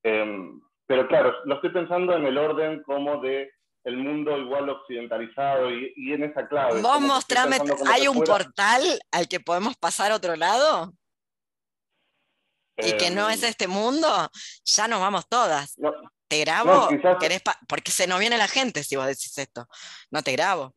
Em, 0.02 0.60
pero 0.86 1.06
claro, 1.06 1.34
lo 1.44 1.56
estoy 1.56 1.70
pensando 1.70 2.14
en 2.14 2.24
el 2.24 2.38
orden 2.38 2.82
como 2.82 3.20
de 3.20 3.50
el 3.84 3.96
mundo 3.96 4.36
igual 4.36 4.68
occidentalizado 4.68 5.70
y, 5.70 6.12
en 6.12 6.24
esa 6.24 6.46
clave. 6.46 6.80
Vos 6.82 7.00
mostrame, 7.00 7.58
¿hay 7.90 8.08
un 8.08 8.22
portal 8.22 8.82
al 9.12 9.28
que 9.28 9.40
podemos 9.40 9.76
pasar 9.76 10.12
a 10.12 10.16
otro 10.16 10.36
lado? 10.36 10.92
y 12.80 12.92
que 12.92 13.10
no 13.10 13.28
es 13.28 13.42
em, 13.42 13.48
este 13.48 13.66
mundo, 13.66 14.30
ya 14.64 14.86
nos 14.86 15.00
vamos 15.00 15.28
todas. 15.28 15.76
¿Te 16.28 16.40
grabo? 16.40 16.88
Porque 17.66 17.90
se 17.90 18.06
nos 18.06 18.20
viene 18.20 18.38
la 18.38 18.48
gente 18.48 18.84
si 18.84 18.96
vos 18.96 19.06
decís 19.06 19.36
esto. 19.36 19.66
No 20.10 20.22
te 20.22 20.32
grabo. 20.32 20.74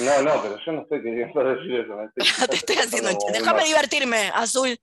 No, 0.00 0.22
no, 0.22 0.42
pero 0.42 0.58
yo 0.64 0.72
no 0.72 0.82
estoy 0.82 1.02
queriendo 1.02 1.44
decir 1.44 1.80
eso. 1.80 1.96
te 2.48 2.56
estoy 2.56 2.76
haciendo. 2.76 3.10
Déjame 3.32 3.64
divertirme, 3.64 4.30
azul. 4.34 4.78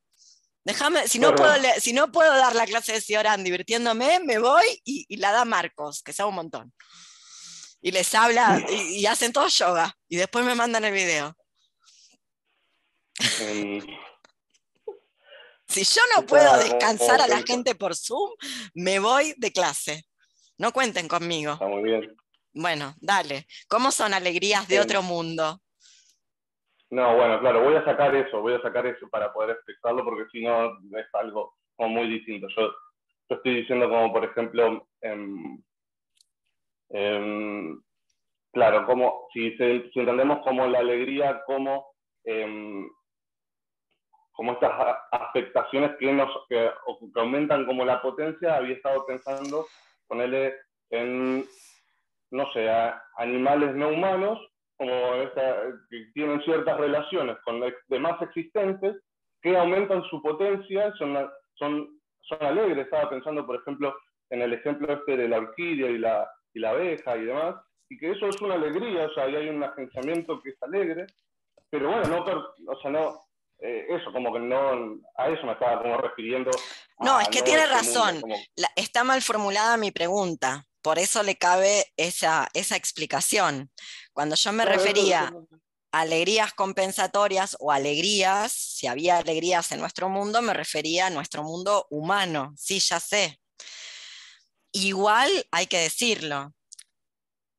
Déjame, 0.63 1.07
si 1.07 1.17
no, 1.17 1.33
puedo 1.33 1.53
si 1.79 1.91
no 1.91 2.11
puedo 2.11 2.31
dar 2.31 2.55
la 2.55 2.67
clase 2.67 2.93
de 2.93 3.01
Cioran 3.01 3.43
divirtiéndome, 3.43 4.19
me 4.19 4.37
voy 4.37 4.63
y, 4.85 5.17
la 5.17 5.31
da 5.31 5.43
Marcos, 5.43 6.03
que 6.03 6.13
sabe 6.13 6.29
un 6.29 6.35
montón. 6.35 6.71
Y 7.81 7.89
les 7.91 8.13
habla 8.13 8.63
y, 8.69 9.03
hacen 9.07 9.33
todo 9.33 9.47
yoga. 9.47 9.97
Y 10.07 10.17
después 10.17 10.45
me 10.45 10.53
mandan 10.53 10.85
el 10.85 10.93
video. 10.93 11.35
si 15.67 15.83
yo 15.83 16.01
no 16.15 16.25
puedo 16.27 16.57
descansar 16.57 17.21
a 17.21 17.27
la 17.27 17.41
gente 17.41 17.73
por 17.73 17.95
Zoom, 17.95 18.29
me 18.75 18.99
voy 18.99 19.33
de 19.37 19.51
clase. 19.51 20.05
No 20.57 20.71
cuenten 20.71 21.07
conmigo. 21.07 21.53
Está 21.53 21.65
muy 21.65 21.81
bien. 21.81 22.15
Bueno, 22.53 22.93
dale. 22.99 23.47
¿Cómo 23.67 23.91
son 23.91 24.13
alegrías 24.13 24.67
de 24.67 24.79
otro 24.79 25.01
mundo? 25.01 25.59
No, 26.91 27.15
bueno, 27.15 27.39
claro, 27.39 27.63
voy 27.63 27.75
a 27.75 27.85
sacar 27.85 28.13
eso, 28.13 28.41
voy 28.41 28.53
a 28.53 28.61
sacar 28.61 28.85
eso 28.85 29.07
para 29.09 29.31
poder 29.31 29.51
explicarlo 29.51 30.03
porque 30.03 30.29
si 30.29 30.43
no 30.43 30.77
es 30.97 31.07
algo 31.13 31.53
como 31.77 31.89
muy 31.89 32.07
distinto. 32.09 32.49
Yo, 32.49 32.63
yo 33.29 33.35
estoy 33.37 33.55
diciendo 33.61 33.89
como, 33.89 34.11
por 34.11 34.25
ejemplo, 34.25 34.85
em, 34.99 35.63
em, 36.89 37.81
claro, 38.51 38.85
como 38.85 39.27
si, 39.33 39.55
si, 39.55 39.99
entendemos 39.99 40.43
como 40.43 40.67
la 40.67 40.79
alegría, 40.79 41.41
como, 41.45 41.93
em, 42.25 42.89
como 44.33 44.51
estas 44.51 44.97
afectaciones 45.13 45.95
que, 45.97 46.11
nos, 46.11 46.29
que, 46.49 46.71
aumentan 47.15 47.65
como 47.65 47.85
la 47.85 48.01
potencia, 48.01 48.57
había 48.57 48.75
estado 48.75 49.05
pensando 49.05 49.65
ponerle 50.07 50.55
en, 50.89 51.45
no 52.31 52.51
sé, 52.51 52.69
animales 53.15 53.75
no 53.75 53.87
humanos 53.87 54.50
como 54.81 55.13
que 55.91 56.05
tienen 56.15 56.41
ciertas 56.41 56.75
relaciones 56.79 57.37
con 57.45 57.61
demás 57.87 58.19
existentes 58.23 58.97
que 59.39 59.55
aumentan 59.55 60.01
su 60.09 60.19
potencia, 60.23 60.91
son, 60.97 61.29
son, 61.53 62.01
son 62.21 62.41
alegres. 62.41 62.85
Estaba 62.85 63.07
pensando, 63.07 63.45
por 63.45 63.57
ejemplo, 63.57 63.95
en 64.31 64.41
el 64.41 64.53
ejemplo 64.53 64.91
este 64.91 65.17
de 65.17 65.27
la 65.27 65.37
orquídea 65.37 65.87
y 65.87 65.99
la, 65.99 66.27
y 66.55 66.59
la 66.61 66.71
abeja 66.71 67.15
y 67.15 67.25
demás, 67.25 67.57
y 67.89 67.97
que 67.99 68.09
eso 68.09 68.25
es 68.25 68.41
una 68.41 68.55
alegría, 68.55 69.05
o 69.05 69.13
sea, 69.13 69.25
ahí 69.25 69.35
hay 69.35 69.49
un 69.49 69.63
agenciamiento 69.63 70.41
que 70.41 70.49
es 70.49 70.63
alegre, 70.63 71.05
pero 71.69 71.89
bueno, 71.89 72.07
no, 72.07 72.71
o 72.71 72.81
sea, 72.81 72.89
no, 72.89 73.19
eh, 73.59 73.85
eso, 73.87 74.11
como 74.11 74.33
que 74.33 74.39
no, 74.39 74.99
a 75.15 75.29
eso 75.29 75.45
me 75.45 75.51
estaba 75.51 75.79
como 75.83 75.97
refiriendo. 75.97 76.49
No, 76.97 77.19
es 77.19 77.29
que 77.29 77.43
tiene 77.43 77.67
razón. 77.67 78.19
está 78.75 79.03
mal 79.03 79.21
formulada 79.21 79.77
mi 79.77 79.91
pregunta. 79.91 80.65
Por 80.81 80.99
eso 80.99 81.23
le 81.23 81.37
cabe 81.37 81.91
esa, 81.97 82.49
esa 82.53 82.75
explicación. 82.75 83.71
Cuando 84.13 84.35
yo 84.35 84.51
me 84.51 84.65
refería 84.65 85.33
a 85.91 86.01
alegrías 86.01 86.53
compensatorias 86.53 87.55
o 87.59 87.71
alegrías, 87.71 88.51
si 88.51 88.87
había 88.87 89.17
alegrías 89.17 89.71
en 89.71 89.79
nuestro 89.79 90.09
mundo, 90.09 90.41
me 90.41 90.53
refería 90.53 91.07
a 91.07 91.09
nuestro 91.09 91.43
mundo 91.43 91.85
humano. 91.89 92.53
Sí, 92.57 92.79
ya 92.79 92.99
sé. 92.99 93.39
Igual 94.71 95.29
hay 95.51 95.67
que 95.67 95.79
decirlo, 95.79 96.53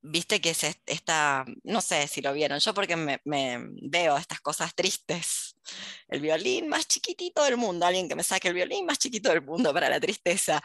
viste 0.02 0.40
que 0.40 0.50
es 0.50 0.64
esta, 0.86 1.44
no 1.62 1.80
sé 1.80 2.08
si 2.08 2.20
lo 2.20 2.32
vieron, 2.32 2.58
yo 2.58 2.74
porque 2.74 2.96
me, 2.96 3.20
veo 3.24 4.16
estas 4.16 4.40
cosas 4.40 4.74
tristes. 4.74 5.41
El 6.09 6.20
violín 6.20 6.68
más 6.68 6.86
chiquitito 6.86 7.44
del 7.44 7.56
mundo, 7.56 7.86
alguien 7.86 8.09
que 8.09 8.14
me 8.14 8.22
saque 8.22 8.48
el 8.48 8.55
violín 8.55 8.86
más 8.86 8.98
chiquito 8.98 9.30
del 9.30 9.43
mundo 9.43 9.72
para 9.72 9.89
la 9.89 10.01
tristeza, 10.01 10.60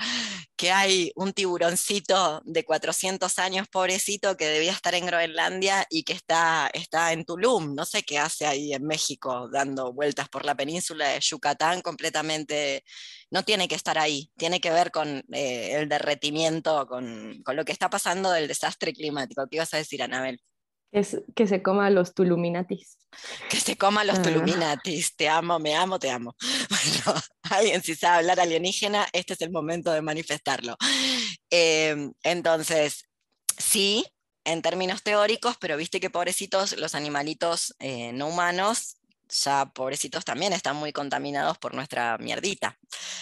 que 0.55 0.71
hay 0.71 1.11
un 1.15 1.33
tiburoncito 1.33 2.41
de 2.45 2.63
400 2.63 3.39
años, 3.39 3.67
pobrecito, 3.67 4.37
que 4.37 4.47
debía 4.47 4.71
estar 4.71 4.95
en 4.95 5.05
Groenlandia 5.05 5.85
y 5.89 6.03
que 6.03 6.13
está, 6.13 6.69
está 6.73 7.13
en 7.13 7.25
Tulum, 7.25 7.75
no 7.75 7.85
sé 7.85 8.03
qué 8.03 8.17
hace 8.19 8.45
ahí 8.45 8.73
en 8.73 8.85
México, 8.85 9.49
dando 9.51 9.93
vueltas 9.93 10.29
por 10.29 10.45
la 10.45 10.55
península 10.55 11.09
de 11.09 11.19
Yucatán 11.19 11.81
completamente 11.81 12.83
no 13.31 13.43
tiene 13.43 13.67
que 13.67 13.75
estar 13.75 13.97
ahí, 13.97 14.31
tiene 14.37 14.61
que 14.61 14.71
ver 14.71 14.91
con 14.91 15.23
eh, 15.33 15.73
el 15.73 15.89
derretimiento, 15.89 16.87
con, 16.87 17.43
lo 17.45 17.65
que 17.65 17.71
está 17.71 17.89
pasando 17.89 18.31
del 18.31 18.47
desastre 18.47 18.93
climático. 18.93 19.47
¿Qué 19.49 19.57
ibas 19.57 19.73
a 19.73 19.77
decir, 19.77 20.01
Anabel? 20.01 20.39
Es 20.91 21.21
que 21.35 21.47
se 21.47 21.61
coma 21.61 21.89
los 21.89 22.13
tuluminatis. 22.13 22.97
Que 23.49 23.59
se 23.59 23.77
coma 23.77 24.03
los 24.03 24.19
ah. 24.19 24.21
tuluminatis. 24.21 25.15
Te 25.15 25.27
amo, 25.27 25.59
me 25.59 25.75
amo, 25.75 25.97
te 25.99 26.09
amo. 26.09 26.35
Bueno, 26.69 27.19
alguien 27.49 27.81
si 27.81 27.95
sabe 27.95 28.17
hablar 28.17 28.39
alienígena, 28.39 29.07
este 29.13 29.33
es 29.33 29.41
el 29.41 29.51
momento 29.51 29.91
de 29.91 30.01
manifestarlo. 30.01 30.75
Em, 31.49 32.13
entonces, 32.23 33.05
sí, 33.57 34.05
en 34.43 34.61
términos 34.61 35.03
teóricos, 35.03 35.57
pero 35.59 35.77
viste 35.77 35.99
que 35.99 36.09
pobrecitos 36.09 36.77
los 36.77 36.95
animalitos 36.95 37.75
eh, 37.79 38.11
no 38.13 38.27
humanos 38.27 38.97
ya 39.29 39.65
pobrecitos 39.65 40.25
también 40.25 40.53
están 40.53 40.75
muy 40.75 40.93
contaminados 40.93 41.57
por 41.57 41.73
nuestra 41.73 42.17
mierdita. 42.17 42.77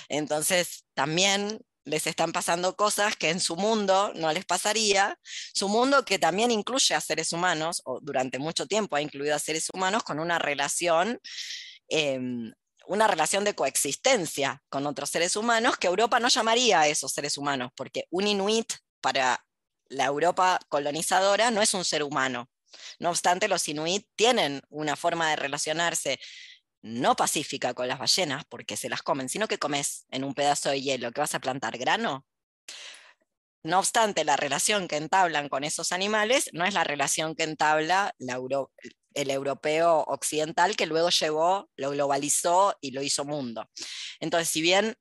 Entonces, 0.09 0.85
también 0.93 1.59
les 1.85 2.07
están 2.07 2.31
pasando 2.31 2.75
cosas 2.75 3.15
que 3.15 3.29
en 3.29 3.39
su 3.39 3.55
mundo 3.55 4.11
no 4.15 4.31
les 4.33 4.45
pasaría, 4.45 5.17
su 5.53 5.69
mundo 5.69 6.03
que 6.03 6.19
también 6.19 6.51
incluye 6.51 6.95
a 6.95 7.01
seres 7.01 7.31
humanos, 7.31 7.81
o 7.85 7.99
durante 8.01 8.39
mucho 8.39 8.67
tiempo 8.67 8.95
ha 8.95 9.01
incluido 9.01 9.35
a 9.35 9.39
seres 9.39 9.69
humanos 9.73 10.03
con 10.03 10.19
una 10.19 10.39
relación, 10.39 11.19
em, 11.87 12.53
una 12.87 13.07
relación 13.07 13.43
de 13.43 13.55
coexistencia 13.55 14.61
con 14.69 14.85
otros 14.87 15.09
seres 15.09 15.35
humanos 15.35 15.77
que 15.77 15.87
Europa 15.87 16.19
no 16.19 16.27
llamaría 16.27 16.81
a 16.81 16.87
esos 16.87 17.11
seres 17.13 17.37
humanos, 17.37 17.71
porque 17.75 18.05
un 18.09 18.27
inuit 18.27 18.73
para 19.01 19.45
la 19.87 20.05
Europa 20.05 20.59
colonizadora 20.69 21.51
no 21.51 21.61
es 21.61 21.73
un 21.73 21.85
ser 21.85 22.03
humano, 22.03 22.49
no 22.99 23.09
obstante, 23.09 23.47
los 23.47 23.67
inuit 23.67 24.07
tienen 24.15 24.61
una 24.69 24.95
forma 24.95 25.29
de 25.29 25.35
relacionarse 25.35 26.19
no 26.85 27.15
pacífica 27.15 27.73
con 27.73 27.87
las 27.87 27.97
ballenas, 27.97 28.45
porque 28.47 28.77
se 28.77 28.89
las 28.89 29.01
comen, 29.01 29.27
sino 29.27 29.47
que 29.47 29.57
comes 29.57 30.05
en 30.11 30.23
un 30.23 30.35
pedazo 30.35 30.69
de 30.69 30.81
hielo, 30.81 31.11
que 31.11 31.19
vas 31.19 31.33
a 31.33 31.39
plantar 31.39 31.79
grano. 31.79 32.25
No 33.63 33.79
obstante, 33.79 34.23
la 34.23 34.37
relación 34.37 34.87
que 34.87 34.97
entablan 34.97 35.49
con 35.49 35.63
esos 35.63 35.91
animales 35.91 36.51
no 36.53 36.63
es 36.63 36.75
la 36.75 36.83
relación 36.83 37.33
que 37.33 37.41
entabla 37.41 38.13
el 38.19 39.31
europeo 39.31 40.01
occidental, 40.01 40.75
que 40.75 40.85
luego 40.85 41.09
llevó, 41.09 41.71
lo 41.75 41.89
globalizó 41.89 42.77
y 42.79 42.91
lo 42.91 43.01
hizo 43.01 43.25
mundo. 43.25 43.67
Entonces, 44.19 44.49
si 44.49 44.61
bien 44.61 44.95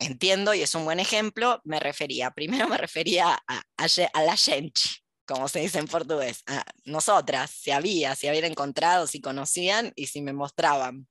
entiendo 0.00 0.54
y 0.54 0.62
es 0.62 0.74
un 0.74 0.84
buen 0.84 0.98
ejemplo, 0.98 1.60
me 1.62 1.78
refería, 1.78 2.32
primero 2.32 2.66
me 2.66 2.78
refería 2.78 3.40
a, 3.46 3.62
a 3.76 4.22
la 4.24 4.36
gente, 4.36 4.80
como 5.24 5.46
se 5.46 5.60
dice 5.60 5.78
en 5.78 5.86
portugués, 5.86 6.42
a 6.48 6.64
nosotras, 6.84 7.52
si 7.52 7.70
había, 7.70 8.16
si 8.16 8.26
habían 8.26 8.46
encontrado, 8.46 9.06
si 9.06 9.20
conocían 9.20 9.92
y 9.94 10.08
si 10.08 10.20
me 10.20 10.32
mostraban. 10.32 11.06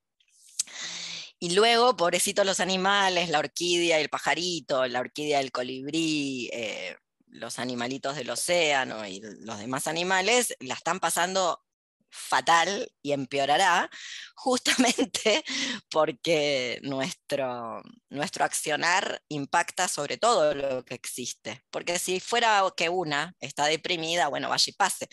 Y 1.40 1.56
luego, 1.56 1.98
pobrecitos 1.98 2.46
los 2.46 2.60
animales, 2.60 3.30
la 3.30 3.40
orquídea 3.40 4.00
y 4.00 4.04
el 4.04 4.10
pajarito, 4.10 4.88
la 4.88 5.00
orquídea 5.00 5.40
del 5.40 5.52
colibrí, 5.52 6.50
eh, 6.54 6.96
los 7.28 7.58
animalitos 7.58 8.16
del 8.16 8.30
océano 8.30 9.08
y 9.08 9.22
los 9.22 9.58
demás 9.58 9.88
animales, 9.88 10.56
la 10.60 10.76
están 10.76 11.00
pasando 11.00 11.64
fatal 12.12 12.92
y 13.02 13.14
empeorará, 13.14 13.90
justamente 14.36 15.44
porque 15.90 16.80
nuestro, 16.84 17.82
nuestro 18.10 18.46
accionar 18.46 19.24
impacta 19.30 19.88
sobre 19.88 20.18
todo 20.18 20.54
lo 20.54 20.86
que 20.86 20.94
existe. 20.94 21.64
Porque 21.72 21.98
si 21.98 22.20
fuera 22.20 22.64
que 22.76 22.90
una 22.90 23.34
está 23.40 23.66
deprimida, 23.66 24.28
bueno, 24.28 24.50
vaya 24.50 24.66
y 24.68 24.74
pase. 24.74 25.08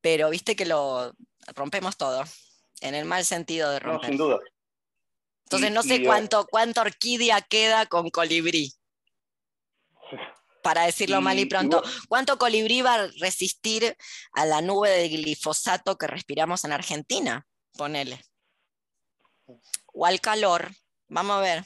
Pero 0.00 0.30
viste 0.30 0.56
que 0.56 0.66
lo 0.66 1.12
rompemos 1.54 1.96
todo, 1.96 2.24
en 2.80 2.94
el 2.94 3.04
mal 3.04 3.24
sentido 3.24 3.70
de 3.70 3.80
romper. 3.80 4.02
No, 4.02 4.08
sin 4.08 4.16
duda. 4.16 4.40
Entonces 5.54 5.72
no 5.72 5.82
sé 5.82 6.04
cuánto, 6.04 6.46
cuánta 6.46 6.80
orquídea 6.80 7.40
queda 7.40 7.86
con 7.86 8.10
colibrí 8.10 8.72
para 10.64 10.86
decirlo 10.86 11.20
mal 11.20 11.38
y 11.38 11.44
pronto. 11.44 11.82
¿Cuánto 12.08 12.38
colibrí 12.38 12.80
va 12.80 12.94
a 12.94 13.06
resistir 13.20 13.96
a 14.32 14.46
la 14.46 14.62
nube 14.62 14.88
de 14.88 15.08
glifosato 15.10 15.98
que 15.98 16.06
respiramos 16.06 16.64
en 16.64 16.72
Argentina? 16.72 17.46
Ponele. 17.76 18.24
O 19.92 20.06
al 20.06 20.22
calor. 20.22 20.74
Vamos 21.08 21.36
a 21.36 21.40
ver. 21.40 21.64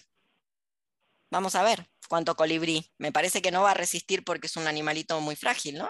Vamos 1.31 1.55
a 1.55 1.63
ver 1.63 1.89
cuánto 2.09 2.35
colibrí. 2.35 2.91
Me 2.99 3.13
parece 3.13 3.41
que 3.41 3.53
no 3.53 3.63
va 3.63 3.71
a 3.71 3.75
resistir 3.75 4.25
porque 4.25 4.49
es 4.49 4.57
un 4.57 4.67
animalito 4.67 5.21
muy 5.21 5.37
frágil, 5.37 5.79
¿no? 5.79 5.89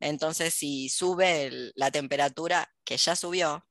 Entonces, 0.00 0.54
si 0.54 0.88
sube 0.88 1.72
la 1.74 1.90
temperatura, 1.90 2.72
que 2.84 2.96
ya 2.96 3.16
subió, 3.16 3.66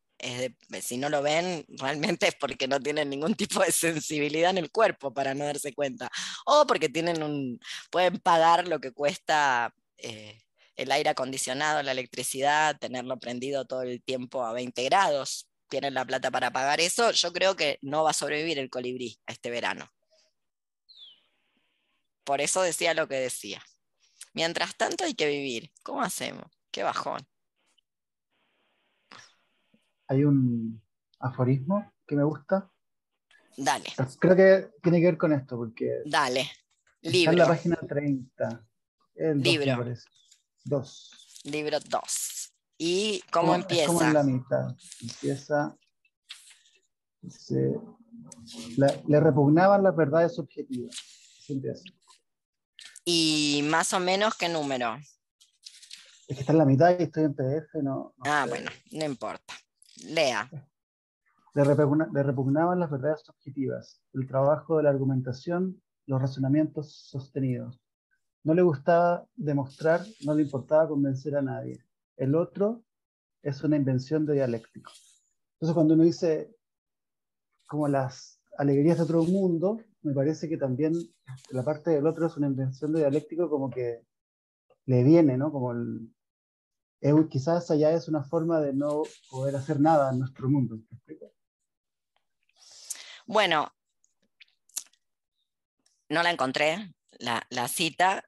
si 0.81 0.97
no 0.97 1.09
lo 1.09 1.21
ven, 1.21 1.65
realmente 1.67 2.27
es 2.27 2.35
porque 2.35 2.67
no 2.67 2.79
tienen 2.79 3.09
ningún 3.09 3.35
tipo 3.35 3.61
de 3.61 3.71
sensibilidad 3.71 4.51
en 4.51 4.57
el 4.57 4.71
cuerpo 4.71 5.13
para 5.13 5.33
no 5.33 5.45
darse 5.45 5.73
cuenta. 5.73 6.09
O 6.45 6.65
porque 6.67 6.89
tienen 6.89 7.21
un, 7.23 7.59
pueden 7.91 8.19
pagar 8.19 8.67
lo 8.67 8.79
que 8.79 8.91
cuesta 8.91 9.73
eh, 9.97 10.39
el 10.75 10.91
aire 10.91 11.09
acondicionado, 11.09 11.83
la 11.83 11.91
electricidad, 11.91 12.77
tenerlo 12.79 13.17
prendido 13.19 13.65
todo 13.65 13.83
el 13.83 14.01
tiempo 14.03 14.43
a 14.43 14.53
20 14.53 14.83
grados. 14.85 15.47
Tienen 15.69 15.93
la 15.93 16.05
plata 16.05 16.31
para 16.31 16.51
pagar 16.51 16.79
eso. 16.79 17.11
Yo 17.11 17.33
creo 17.33 17.55
que 17.55 17.79
no 17.81 18.03
va 18.03 18.11
a 18.11 18.13
sobrevivir 18.13 18.59
el 18.59 18.69
colibrí 18.69 19.19
este 19.27 19.49
verano. 19.49 19.89
Por 22.23 22.41
eso 22.41 22.61
decía 22.61 22.93
lo 22.93 23.07
que 23.07 23.15
decía. 23.15 23.61
Mientras 24.33 24.75
tanto 24.75 25.03
hay 25.05 25.13
que 25.13 25.27
vivir. 25.27 25.71
¿Cómo 25.83 26.01
hacemos? 26.01 26.45
Qué 26.71 26.83
bajón 26.83 27.25
hay 30.07 30.23
un 30.23 30.81
aforismo 31.19 31.91
que 32.07 32.15
me 32.15 32.23
gusta. 32.23 32.69
Dale. 33.57 33.89
Creo 34.19 34.35
que 34.35 34.69
tiene 34.81 34.99
que 34.99 35.05
ver 35.05 35.17
con 35.17 35.33
esto, 35.33 35.57
porque. 35.57 36.01
Dale. 36.05 36.49
Libro. 37.01 37.31
en 37.31 37.37
la 37.37 37.47
página 37.47 37.75
30. 37.75 38.67
Libro. 39.35 39.85
Dos. 40.63 41.41
Libro 41.43 41.79
2. 41.79 42.53
¿Y 42.77 43.21
cómo 43.31 43.55
empieza? 43.55 43.83
Es 43.83 43.87
como 43.87 44.01
en 44.01 44.13
la 44.13 44.23
mitad. 44.23 44.75
Empieza. 45.01 45.77
le 49.07 49.19
repugnaban 49.19 49.83
las 49.83 49.95
verdades 49.95 50.37
así. 51.71 51.95
¿Y 53.05 53.61
más 53.69 53.93
o 53.93 53.99
menos 53.99 54.35
qué 54.35 54.49
número? 54.49 54.97
Es 56.27 56.35
que 56.35 56.41
está 56.41 56.53
en 56.53 56.57
la 56.57 56.65
mitad 56.65 56.99
y 56.99 57.03
estoy 57.03 57.25
en 57.25 57.35
PDF, 57.35 57.75
no 57.83 58.15
ah, 58.25 58.47
bueno, 58.49 58.71
no 58.91 59.05
importa. 59.05 59.53
Lea. 60.03 60.49
Le, 61.53 61.63
repugnaban 61.63 62.79
las 62.79 62.91
verdades 62.91 63.29
objetivas, 63.29 64.01
el 64.13 64.27
trabajo 64.27 64.77
de 64.77 64.83
la 64.83 64.89
argumentación, 64.89 65.81
los 66.05 66.21
razonamientos 66.21 66.93
sostenidos. 67.09 67.79
No 68.43 68.53
le 68.53 68.61
gustaba 68.61 69.25
demostrar, 69.35 70.01
no 70.25 70.33
le 70.33 70.43
importaba 70.43 70.89
convencer 70.89 71.35
a 71.35 71.41
nadie. 71.41 71.79
El 72.17 72.35
otro 72.35 72.83
es 73.41 73.63
una 73.63 73.77
invención 73.77 74.25
de 74.25 74.33
dialéctico. 74.33 74.91
Entonces, 75.53 75.73
cuando 75.73 75.93
uno 75.93 76.03
dice 76.03 76.53
como 77.65 77.87
las 77.87 78.41
alegrías 78.57 78.97
de 78.97 79.03
otro 79.03 79.23
mundo, 79.23 79.79
me 80.01 80.13
parece 80.13 80.49
que 80.49 80.57
también 80.57 80.93
la 81.49 81.63
parte 81.63 81.91
del 81.91 82.05
otro 82.05 82.27
es 82.27 82.37
una 82.37 82.47
invención 82.47 82.91
de 82.91 82.99
dialéctico 82.99 83.49
como 83.49 83.69
que 83.69 84.05
le 84.85 85.03
viene, 85.03 85.37
¿no? 85.37 85.51
Como 85.51 85.71
el, 85.71 86.14
quizás 87.29 87.69
allá 87.71 87.91
es 87.91 88.07
una 88.07 88.23
forma 88.23 88.59
de 88.61 88.73
no 88.73 89.03
poder 89.29 89.55
hacer 89.55 89.79
nada 89.79 90.11
en 90.11 90.19
nuestro 90.19 90.49
mundo. 90.49 90.79
Bueno, 93.27 93.73
no 96.09 96.23
la 96.23 96.31
encontré, 96.31 96.93
la, 97.19 97.45
la 97.49 97.67
cita. 97.67 98.23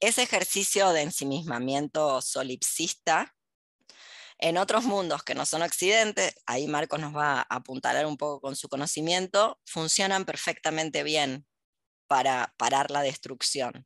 Ese 0.00 0.22
ejercicio 0.22 0.90
de 0.92 1.02
ensimismamiento 1.02 2.20
solipsista 2.20 3.34
En 4.38 4.58
otros 4.58 4.84
mundos 4.84 5.22
que 5.22 5.36
no 5.36 5.46
son 5.46 5.62
Occidente, 5.62 6.34
ahí 6.46 6.66
Marcos 6.66 6.98
nos 6.98 7.14
va 7.14 7.40
a 7.40 7.46
apuntalar 7.48 8.06
un 8.06 8.16
poco 8.16 8.40
con 8.40 8.56
su 8.56 8.68
conocimiento, 8.68 9.60
funcionan 9.64 10.24
perfectamente 10.24 11.04
bien 11.04 11.46
para 12.08 12.52
parar 12.58 12.90
la 12.90 13.02
destrucción. 13.02 13.84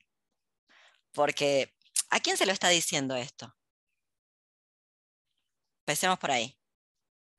Porque, 1.13 1.75
¿a 2.11 2.21
quién 2.21 2.37
se 2.37 2.47
lo 2.47 2.53
está 2.53 2.69
diciendo 2.71 3.17
esto? 3.17 3.56
Empecemos 5.87 6.19
por 6.19 6.33
ahí. 6.33 6.53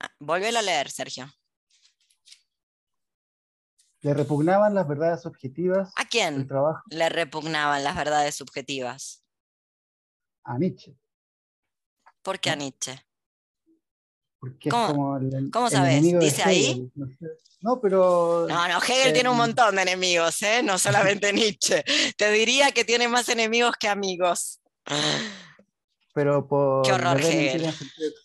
Ah, 0.00 0.10
Volvelo 0.18 0.58
a 0.58 0.62
leer, 0.62 0.90
Sergio. 0.90 1.30
Le 4.00 4.14
repugnaban 4.14 4.74
las 4.74 4.88
verdades 4.88 5.26
objetivas. 5.26 5.92
¿A 5.96 6.06
quién 6.06 6.46
trabajo. 6.46 6.82
le 6.88 7.10
repugnaban 7.10 7.84
las 7.84 7.94
verdades 7.94 8.36
subjetivas? 8.36 9.22
A 10.44 10.56
Nietzsche. 10.56 10.96
¿Por 12.22 12.40
qué 12.40 12.48
a 12.48 12.56
Nietzsche? 12.56 12.98
Porque 14.38 14.70
¿Cómo, 14.70 14.86
es 14.86 14.92
como 14.92 15.16
el, 15.18 15.50
¿cómo 15.50 15.68
sabes? 15.68 16.02
¿Dice 16.02 16.42
ahí? 16.44 16.90
No, 17.60 17.78
pero. 17.82 18.46
No, 18.48 18.66
no, 18.66 18.78
Hegel 18.78 19.12
tiene 19.12 19.28
un 19.28 19.34
eh, 19.34 19.38
montón 19.40 19.76
de 19.76 19.82
enemigos, 19.82 20.40
¿eh? 20.40 20.62
no 20.62 20.78
solamente 20.78 21.32
Nietzsche. 21.34 21.84
Te 22.16 22.30
diría 22.30 22.72
que 22.72 22.86
tiene 22.86 23.08
más 23.08 23.28
enemigos 23.28 23.74
que 23.78 23.88
amigos. 23.88 24.62
Pero 26.18 26.48
por. 26.48 26.84
Qué 26.84 26.90
horror, 26.90 27.20
Hegel. 27.20 27.72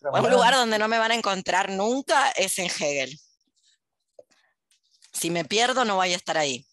Un 0.02 0.32
lugar 0.32 0.56
donde 0.56 0.80
no 0.80 0.88
me 0.88 0.98
van 0.98 1.12
a 1.12 1.14
encontrar 1.14 1.70
nunca 1.70 2.32
es 2.32 2.58
en 2.58 2.66
Hegel. 2.66 3.20
Si 5.12 5.30
me 5.30 5.46
pierdo, 5.46 5.86
no 5.86 5.98
voy 5.98 6.12
a 6.12 6.16
estar 6.16 6.36
ahí. 6.36 6.66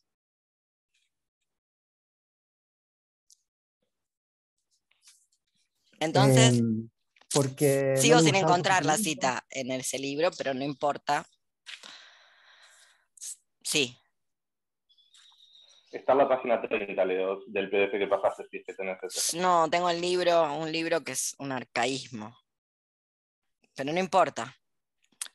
Entonces, 5.99 6.55
Em, 6.55 6.89
porque 7.35 7.97
sigo 7.99 8.21
sin 8.21 8.37
encontrar 8.37 8.87
la 8.87 8.97
cita 8.97 9.45
en 9.51 9.73
ese 9.73 9.99
libro, 9.99 10.31
pero 10.39 10.55
no 10.55 10.65
importa. 10.65 11.29
Sí, 13.63 14.00
Está 15.91 16.13
en 16.13 16.19
la 16.19 16.29
página 16.29 16.61
30, 16.61 17.05
Leo, 17.05 17.41
del 17.49 17.69
PDF 17.69 17.99
que 17.99 18.07
pasaste, 18.07 18.45
si 18.49 18.59
es 18.59 18.65
que 18.65 18.75
tenés 18.75 19.03
ese. 19.03 19.41
no, 19.41 19.69
tengo 19.69 19.91
el 19.91 20.01
libro, 20.01 20.55
un 20.55 20.71
libro 20.71 21.03
que 21.03 21.13
es 21.13 21.35
un 21.39 21.51
arcaísmo. 21.51 22.37
Pero 23.75 23.93
no 23.93 23.99
importa. 23.99 24.55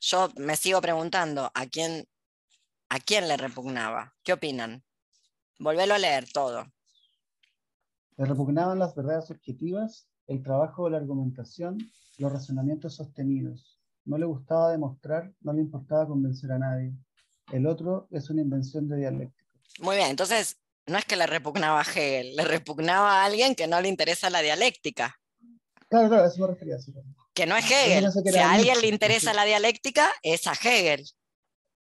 Yo 0.00 0.30
me 0.36 0.56
sigo 0.56 0.80
preguntando 0.80 1.50
a 1.52 1.66
quién, 1.66 2.06
a 2.88 2.98
quién 2.98 3.28
le 3.28 3.36
repugnaba. 3.36 4.14
¿Qué 4.22 4.32
opinan? 4.32 4.82
Volvelo 5.58 5.94
a 5.94 5.98
leer 5.98 6.26
todo. 6.32 6.64
Le 8.16 8.24
repugnaban 8.24 8.78
las 8.78 8.94
verdades 8.94 9.30
objetivas, 9.30 10.08
el 10.26 10.42
trabajo 10.42 10.86
de 10.86 10.92
la 10.92 10.96
argumentación, 10.98 11.76
los 12.16 12.32
razonamientos 12.32 12.96
sostenidos. 12.96 13.78
No 14.06 14.16
le 14.16 14.24
gustaba 14.24 14.70
demostrar, 14.72 15.34
no 15.40 15.52
le 15.52 15.60
importaba 15.60 16.06
convencer 16.06 16.50
a 16.52 16.58
nadie. 16.58 16.94
El 17.52 17.66
otro 17.66 18.08
es 18.10 18.30
una 18.30 18.40
invención 18.40 18.88
de 18.88 18.96
dialéctica. 18.96 19.35
Muy 19.80 19.96
bien, 19.96 20.08
entonces 20.10 20.56
no 20.86 20.98
es 20.98 21.04
que 21.04 21.16
le 21.16 21.26
repugnaba 21.26 21.80
a 21.80 21.84
Hegel, 21.84 22.36
le 22.36 22.44
repugnaba 22.44 23.22
a 23.22 23.24
alguien 23.24 23.54
que 23.54 23.66
no 23.66 23.80
le 23.80 23.88
interesa 23.88 24.30
la 24.30 24.40
dialéctica, 24.42 25.18
Claro, 25.88 26.08
claro, 26.08 26.24
a 26.24 26.26
eso 26.26 26.40
me 26.40 26.48
refería. 26.48 26.78
sí. 26.80 26.92
que 27.32 27.46
no 27.46 27.56
es 27.56 27.68
Yo 27.68 27.76
Hegel. 27.76 28.12
Si 28.12 28.38
a 28.38 28.52
alguien 28.52 28.80
le 28.80 28.88
interesa 28.88 29.30
sí. 29.30 29.36
la 29.36 29.44
dialéctica, 29.44 30.10
es 30.22 30.46
a 30.48 30.52
Hegel. 30.52 31.04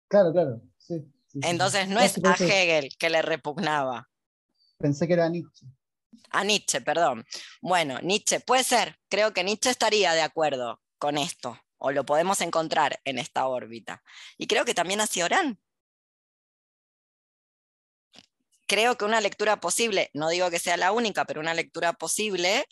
Claro, 0.08 0.32
claro. 0.32 0.62
Sí. 0.78 1.04
Entonces 1.42 1.86
no 1.88 1.96
No, 1.96 2.00
es 2.00 2.16
a 2.24 2.34
Hegel 2.34 2.96
que 2.98 3.10
le 3.10 3.20
repugnaba. 3.20 4.08
Pensé 4.78 5.06
que 5.06 5.12
era 5.12 5.28
Nietzsche. 5.28 5.66
A 6.30 6.44
Nietzsche, 6.44 6.80
perdón. 6.80 7.26
Bueno, 7.60 7.98
Nietzsche, 8.00 8.40
puede 8.40 8.64
ser. 8.64 8.98
Creo 9.08 9.32
que 9.34 9.44
Nietzsche 9.44 9.68
estaría 9.70 10.12
de 10.14 10.22
acuerdo 10.22 10.80
con 10.98 11.18
esto, 11.18 11.60
o 11.76 11.90
lo 11.92 12.04
podemos 12.06 12.40
encontrar 12.40 13.00
en 13.04 13.18
esta 13.18 13.46
órbita. 13.46 14.02
Y 14.38 14.46
creo 14.46 14.64
que 14.64 14.74
también 14.74 15.00
a 15.00 15.06
Cioran. 15.06 15.60
Creo 18.70 18.96
que 18.96 19.04
una 19.04 19.20
lectura 19.20 19.58
posible, 19.60 20.10
no 20.14 20.28
digo 20.28 20.48
que 20.48 20.60
sea 20.60 20.76
la 20.76 20.92
única, 20.92 21.24
pero 21.24 21.40
una 21.40 21.54
lectura 21.54 21.92
posible 21.92 22.64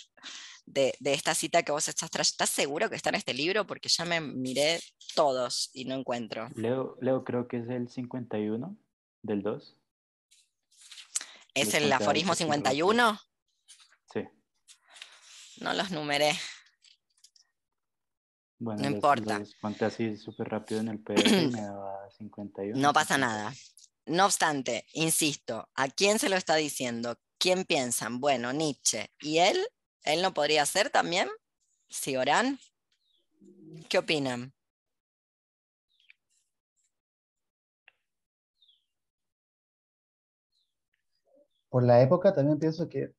de, 0.64 0.94
de 1.00 1.12
esta 1.12 1.34
cita 1.34 1.64
que 1.64 1.72
vos 1.72 1.88
estás 1.88 2.08
trayendo. 2.08 2.30
¿Estás 2.30 2.50
seguro 2.50 2.88
que 2.88 2.94
está 2.94 3.08
en 3.08 3.16
este 3.16 3.34
libro? 3.34 3.66
Porque 3.66 3.88
ya 3.88 4.04
me 4.04 4.20
miré 4.20 4.80
todos 5.16 5.70
y 5.72 5.86
no 5.86 5.96
encuentro. 5.96 6.50
Leo, 6.54 6.96
Leo 7.00 7.24
creo 7.24 7.48
que 7.48 7.56
es 7.58 7.68
el 7.68 7.88
51 7.88 8.76
del 9.22 9.42
2. 9.42 9.76
¿Es 11.54 11.74
el 11.74 11.88
conté 11.88 11.94
aforismo 11.94 12.32
algo 12.34 12.44
súper 12.44 12.60
rápido. 12.60 12.70
51? 12.70 13.20
Sí. 14.12 14.20
No 15.60 15.72
los 15.74 15.90
numeré. 15.90 16.32
Bueno, 18.60 18.82
No 18.82 18.88
los- 18.88 18.94
importa. 18.94 19.38
los 19.40 19.54
conté 19.56 19.84
así 19.86 20.16
súper 20.16 20.48
rápido 20.48 20.80
en 20.80 20.88
el 20.90 21.00
PDF 21.00 21.26
y 21.42 21.46
me 21.48 21.60
daba 21.60 22.08
51. 22.18 22.78
No 22.80 22.92
pasa 22.92 23.18
nada. 23.18 23.52
No 24.08 24.24
obstante, 24.24 24.86
insisto, 24.94 25.68
¿a 25.74 25.88
quién 25.88 26.18
se 26.18 26.30
lo 26.30 26.36
está 26.36 26.54
diciendo? 26.54 27.18
¿Quién 27.38 27.64
piensan? 27.64 28.20
Bueno, 28.20 28.54
Nietzsche. 28.54 29.10
¿Y 29.20 29.38
él? 29.38 29.58
¿Él 30.02 30.22
no 30.22 30.32
podría 30.32 30.64
ser 30.64 30.88
también? 30.88 31.28
¿Cioran? 31.90 32.58
¿Qué 33.90 33.98
opinan? 33.98 34.54
Por 41.68 41.84
la 41.84 42.00
época 42.00 42.32
también 42.32 42.58
pienso 42.58 42.88
que 42.88 43.12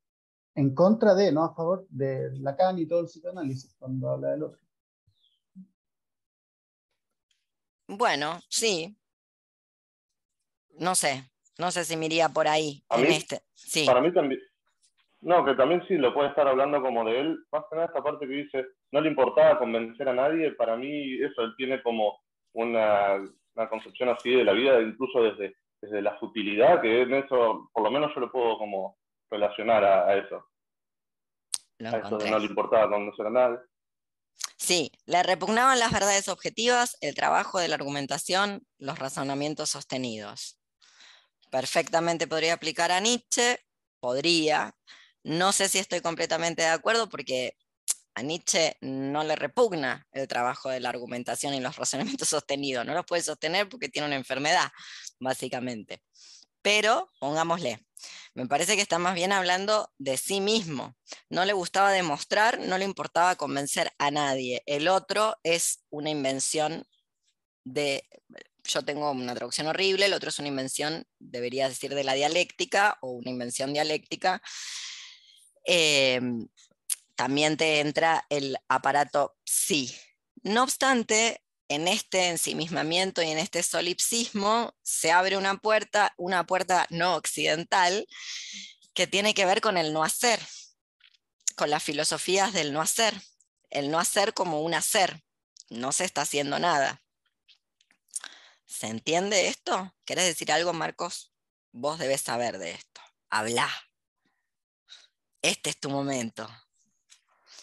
en 0.55 0.73
contra 0.73 1.13
de, 1.13 1.31
no 1.31 1.43
a 1.43 1.53
favor 1.53 1.85
de 1.89 2.31
Lacan 2.39 2.79
y 2.79 2.87
todo 2.87 3.01
el 3.01 3.05
psicoanálisis 3.05 3.75
cuando 3.77 4.09
habla 4.09 4.31
del 4.31 4.43
otro. 4.43 4.59
Bueno, 7.87 8.39
sí. 8.49 8.95
No 10.79 10.95
sé. 10.95 11.29
No 11.57 11.71
sé 11.71 11.83
si 11.83 11.97
me 11.97 12.05
iría 12.05 12.29
por 12.29 12.47
ahí. 12.47 12.83
¿A 12.89 12.97
en 12.97 13.07
mí? 13.07 13.15
este. 13.15 13.41
Sí. 13.53 13.85
Para 13.85 14.01
mí 14.01 14.13
también. 14.13 14.41
No, 15.21 15.43
que 15.43 15.53
también 15.53 15.85
sí 15.87 15.95
lo 15.95 16.13
puede 16.13 16.29
estar 16.29 16.47
hablando 16.47 16.81
como 16.81 17.03
de 17.03 17.19
él. 17.19 17.37
Más 17.51 17.65
que 17.69 17.75
nada 17.75 17.87
esta 17.87 18.01
parte 18.01 18.25
que 18.25 18.33
dice, 18.33 18.65
no 18.91 19.01
le 19.01 19.09
importaba 19.09 19.59
convencer 19.59 20.07
a 20.07 20.13
nadie. 20.13 20.53
Para 20.53 20.77
mí 20.77 21.21
eso, 21.21 21.41
él 21.41 21.53
tiene 21.57 21.83
como 21.83 22.21
una, 22.53 23.15
una 23.55 23.69
concepción 23.69 24.09
así 24.09 24.31
de 24.31 24.45
la 24.45 24.53
vida, 24.53 24.81
incluso 24.81 25.21
desde, 25.21 25.57
desde 25.81 26.01
la 26.01 26.17
futilidad, 26.17 26.81
que 26.81 27.01
en 27.01 27.13
eso, 27.13 27.69
por 27.73 27.83
lo 27.83 27.91
menos 27.91 28.13
yo 28.15 28.21
lo 28.21 28.31
puedo 28.31 28.57
como 28.57 28.97
relacionar 29.29 29.83
a, 29.83 30.07
a 30.07 30.17
eso. 30.17 30.45
Lo 31.79 31.89
A 31.89 31.97
eso 31.97 32.17
de 32.17 32.31
no 32.31 32.39
le 32.39 32.45
importaba 32.45 32.89
convencer 32.89 33.25
a 33.27 33.29
nadie. 33.29 33.57
Sí, 34.57 34.91
le 35.05 35.23
repugnaban 35.23 35.79
las 35.79 35.91
verdades 35.91 36.27
objetivas, 36.27 36.97
el 37.01 37.15
trabajo 37.15 37.59
de 37.59 37.67
la 37.67 37.75
argumentación, 37.75 38.61
los 38.77 38.99
razonamientos 38.99 39.69
sostenidos. 39.69 40.58
Perfectamente 41.49 42.27
podría 42.27 42.53
aplicar 42.53 42.91
a 42.91 42.99
Nietzsche, 42.99 43.59
podría. 43.99 44.75
No 45.23 45.51
sé 45.51 45.69
si 45.69 45.79
estoy 45.79 46.01
completamente 46.01 46.61
de 46.61 46.69
acuerdo 46.69 47.09
porque 47.09 47.57
a 48.15 48.21
Nietzsche 48.21 48.77
no 48.81 49.23
le 49.23 49.35
repugna 49.35 50.07
el 50.11 50.27
trabajo 50.27 50.69
de 50.69 50.79
la 50.79 50.89
argumentación 50.89 51.53
y 51.53 51.59
los 51.59 51.75
razonamientos 51.77 52.29
sostenidos. 52.29 52.85
No 52.85 52.93
los 52.93 53.05
puede 53.05 53.23
sostener 53.23 53.67
porque 53.69 53.89
tiene 53.89 54.07
una 54.07 54.15
enfermedad, 54.15 54.71
básicamente. 55.19 56.01
Pero, 56.61 57.09
pongámosle, 57.19 57.79
me 58.33 58.45
parece 58.47 58.75
que 58.75 58.81
está 58.81 58.99
más 58.99 59.15
bien 59.15 59.31
hablando 59.31 59.91
de 59.97 60.17
sí 60.17 60.41
mismo. 60.41 60.95
No 61.29 61.45
le 61.45 61.53
gustaba 61.53 61.91
demostrar, 61.91 62.59
no 62.59 62.77
le 62.77 62.85
importaba 62.85 63.35
convencer 63.35 63.91
a 63.97 64.11
nadie. 64.11 64.61
El 64.65 64.87
otro 64.87 65.37
es 65.43 65.85
una 65.89 66.09
invención 66.09 66.85
de, 67.63 68.07
yo 68.63 68.83
tengo 68.83 69.11
una 69.11 69.35
traducción 69.35 69.67
horrible, 69.67 70.05
el 70.05 70.13
otro 70.13 70.29
es 70.29 70.39
una 70.39 70.47
invención, 70.47 71.07
debería 71.19 71.69
decir, 71.69 71.93
de 71.95 72.03
la 72.03 72.13
dialéctica 72.13 72.97
o 73.01 73.11
una 73.11 73.29
invención 73.29 73.73
dialéctica. 73.73 74.41
Eh, 75.65 76.21
también 77.15 77.57
te 77.57 77.79
entra 77.79 78.25
el 78.29 78.57
aparato 78.67 79.37
psi. 79.43 79.95
No 80.43 80.63
obstante, 80.63 81.43
en 81.67 81.87
este 81.87 82.29
ensimismamiento 82.29 83.21
y 83.21 83.29
en 83.29 83.37
este 83.37 83.61
solipsismo 83.61 84.73
se 84.81 85.11
abre 85.11 85.37
una 85.37 85.57
puerta, 85.57 86.13
una 86.17 86.45
puerta 86.45 86.87
no 86.89 87.15
occidental, 87.15 88.07
que 88.93 89.05
tiene 89.05 89.33
que 89.33 89.45
ver 89.45 89.61
con 89.61 89.77
el 89.77 89.93
no 89.93 90.03
hacer, 90.03 90.39
con 91.55 91.69
las 91.69 91.83
filosofías 91.83 92.53
del 92.53 92.73
no 92.73 92.81
hacer, 92.81 93.13
el 93.69 93.91
no 93.91 93.99
hacer 93.99 94.33
como 94.33 94.61
un 94.61 94.73
hacer, 94.73 95.23
no 95.69 95.91
se 95.91 96.05
está 96.05 96.21
haciendo 96.21 96.57
nada. 96.57 97.01
¿Se 98.69 98.85
entiende 98.85 99.47
esto? 99.47 99.95
¿Querés 100.05 100.25
decir 100.25 100.51
algo, 100.51 100.73
Marcos? 100.73 101.33
Vos 101.71 101.97
debes 101.97 102.21
saber 102.21 102.59
de 102.59 102.71
esto. 102.71 103.01
Habla. 103.31 103.67
Este 105.41 105.71
es 105.71 105.79
tu 105.79 105.89
momento. 105.89 106.47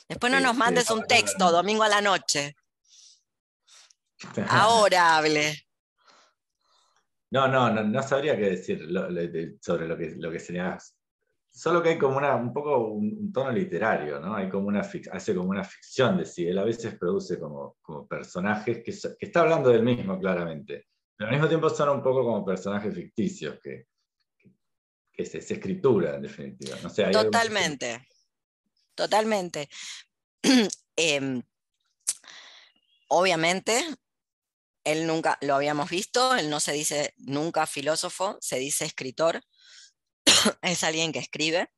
Después 0.08 0.32
no 0.32 0.40
nos 0.40 0.56
mandes 0.56 0.90
un 0.90 1.06
texto 1.06 1.52
domingo 1.52 1.84
a 1.84 1.88
la 1.88 2.00
noche. 2.00 2.56
Ahora 4.50 5.16
hable. 5.16 5.68
No, 7.30 7.46
no, 7.46 7.70
no, 7.70 7.84
no 7.84 8.02
sabría 8.02 8.36
qué 8.36 8.50
decir 8.50 8.80
lo- 8.80 9.08
lo- 9.08 9.28
de- 9.28 9.58
sobre 9.60 9.86
lo 9.86 9.96
que, 9.96 10.16
lo 10.16 10.32
que 10.32 10.40
señalás. 10.40 10.96
Solo 11.52 11.84
que 11.84 11.90
hay 11.90 11.98
como 11.98 12.16
una, 12.16 12.34
un 12.34 12.52
poco 12.52 12.88
un, 12.88 13.32
tono 13.32 13.52
literario, 13.52 14.18
¿no? 14.18 14.34
Hay 14.34 14.48
como 14.48 14.66
una, 14.66 14.80
hace 14.80 15.34
como 15.36 15.50
una 15.50 15.62
ficción 15.62 16.18
de 16.18 16.26
sí. 16.26 16.48
Él 16.48 16.58
a 16.58 16.64
veces 16.64 16.98
produce 16.98 17.38
como, 17.38 17.76
como 17.80 18.08
personajes 18.08 18.82
que, 18.82 18.92
que, 18.92 19.16
está 19.20 19.40
hablando 19.40 19.70
del 19.70 19.84
mismo 19.84 20.18
claramente, 20.18 20.88
pero 21.16 21.28
al 21.28 21.34
mismo 21.34 21.48
tiempo 21.48 21.70
son 21.70 21.88
un 21.88 22.02
poco 22.02 22.24
como 22.24 22.44
personajes 22.44 22.94
ficticios, 22.94 23.58
que, 23.62 23.86
que 25.12 25.22
es, 25.22 25.34
escritura 25.34 26.16
en 26.16 26.22
definitiva. 26.22 26.76
Totalmente, 27.10 28.06
totalmente. 28.94 29.68
Em, 30.98 31.42
obviamente, 33.08 33.84
él 34.84 35.06
nunca, 35.06 35.36
lo 35.42 35.56
habíamos 35.56 35.90
visto, 35.90 36.34
él 36.34 36.48
no 36.48 36.58
se 36.58 36.72
dice 36.72 37.12
nunca 37.18 37.66
filósofo, 37.66 38.38
se 38.40 38.56
dice 38.58 38.86
escritor 38.86 39.42
es 40.62 40.84
alguien 40.84 41.12
que 41.12 41.18
escribe 41.18 41.68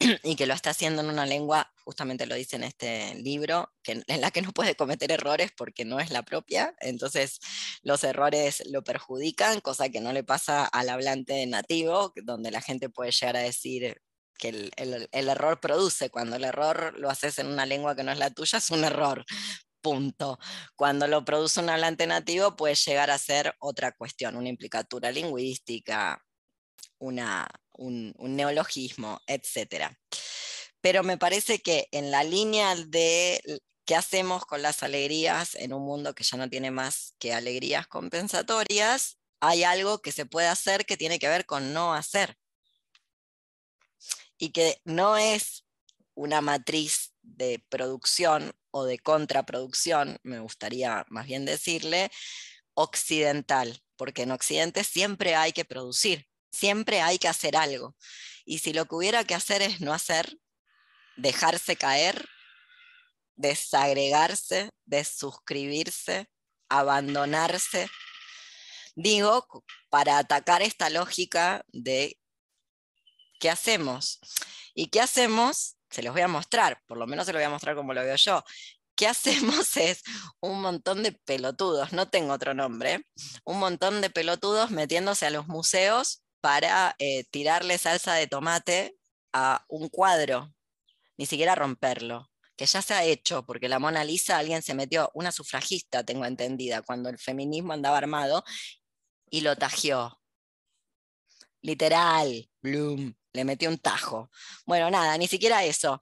y 0.22 0.36
que 0.36 0.46
lo 0.46 0.54
está 0.54 0.70
haciendo 0.70 1.02
en 1.02 1.08
una 1.08 1.26
lengua, 1.26 1.72
justamente 1.84 2.26
lo 2.26 2.34
dice 2.34 2.56
en 2.56 2.64
este 2.64 3.14
libro, 3.16 3.72
que, 3.82 4.02
en 4.06 4.20
la 4.20 4.30
que 4.30 4.42
no 4.42 4.52
puede 4.52 4.76
cometer 4.76 5.10
errores 5.12 5.50
porque 5.56 5.84
no 5.84 6.00
es 6.00 6.10
la 6.10 6.22
propia, 6.22 6.74
entonces 6.80 7.40
los 7.82 8.04
errores 8.04 8.62
lo 8.66 8.82
perjudican, 8.84 9.60
cosa 9.60 9.88
que 9.88 10.00
no 10.00 10.12
le 10.12 10.24
pasa 10.24 10.64
al 10.66 10.88
hablante 10.88 11.44
nativo, 11.46 12.12
donde 12.16 12.50
la 12.50 12.60
gente 12.60 12.88
puede 12.88 13.12
llegar 13.12 13.36
a 13.36 13.40
decir 13.40 14.00
que 14.38 14.50
el, 14.50 15.08
el 15.10 15.28
error 15.28 15.58
produce, 15.60 16.10
cuando 16.10 16.36
el 16.36 16.44
error 16.44 16.94
lo 16.98 17.10
haces 17.10 17.38
en 17.40 17.48
una 17.48 17.66
lengua 17.66 17.96
que 17.96 18.04
no 18.04 18.12
es 18.12 18.18
la 18.18 18.30
tuya, 18.30 18.58
es 18.58 18.70
un 18.70 18.84
error, 18.84 19.24
punto. 19.80 20.38
Cuando 20.76 21.06
lo 21.08 21.24
produce 21.24 21.60
un 21.60 21.70
hablante 21.70 22.06
nativo 22.06 22.56
puede 22.56 22.74
llegar 22.74 23.10
a 23.10 23.18
ser 23.18 23.54
otra 23.58 23.92
cuestión, 23.92 24.36
una 24.36 24.48
implicatura 24.48 25.10
lingüística, 25.10 26.22
una, 26.98 27.48
un, 27.78 28.14
neologismo, 28.18 29.20
etc. 29.26 29.96
Pero 30.80 31.02
me 31.02 31.18
parece 31.18 31.60
que 31.60 31.88
en 31.92 32.10
la 32.10 32.24
línea 32.24 32.76
de 32.76 33.60
qué 33.84 33.96
hacemos 33.96 34.44
con 34.44 34.62
las 34.62 34.82
alegrías 34.82 35.54
en 35.54 35.72
un 35.72 35.82
mundo 35.82 36.14
que 36.14 36.24
ya 36.24 36.36
no 36.36 36.50
tiene 36.50 36.70
más 36.70 37.14
que 37.18 37.32
alegrías 37.32 37.86
compensatorias, 37.86 39.18
hay 39.40 39.64
algo 39.64 40.02
que 40.02 40.12
se 40.12 40.26
puede 40.26 40.48
hacer 40.48 40.84
que 40.84 40.96
tiene 40.96 41.18
que 41.18 41.28
ver 41.28 41.46
con 41.46 41.72
no 41.72 41.94
hacer. 41.94 42.36
Y 44.36 44.50
que 44.50 44.80
no 44.84 45.16
es 45.16 45.64
una 46.14 46.40
matriz 46.40 47.12
de 47.22 47.64
producción 47.68 48.52
o 48.70 48.84
de 48.84 48.98
contraproducción, 48.98 50.18
me 50.22 50.40
gustaría 50.40 51.04
más 51.08 51.26
bien 51.26 51.44
decirle, 51.44 52.10
occidental, 52.74 53.82
porque 53.96 54.22
en 54.22 54.32
Occidente 54.32 54.84
siempre 54.84 55.34
hay 55.34 55.52
que 55.52 55.64
producir. 55.64 56.27
Siempre 56.50 57.00
hay 57.00 57.18
que 57.18 57.28
hacer 57.28 57.56
algo. 57.56 57.96
Y 58.44 58.58
si 58.58 58.72
lo 58.72 58.86
que 58.86 58.94
hubiera 58.94 59.24
que 59.24 59.34
hacer 59.34 59.62
es 59.62 59.80
no 59.80 59.92
hacer, 59.92 60.38
dejarse 61.16 61.76
caer, 61.76 62.28
desagregarse, 63.36 64.70
desuscribirse, 64.84 66.28
abandonarse, 66.68 67.88
digo, 68.96 69.46
para 69.90 70.18
atacar 70.18 70.62
esta 70.62 70.90
lógica 70.90 71.64
de 71.68 72.18
qué 73.38 73.50
hacemos. 73.50 74.18
¿Y 74.74 74.88
qué 74.88 75.00
hacemos? 75.00 75.76
Se 75.90 76.02
los 76.02 76.12
voy 76.12 76.22
a 76.22 76.28
mostrar, 76.28 76.82
por 76.86 76.98
lo 76.98 77.06
menos 77.06 77.26
se 77.26 77.32
los 77.32 77.40
voy 77.40 77.46
a 77.46 77.50
mostrar 77.50 77.76
como 77.76 77.94
lo 77.94 78.02
veo 78.02 78.16
yo. 78.16 78.44
¿Qué 78.94 79.06
hacemos? 79.06 79.76
Es 79.76 80.02
un 80.40 80.60
montón 80.60 81.02
de 81.02 81.12
pelotudos, 81.12 81.92
no 81.92 82.08
tengo 82.10 82.32
otro 82.32 82.54
nombre, 82.54 83.06
un 83.44 83.58
montón 83.58 84.00
de 84.00 84.10
pelotudos 84.10 84.70
metiéndose 84.70 85.26
a 85.26 85.30
los 85.30 85.46
museos 85.46 86.22
para 86.40 86.94
eh, 86.98 87.24
tirarle 87.30 87.78
salsa 87.78 88.14
de 88.14 88.26
tomate 88.26 88.96
a 89.32 89.64
un 89.68 89.88
cuadro, 89.88 90.54
ni 91.16 91.26
siquiera 91.26 91.54
romperlo, 91.54 92.30
que 92.56 92.66
ya 92.66 92.82
se 92.82 92.94
ha 92.94 93.04
hecho, 93.04 93.44
porque 93.44 93.68
la 93.68 93.78
Mona 93.78 94.04
Lisa 94.04 94.38
alguien 94.38 94.62
se 94.62 94.74
metió, 94.74 95.10
una 95.14 95.32
sufragista 95.32 96.04
tengo 96.04 96.24
entendida, 96.24 96.82
cuando 96.82 97.08
el 97.08 97.18
feminismo 97.18 97.72
andaba 97.72 97.98
armado, 97.98 98.44
y 99.30 99.42
lo 99.42 99.56
tajió. 99.56 100.20
Literal, 101.60 102.50
Bloom, 102.62 103.14
le 103.32 103.44
metió 103.44 103.68
un 103.68 103.78
tajo. 103.78 104.30
Bueno, 104.66 104.90
nada, 104.90 105.16
ni 105.18 105.28
siquiera 105.28 105.64
eso. 105.64 106.00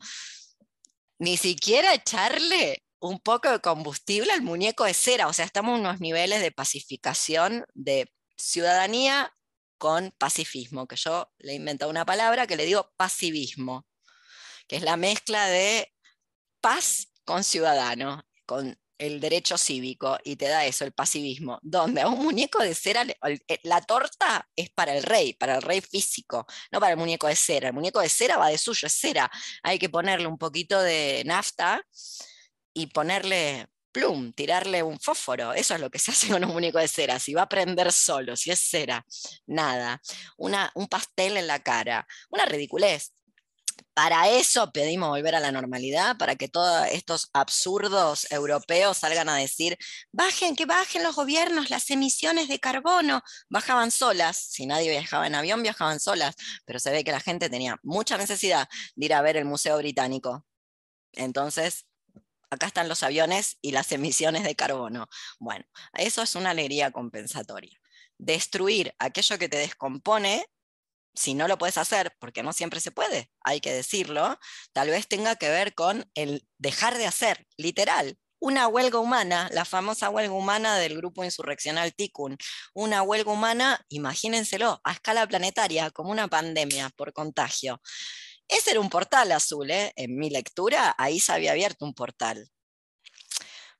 Ni 1.18 1.36
siquiera 1.36 1.94
echarle 1.94 2.84
un 3.00 3.20
poco 3.20 3.50
de 3.50 3.60
combustible 3.60 4.32
al 4.32 4.42
muñeco 4.42 4.84
de 4.84 4.94
cera. 4.94 5.28
O 5.28 5.32
sea, 5.32 5.44
estamos 5.44 5.74
en 5.74 5.80
unos 5.80 6.00
niveles 6.00 6.40
de 6.40 6.52
pacificación, 6.52 7.64
de 7.74 8.10
ciudadanía 8.36 9.32
con 9.78 10.12
pacifismo, 10.18 10.86
que 10.86 10.96
yo 10.96 11.30
le 11.38 11.52
he 11.52 11.54
inventado 11.56 11.90
una 11.90 12.06
palabra 12.06 12.46
que 12.46 12.56
le 12.56 12.66
digo 12.66 12.92
pasivismo, 12.96 13.86
que 14.68 14.76
es 14.76 14.82
la 14.82 14.96
mezcla 14.96 15.46
de 15.46 15.92
paz 16.60 17.08
con 17.24 17.44
ciudadano, 17.44 18.24
con 18.46 18.78
el 18.98 19.20
derecho 19.20 19.58
cívico, 19.58 20.18
y 20.24 20.36
te 20.36 20.46
da 20.46 20.64
eso, 20.64 20.84
el 20.84 20.92
pasivismo, 20.92 21.58
donde 21.62 22.00
a 22.00 22.08
un 22.08 22.18
muñeco 22.24 22.60
de 22.60 22.74
cera, 22.74 23.02
eh, 23.02 23.58
la 23.62 23.82
torta 23.82 24.48
es 24.56 24.70
para 24.70 24.96
el 24.96 25.02
rey, 25.02 25.34
para 25.34 25.56
el 25.56 25.62
rey 25.62 25.80
físico, 25.80 26.46
no 26.72 26.80
para 26.80 26.92
el 26.92 26.98
muñeco 26.98 27.26
de 27.26 27.36
cera. 27.36 27.68
El 27.68 27.74
muñeco 27.74 28.00
de 28.00 28.08
cera 28.08 28.38
va 28.38 28.48
de 28.48 28.58
suyo, 28.58 28.86
es 28.86 28.94
cera. 28.94 29.30
Hay 29.62 29.78
que 29.78 29.90
ponerle 29.90 30.26
un 30.26 30.38
poquito 30.38 30.80
de 30.80 31.22
nafta 31.26 31.82
y 32.72 32.86
ponerle 32.86 33.66
plum, 33.96 34.32
tirarle 34.34 34.82
un 34.82 35.00
fósforo. 35.00 35.54
Eso 35.54 35.74
es 35.74 35.80
lo 35.80 35.90
que 35.90 35.98
se 35.98 36.10
hace 36.10 36.28
con 36.28 36.44
un 36.44 36.52
muñeco 36.52 36.78
de 36.78 36.86
cera. 36.86 37.18
Si 37.18 37.32
va 37.32 37.42
a 37.42 37.48
prender 37.48 37.90
solo, 37.92 38.36
si 38.36 38.50
es 38.50 38.60
cera, 38.60 39.06
nada. 39.46 40.02
Una, 40.36 40.70
un 40.74 40.86
pastel 40.86 41.38
en 41.38 41.46
la 41.46 41.60
cara, 41.60 42.06
una 42.28 42.44
ridiculez. 42.44 43.12
Para 43.94 44.28
eso 44.28 44.70
pedimos 44.72 45.08
volver 45.08 45.34
a 45.34 45.40
la 45.40 45.50
normalidad, 45.52 46.18
para 46.18 46.36
que 46.36 46.48
todos 46.48 46.86
estos 46.88 47.30
absurdos 47.32 48.30
europeos 48.30 48.98
salgan 48.98 49.30
a 49.30 49.36
decir, 49.36 49.78
bajen, 50.12 50.56
que 50.56 50.66
bajen 50.66 51.02
los 51.02 51.16
gobiernos, 51.16 51.70
las 51.70 51.90
emisiones 51.90 52.48
de 52.48 52.58
carbono. 52.58 53.22
Bajaban 53.48 53.90
solas, 53.90 54.36
si 54.36 54.66
nadie 54.66 54.90
viajaba 54.90 55.26
en 55.26 55.34
avión, 55.34 55.62
viajaban 55.62 56.00
solas, 56.00 56.34
pero 56.66 56.78
se 56.78 56.90
ve 56.90 57.04
que 57.04 57.12
la 57.12 57.20
gente 57.20 57.48
tenía 57.48 57.78
mucha 57.82 58.18
necesidad 58.18 58.68
de 58.94 59.06
ir 59.06 59.14
a 59.14 59.22
ver 59.22 59.38
el 59.38 59.46
Museo 59.46 59.78
Británico. 59.78 60.44
Entonces, 61.12 61.86
acá 62.50 62.66
están 62.66 62.88
los 62.88 63.02
aviones 63.02 63.58
y 63.60 63.72
las 63.72 63.92
emisiones 63.92 64.44
de 64.44 64.54
carbono. 64.54 65.08
Bueno, 65.38 65.64
eso 65.94 66.22
es 66.22 66.34
una 66.34 66.50
alegría 66.50 66.90
compensatoria. 66.90 67.78
Destruir 68.18 68.94
aquello 68.98 69.38
que 69.38 69.48
te 69.48 69.58
descompone, 69.58 70.46
si 71.14 71.34
no 71.34 71.48
lo 71.48 71.58
puedes 71.58 71.78
hacer, 71.78 72.14
porque 72.18 72.42
no 72.42 72.52
siempre 72.52 72.80
se 72.80 72.90
puede, 72.90 73.30
hay 73.40 73.60
que 73.60 73.72
decirlo, 73.72 74.38
tal 74.72 74.90
vez 74.90 75.08
tenga 75.08 75.36
que 75.36 75.48
ver 75.48 75.74
con 75.74 76.10
el 76.14 76.46
dejar 76.58 76.98
de 76.98 77.06
hacer, 77.06 77.46
literal. 77.56 78.18
Una 78.38 78.68
huelga 78.68 78.98
humana, 78.98 79.48
la 79.52 79.64
famosa 79.64 80.10
huelga 80.10 80.34
humana 80.34 80.76
del 80.76 80.96
grupo 80.96 81.24
insurreccional 81.24 81.94
Tikkun, 81.94 82.36
una 82.74 83.02
huelga 83.02 83.32
humana, 83.32 83.80
imagínenselo, 83.88 84.80
a 84.84 84.92
escala 84.92 85.26
planetaria, 85.26 85.90
como 85.90 86.10
una 86.10 86.28
pandemia 86.28 86.90
por 86.90 87.14
contagio. 87.14 87.80
Ese 88.48 88.72
era 88.72 88.80
un 88.80 88.90
portal 88.90 89.32
azul, 89.32 89.70
¿eh? 89.70 89.92
en 89.96 90.16
mi 90.16 90.30
lectura, 90.30 90.94
ahí 90.98 91.20
se 91.20 91.32
había 91.32 91.52
abierto 91.52 91.84
un 91.84 91.94
portal. 91.94 92.48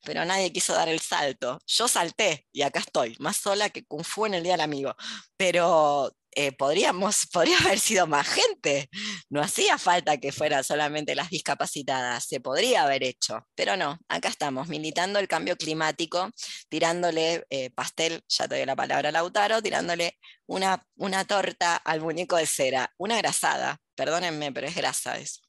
Pero 0.05 0.25
nadie 0.25 0.53
quiso 0.53 0.73
dar 0.73 0.89
el 0.89 1.01
salto. 1.01 1.59
Yo 1.67 1.89
salté 1.89 2.47
y 2.53 2.63
acá 2.63 2.81
estoy, 2.81 3.17
más 3.19 3.37
sola 3.37 3.71
que 3.71 3.85
Kung 3.85 4.05
en 4.27 4.35
el 4.35 4.43
Día 4.43 4.53
del 4.53 4.61
Amigo. 4.61 4.95
Pero 5.37 6.13
eh, 6.39 6.53
podríamos, 6.53 7.27
podría 7.33 7.59
haber 7.59 7.81
sido 7.81 8.07
más 8.07 8.29
gente. 8.29 8.91
No 9.31 9.41
hacía 9.41 9.79
falta 9.79 10.19
que 10.19 10.33
fueran 10.33 10.63
solamente 10.65 11.15
las 11.15 11.31
discapacitadas, 11.31 12.25
se 12.25 12.41
podría 12.41 12.83
haber 12.85 13.03
hecho, 13.03 13.47
pero 13.55 13.77
no, 13.77 13.99
acá 14.09 14.29
estamos, 14.29 14.69
militando 14.69 15.19
el 15.19 15.29
cambio 15.29 15.57
climático, 15.57 16.31
tirándole 16.69 17.47
eh, 17.51 17.71
pastel, 17.71 18.23
ya 18.29 18.47
te 18.47 18.57
doy 18.57 18.67
la 18.67 18.77
palabra 18.77 19.11
Lautaro, 19.13 19.63
tirándole 19.63 20.19
una, 20.47 20.87
una 20.97 21.25
torta 21.25 21.77
al 21.77 22.01
muñeco 22.03 22.37
de 22.37 22.47
cera, 22.47 22.93
una 22.99 23.17
grasada, 23.17 23.81
perdónenme, 23.97 24.53
pero 24.53 24.67
es 24.67 24.77
grasa 24.77 25.19
eso. 25.19 25.41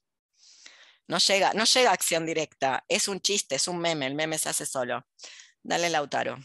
No 1.06 1.18
llega, 1.18 1.54
no 1.54 1.64
llega 1.64 1.92
acción 1.92 2.26
directa, 2.26 2.84
es 2.88 3.08
un 3.08 3.20
chiste, 3.20 3.54
es 3.54 3.68
un 3.68 3.78
meme, 3.78 4.06
el 4.06 4.14
meme 4.14 4.38
se 4.38 4.48
hace 4.48 4.66
solo. 4.66 5.06
Dale 5.62 5.88
Lautaro. 5.88 6.36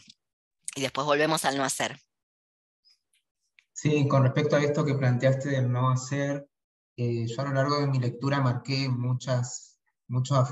Y 0.76 0.80
después 0.80 1.06
volvemos 1.06 1.44
al 1.44 1.56
no 1.56 1.64
hacer. 1.64 2.00
Sí, 3.72 4.06
con 4.08 4.22
respecto 4.22 4.56
a 4.56 4.62
esto 4.62 4.84
que 4.84 4.94
planteaste 4.94 5.50
del 5.50 5.70
no 5.70 5.90
hacer, 5.90 6.48
eh, 6.96 7.26
yo 7.26 7.42
a 7.42 7.44
lo 7.46 7.54
largo 7.54 7.80
de 7.80 7.88
mi 7.88 7.98
lectura 7.98 8.40
marqué 8.40 8.88
muchos, 8.88 9.78
muchos, 10.06 10.48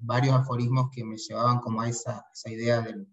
varios 0.00 0.34
aforismos 0.34 0.90
que 0.92 1.04
me 1.04 1.16
llevaban 1.16 1.60
como 1.60 1.82
a 1.82 1.88
esa, 1.88 2.26
idea 2.46 2.80
del, 2.80 3.06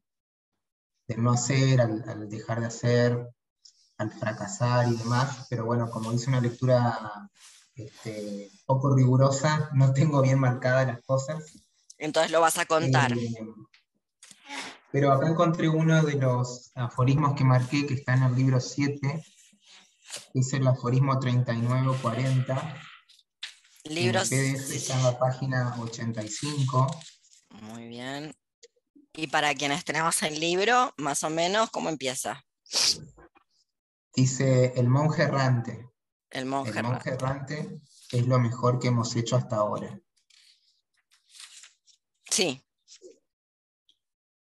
no 1.17 1.31
hacer, 1.31 1.79
al, 1.79 2.27
dejar 2.27 2.59
de 2.61 2.65
hacer, 2.65 3.29
al 3.97 4.11
fracasar 4.11 4.87
y 4.87 4.95
demás, 4.95 5.47
pero 5.49 5.65
bueno, 5.65 5.89
como 5.89 6.11
hice 6.13 6.29
una 6.29 6.41
lectura 6.41 7.29
este, 7.75 8.51
poco 8.65 8.95
rigurosa, 8.95 9.69
no 9.73 9.93
tengo 9.93 10.21
bien 10.21 10.39
marcadas 10.39 10.87
las 10.87 11.01
cosas. 11.03 11.43
Entonces 11.97 12.31
lo 12.31 12.41
vas 12.41 12.57
a 12.57 12.65
contar. 12.65 13.13
Eh, 13.13 13.47
pero 14.91 15.11
acá 15.11 15.27
encontré 15.27 15.69
uno 15.69 16.03
de 16.03 16.13
los 16.15 16.71
aforismos 16.75 17.35
que 17.35 17.43
marqué, 17.43 17.85
que 17.87 17.95
está 17.95 18.13
en 18.13 18.23
el 18.23 18.35
libro 18.35 18.59
7, 18.59 19.23
es 20.33 20.53
el 20.53 20.67
aforismo 20.67 21.19
3940. 21.19 22.81
Libros. 23.85 24.31
En 24.31 24.53
PDF 24.53 24.71
está 24.71 24.97
en 24.97 25.03
la 25.03 25.19
página 25.19 25.75
85. 25.79 26.87
Muy 27.61 27.87
bien. 27.87 28.35
Y 29.15 29.27
para 29.27 29.53
quienes 29.53 29.83
tenemos 29.83 30.21
el 30.23 30.39
libro, 30.39 30.93
más 30.97 31.23
o 31.23 31.29
menos, 31.29 31.69
¿cómo 31.69 31.89
empieza? 31.89 32.43
Dice 34.15 34.73
el 34.75 34.87
monje 34.89 35.23
errante. 35.23 35.89
El 36.29 36.45
monje, 36.45 36.79
el 36.79 36.83
monje 36.83 37.09
errante 37.11 37.81
es 38.11 38.27
lo 38.27 38.39
mejor 38.39 38.79
que 38.79 38.89
hemos 38.89 39.15
hecho 39.15 39.35
hasta 39.35 39.57
ahora. 39.57 39.99
Sí. 42.29 42.63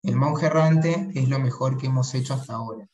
El 0.02 0.16
monje 0.16 0.46
errante 0.46 1.10
es 1.14 1.28
lo 1.28 1.38
mejor 1.38 1.78
que 1.78 1.86
hemos 1.86 2.12
hecho 2.14 2.34
hasta 2.34 2.54
ahora. 2.54 2.88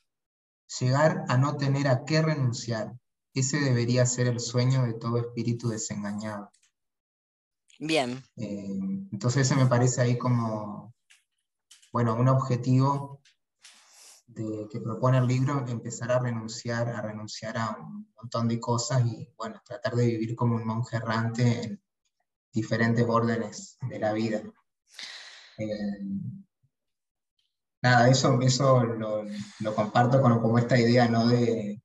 Llegar 0.81 1.25
a 1.29 1.39
no 1.39 1.57
tener 1.57 1.89
a 1.89 2.05
qué 2.05 2.21
renunciar, 2.21 2.93
ese 3.33 3.59
debería 3.59 4.05
ser 4.05 4.27
el 4.27 4.41
sueño 4.41 4.85
de 4.85 4.95
todo 4.95 5.19
espíritu 5.19 5.69
desengañado. 5.69 6.51
Bien. 7.79 8.23
Eh, 8.37 8.79
entonces 9.13 9.47
ese 9.47 9.57
me 9.57 9.67
parece 9.67 10.03
ahí 10.03 10.19
como, 10.19 10.95
bueno, 11.93 12.15
un 12.17 12.29
objetivo 12.29 13.18
de, 14.39 14.69
que 14.69 14.81
propone 14.81 15.19
el 15.19 15.27
libro, 15.27 15.65
empezar 15.67 16.13
a 16.13 16.21
renunciar, 16.21 16.89
a 16.89 17.03
renunciar 17.03 17.57
a 17.59 17.77
un 17.79 18.09
montón 18.17 18.49
de 18.49 18.61
cosas 18.61 19.05
y, 19.07 19.29
bueno, 19.37 19.61
tratar 19.65 19.95
de 19.95 20.07
vivir 20.07 20.37
como 20.37 20.57
un 20.57 20.67
monje 20.67 20.97
errante 20.97 21.65
en 21.65 21.83
diferentes 22.53 23.05
órdenes 23.09 23.77
de 23.89 23.99
la 23.99 24.13
vida. 24.13 24.43
Eh, 25.59 26.01
nada, 27.83 28.09
eso, 28.09 28.41
eso 28.41 28.85
lo, 28.85 29.75
comparto 29.75 30.21
con 30.21 30.41
como 30.41 30.59
esta 30.59 30.79
idea, 30.79 31.09
¿no? 31.09 31.27
De 31.29 31.83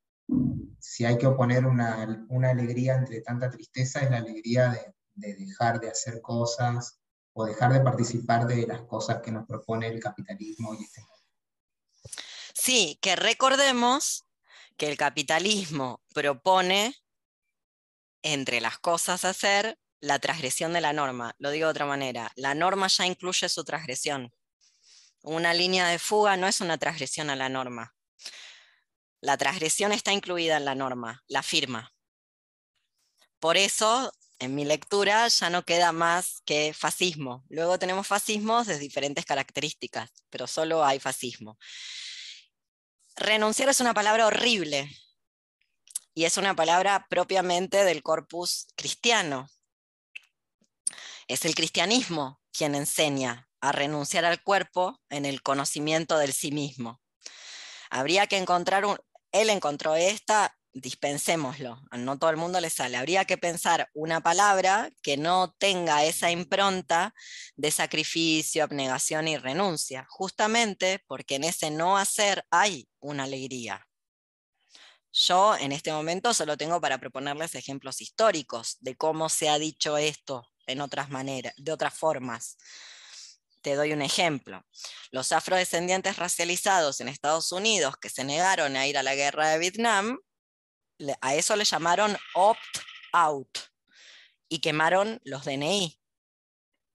si 0.80 1.06
hay 1.06 1.18
que 1.18 1.28
oponer 1.28 1.66
una, 1.66 2.04
alegría 2.50 2.96
entre 2.96 3.22
tanta 3.22 3.50
tristeza, 3.50 4.02
es 4.02 4.12
la 4.12 4.18
alegría 4.18 4.94
de, 5.16 5.36
dejar 5.36 5.80
de 5.80 5.90
hacer 5.90 6.22
cosas 6.22 7.00
o 7.34 7.46
dejar 7.46 7.74
de 7.74 7.82
participar 7.82 8.46
de 8.46 8.68
las 8.68 8.82
cosas 8.84 9.22
que 9.22 9.32
nos 9.32 9.46
propone 9.48 9.88
el 9.88 10.00
capitalismo 10.00 10.74
y 10.76 10.84
este 10.84 11.02
Sí, 12.54 13.00
que 13.02 13.16
recordemos 13.16 14.26
que 14.78 14.88
el 14.88 14.98
capitalismo 14.98 16.02
propone, 16.14 16.96
entre 18.22 18.62
las 18.62 18.80
cosas 18.80 19.26
hacer, 19.26 19.78
la 20.00 20.20
transgresión 20.20 20.74
de 20.74 20.82
la 20.82 20.94
norma. 20.94 21.36
Lo 21.40 21.50
digo 21.50 21.68
de 21.68 21.72
otra 21.72 21.86
manera, 21.86 22.32
la 22.36 22.56
norma 22.56 22.88
ya 22.88 23.06
incluye 23.06 23.50
su 23.50 23.64
transgresión. 23.64 24.34
Una 25.22 25.54
línea 25.54 25.88
de 25.88 26.00
fuga 26.00 26.38
no 26.38 26.48
es 26.48 26.62
una 26.62 26.78
transgresión 26.78 27.30
a 27.30 27.36
la 27.36 27.50
norma. 27.50 27.96
La 29.22 29.38
transgresión 29.38 29.94
está 29.94 30.12
incluida 30.12 30.58
en 30.58 30.66
la 30.66 30.76
norma, 30.76 31.24
la 31.28 31.42
firma. 31.42 31.94
Por 33.40 33.58
eso, 33.58 34.14
en 34.40 34.56
mi 34.56 34.66
lectura, 34.66 35.28
ya 35.28 35.50
no 35.50 35.64
queda 35.64 35.92
más 35.92 36.42
que 36.46 36.74
fascismo. 36.74 37.46
Luego 37.50 37.80
tenemos 37.80 38.06
fascismos 38.06 38.68
de 38.68 38.78
diferentes 38.78 39.26
características, 39.26 40.12
pero 40.30 40.48
solo 40.48 40.84
hay 40.84 41.00
fascismo. 41.00 41.58
Renunciar 43.16 43.70
es 43.70 43.80
una 43.80 43.94
palabra 43.94 44.26
horrible 44.26 44.90
y 46.16 46.26
es 46.26 46.38
una 46.38 46.56
palabra 46.56 47.06
propiamente 47.10 47.84
del 47.84 48.02
corpus 48.02 48.68
cristiano. 48.76 49.50
Es 51.28 51.46
el 51.46 51.56
cristianismo 51.56 52.42
quien 52.52 52.76
enseña 52.76 53.48
a 53.62 53.72
renunciar 53.72 54.26
al 54.26 54.42
cuerpo 54.44 55.00
en 55.10 55.26
el 55.26 55.42
conocimiento 55.42 56.18
del 56.18 56.34
sí 56.34 56.52
mismo. 56.52 57.02
Habría 57.90 58.28
que 58.28 58.38
encontrar 58.38 58.86
un... 58.86 58.98
Él 59.32 59.50
encontró 59.50 59.96
esta, 59.96 60.58
dispensémoslo, 60.74 61.82
no 61.92 62.18
todo 62.18 62.32
el 62.32 62.38
mundo 62.38 62.60
le 62.60 62.70
sale. 62.70 62.98
Habría 62.98 63.26
que 63.26 63.38
pensar 63.38 63.90
una 63.94 64.22
palabra 64.22 64.90
que 65.02 65.18
no 65.18 65.54
tenga 65.58 66.04
esa 66.04 66.32
impronta 66.32 67.14
de 67.56 67.72
sacrificio, 67.72 68.64
abnegación 68.64 69.28
y 69.28 69.38
renuncia, 69.38 70.06
justamente 70.10 71.04
porque 71.08 71.36
en 71.36 71.44
ese 71.44 71.70
no 71.70 71.98
hacer 71.98 72.46
hay 72.50 72.88
una 73.00 73.24
alegría. 73.24 73.88
Yo 75.12 75.56
en 75.56 75.72
este 75.72 75.92
momento 75.92 76.34
solo 76.34 76.58
tengo 76.58 76.82
para 76.82 76.98
proponerles 76.98 77.54
ejemplos 77.54 78.02
históricos 78.02 78.78
de 78.80 78.96
cómo 78.96 79.30
se 79.30 79.48
ha 79.48 79.60
dicho 79.60 79.98
esto 79.98 80.50
en 80.66 80.82
otras 80.82 81.12
maneras, 81.12 81.54
de 81.56 81.72
otras 81.72 81.94
formas. 81.94 82.58
Te 83.62 83.76
doy 83.76 83.94
un 83.94 84.02
ejemplo. 84.02 84.66
Los 85.12 85.32
afrodescendientes 85.32 86.18
racializados 86.18 87.00
en 87.00 87.10
Estados 87.10 87.52
Unidos 87.52 87.96
que 87.98 88.10
se 88.10 88.24
negaron 88.24 88.76
a 88.76 88.88
ir 88.88 88.98
a 88.98 89.04
la 89.04 89.14
guerra 89.14 89.50
de 89.50 89.60
Vietnam, 89.60 90.18
a 91.22 91.36
eso 91.36 91.56
le 91.56 91.66
llamaron 91.66 92.18
opt-out 92.36 93.58
y 94.50 94.60
quemaron 94.60 95.20
los 95.24 95.46
DNI 95.46 96.00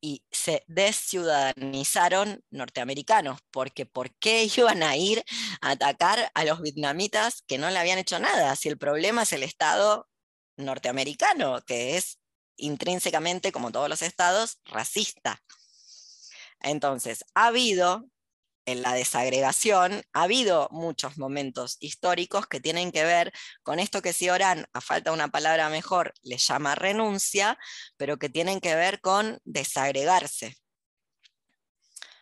y 0.00 0.24
se 0.30 0.64
desciudadanizaron 0.68 2.44
norteamericanos, 2.50 3.40
porque 3.50 3.86
¿por 3.86 4.14
qué 4.18 4.44
iban 4.56 4.82
a 4.82 4.96
ir 4.96 5.24
a 5.60 5.70
atacar 5.70 6.30
a 6.34 6.44
los 6.44 6.60
vietnamitas 6.60 7.42
que 7.46 7.58
no 7.58 7.70
le 7.70 7.78
habían 7.78 7.98
hecho 7.98 8.18
nada? 8.18 8.54
Si 8.56 8.68
el 8.68 8.78
problema 8.78 9.22
es 9.22 9.32
el 9.32 9.42
Estado 9.42 10.08
norteamericano, 10.56 11.60
que 11.66 11.96
es 11.96 12.18
intrínsecamente, 12.56 13.52
como 13.52 13.70
todos 13.70 13.88
los 13.88 14.02
estados, 14.02 14.58
racista. 14.64 15.42
Entonces, 16.60 17.24
ha 17.34 17.46
habido 17.46 18.04
en 18.68 18.82
la 18.82 18.92
desagregación, 18.92 20.02
ha 20.12 20.22
habido 20.22 20.68
muchos 20.70 21.16
momentos 21.16 21.78
históricos 21.80 22.46
que 22.46 22.60
tienen 22.60 22.92
que 22.92 23.02
ver 23.02 23.32
con 23.62 23.78
esto 23.78 24.02
que 24.02 24.12
si 24.12 24.28
Orán, 24.28 24.66
a 24.74 24.82
falta 24.82 25.08
de 25.10 25.14
una 25.14 25.28
palabra 25.28 25.70
mejor, 25.70 26.12
le 26.22 26.36
llama 26.36 26.74
renuncia, 26.74 27.58
pero 27.96 28.18
que 28.18 28.28
tienen 28.28 28.60
que 28.60 28.74
ver 28.74 29.00
con 29.00 29.40
desagregarse, 29.44 30.58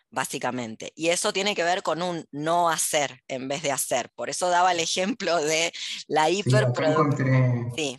básicamente. 0.08 0.92
Y 0.94 1.08
eso 1.08 1.32
tiene 1.32 1.56
que 1.56 1.64
ver 1.64 1.82
con 1.82 2.00
un 2.00 2.24
no 2.30 2.70
hacer 2.70 3.24
en 3.26 3.48
vez 3.48 3.62
de 3.62 3.72
hacer. 3.72 4.10
Por 4.14 4.30
eso 4.30 4.48
daba 4.48 4.70
el 4.70 4.78
ejemplo 4.78 5.36
de 5.38 5.72
la 6.06 6.30
hiperproducción. 6.30 7.72
Sí, 7.74 7.98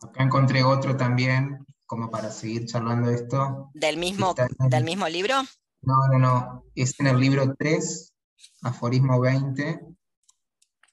acá 0.00 0.22
encontré 0.22 0.62
otro 0.62 0.96
también, 0.96 1.66
como 1.84 2.12
para 2.12 2.30
seguir 2.30 2.64
charlando 2.66 3.10
esto. 3.10 3.70
¿Del 3.74 3.96
mismo, 3.96 4.36
¿del 4.68 4.84
mismo 4.84 5.08
libro? 5.08 5.42
No, 5.82 5.94
no, 6.08 6.18
no. 6.18 6.64
Es 6.74 6.98
en 7.00 7.08
el 7.08 7.18
libro 7.18 7.54
3, 7.58 8.12
aforismo 8.62 9.20
20. 9.20 9.80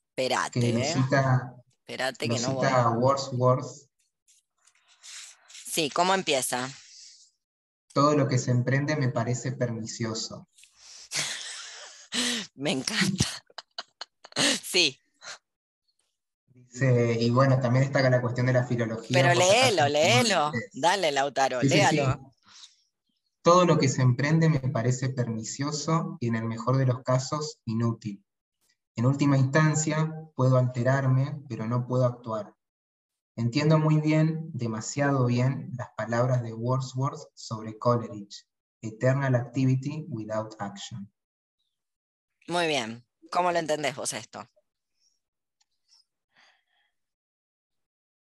Espérate. 0.09 0.59
Que 0.59 0.73
lo 0.73 0.79
¿eh? 0.79 0.93
cita, 0.93 1.55
lo 1.87 2.13
que 2.17 2.27
no 2.27 2.37
cita 2.37 2.89
Wordsworth. 2.89 3.87
Sí, 5.65 5.89
¿cómo 5.91 6.13
empieza? 6.13 6.69
Todo 7.93 8.15
lo 8.15 8.27
que 8.27 8.39
se 8.39 8.51
emprende 8.51 8.95
me 8.95 9.09
parece 9.09 9.51
pernicioso. 9.51 10.47
me 12.55 12.71
encanta. 12.71 13.27
sí. 14.63 14.99
Dice, 16.47 17.17
y 17.19 17.29
bueno, 17.29 17.59
también 17.59 17.85
está 17.85 18.07
la 18.09 18.21
cuestión 18.21 18.47
de 18.47 18.53
la 18.53 18.65
filología. 18.65 19.09
Pero 19.11 19.33
léelo, 19.33 19.87
léelo. 19.87 20.51
Dale, 20.73 21.11
Lautaro, 21.11 21.61
léalo. 21.61 22.28
Todo 23.49 23.65
lo 23.65 23.79
que 23.79 23.89
se 23.89 24.03
emprende 24.03 24.47
me 24.47 24.59
parece 24.59 25.09
pernicioso 25.09 26.17
y 26.19 26.27
en 26.27 26.35
el 26.35 26.45
mejor 26.45 26.77
de 26.77 26.85
los 26.85 27.01
casos 27.01 27.59
inútil. 27.65 28.23
En 28.95 29.07
última 29.07 29.39
instancia, 29.39 30.13
puedo 30.35 30.59
alterarme, 30.59 31.41
pero 31.49 31.65
no 31.65 31.87
puedo 31.87 32.05
actuar. 32.05 32.53
Entiendo 33.35 33.79
muy 33.79 34.01
bien, 34.01 34.51
demasiado 34.53 35.25
bien, 35.25 35.71
las 35.75 35.89
palabras 35.97 36.43
de 36.43 36.53
Wordsworth 36.53 37.27
sobre 37.33 37.75
Coleridge, 37.79 38.45
Eternal 38.83 39.33
Activity 39.33 40.05
Without 40.09 40.53
Action. 40.59 41.11
Muy 42.47 42.67
bien. 42.67 43.03
¿Cómo 43.31 43.51
lo 43.51 43.57
entendés 43.57 43.95
vos 43.95 44.13
esto? 44.13 44.47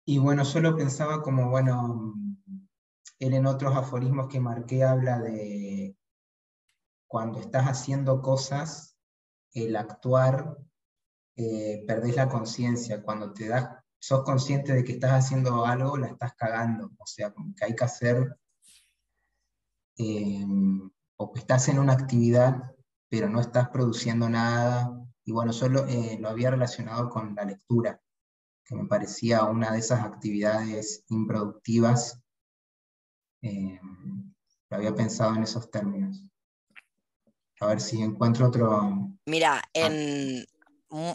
Y 0.06 0.20
bueno, 0.20 0.44
yo 0.44 0.62
lo 0.62 0.78
pensaba 0.78 1.22
como, 1.22 1.50
bueno, 1.50 2.16
él 3.22 3.36
en 3.36 3.46
otros 3.46 3.76
aforismos 3.76 4.28
que 4.28 4.40
marqué 4.40 4.84
habla 4.84 5.20
de 5.20 5.96
cuando 7.08 7.40
estás 7.40 7.68
haciendo 7.68 8.20
cosas, 8.20 8.98
el 9.54 9.76
actuar, 9.76 10.58
eh, 11.36 11.84
perdés 11.88 12.16
la 12.16 12.28
conciencia. 12.28 13.04
Cuando 13.04 13.32
te 13.32 13.48
das, 13.48 13.70
sos 14.00 14.24
consciente 14.24 14.74
de 14.74 14.84
que 14.84 14.94
estás 14.94 15.12
haciendo 15.12 15.66
algo, 15.66 15.98
la 15.98 16.08
estás 16.08 16.34
cagando. 16.34 16.90
O 16.98 17.06
sea, 17.06 17.32
que 17.56 17.66
hay 17.66 17.76
que 17.76 17.84
hacer, 17.84 18.40
eh, 20.00 20.44
o 21.18 21.32
que 21.32 21.42
estás 21.42 21.68
en 21.68 21.78
una 21.78 21.94
actividad, 21.94 22.74
pero 23.08 23.30
no 23.30 23.40
estás 23.40 23.70
produciendo 23.70 24.30
nada. 24.30 25.00
Y 25.26 25.32
bueno, 25.32 25.52
yo 25.52 25.70
lo, 25.70 25.86
eh, 25.86 26.18
lo 26.20 26.30
había 26.30 26.50
relacionado 26.50 27.08
con 27.10 27.36
la 27.36 27.46
lectura, 27.46 28.02
que 28.64 28.76
me 28.76 28.88
parecía 28.88 29.44
una 29.44 29.72
de 29.72 29.78
esas 29.80 30.04
actividades 30.04 31.04
improductivas 31.10 32.21
eh, 33.42 33.80
había 34.70 34.94
pensado 34.94 35.36
en 35.36 35.44
esos 35.44 35.70
términos. 35.70 36.24
A 37.60 37.68
ver 37.68 37.82
si 37.82 38.02
encuentro 38.02 38.48
otro. 38.48 39.12
Mira, 39.26 39.58
ah. 39.58 39.70
en, 39.74 40.46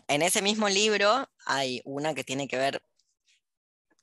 en 0.09 0.23
ese 0.23 0.43
mismo 0.43 0.69
libro 0.69 1.29
hay 1.45 1.83
una 1.85 2.15
que 2.15 2.25
tiene 2.25 2.47
que 2.49 2.57
ver 2.57 2.83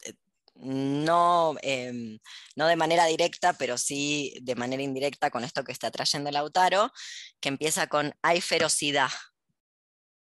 eh, 0.04 0.14
no, 0.56 1.56
em, 1.62 2.20
no 2.56 2.68
de 2.68 2.76
manera 2.76 3.06
directa, 3.06 3.54
pero 3.54 3.78
sí 3.78 4.38
de 4.42 4.56
manera 4.56 4.84
indirecta 4.84 5.30
con 5.30 5.44
esto 5.44 5.64
que 5.64 5.72
está 5.72 5.92
trayendo 5.92 6.32
Lautaro, 6.32 6.92
que 7.40 7.50
empieza 7.50 7.88
con 7.88 8.14
hay 8.22 8.42
ferocidad. 8.42 9.10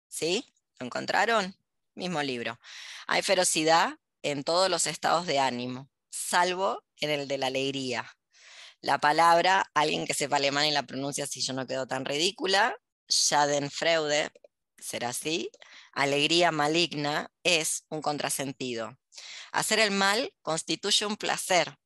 ¿Sí? 0.08 0.54
¿Lo 0.80 0.88
encontraron? 0.88 1.56
Mismo 1.96 2.22
libro. 2.24 2.60
Hay 3.08 3.22
ferocidad 3.22 3.98
en 4.24 4.44
todos 4.44 4.70
los 4.70 4.88
estados 4.88 5.26
de 5.26 5.40
ánimo, 5.40 5.90
salvo 6.20 6.84
en 6.98 7.10
el 7.10 7.28
de 7.28 7.38
la 7.38 7.48
alegría. 7.48 8.10
La 8.82 9.00
palabra, 9.00 9.70
alguien 9.74 10.06
que 10.06 10.14
sepa 10.14 10.38
alemán 10.38 10.66
y 10.66 10.72
la 10.72 10.84
pronuncia 10.84 11.28
si 11.28 11.42
yo 11.42 11.54
no 11.54 11.68
quedo 11.68 11.88
tan 11.88 12.06
ridícula, 12.06 12.76
Schadenfreude, 13.10 14.30
será 14.78 15.10
así, 15.10 15.50
alegría 15.92 16.52
maligna, 16.52 17.32
es 17.44 17.86
un 17.90 18.02
contrasentido. 18.02 18.98
Hacer 19.52 19.80
el 19.80 19.92
mal 19.92 20.34
constituye 20.42 21.06
un 21.06 21.18
placer, 21.18 21.78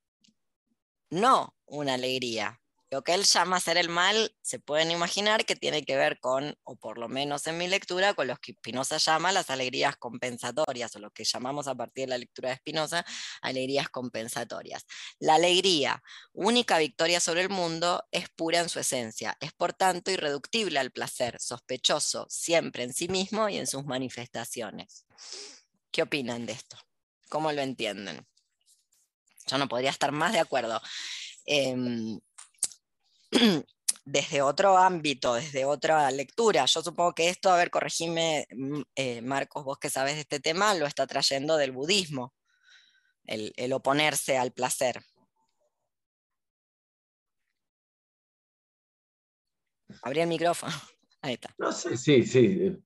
no 1.10 1.56
una 1.66 1.96
alegría. 1.96 2.62
Lo 2.94 3.04
que 3.04 3.16
él 3.16 3.24
llama 3.24 3.58
hacer 3.58 3.78
el 3.78 3.90
mal, 3.90 4.36
se 4.44 4.60
pueden 4.60 4.92
imaginar 4.92 5.46
que 5.46 5.56
tiene 5.56 5.84
que 5.84 5.96
ver 5.96 6.20
con, 6.20 6.56
o 6.64 6.76
por 6.76 7.00
lo 7.00 7.10
menos 7.10 7.48
en 7.48 7.58
mi 7.58 7.68
lectura, 7.68 8.14
con 8.14 8.28
lo 8.28 8.38
que 8.38 8.54
Spinoza 8.54 8.98
llama 8.98 9.32
las 9.32 9.50
alegrías 9.50 9.98
compensatorias, 9.98 10.96
o 10.96 11.00
lo 11.00 11.10
que 11.10 11.24
llamamos 11.24 11.68
a 11.68 11.74
partir 11.74 12.04
de 12.04 12.10
la 12.10 12.20
lectura 12.20 12.50
de 12.52 12.58
Spinoza, 12.58 13.04
alegrías 13.42 13.90
compensatorias. 13.90 14.86
La 15.18 15.34
alegría, 15.34 16.04
única 16.34 16.78
victoria 16.78 17.20
sobre 17.20 17.42
el 17.42 17.50
mundo, 17.50 18.04
es 18.12 18.30
pura 18.30 18.60
en 18.60 18.70
su 18.70 18.80
esencia, 18.80 19.36
es 19.40 19.54
por 19.54 19.74
tanto 19.74 20.12
irreductible 20.12 20.78
al 20.78 20.92
placer, 20.92 21.38
sospechoso 21.40 22.28
siempre 22.30 22.84
en 22.84 22.94
sí 22.94 23.08
mismo 23.08 23.50
y 23.50 23.58
en 23.58 23.66
sus 23.66 23.86
manifestaciones. 23.86 25.08
¿Qué 25.90 26.04
opinan 26.04 26.46
de 26.46 26.54
esto? 26.54 26.78
¿Cómo 27.28 27.52
lo 27.52 27.64
entienden? 27.64 28.28
Yo 29.48 29.58
no 29.58 29.68
podría 29.68 29.90
estar 29.90 30.12
más 30.12 30.32
de 30.32 30.42
acuerdo. 30.42 30.80
Em, 31.46 32.20
desde 34.06 34.42
otro 34.42 34.78
ámbito, 34.78 35.36
desde 35.36 35.66
otra 35.66 36.10
lectura. 36.12 36.66
Yo 36.66 36.82
supongo 36.82 37.14
que 37.14 37.30
esto, 37.30 37.50
a 37.50 37.58
ver, 37.58 37.70
corregime, 37.70 38.48
mm, 38.52 38.82
eh, 38.96 39.22
Marcos, 39.22 39.64
vos 39.64 39.78
que 39.80 39.90
sabes 39.90 40.16
de 40.16 40.22
este 40.22 40.40
tema, 40.40 40.74
lo 40.76 40.86
está 40.86 41.08
trayendo 41.08 41.58
del 41.58 41.72
budismo, 41.72 42.34
el, 43.26 43.74
oponerse 43.74 44.38
al 44.38 44.52
placer. 44.52 45.02
Abrí 50.02 50.22
el 50.22 50.28
micrófono. 50.28 50.74
Ahí 51.22 51.36
está. 51.36 51.56
No 51.58 51.72
sé, 51.72 51.96
sí, 51.96 52.24
sí, 52.24 52.78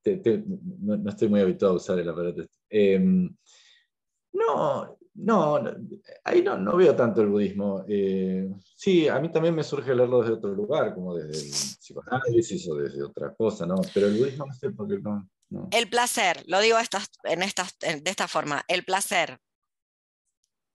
no, 0.79 1.09
estoy 1.09 1.27
muy 1.27 1.41
habituado 1.41 1.73
a 1.73 1.77
usar 1.77 1.97
el 1.97 2.07
aparato. 2.07 2.43
Este. 2.43 2.93
Em, 2.93 3.35
no, 4.33 4.99
no, 5.17 5.59
ahí 6.23 6.43
no, 6.43 6.57
no, 6.57 6.77
veo 6.77 6.95
tanto 6.95 7.21
el 7.21 7.27
budismo. 7.27 7.83
Eh, 7.87 8.47
sí, 8.75 9.07
a 9.07 9.19
mí 9.19 9.31
también 9.31 9.55
me 9.55 9.63
surge 9.63 9.95
leerlo 9.95 10.21
desde 10.21 10.35
otro 10.35 10.53
lugar, 10.53 10.93
como 10.93 11.15
desde 11.15 11.43
el 11.43 11.51
psicoanálisis 11.51 12.69
o 12.69 12.75
desde 12.75 13.03
otra 13.03 13.33
cosa, 13.33 13.65
¿no? 13.65 13.75
Pero 13.93 14.07
el 14.07 14.17
budismo 14.17 14.45
no 14.45 14.53
sé 14.53 14.69
por 14.69 14.87
qué 14.87 14.99
no. 14.99 15.27
El 15.71 15.89
placer, 15.89 16.43
lo 16.47 16.59
digo 16.59 16.77
en 17.23 17.41
estas, 17.41 17.79
de 17.79 18.01
esta 18.05 18.27
forma, 18.27 18.63
el 18.67 18.83
placer 18.83 19.39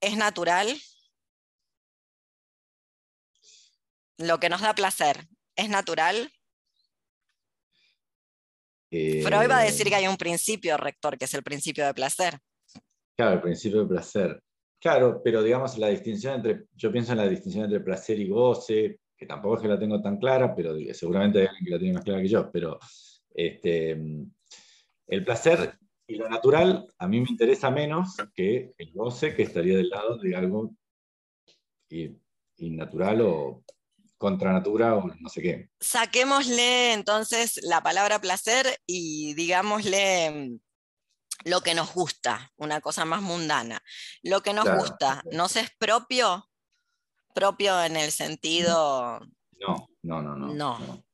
es 0.01 0.17
natural. 0.17 0.75
Lo 4.17 4.39
que 4.39 4.49
nos 4.49 4.61
da 4.61 4.75
placer 4.75 5.25
es 5.55 5.69
natural. 5.69 6.31
Freud 8.89 9.49
va 9.49 9.59
a 9.59 9.63
decir 9.63 9.87
que 9.87 9.95
hay 9.95 10.07
un 10.07 10.17
principio 10.17 10.75
rector, 10.77 11.17
que 11.17 11.25
es 11.25 11.33
el 11.33 11.43
principio 11.43 11.85
de 11.85 11.93
placer. 11.93 12.39
Claro, 13.15 13.35
el 13.35 13.41
principio 13.41 13.81
de 13.81 13.87
placer. 13.87 14.43
Claro, 14.79 15.21
pero 15.23 15.41
digamos 15.43 15.77
la 15.77 15.89
distinción 15.89 16.35
entre, 16.35 16.65
yo 16.75 16.91
pienso 16.91 17.13
en 17.13 17.19
la 17.19 17.29
distinción 17.29 17.65
entre 17.65 17.79
placer 17.79 18.19
y 18.19 18.27
goce, 18.27 18.99
que 19.15 19.25
tampoco 19.25 19.55
es 19.55 19.61
que 19.61 19.67
la 19.67 19.79
tengo 19.79 20.01
tan 20.01 20.17
clara, 20.17 20.53
pero 20.55 20.75
seguramente 20.93 21.39
hay 21.39 21.47
alguien 21.47 21.65
que 21.65 21.71
la 21.71 21.79
tiene 21.79 21.93
más 21.93 22.03
clara 22.03 22.21
que 22.21 22.27
yo, 22.27 22.51
pero 22.51 22.79
este, 23.33 23.91
el 25.07 25.25
placer 25.25 25.77
y 26.07 26.15
lo 26.15 26.27
natural 26.27 26.85
a 26.97 27.07
mí 27.07 27.21
me 27.21 27.29
interesa 27.29 27.71
menos 27.71 28.15
que 28.33 28.73
el 28.77 28.91
goce, 28.91 29.35
que 29.35 29.43
estaría 29.43 29.77
del 29.77 29.89
lado 29.89 30.17
de 30.17 30.35
algo 30.35 30.75
innatural 32.57 33.21
o 33.21 33.63
contra 34.17 34.51
natura 34.51 34.95
o 34.95 35.07
no 35.07 35.29
sé 35.29 35.41
qué. 35.41 35.69
Saquémosle 35.79 36.93
entonces 36.93 37.59
la 37.63 37.81
palabra 37.81 38.19
placer 38.19 38.65
y 38.85 39.33
digámosle 39.35 40.59
lo 41.43 41.61
que 41.61 41.73
nos 41.73 41.93
gusta, 41.93 42.51
una 42.55 42.81
cosa 42.81 43.05
más 43.05 43.21
mundana. 43.21 43.83
Lo 44.21 44.41
que 44.41 44.53
nos 44.53 44.65
gusta, 44.65 45.23
¿nos 45.31 45.55
es 45.55 45.69
propio? 45.77 46.49
Propio 47.33 47.83
en 47.83 47.97
el 47.97 48.11
sentido... 48.11 49.19
No, 49.59 49.89
no, 50.01 50.21
no, 50.21 50.35
no. 50.35 50.53
No. 50.53 51.05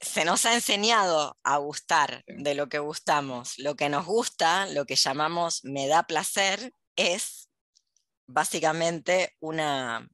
Se 0.00 0.24
nos 0.24 0.44
ha 0.44 0.54
enseñado 0.54 1.38
a 1.42 1.56
gustar 1.58 2.22
de 2.26 2.54
lo 2.54 2.68
que 2.68 2.78
gustamos. 2.78 3.58
Lo 3.58 3.74
que 3.76 3.88
nos 3.88 4.04
gusta, 4.06 4.66
lo 4.66 4.84
que 4.84 4.96
llamamos 4.96 5.64
me 5.64 5.88
da 5.88 6.04
placer, 6.04 6.72
es 6.96 7.48
básicamente 8.26 9.36
una, 9.40 10.08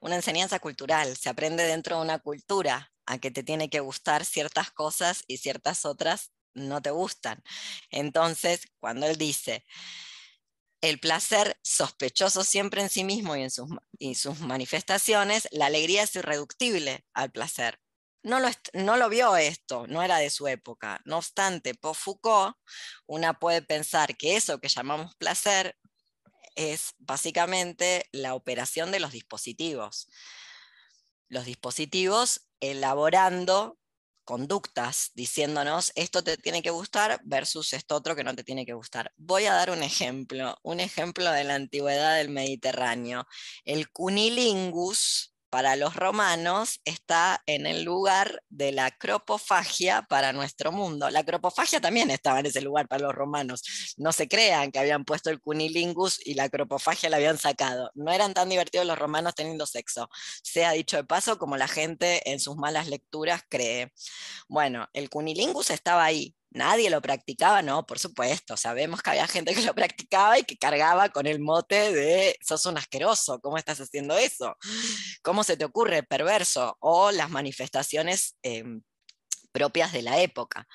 una 0.00 0.16
enseñanza 0.16 0.58
cultural. 0.60 1.16
Se 1.16 1.28
aprende 1.28 1.64
dentro 1.64 1.96
de 1.96 2.02
una 2.02 2.18
cultura 2.18 2.92
a 3.06 3.18
que 3.18 3.30
te 3.30 3.42
tiene 3.42 3.68
que 3.70 3.80
gustar 3.80 4.24
ciertas 4.24 4.70
cosas 4.70 5.24
y 5.26 5.38
ciertas 5.38 5.84
otras 5.84 6.32
no 6.54 6.82
te 6.82 6.90
gustan. 6.90 7.42
Entonces, 7.90 8.68
cuando 8.80 9.06
él 9.06 9.16
dice, 9.16 9.64
el 10.82 10.98
placer 10.98 11.58
sospechoso 11.62 12.42
siempre 12.44 12.82
en 12.82 12.90
sí 12.90 13.04
mismo 13.04 13.36
y 13.36 13.42
en 13.42 13.50
sus, 13.50 14.40
manifestaciones, 14.40 15.48
la 15.52 15.66
alegría 15.66 16.02
es 16.02 16.16
irreductible 16.16 17.06
al 17.14 17.30
placer. 17.30 17.78
No 18.24 18.40
lo, 18.40 18.48
no 18.72 18.96
lo, 18.96 19.08
vio 19.08 19.36
esto, 19.36 19.86
no 19.86 20.02
era 20.02 20.18
de 20.18 20.30
su 20.30 20.46
época. 20.48 21.00
No 21.04 21.18
obstante, 21.18 21.74
por 21.74 21.96
Foucault, 21.96 22.56
una 23.06 23.38
puede 23.38 23.62
pensar 23.62 24.16
que 24.16 24.36
eso 24.36 24.60
que 24.60 24.68
llamamos 24.68 25.14
placer 25.16 25.76
es 26.54 26.94
básicamente 26.98 28.08
la 28.12 28.34
operación 28.34 28.90
de 28.90 29.00
los 29.00 29.12
dispositivos. 29.12 30.08
Los 31.28 31.46
dispositivos 31.46 32.48
elaborando 32.60 33.78
conductas 34.24 35.10
diciéndonos 35.14 35.92
esto 35.94 36.22
te 36.22 36.36
tiene 36.36 36.62
que 36.62 36.70
gustar 36.70 37.20
versus 37.24 37.72
esto 37.72 37.96
otro 37.96 38.16
que 38.16 38.24
no 38.24 38.34
te 38.34 38.44
tiene 38.44 38.66
que 38.66 38.74
gustar. 38.74 39.12
Voy 39.16 39.46
a 39.46 39.54
dar 39.54 39.70
un 39.70 39.82
ejemplo, 39.82 40.56
un 40.62 40.80
ejemplo 40.80 41.30
de 41.30 41.44
la 41.44 41.54
antigüedad 41.54 42.16
del 42.16 42.30
Mediterráneo. 42.30 43.26
El 43.64 43.90
cunilingus 43.90 45.31
para 45.52 45.76
los 45.76 45.94
romanos 45.96 46.80
está 46.86 47.42
en 47.44 47.66
el 47.66 47.84
lugar 47.84 48.42
de 48.48 48.72
la 48.72 48.90
cropofagia 48.90 50.00
para 50.08 50.32
nuestro 50.32 50.72
mundo. 50.72 51.10
La 51.10 51.24
cropofagia 51.24 51.78
también 51.78 52.10
estaba 52.10 52.40
en 52.40 52.46
ese 52.46 52.62
lugar 52.62 52.88
para 52.88 53.02
los 53.02 53.14
romanos. 53.14 53.94
No 53.98 54.12
se 54.12 54.28
crean 54.28 54.72
que 54.72 54.78
habían 54.78 55.04
puesto 55.04 55.28
el 55.28 55.42
cunilingus 55.42 56.26
y 56.26 56.32
la 56.32 56.48
cropofagia 56.48 57.10
la 57.10 57.18
habían 57.18 57.36
sacado. 57.36 57.90
No 57.94 58.10
eran 58.10 58.32
tan 58.32 58.48
divertidos 58.48 58.86
los 58.86 58.98
romanos 58.98 59.34
teniendo 59.34 59.66
sexo. 59.66 60.08
Sea 60.42 60.72
dicho 60.72 60.96
de 60.96 61.04
paso, 61.04 61.38
como 61.38 61.58
la 61.58 61.68
gente 61.68 62.32
en 62.32 62.40
sus 62.40 62.56
malas 62.56 62.88
lecturas 62.88 63.42
cree. 63.46 63.92
Bueno, 64.48 64.88
el 64.94 65.10
cunilingus 65.10 65.68
estaba 65.68 66.02
ahí, 66.02 66.34
Nadie 66.54 66.90
lo 66.90 67.00
practicaba, 67.00 67.62
no, 67.62 67.86
por 67.86 67.98
supuesto. 67.98 68.56
Sabemos 68.56 69.00
que 69.02 69.10
había 69.10 69.26
gente 69.26 69.54
que 69.54 69.62
lo 69.62 69.74
practicaba 69.74 70.38
y 70.38 70.44
que 70.44 70.58
cargaba 70.58 71.08
con 71.08 71.26
el 71.26 71.40
mote 71.40 71.92
de 71.92 72.36
sos 72.42 72.66
un 72.66 72.76
asqueroso, 72.76 73.40
¿cómo 73.40 73.56
estás 73.56 73.80
haciendo 73.80 74.16
eso? 74.18 74.56
¿Cómo 75.22 75.44
se 75.44 75.56
te 75.56 75.64
ocurre, 75.64 76.02
perverso? 76.02 76.76
O 76.80 77.10
las 77.10 77.30
manifestaciones 77.30 78.36
em, 78.42 78.82
propias 79.52 79.92
de 79.92 80.02
la 80.02 80.20
época. 80.20 80.66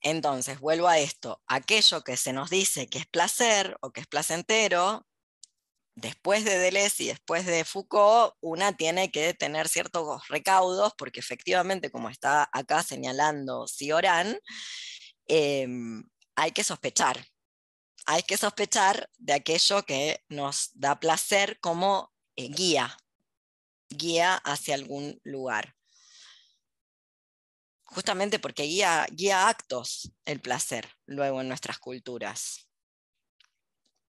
Entonces, 0.00 0.60
vuelvo 0.60 0.88
a 0.88 0.98
esto, 0.98 1.42
aquello 1.46 2.02
que 2.02 2.16
se 2.16 2.32
nos 2.32 2.50
dice 2.50 2.88
que 2.88 2.98
es 2.98 3.06
placer 3.06 3.76
o 3.80 3.92
que 3.92 4.00
es 4.02 4.06
placentero, 4.06 5.06
después 5.94 6.44
de 6.44 6.58
Deleuze 6.58 7.04
y 7.04 7.06
después 7.08 7.46
de 7.46 7.64
Foucault, 7.64 8.34
una 8.40 8.76
tiene 8.76 9.10
que 9.10 9.34
tener 9.34 9.68
ciertos 9.68 10.26
recaudos, 10.28 10.92
porque 10.96 11.20
efectivamente, 11.20 11.90
como 11.90 12.08
está 12.08 12.48
acá 12.52 12.82
señalando 12.82 13.66
Cioran, 13.66 14.38
Em, 15.26 16.04
hay 16.36 16.52
que 16.52 16.64
sospechar. 16.64 17.24
Hay 18.06 18.22
que 18.22 18.36
sospechar 18.36 19.08
de 19.18 19.32
aquello 19.34 19.84
que 19.84 20.24
nos 20.28 20.70
da 20.74 20.98
placer 20.98 21.58
como 21.60 22.12
eh, 22.36 22.48
guía, 22.48 22.96
guía 23.88 24.36
hacia 24.36 24.74
algún 24.74 25.20
lugar. 25.22 25.74
Justamente 27.84 28.38
porque 28.38 28.64
guía, 28.64 29.06
guía 29.10 29.48
actos 29.48 30.12
el 30.24 30.40
placer 30.40 30.88
luego 31.06 31.40
en 31.40 31.48
nuestras 31.48 31.78
culturas 31.78 32.68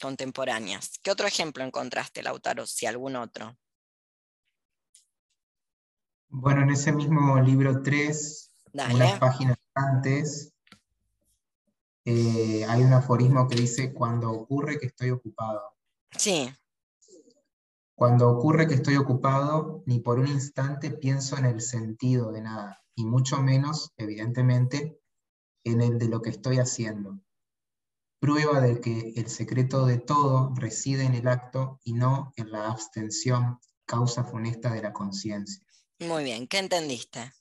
contemporáneas. 0.01 0.99
¿Qué 1.03 1.11
otro 1.11 1.27
ejemplo 1.27 1.65
encontraste, 1.65 2.23
Lautaro, 2.23 2.67
si 2.67 2.87
algún 2.87 3.17
otro? 3.17 3.57
Bueno, 6.29 6.63
en 6.63 6.71
ese 6.71 6.93
mismo 6.93 7.41
libro 7.41 7.83
3, 7.83 8.53
unas 8.73 9.19
páginas 9.19 9.57
instantes, 9.59 10.53
eh, 12.11 12.65
hay 12.65 12.83
un 12.83 12.95
aforismo 12.95 13.47
que 13.47 13.57
dice, 13.57 13.93
cuando 13.93 14.31
ocurre 14.31 14.79
que 14.79 14.87
estoy 14.87 15.11
ocupado. 15.11 15.77
Sí. 16.17 16.51
Cuando 17.95 18.31
ocurre 18.31 18.67
que 18.67 18.77
estoy 18.77 18.97
ocupado, 18.97 19.83
ni 19.85 20.01
por 20.01 20.19
un 20.19 20.27
instante 20.27 20.91
pienso 20.91 21.37
en 21.37 21.45
el 21.45 21.61
sentido 21.61 22.33
de 22.33 22.41
nada, 22.41 22.83
y 22.95 23.05
mucho 23.05 23.43
menos, 23.43 23.93
evidentemente, 23.99 24.99
en 25.65 25.83
el 25.83 25.99
de 25.99 26.09
lo 26.09 26.23
que 26.23 26.31
estoy 26.31 26.57
haciendo. 26.57 27.21
Prueba 28.21 28.63
de 28.63 28.81
que 28.81 29.13
el 29.17 29.29
secreto 29.29 29.85
de 29.85 29.99
todo 29.99 30.55
reside 30.55 31.05
en 31.05 31.15
el 31.15 31.29
acto 31.29 31.79
y 31.85 31.93
no 31.93 32.33
en 32.37 32.51
la 32.51 32.71
abstención, 32.71 33.61
causa 33.85 34.25
funesta 34.25 34.73
de 34.73 34.81
la 34.81 34.95
conciencia. 34.95 35.63
Muy 35.99 36.25
bien, 36.25 36.49
¿qué 36.49 36.57
entendiste? 36.57 37.33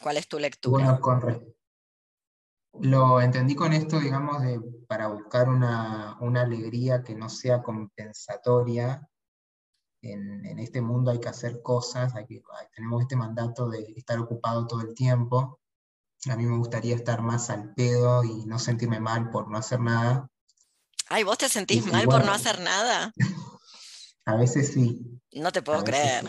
¿Cuál 0.00 0.16
es 0.16 0.26
tu 0.26 0.38
lectura? 0.38 0.98
Bueno, 0.98 1.55
lo 2.80 3.20
entendí 3.20 3.54
con 3.54 3.72
esto, 3.72 4.00
digamos, 4.00 4.42
de, 4.42 4.60
para 4.86 5.08
buscar 5.08 5.48
una, 5.48 6.16
alegría 6.18 7.02
que 7.02 7.14
no 7.14 7.28
sea 7.28 7.62
compensatoria. 7.62 9.08
En, 10.02 10.58
este 10.58 10.80
mundo 10.80 11.10
hay 11.10 11.18
que 11.18 11.28
hacer 11.28 11.62
cosas, 11.62 12.14
tenemos 12.74 13.02
este 13.02 13.16
mandato 13.16 13.68
de 13.68 13.94
estar 13.96 14.18
ocupado 14.18 14.66
todo 14.66 14.82
el 14.82 14.94
tiempo. 14.94 15.60
A 16.30 16.36
mí 16.36 16.44
me 16.44 16.56
gustaría 16.56 16.94
estar 16.94 17.22
más 17.22 17.50
al 17.50 17.74
pedo 17.74 18.24
y 18.24 18.46
no 18.46 18.58
sentirme 18.58 19.00
mal 19.00 19.30
por 19.30 19.48
no 19.48 19.58
hacer 19.58 19.80
nada. 19.80 20.28
Ay, 21.08 21.22
¿vos 21.24 21.38
te 21.38 21.48
sentís 21.48 21.86
mal 21.86 22.06
por 22.06 22.24
no 22.24 22.32
hacer 22.32 22.60
nada? 22.60 23.12
a 24.24 24.36
veces 24.36 24.72
sí. 24.72 25.20
No 25.32 25.52
te 25.52 25.62
puedo 25.62 25.84
creer. 25.84 26.24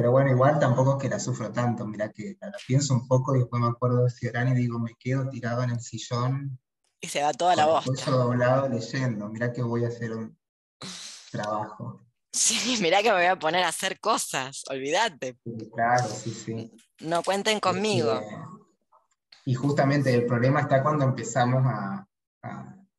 Pero 0.00 0.12
bueno, 0.12 0.30
igual 0.30 0.58
tampoco 0.58 0.92
es 0.92 1.02
que 1.02 1.10
la 1.10 1.20
sufro 1.20 1.52
tanto, 1.52 1.86
mira 1.86 2.10
que 2.10 2.38
la, 2.40 2.50
pienso 2.66 2.94
un 2.94 3.06
poco 3.06 3.36
y 3.36 3.40
después 3.40 3.60
me 3.60 3.68
acuerdo 3.68 4.04
de 4.04 4.10
Ciorán 4.10 4.48
y 4.48 4.54
digo, 4.54 4.78
me 4.78 4.94
quedo 4.98 5.28
tirado 5.28 5.62
en 5.62 5.68
el 5.68 5.80
sillón. 5.80 6.58
Y 7.02 7.08
se 7.08 7.22
va 7.22 7.34
toda 7.34 7.54
la 7.54 7.66
voz. 7.66 7.84
doblado 8.06 8.66
leyendo, 8.66 9.28
mira 9.28 9.52
que 9.52 9.60
voy 9.60 9.84
a 9.84 9.88
hacer 9.88 10.12
un 10.12 10.38
trabajo. 11.30 12.00
Sí, 12.32 12.78
mira 12.80 13.02
que 13.02 13.10
me 13.10 13.16
voy 13.16 13.26
a 13.26 13.38
poner 13.38 13.62
a 13.62 13.68
hacer 13.68 14.00
cosas, 14.00 14.62
olvídate. 14.70 15.36
claro, 15.74 16.08
sí, 16.08 16.30
sí. 16.30 16.72
No 17.00 17.22
cuenten 17.22 17.60
conmigo. 17.60 18.22
y 19.44 19.52
justamente 19.52 20.14
el 20.14 20.24
problema 20.24 20.60
está 20.60 20.82
cuando 20.82 21.04
empezamos 21.04 21.62
a, 21.66 22.08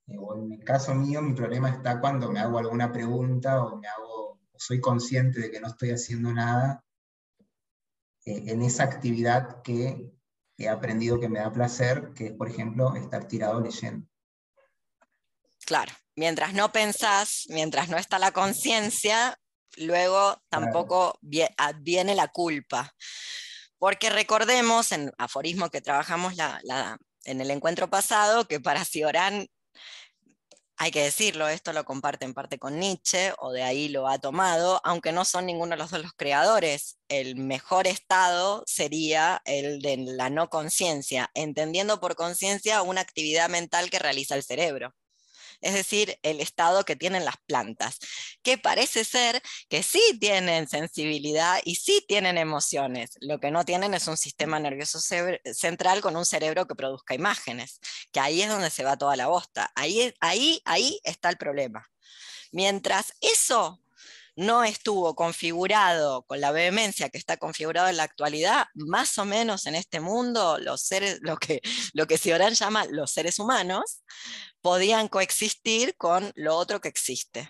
en 0.06 0.50
mi 0.50 0.60
caso 0.60 0.94
mío, 0.94 1.20
mi 1.24 1.34
problema 1.34 1.72
está 1.72 2.00
cuando 2.00 2.32
me 2.32 2.42
hago 2.42 2.60
alguna 2.60 2.92
pregunta 2.94 3.64
o 3.64 3.78
me 3.78 3.88
hago, 3.88 4.40
soy 4.56 4.80
consciente 4.80 5.40
de 5.40 5.50
que 5.50 5.60
no 5.60 5.70
estoy 5.70 5.90
haciendo 5.90 6.32
nada 6.32 6.84
en 8.26 8.62
esa 8.62 8.84
actividad 8.84 9.62
que 9.64 10.12
he 10.58 10.70
aprendido 10.70 11.20
que 11.20 11.30
me 11.30 11.40
da 11.40 11.52
placer, 11.52 12.12
que 12.16 12.28
es, 12.28 12.34
por 12.34 12.48
ejemplo, 12.50 12.96
estar 12.96 13.28
tirado 13.28 13.60
leyendo. 13.60 14.08
Claro, 15.66 15.92
mientras 16.16 16.54
no 16.54 16.72
pensás, 16.72 17.46
mientras 17.50 17.90
no 17.90 17.98
está 17.98 18.20
la 18.20 18.32
conciencia, 18.32 19.38
luego 19.78 20.42
tampoco 20.50 21.18
viene 21.22 22.14
la 22.16 22.28
culpa. 22.28 22.94
Porque 23.78 24.10
recordemos, 24.10 24.92
en 24.92 25.12
aforismo 25.18 25.70
que 25.70 25.82
trabajamos 25.82 26.34
en 27.24 27.42
el 27.42 27.50
encuentro 27.50 27.90
pasado, 27.90 28.48
que 28.48 28.60
para 28.60 28.86
Ciorán 28.86 29.48
hay 30.82 30.90
que 30.90 31.04
decirlo, 31.04 31.48
esto 31.48 31.74
lo 31.74 31.86
comparte 31.86 32.26
en 32.26 32.34
parte 32.34 32.58
con 32.58 32.80
Nietzsche, 32.80 33.34
o 33.38 33.52
de 33.52 33.62
ahí 33.62 33.88
lo 33.88 34.08
ha 34.08 34.18
tomado, 34.18 34.82
aunque 34.84 35.12
no 35.12 35.26
son 35.26 35.46
ninguno 35.46 35.76
de 35.76 35.78
los 35.78 35.92
dos 35.92 36.02
los 36.02 36.14
creadores. 36.14 36.98
El 37.08 37.36
mejor 37.36 37.86
estado 37.86 38.64
sería 38.66 39.44
el 39.46 39.80
de 39.84 39.98
la 39.98 40.32
no 40.32 40.50
conciencia, 40.50 41.30
entendiendo 41.36 42.00
por 42.00 42.16
conciencia 42.16 42.82
una 42.82 43.02
actividad 43.02 43.48
mental 43.48 43.92
que 43.92 44.00
realiza 44.00 44.34
el 44.34 44.42
cerebro 44.42 44.96
es 45.62 45.74
decir, 45.74 46.18
el 46.24 46.40
estado 46.42 46.84
que 46.84 46.96
tienen 46.96 47.26
las 47.26 47.38
plantas, 47.46 48.00
que 48.44 48.58
parece 48.58 49.04
ser 49.04 49.42
que 49.70 49.84
sí 49.84 50.02
tienen 50.20 50.68
sensibilidad 50.68 51.60
y 51.64 51.76
sí 51.76 52.04
tienen 52.08 52.38
emociones. 52.38 53.12
Lo 53.22 53.40
que 53.40 53.52
no 53.52 53.66
tienen 53.66 53.94
es 53.94 54.08
un 54.08 54.18
sistema 54.18 54.60
nervioso 54.60 55.00
central 55.54 56.02
con 56.02 56.16
un 56.16 56.26
cerebro 56.26 56.68
que 56.68 56.76
produzca 56.76 57.16
imágenes, 57.16 57.80
que 58.12 58.20
ahí 58.20 58.42
es 58.42 58.50
donde 58.50 58.70
se 58.70 58.84
va 58.84 58.98
toda 58.98 59.16
la 59.16 59.28
bosta. 59.28 59.72
Ahí, 59.76 60.14
ahí, 60.20 60.62
ahí 60.66 61.00
está 61.04 61.30
el 61.30 61.38
problema. 61.38 61.88
Mientras 62.52 63.14
eso 63.22 63.81
no 64.36 64.64
estuvo 64.64 65.16
configurado 65.16 66.24
con 66.24 66.42
la 66.42 66.52
vehemencia 66.52 67.10
que 67.10 67.18
está 67.18 67.38
configurado 67.38 67.90
en 67.90 67.98
la 67.98 68.04
actualidad, 68.04 68.66
más 68.74 69.18
o 69.18 69.26
menos 69.26 69.66
en 69.68 69.76
este 69.76 70.00
mundo, 70.00 70.58
los 70.60 70.82
seres, 70.82 71.20
lo 71.22 71.38
que, 71.38 71.62
lo 71.94 72.08
que 72.08 72.18
llama 72.18 72.86
los 72.86 73.12
seres 73.12 73.40
humanos, 73.40 74.04
podían 74.62 75.08
coexistir 75.08 75.96
con 75.98 76.32
lo 76.36 76.56
otro 76.56 76.82
que 76.82 76.90
existe. 76.90 77.50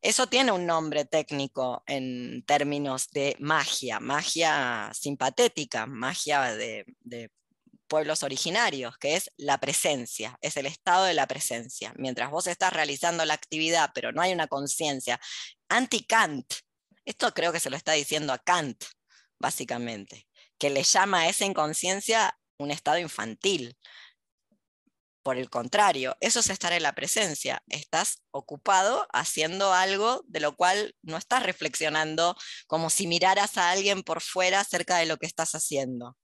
Eso 0.00 0.28
tiene 0.28 0.52
un 0.52 0.64
nombre 0.66 1.04
técnico 1.04 1.82
en 1.86 2.44
términos 2.44 3.08
de 3.10 3.36
magia, 3.40 3.98
magia 4.00 4.90
simpatética, 4.94 5.86
magia 5.86 6.54
de 6.54 6.84
pueblos 7.88 8.22
originarios, 8.22 8.96
que 8.98 9.16
es 9.16 9.32
la 9.36 9.58
presencia, 9.58 10.38
es 10.40 10.56
el 10.56 10.66
estado 10.66 11.04
de 11.04 11.14
la 11.14 11.26
presencia. 11.26 11.92
Mientras 11.96 12.30
vos 12.30 12.46
estás 12.46 12.72
realizando 12.72 13.24
la 13.24 13.34
actividad, 13.34 13.90
pero 13.94 14.12
no 14.12 14.22
hay 14.22 14.32
una 14.32 14.46
conciencia 14.46 15.18
anti-Kant, 15.68 16.46
esto 17.08 17.32
creo 17.32 17.52
que 17.52 17.60
se 17.60 17.70
lo 17.70 17.76
está 17.76 17.92
diciendo 17.92 18.34
a 18.34 18.38
Kant, 18.38 18.84
básicamente, 19.38 20.28
que 20.58 20.68
le 20.68 20.82
llama 20.82 21.20
a 21.20 21.28
esa 21.28 21.46
inconsciencia 21.46 22.38
un 22.58 22.70
estado 22.70 22.98
infantil. 22.98 23.78
Por 25.22 25.38
el 25.38 25.48
contrario, 25.48 26.16
eso 26.20 26.40
es 26.40 26.50
estar 26.50 26.72
en 26.74 26.82
la 26.82 26.94
presencia. 26.94 27.62
Estás 27.68 28.22
ocupado 28.30 29.06
haciendo 29.12 29.72
algo 29.72 30.22
de 30.26 30.40
lo 30.40 30.54
cual 30.54 30.96
no 31.02 31.16
estás 31.16 31.42
reflexionando 31.42 32.36
como 32.66 32.90
si 32.90 33.06
miraras 33.06 33.56
a 33.56 33.70
alguien 33.70 34.02
por 34.02 34.20
fuera 34.20 34.60
acerca 34.60 34.98
de 34.98 35.06
lo 35.06 35.16
que 35.16 35.26
estás 35.26 35.54
haciendo 35.54 36.14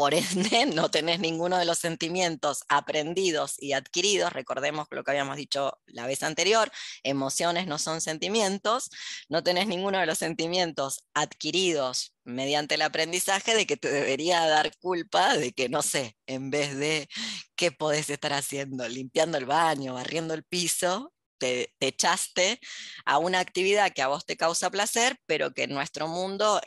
por 0.00 0.14
ende 0.14 0.64
no 0.74 0.90
tenés 0.90 1.20
ninguno 1.20 1.58
de 1.58 1.66
los 1.66 1.78
sentimientos 1.78 2.64
aprendidos 2.70 3.56
y 3.58 3.74
adquiridos, 3.74 4.32
recordemos 4.32 4.88
lo 4.90 5.04
que 5.04 5.10
habíamos 5.10 5.36
dicho 5.36 5.78
la 5.88 6.06
vez 6.06 6.22
anterior, 6.22 6.72
emociones 7.02 7.66
no 7.66 7.76
son 7.76 8.00
sentimientos, 8.00 8.88
no 9.28 9.42
tenés 9.42 9.66
ninguno 9.66 9.98
de 9.98 10.06
los 10.06 10.16
sentimientos 10.16 11.04
adquiridos 11.12 12.14
mediante 12.24 12.76
el 12.76 12.82
aprendizaje 12.82 13.54
de 13.54 13.66
que 13.66 13.76
te 13.76 13.92
debería 13.92 14.46
dar 14.46 14.74
culpa 14.78 15.36
de 15.36 15.52
que, 15.52 15.68
no 15.68 15.82
sé, 15.82 16.16
en 16.24 16.50
vez 16.50 16.78
de 16.78 17.06
qué 17.54 17.70
podés 17.70 18.08
estar 18.08 18.32
haciendo, 18.32 18.88
limpiando 18.88 19.36
el 19.36 19.44
baño, 19.44 19.92
barriendo 19.92 20.32
el 20.32 20.44
piso, 20.44 21.12
te, 21.40 21.74
echaste 21.80 22.60
a 23.04 23.18
una 23.18 23.40
actividad 23.40 23.92
que 23.92 24.02
a 24.02 24.08
vos 24.08 24.24
te 24.26 24.36
causa 24.36 24.70
placer, 24.70 25.18
pero 25.26 25.52
que 25.52 25.64
en 25.64 25.74
nuestro 25.74 26.06
mundo 26.06 26.60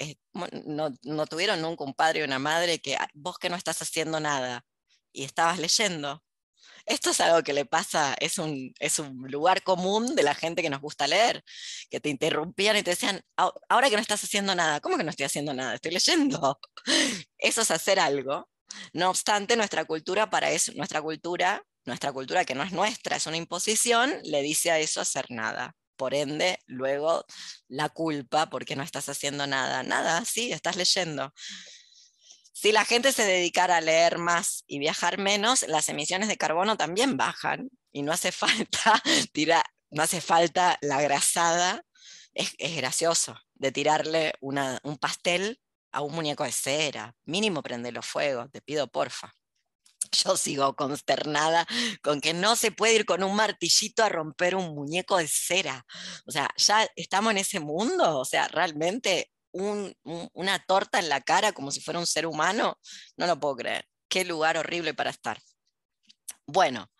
no, 0.65 1.27
tuvieron 1.27 1.61
nunca 1.61 1.85
un 1.85 1.93
padre 1.93 2.23
o 2.23 2.25
una 2.25 2.39
madre 2.39 2.79
que 2.79 2.97
vos 3.13 3.37
que 3.37 3.49
no 3.49 3.55
estás 3.55 3.81
haciendo 3.81 4.19
nada 4.19 4.65
y 5.13 5.23
estabas 5.23 5.59
leyendo. 5.59 6.23
Esto 6.85 7.11
es 7.11 7.21
algo 7.21 7.43
que 7.43 7.53
le 7.53 7.65
pasa, 7.65 8.15
es 8.19 8.37
un, 8.37 8.73
es 8.79 8.99
un 8.99 9.31
lugar 9.31 9.63
común 9.63 10.15
de 10.15 10.23
la 10.23 10.35
gente 10.35 10.61
que 10.61 10.69
nos 10.69 10.81
gusta 10.81 11.07
leer, 11.07 11.43
que 11.89 12.01
te 12.01 12.09
interrumpían 12.09 12.75
y 12.75 12.83
te 12.83 12.91
decían, 12.91 13.21
ahora 13.69 13.89
que 13.89 13.95
no 13.95 14.01
estás 14.01 14.23
haciendo 14.23 14.53
nada, 14.53 14.81
¿cómo 14.81 14.97
que 14.97 15.03
no 15.05 15.11
estoy 15.11 15.25
haciendo 15.25 15.53
nada? 15.53 15.75
Estoy 15.75 15.91
leyendo. 15.91 16.59
Eso 17.37 17.61
es 17.61 17.71
hacer 17.71 17.99
algo. 17.99 18.49
No 18.91 19.09
obstante, 19.09 19.55
nuestra 19.55 19.85
cultura 19.85 20.29
para 20.29 20.51
eso, 20.51 20.71
nuestra 20.75 21.01
cultura 21.01 21.63
nuestra 21.85 22.11
cultura 22.11 22.45
que 22.45 22.55
no 22.55 22.63
es 22.63 22.71
nuestra, 22.71 23.17
es 23.17 23.27
una 23.27 23.37
imposición, 23.37 24.13
le 24.23 24.41
dice 24.41 24.71
a 24.71 24.79
eso 24.79 25.01
hacer 25.01 25.25
nada. 25.29 25.75
Por 25.95 26.13
ende, 26.15 26.59
luego 26.65 27.25
la 27.67 27.89
culpa 27.89 28.49
porque 28.49 28.75
no 28.75 28.83
estás 28.83 29.09
haciendo 29.09 29.45
nada. 29.47 29.83
Nada, 29.83 30.25
sí, 30.25 30.51
estás 30.51 30.75
leyendo. 30.75 31.33
Si 32.53 32.71
la 32.71 32.85
gente 32.85 33.11
se 33.11 33.25
dedicara 33.25 33.77
a 33.77 33.81
leer 33.81 34.17
más 34.17 34.63
y 34.67 34.79
viajar 34.79 35.17
menos, 35.17 35.63
las 35.67 35.89
emisiones 35.89 36.29
de 36.29 36.37
carbono 36.37 36.77
también 36.77 37.17
bajan 37.17 37.69
y 37.91 38.01
no 38.01 38.11
hace 38.11 38.31
falta 38.31 39.01
tirar, 39.33 39.65
no 39.91 40.03
hace 40.03 40.21
falta 40.21 40.77
la 40.81 41.01
grasada. 41.01 41.83
Es, 42.33 42.55
gracioso 42.75 43.37
de 43.53 43.71
tirarle 43.71 44.33
un 44.41 44.97
pastel 44.97 45.61
a 45.91 46.01
un 46.01 46.15
muñeco 46.15 46.43
de 46.43 46.51
cera. 46.51 47.15
Mínimo 47.25 47.61
prende 47.61 47.91
los 47.91 48.05
fuegos, 48.05 48.51
te 48.51 48.61
pido 48.61 48.87
porfa 48.87 49.35
yo 50.13 50.37
sigo 50.37 50.75
consternada 50.75 51.65
con 52.01 52.21
que 52.21 52.33
no 52.33 52.55
se 52.55 52.71
puede 52.71 52.95
ir 52.95 53.05
con 53.05 53.23
un 53.23 53.35
martillito 53.35 54.03
a 54.03 54.09
romper 54.09 54.55
un 54.55 54.73
muñeco 54.75 55.17
de 55.17 55.27
cera. 55.27 55.85
O 56.25 56.31
sea, 56.31 56.49
ya 56.57 56.87
estamos 56.95 57.31
en 57.31 57.37
ese 57.39 57.59
mundo, 57.59 58.19
o 58.19 58.25
sea, 58.25 58.47
realmente 58.47 59.31
una 59.53 60.59
torta 60.65 60.99
en 60.99 61.09
la 61.09 61.21
cara 61.21 61.51
como 61.51 61.71
si 61.71 61.79
fuera 61.79 61.99
un 61.99 62.07
ser 62.07 62.25
humano, 62.25 62.79
no 63.17 63.27
lo 63.27 63.39
puedo 63.39 63.57
creer. 63.57 63.87
Qué 64.09 64.25
lugar 64.25 64.57
horrible 64.57 64.93
para 64.93 65.11
estar. 65.11 65.39
Bueno, 66.45 66.91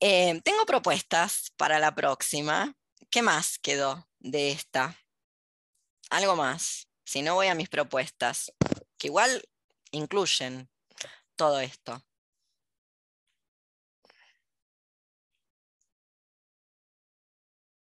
eh, 0.00 0.40
tengo 0.44 0.66
propuestas 0.66 1.52
para 1.56 1.78
la 1.78 1.94
próxima. 1.94 2.74
¿Qué 3.10 3.22
más 3.22 3.58
quedó 3.58 4.08
de 4.18 4.50
esta? 4.50 4.98
Algo 6.10 6.36
más. 6.36 6.88
Si 7.04 7.22
no 7.22 7.34
voy 7.34 7.48
a 7.48 7.54
mis 7.54 7.68
propuestas. 7.68 8.52
que 8.98 9.08
igual 9.08 9.42
incluyen 9.90 10.70
todo 11.36 11.60
esto. 11.60 12.02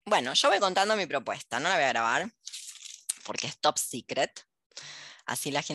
Bueno, 0.09 0.33
yo 0.33 0.49
voy 0.49 0.59
contando 0.59 0.97
mi 0.97 1.05
propuesta, 1.05 1.61
no 1.61 1.69
la 1.69 1.75
voy 1.75 1.85
a 1.85 1.89
grabar 1.89 2.33
porque 3.25 3.47
es 3.47 3.59
top 3.59 3.77
secret. 3.77 4.47
Así 5.27 5.51
la 5.51 5.61
gente 5.61 5.67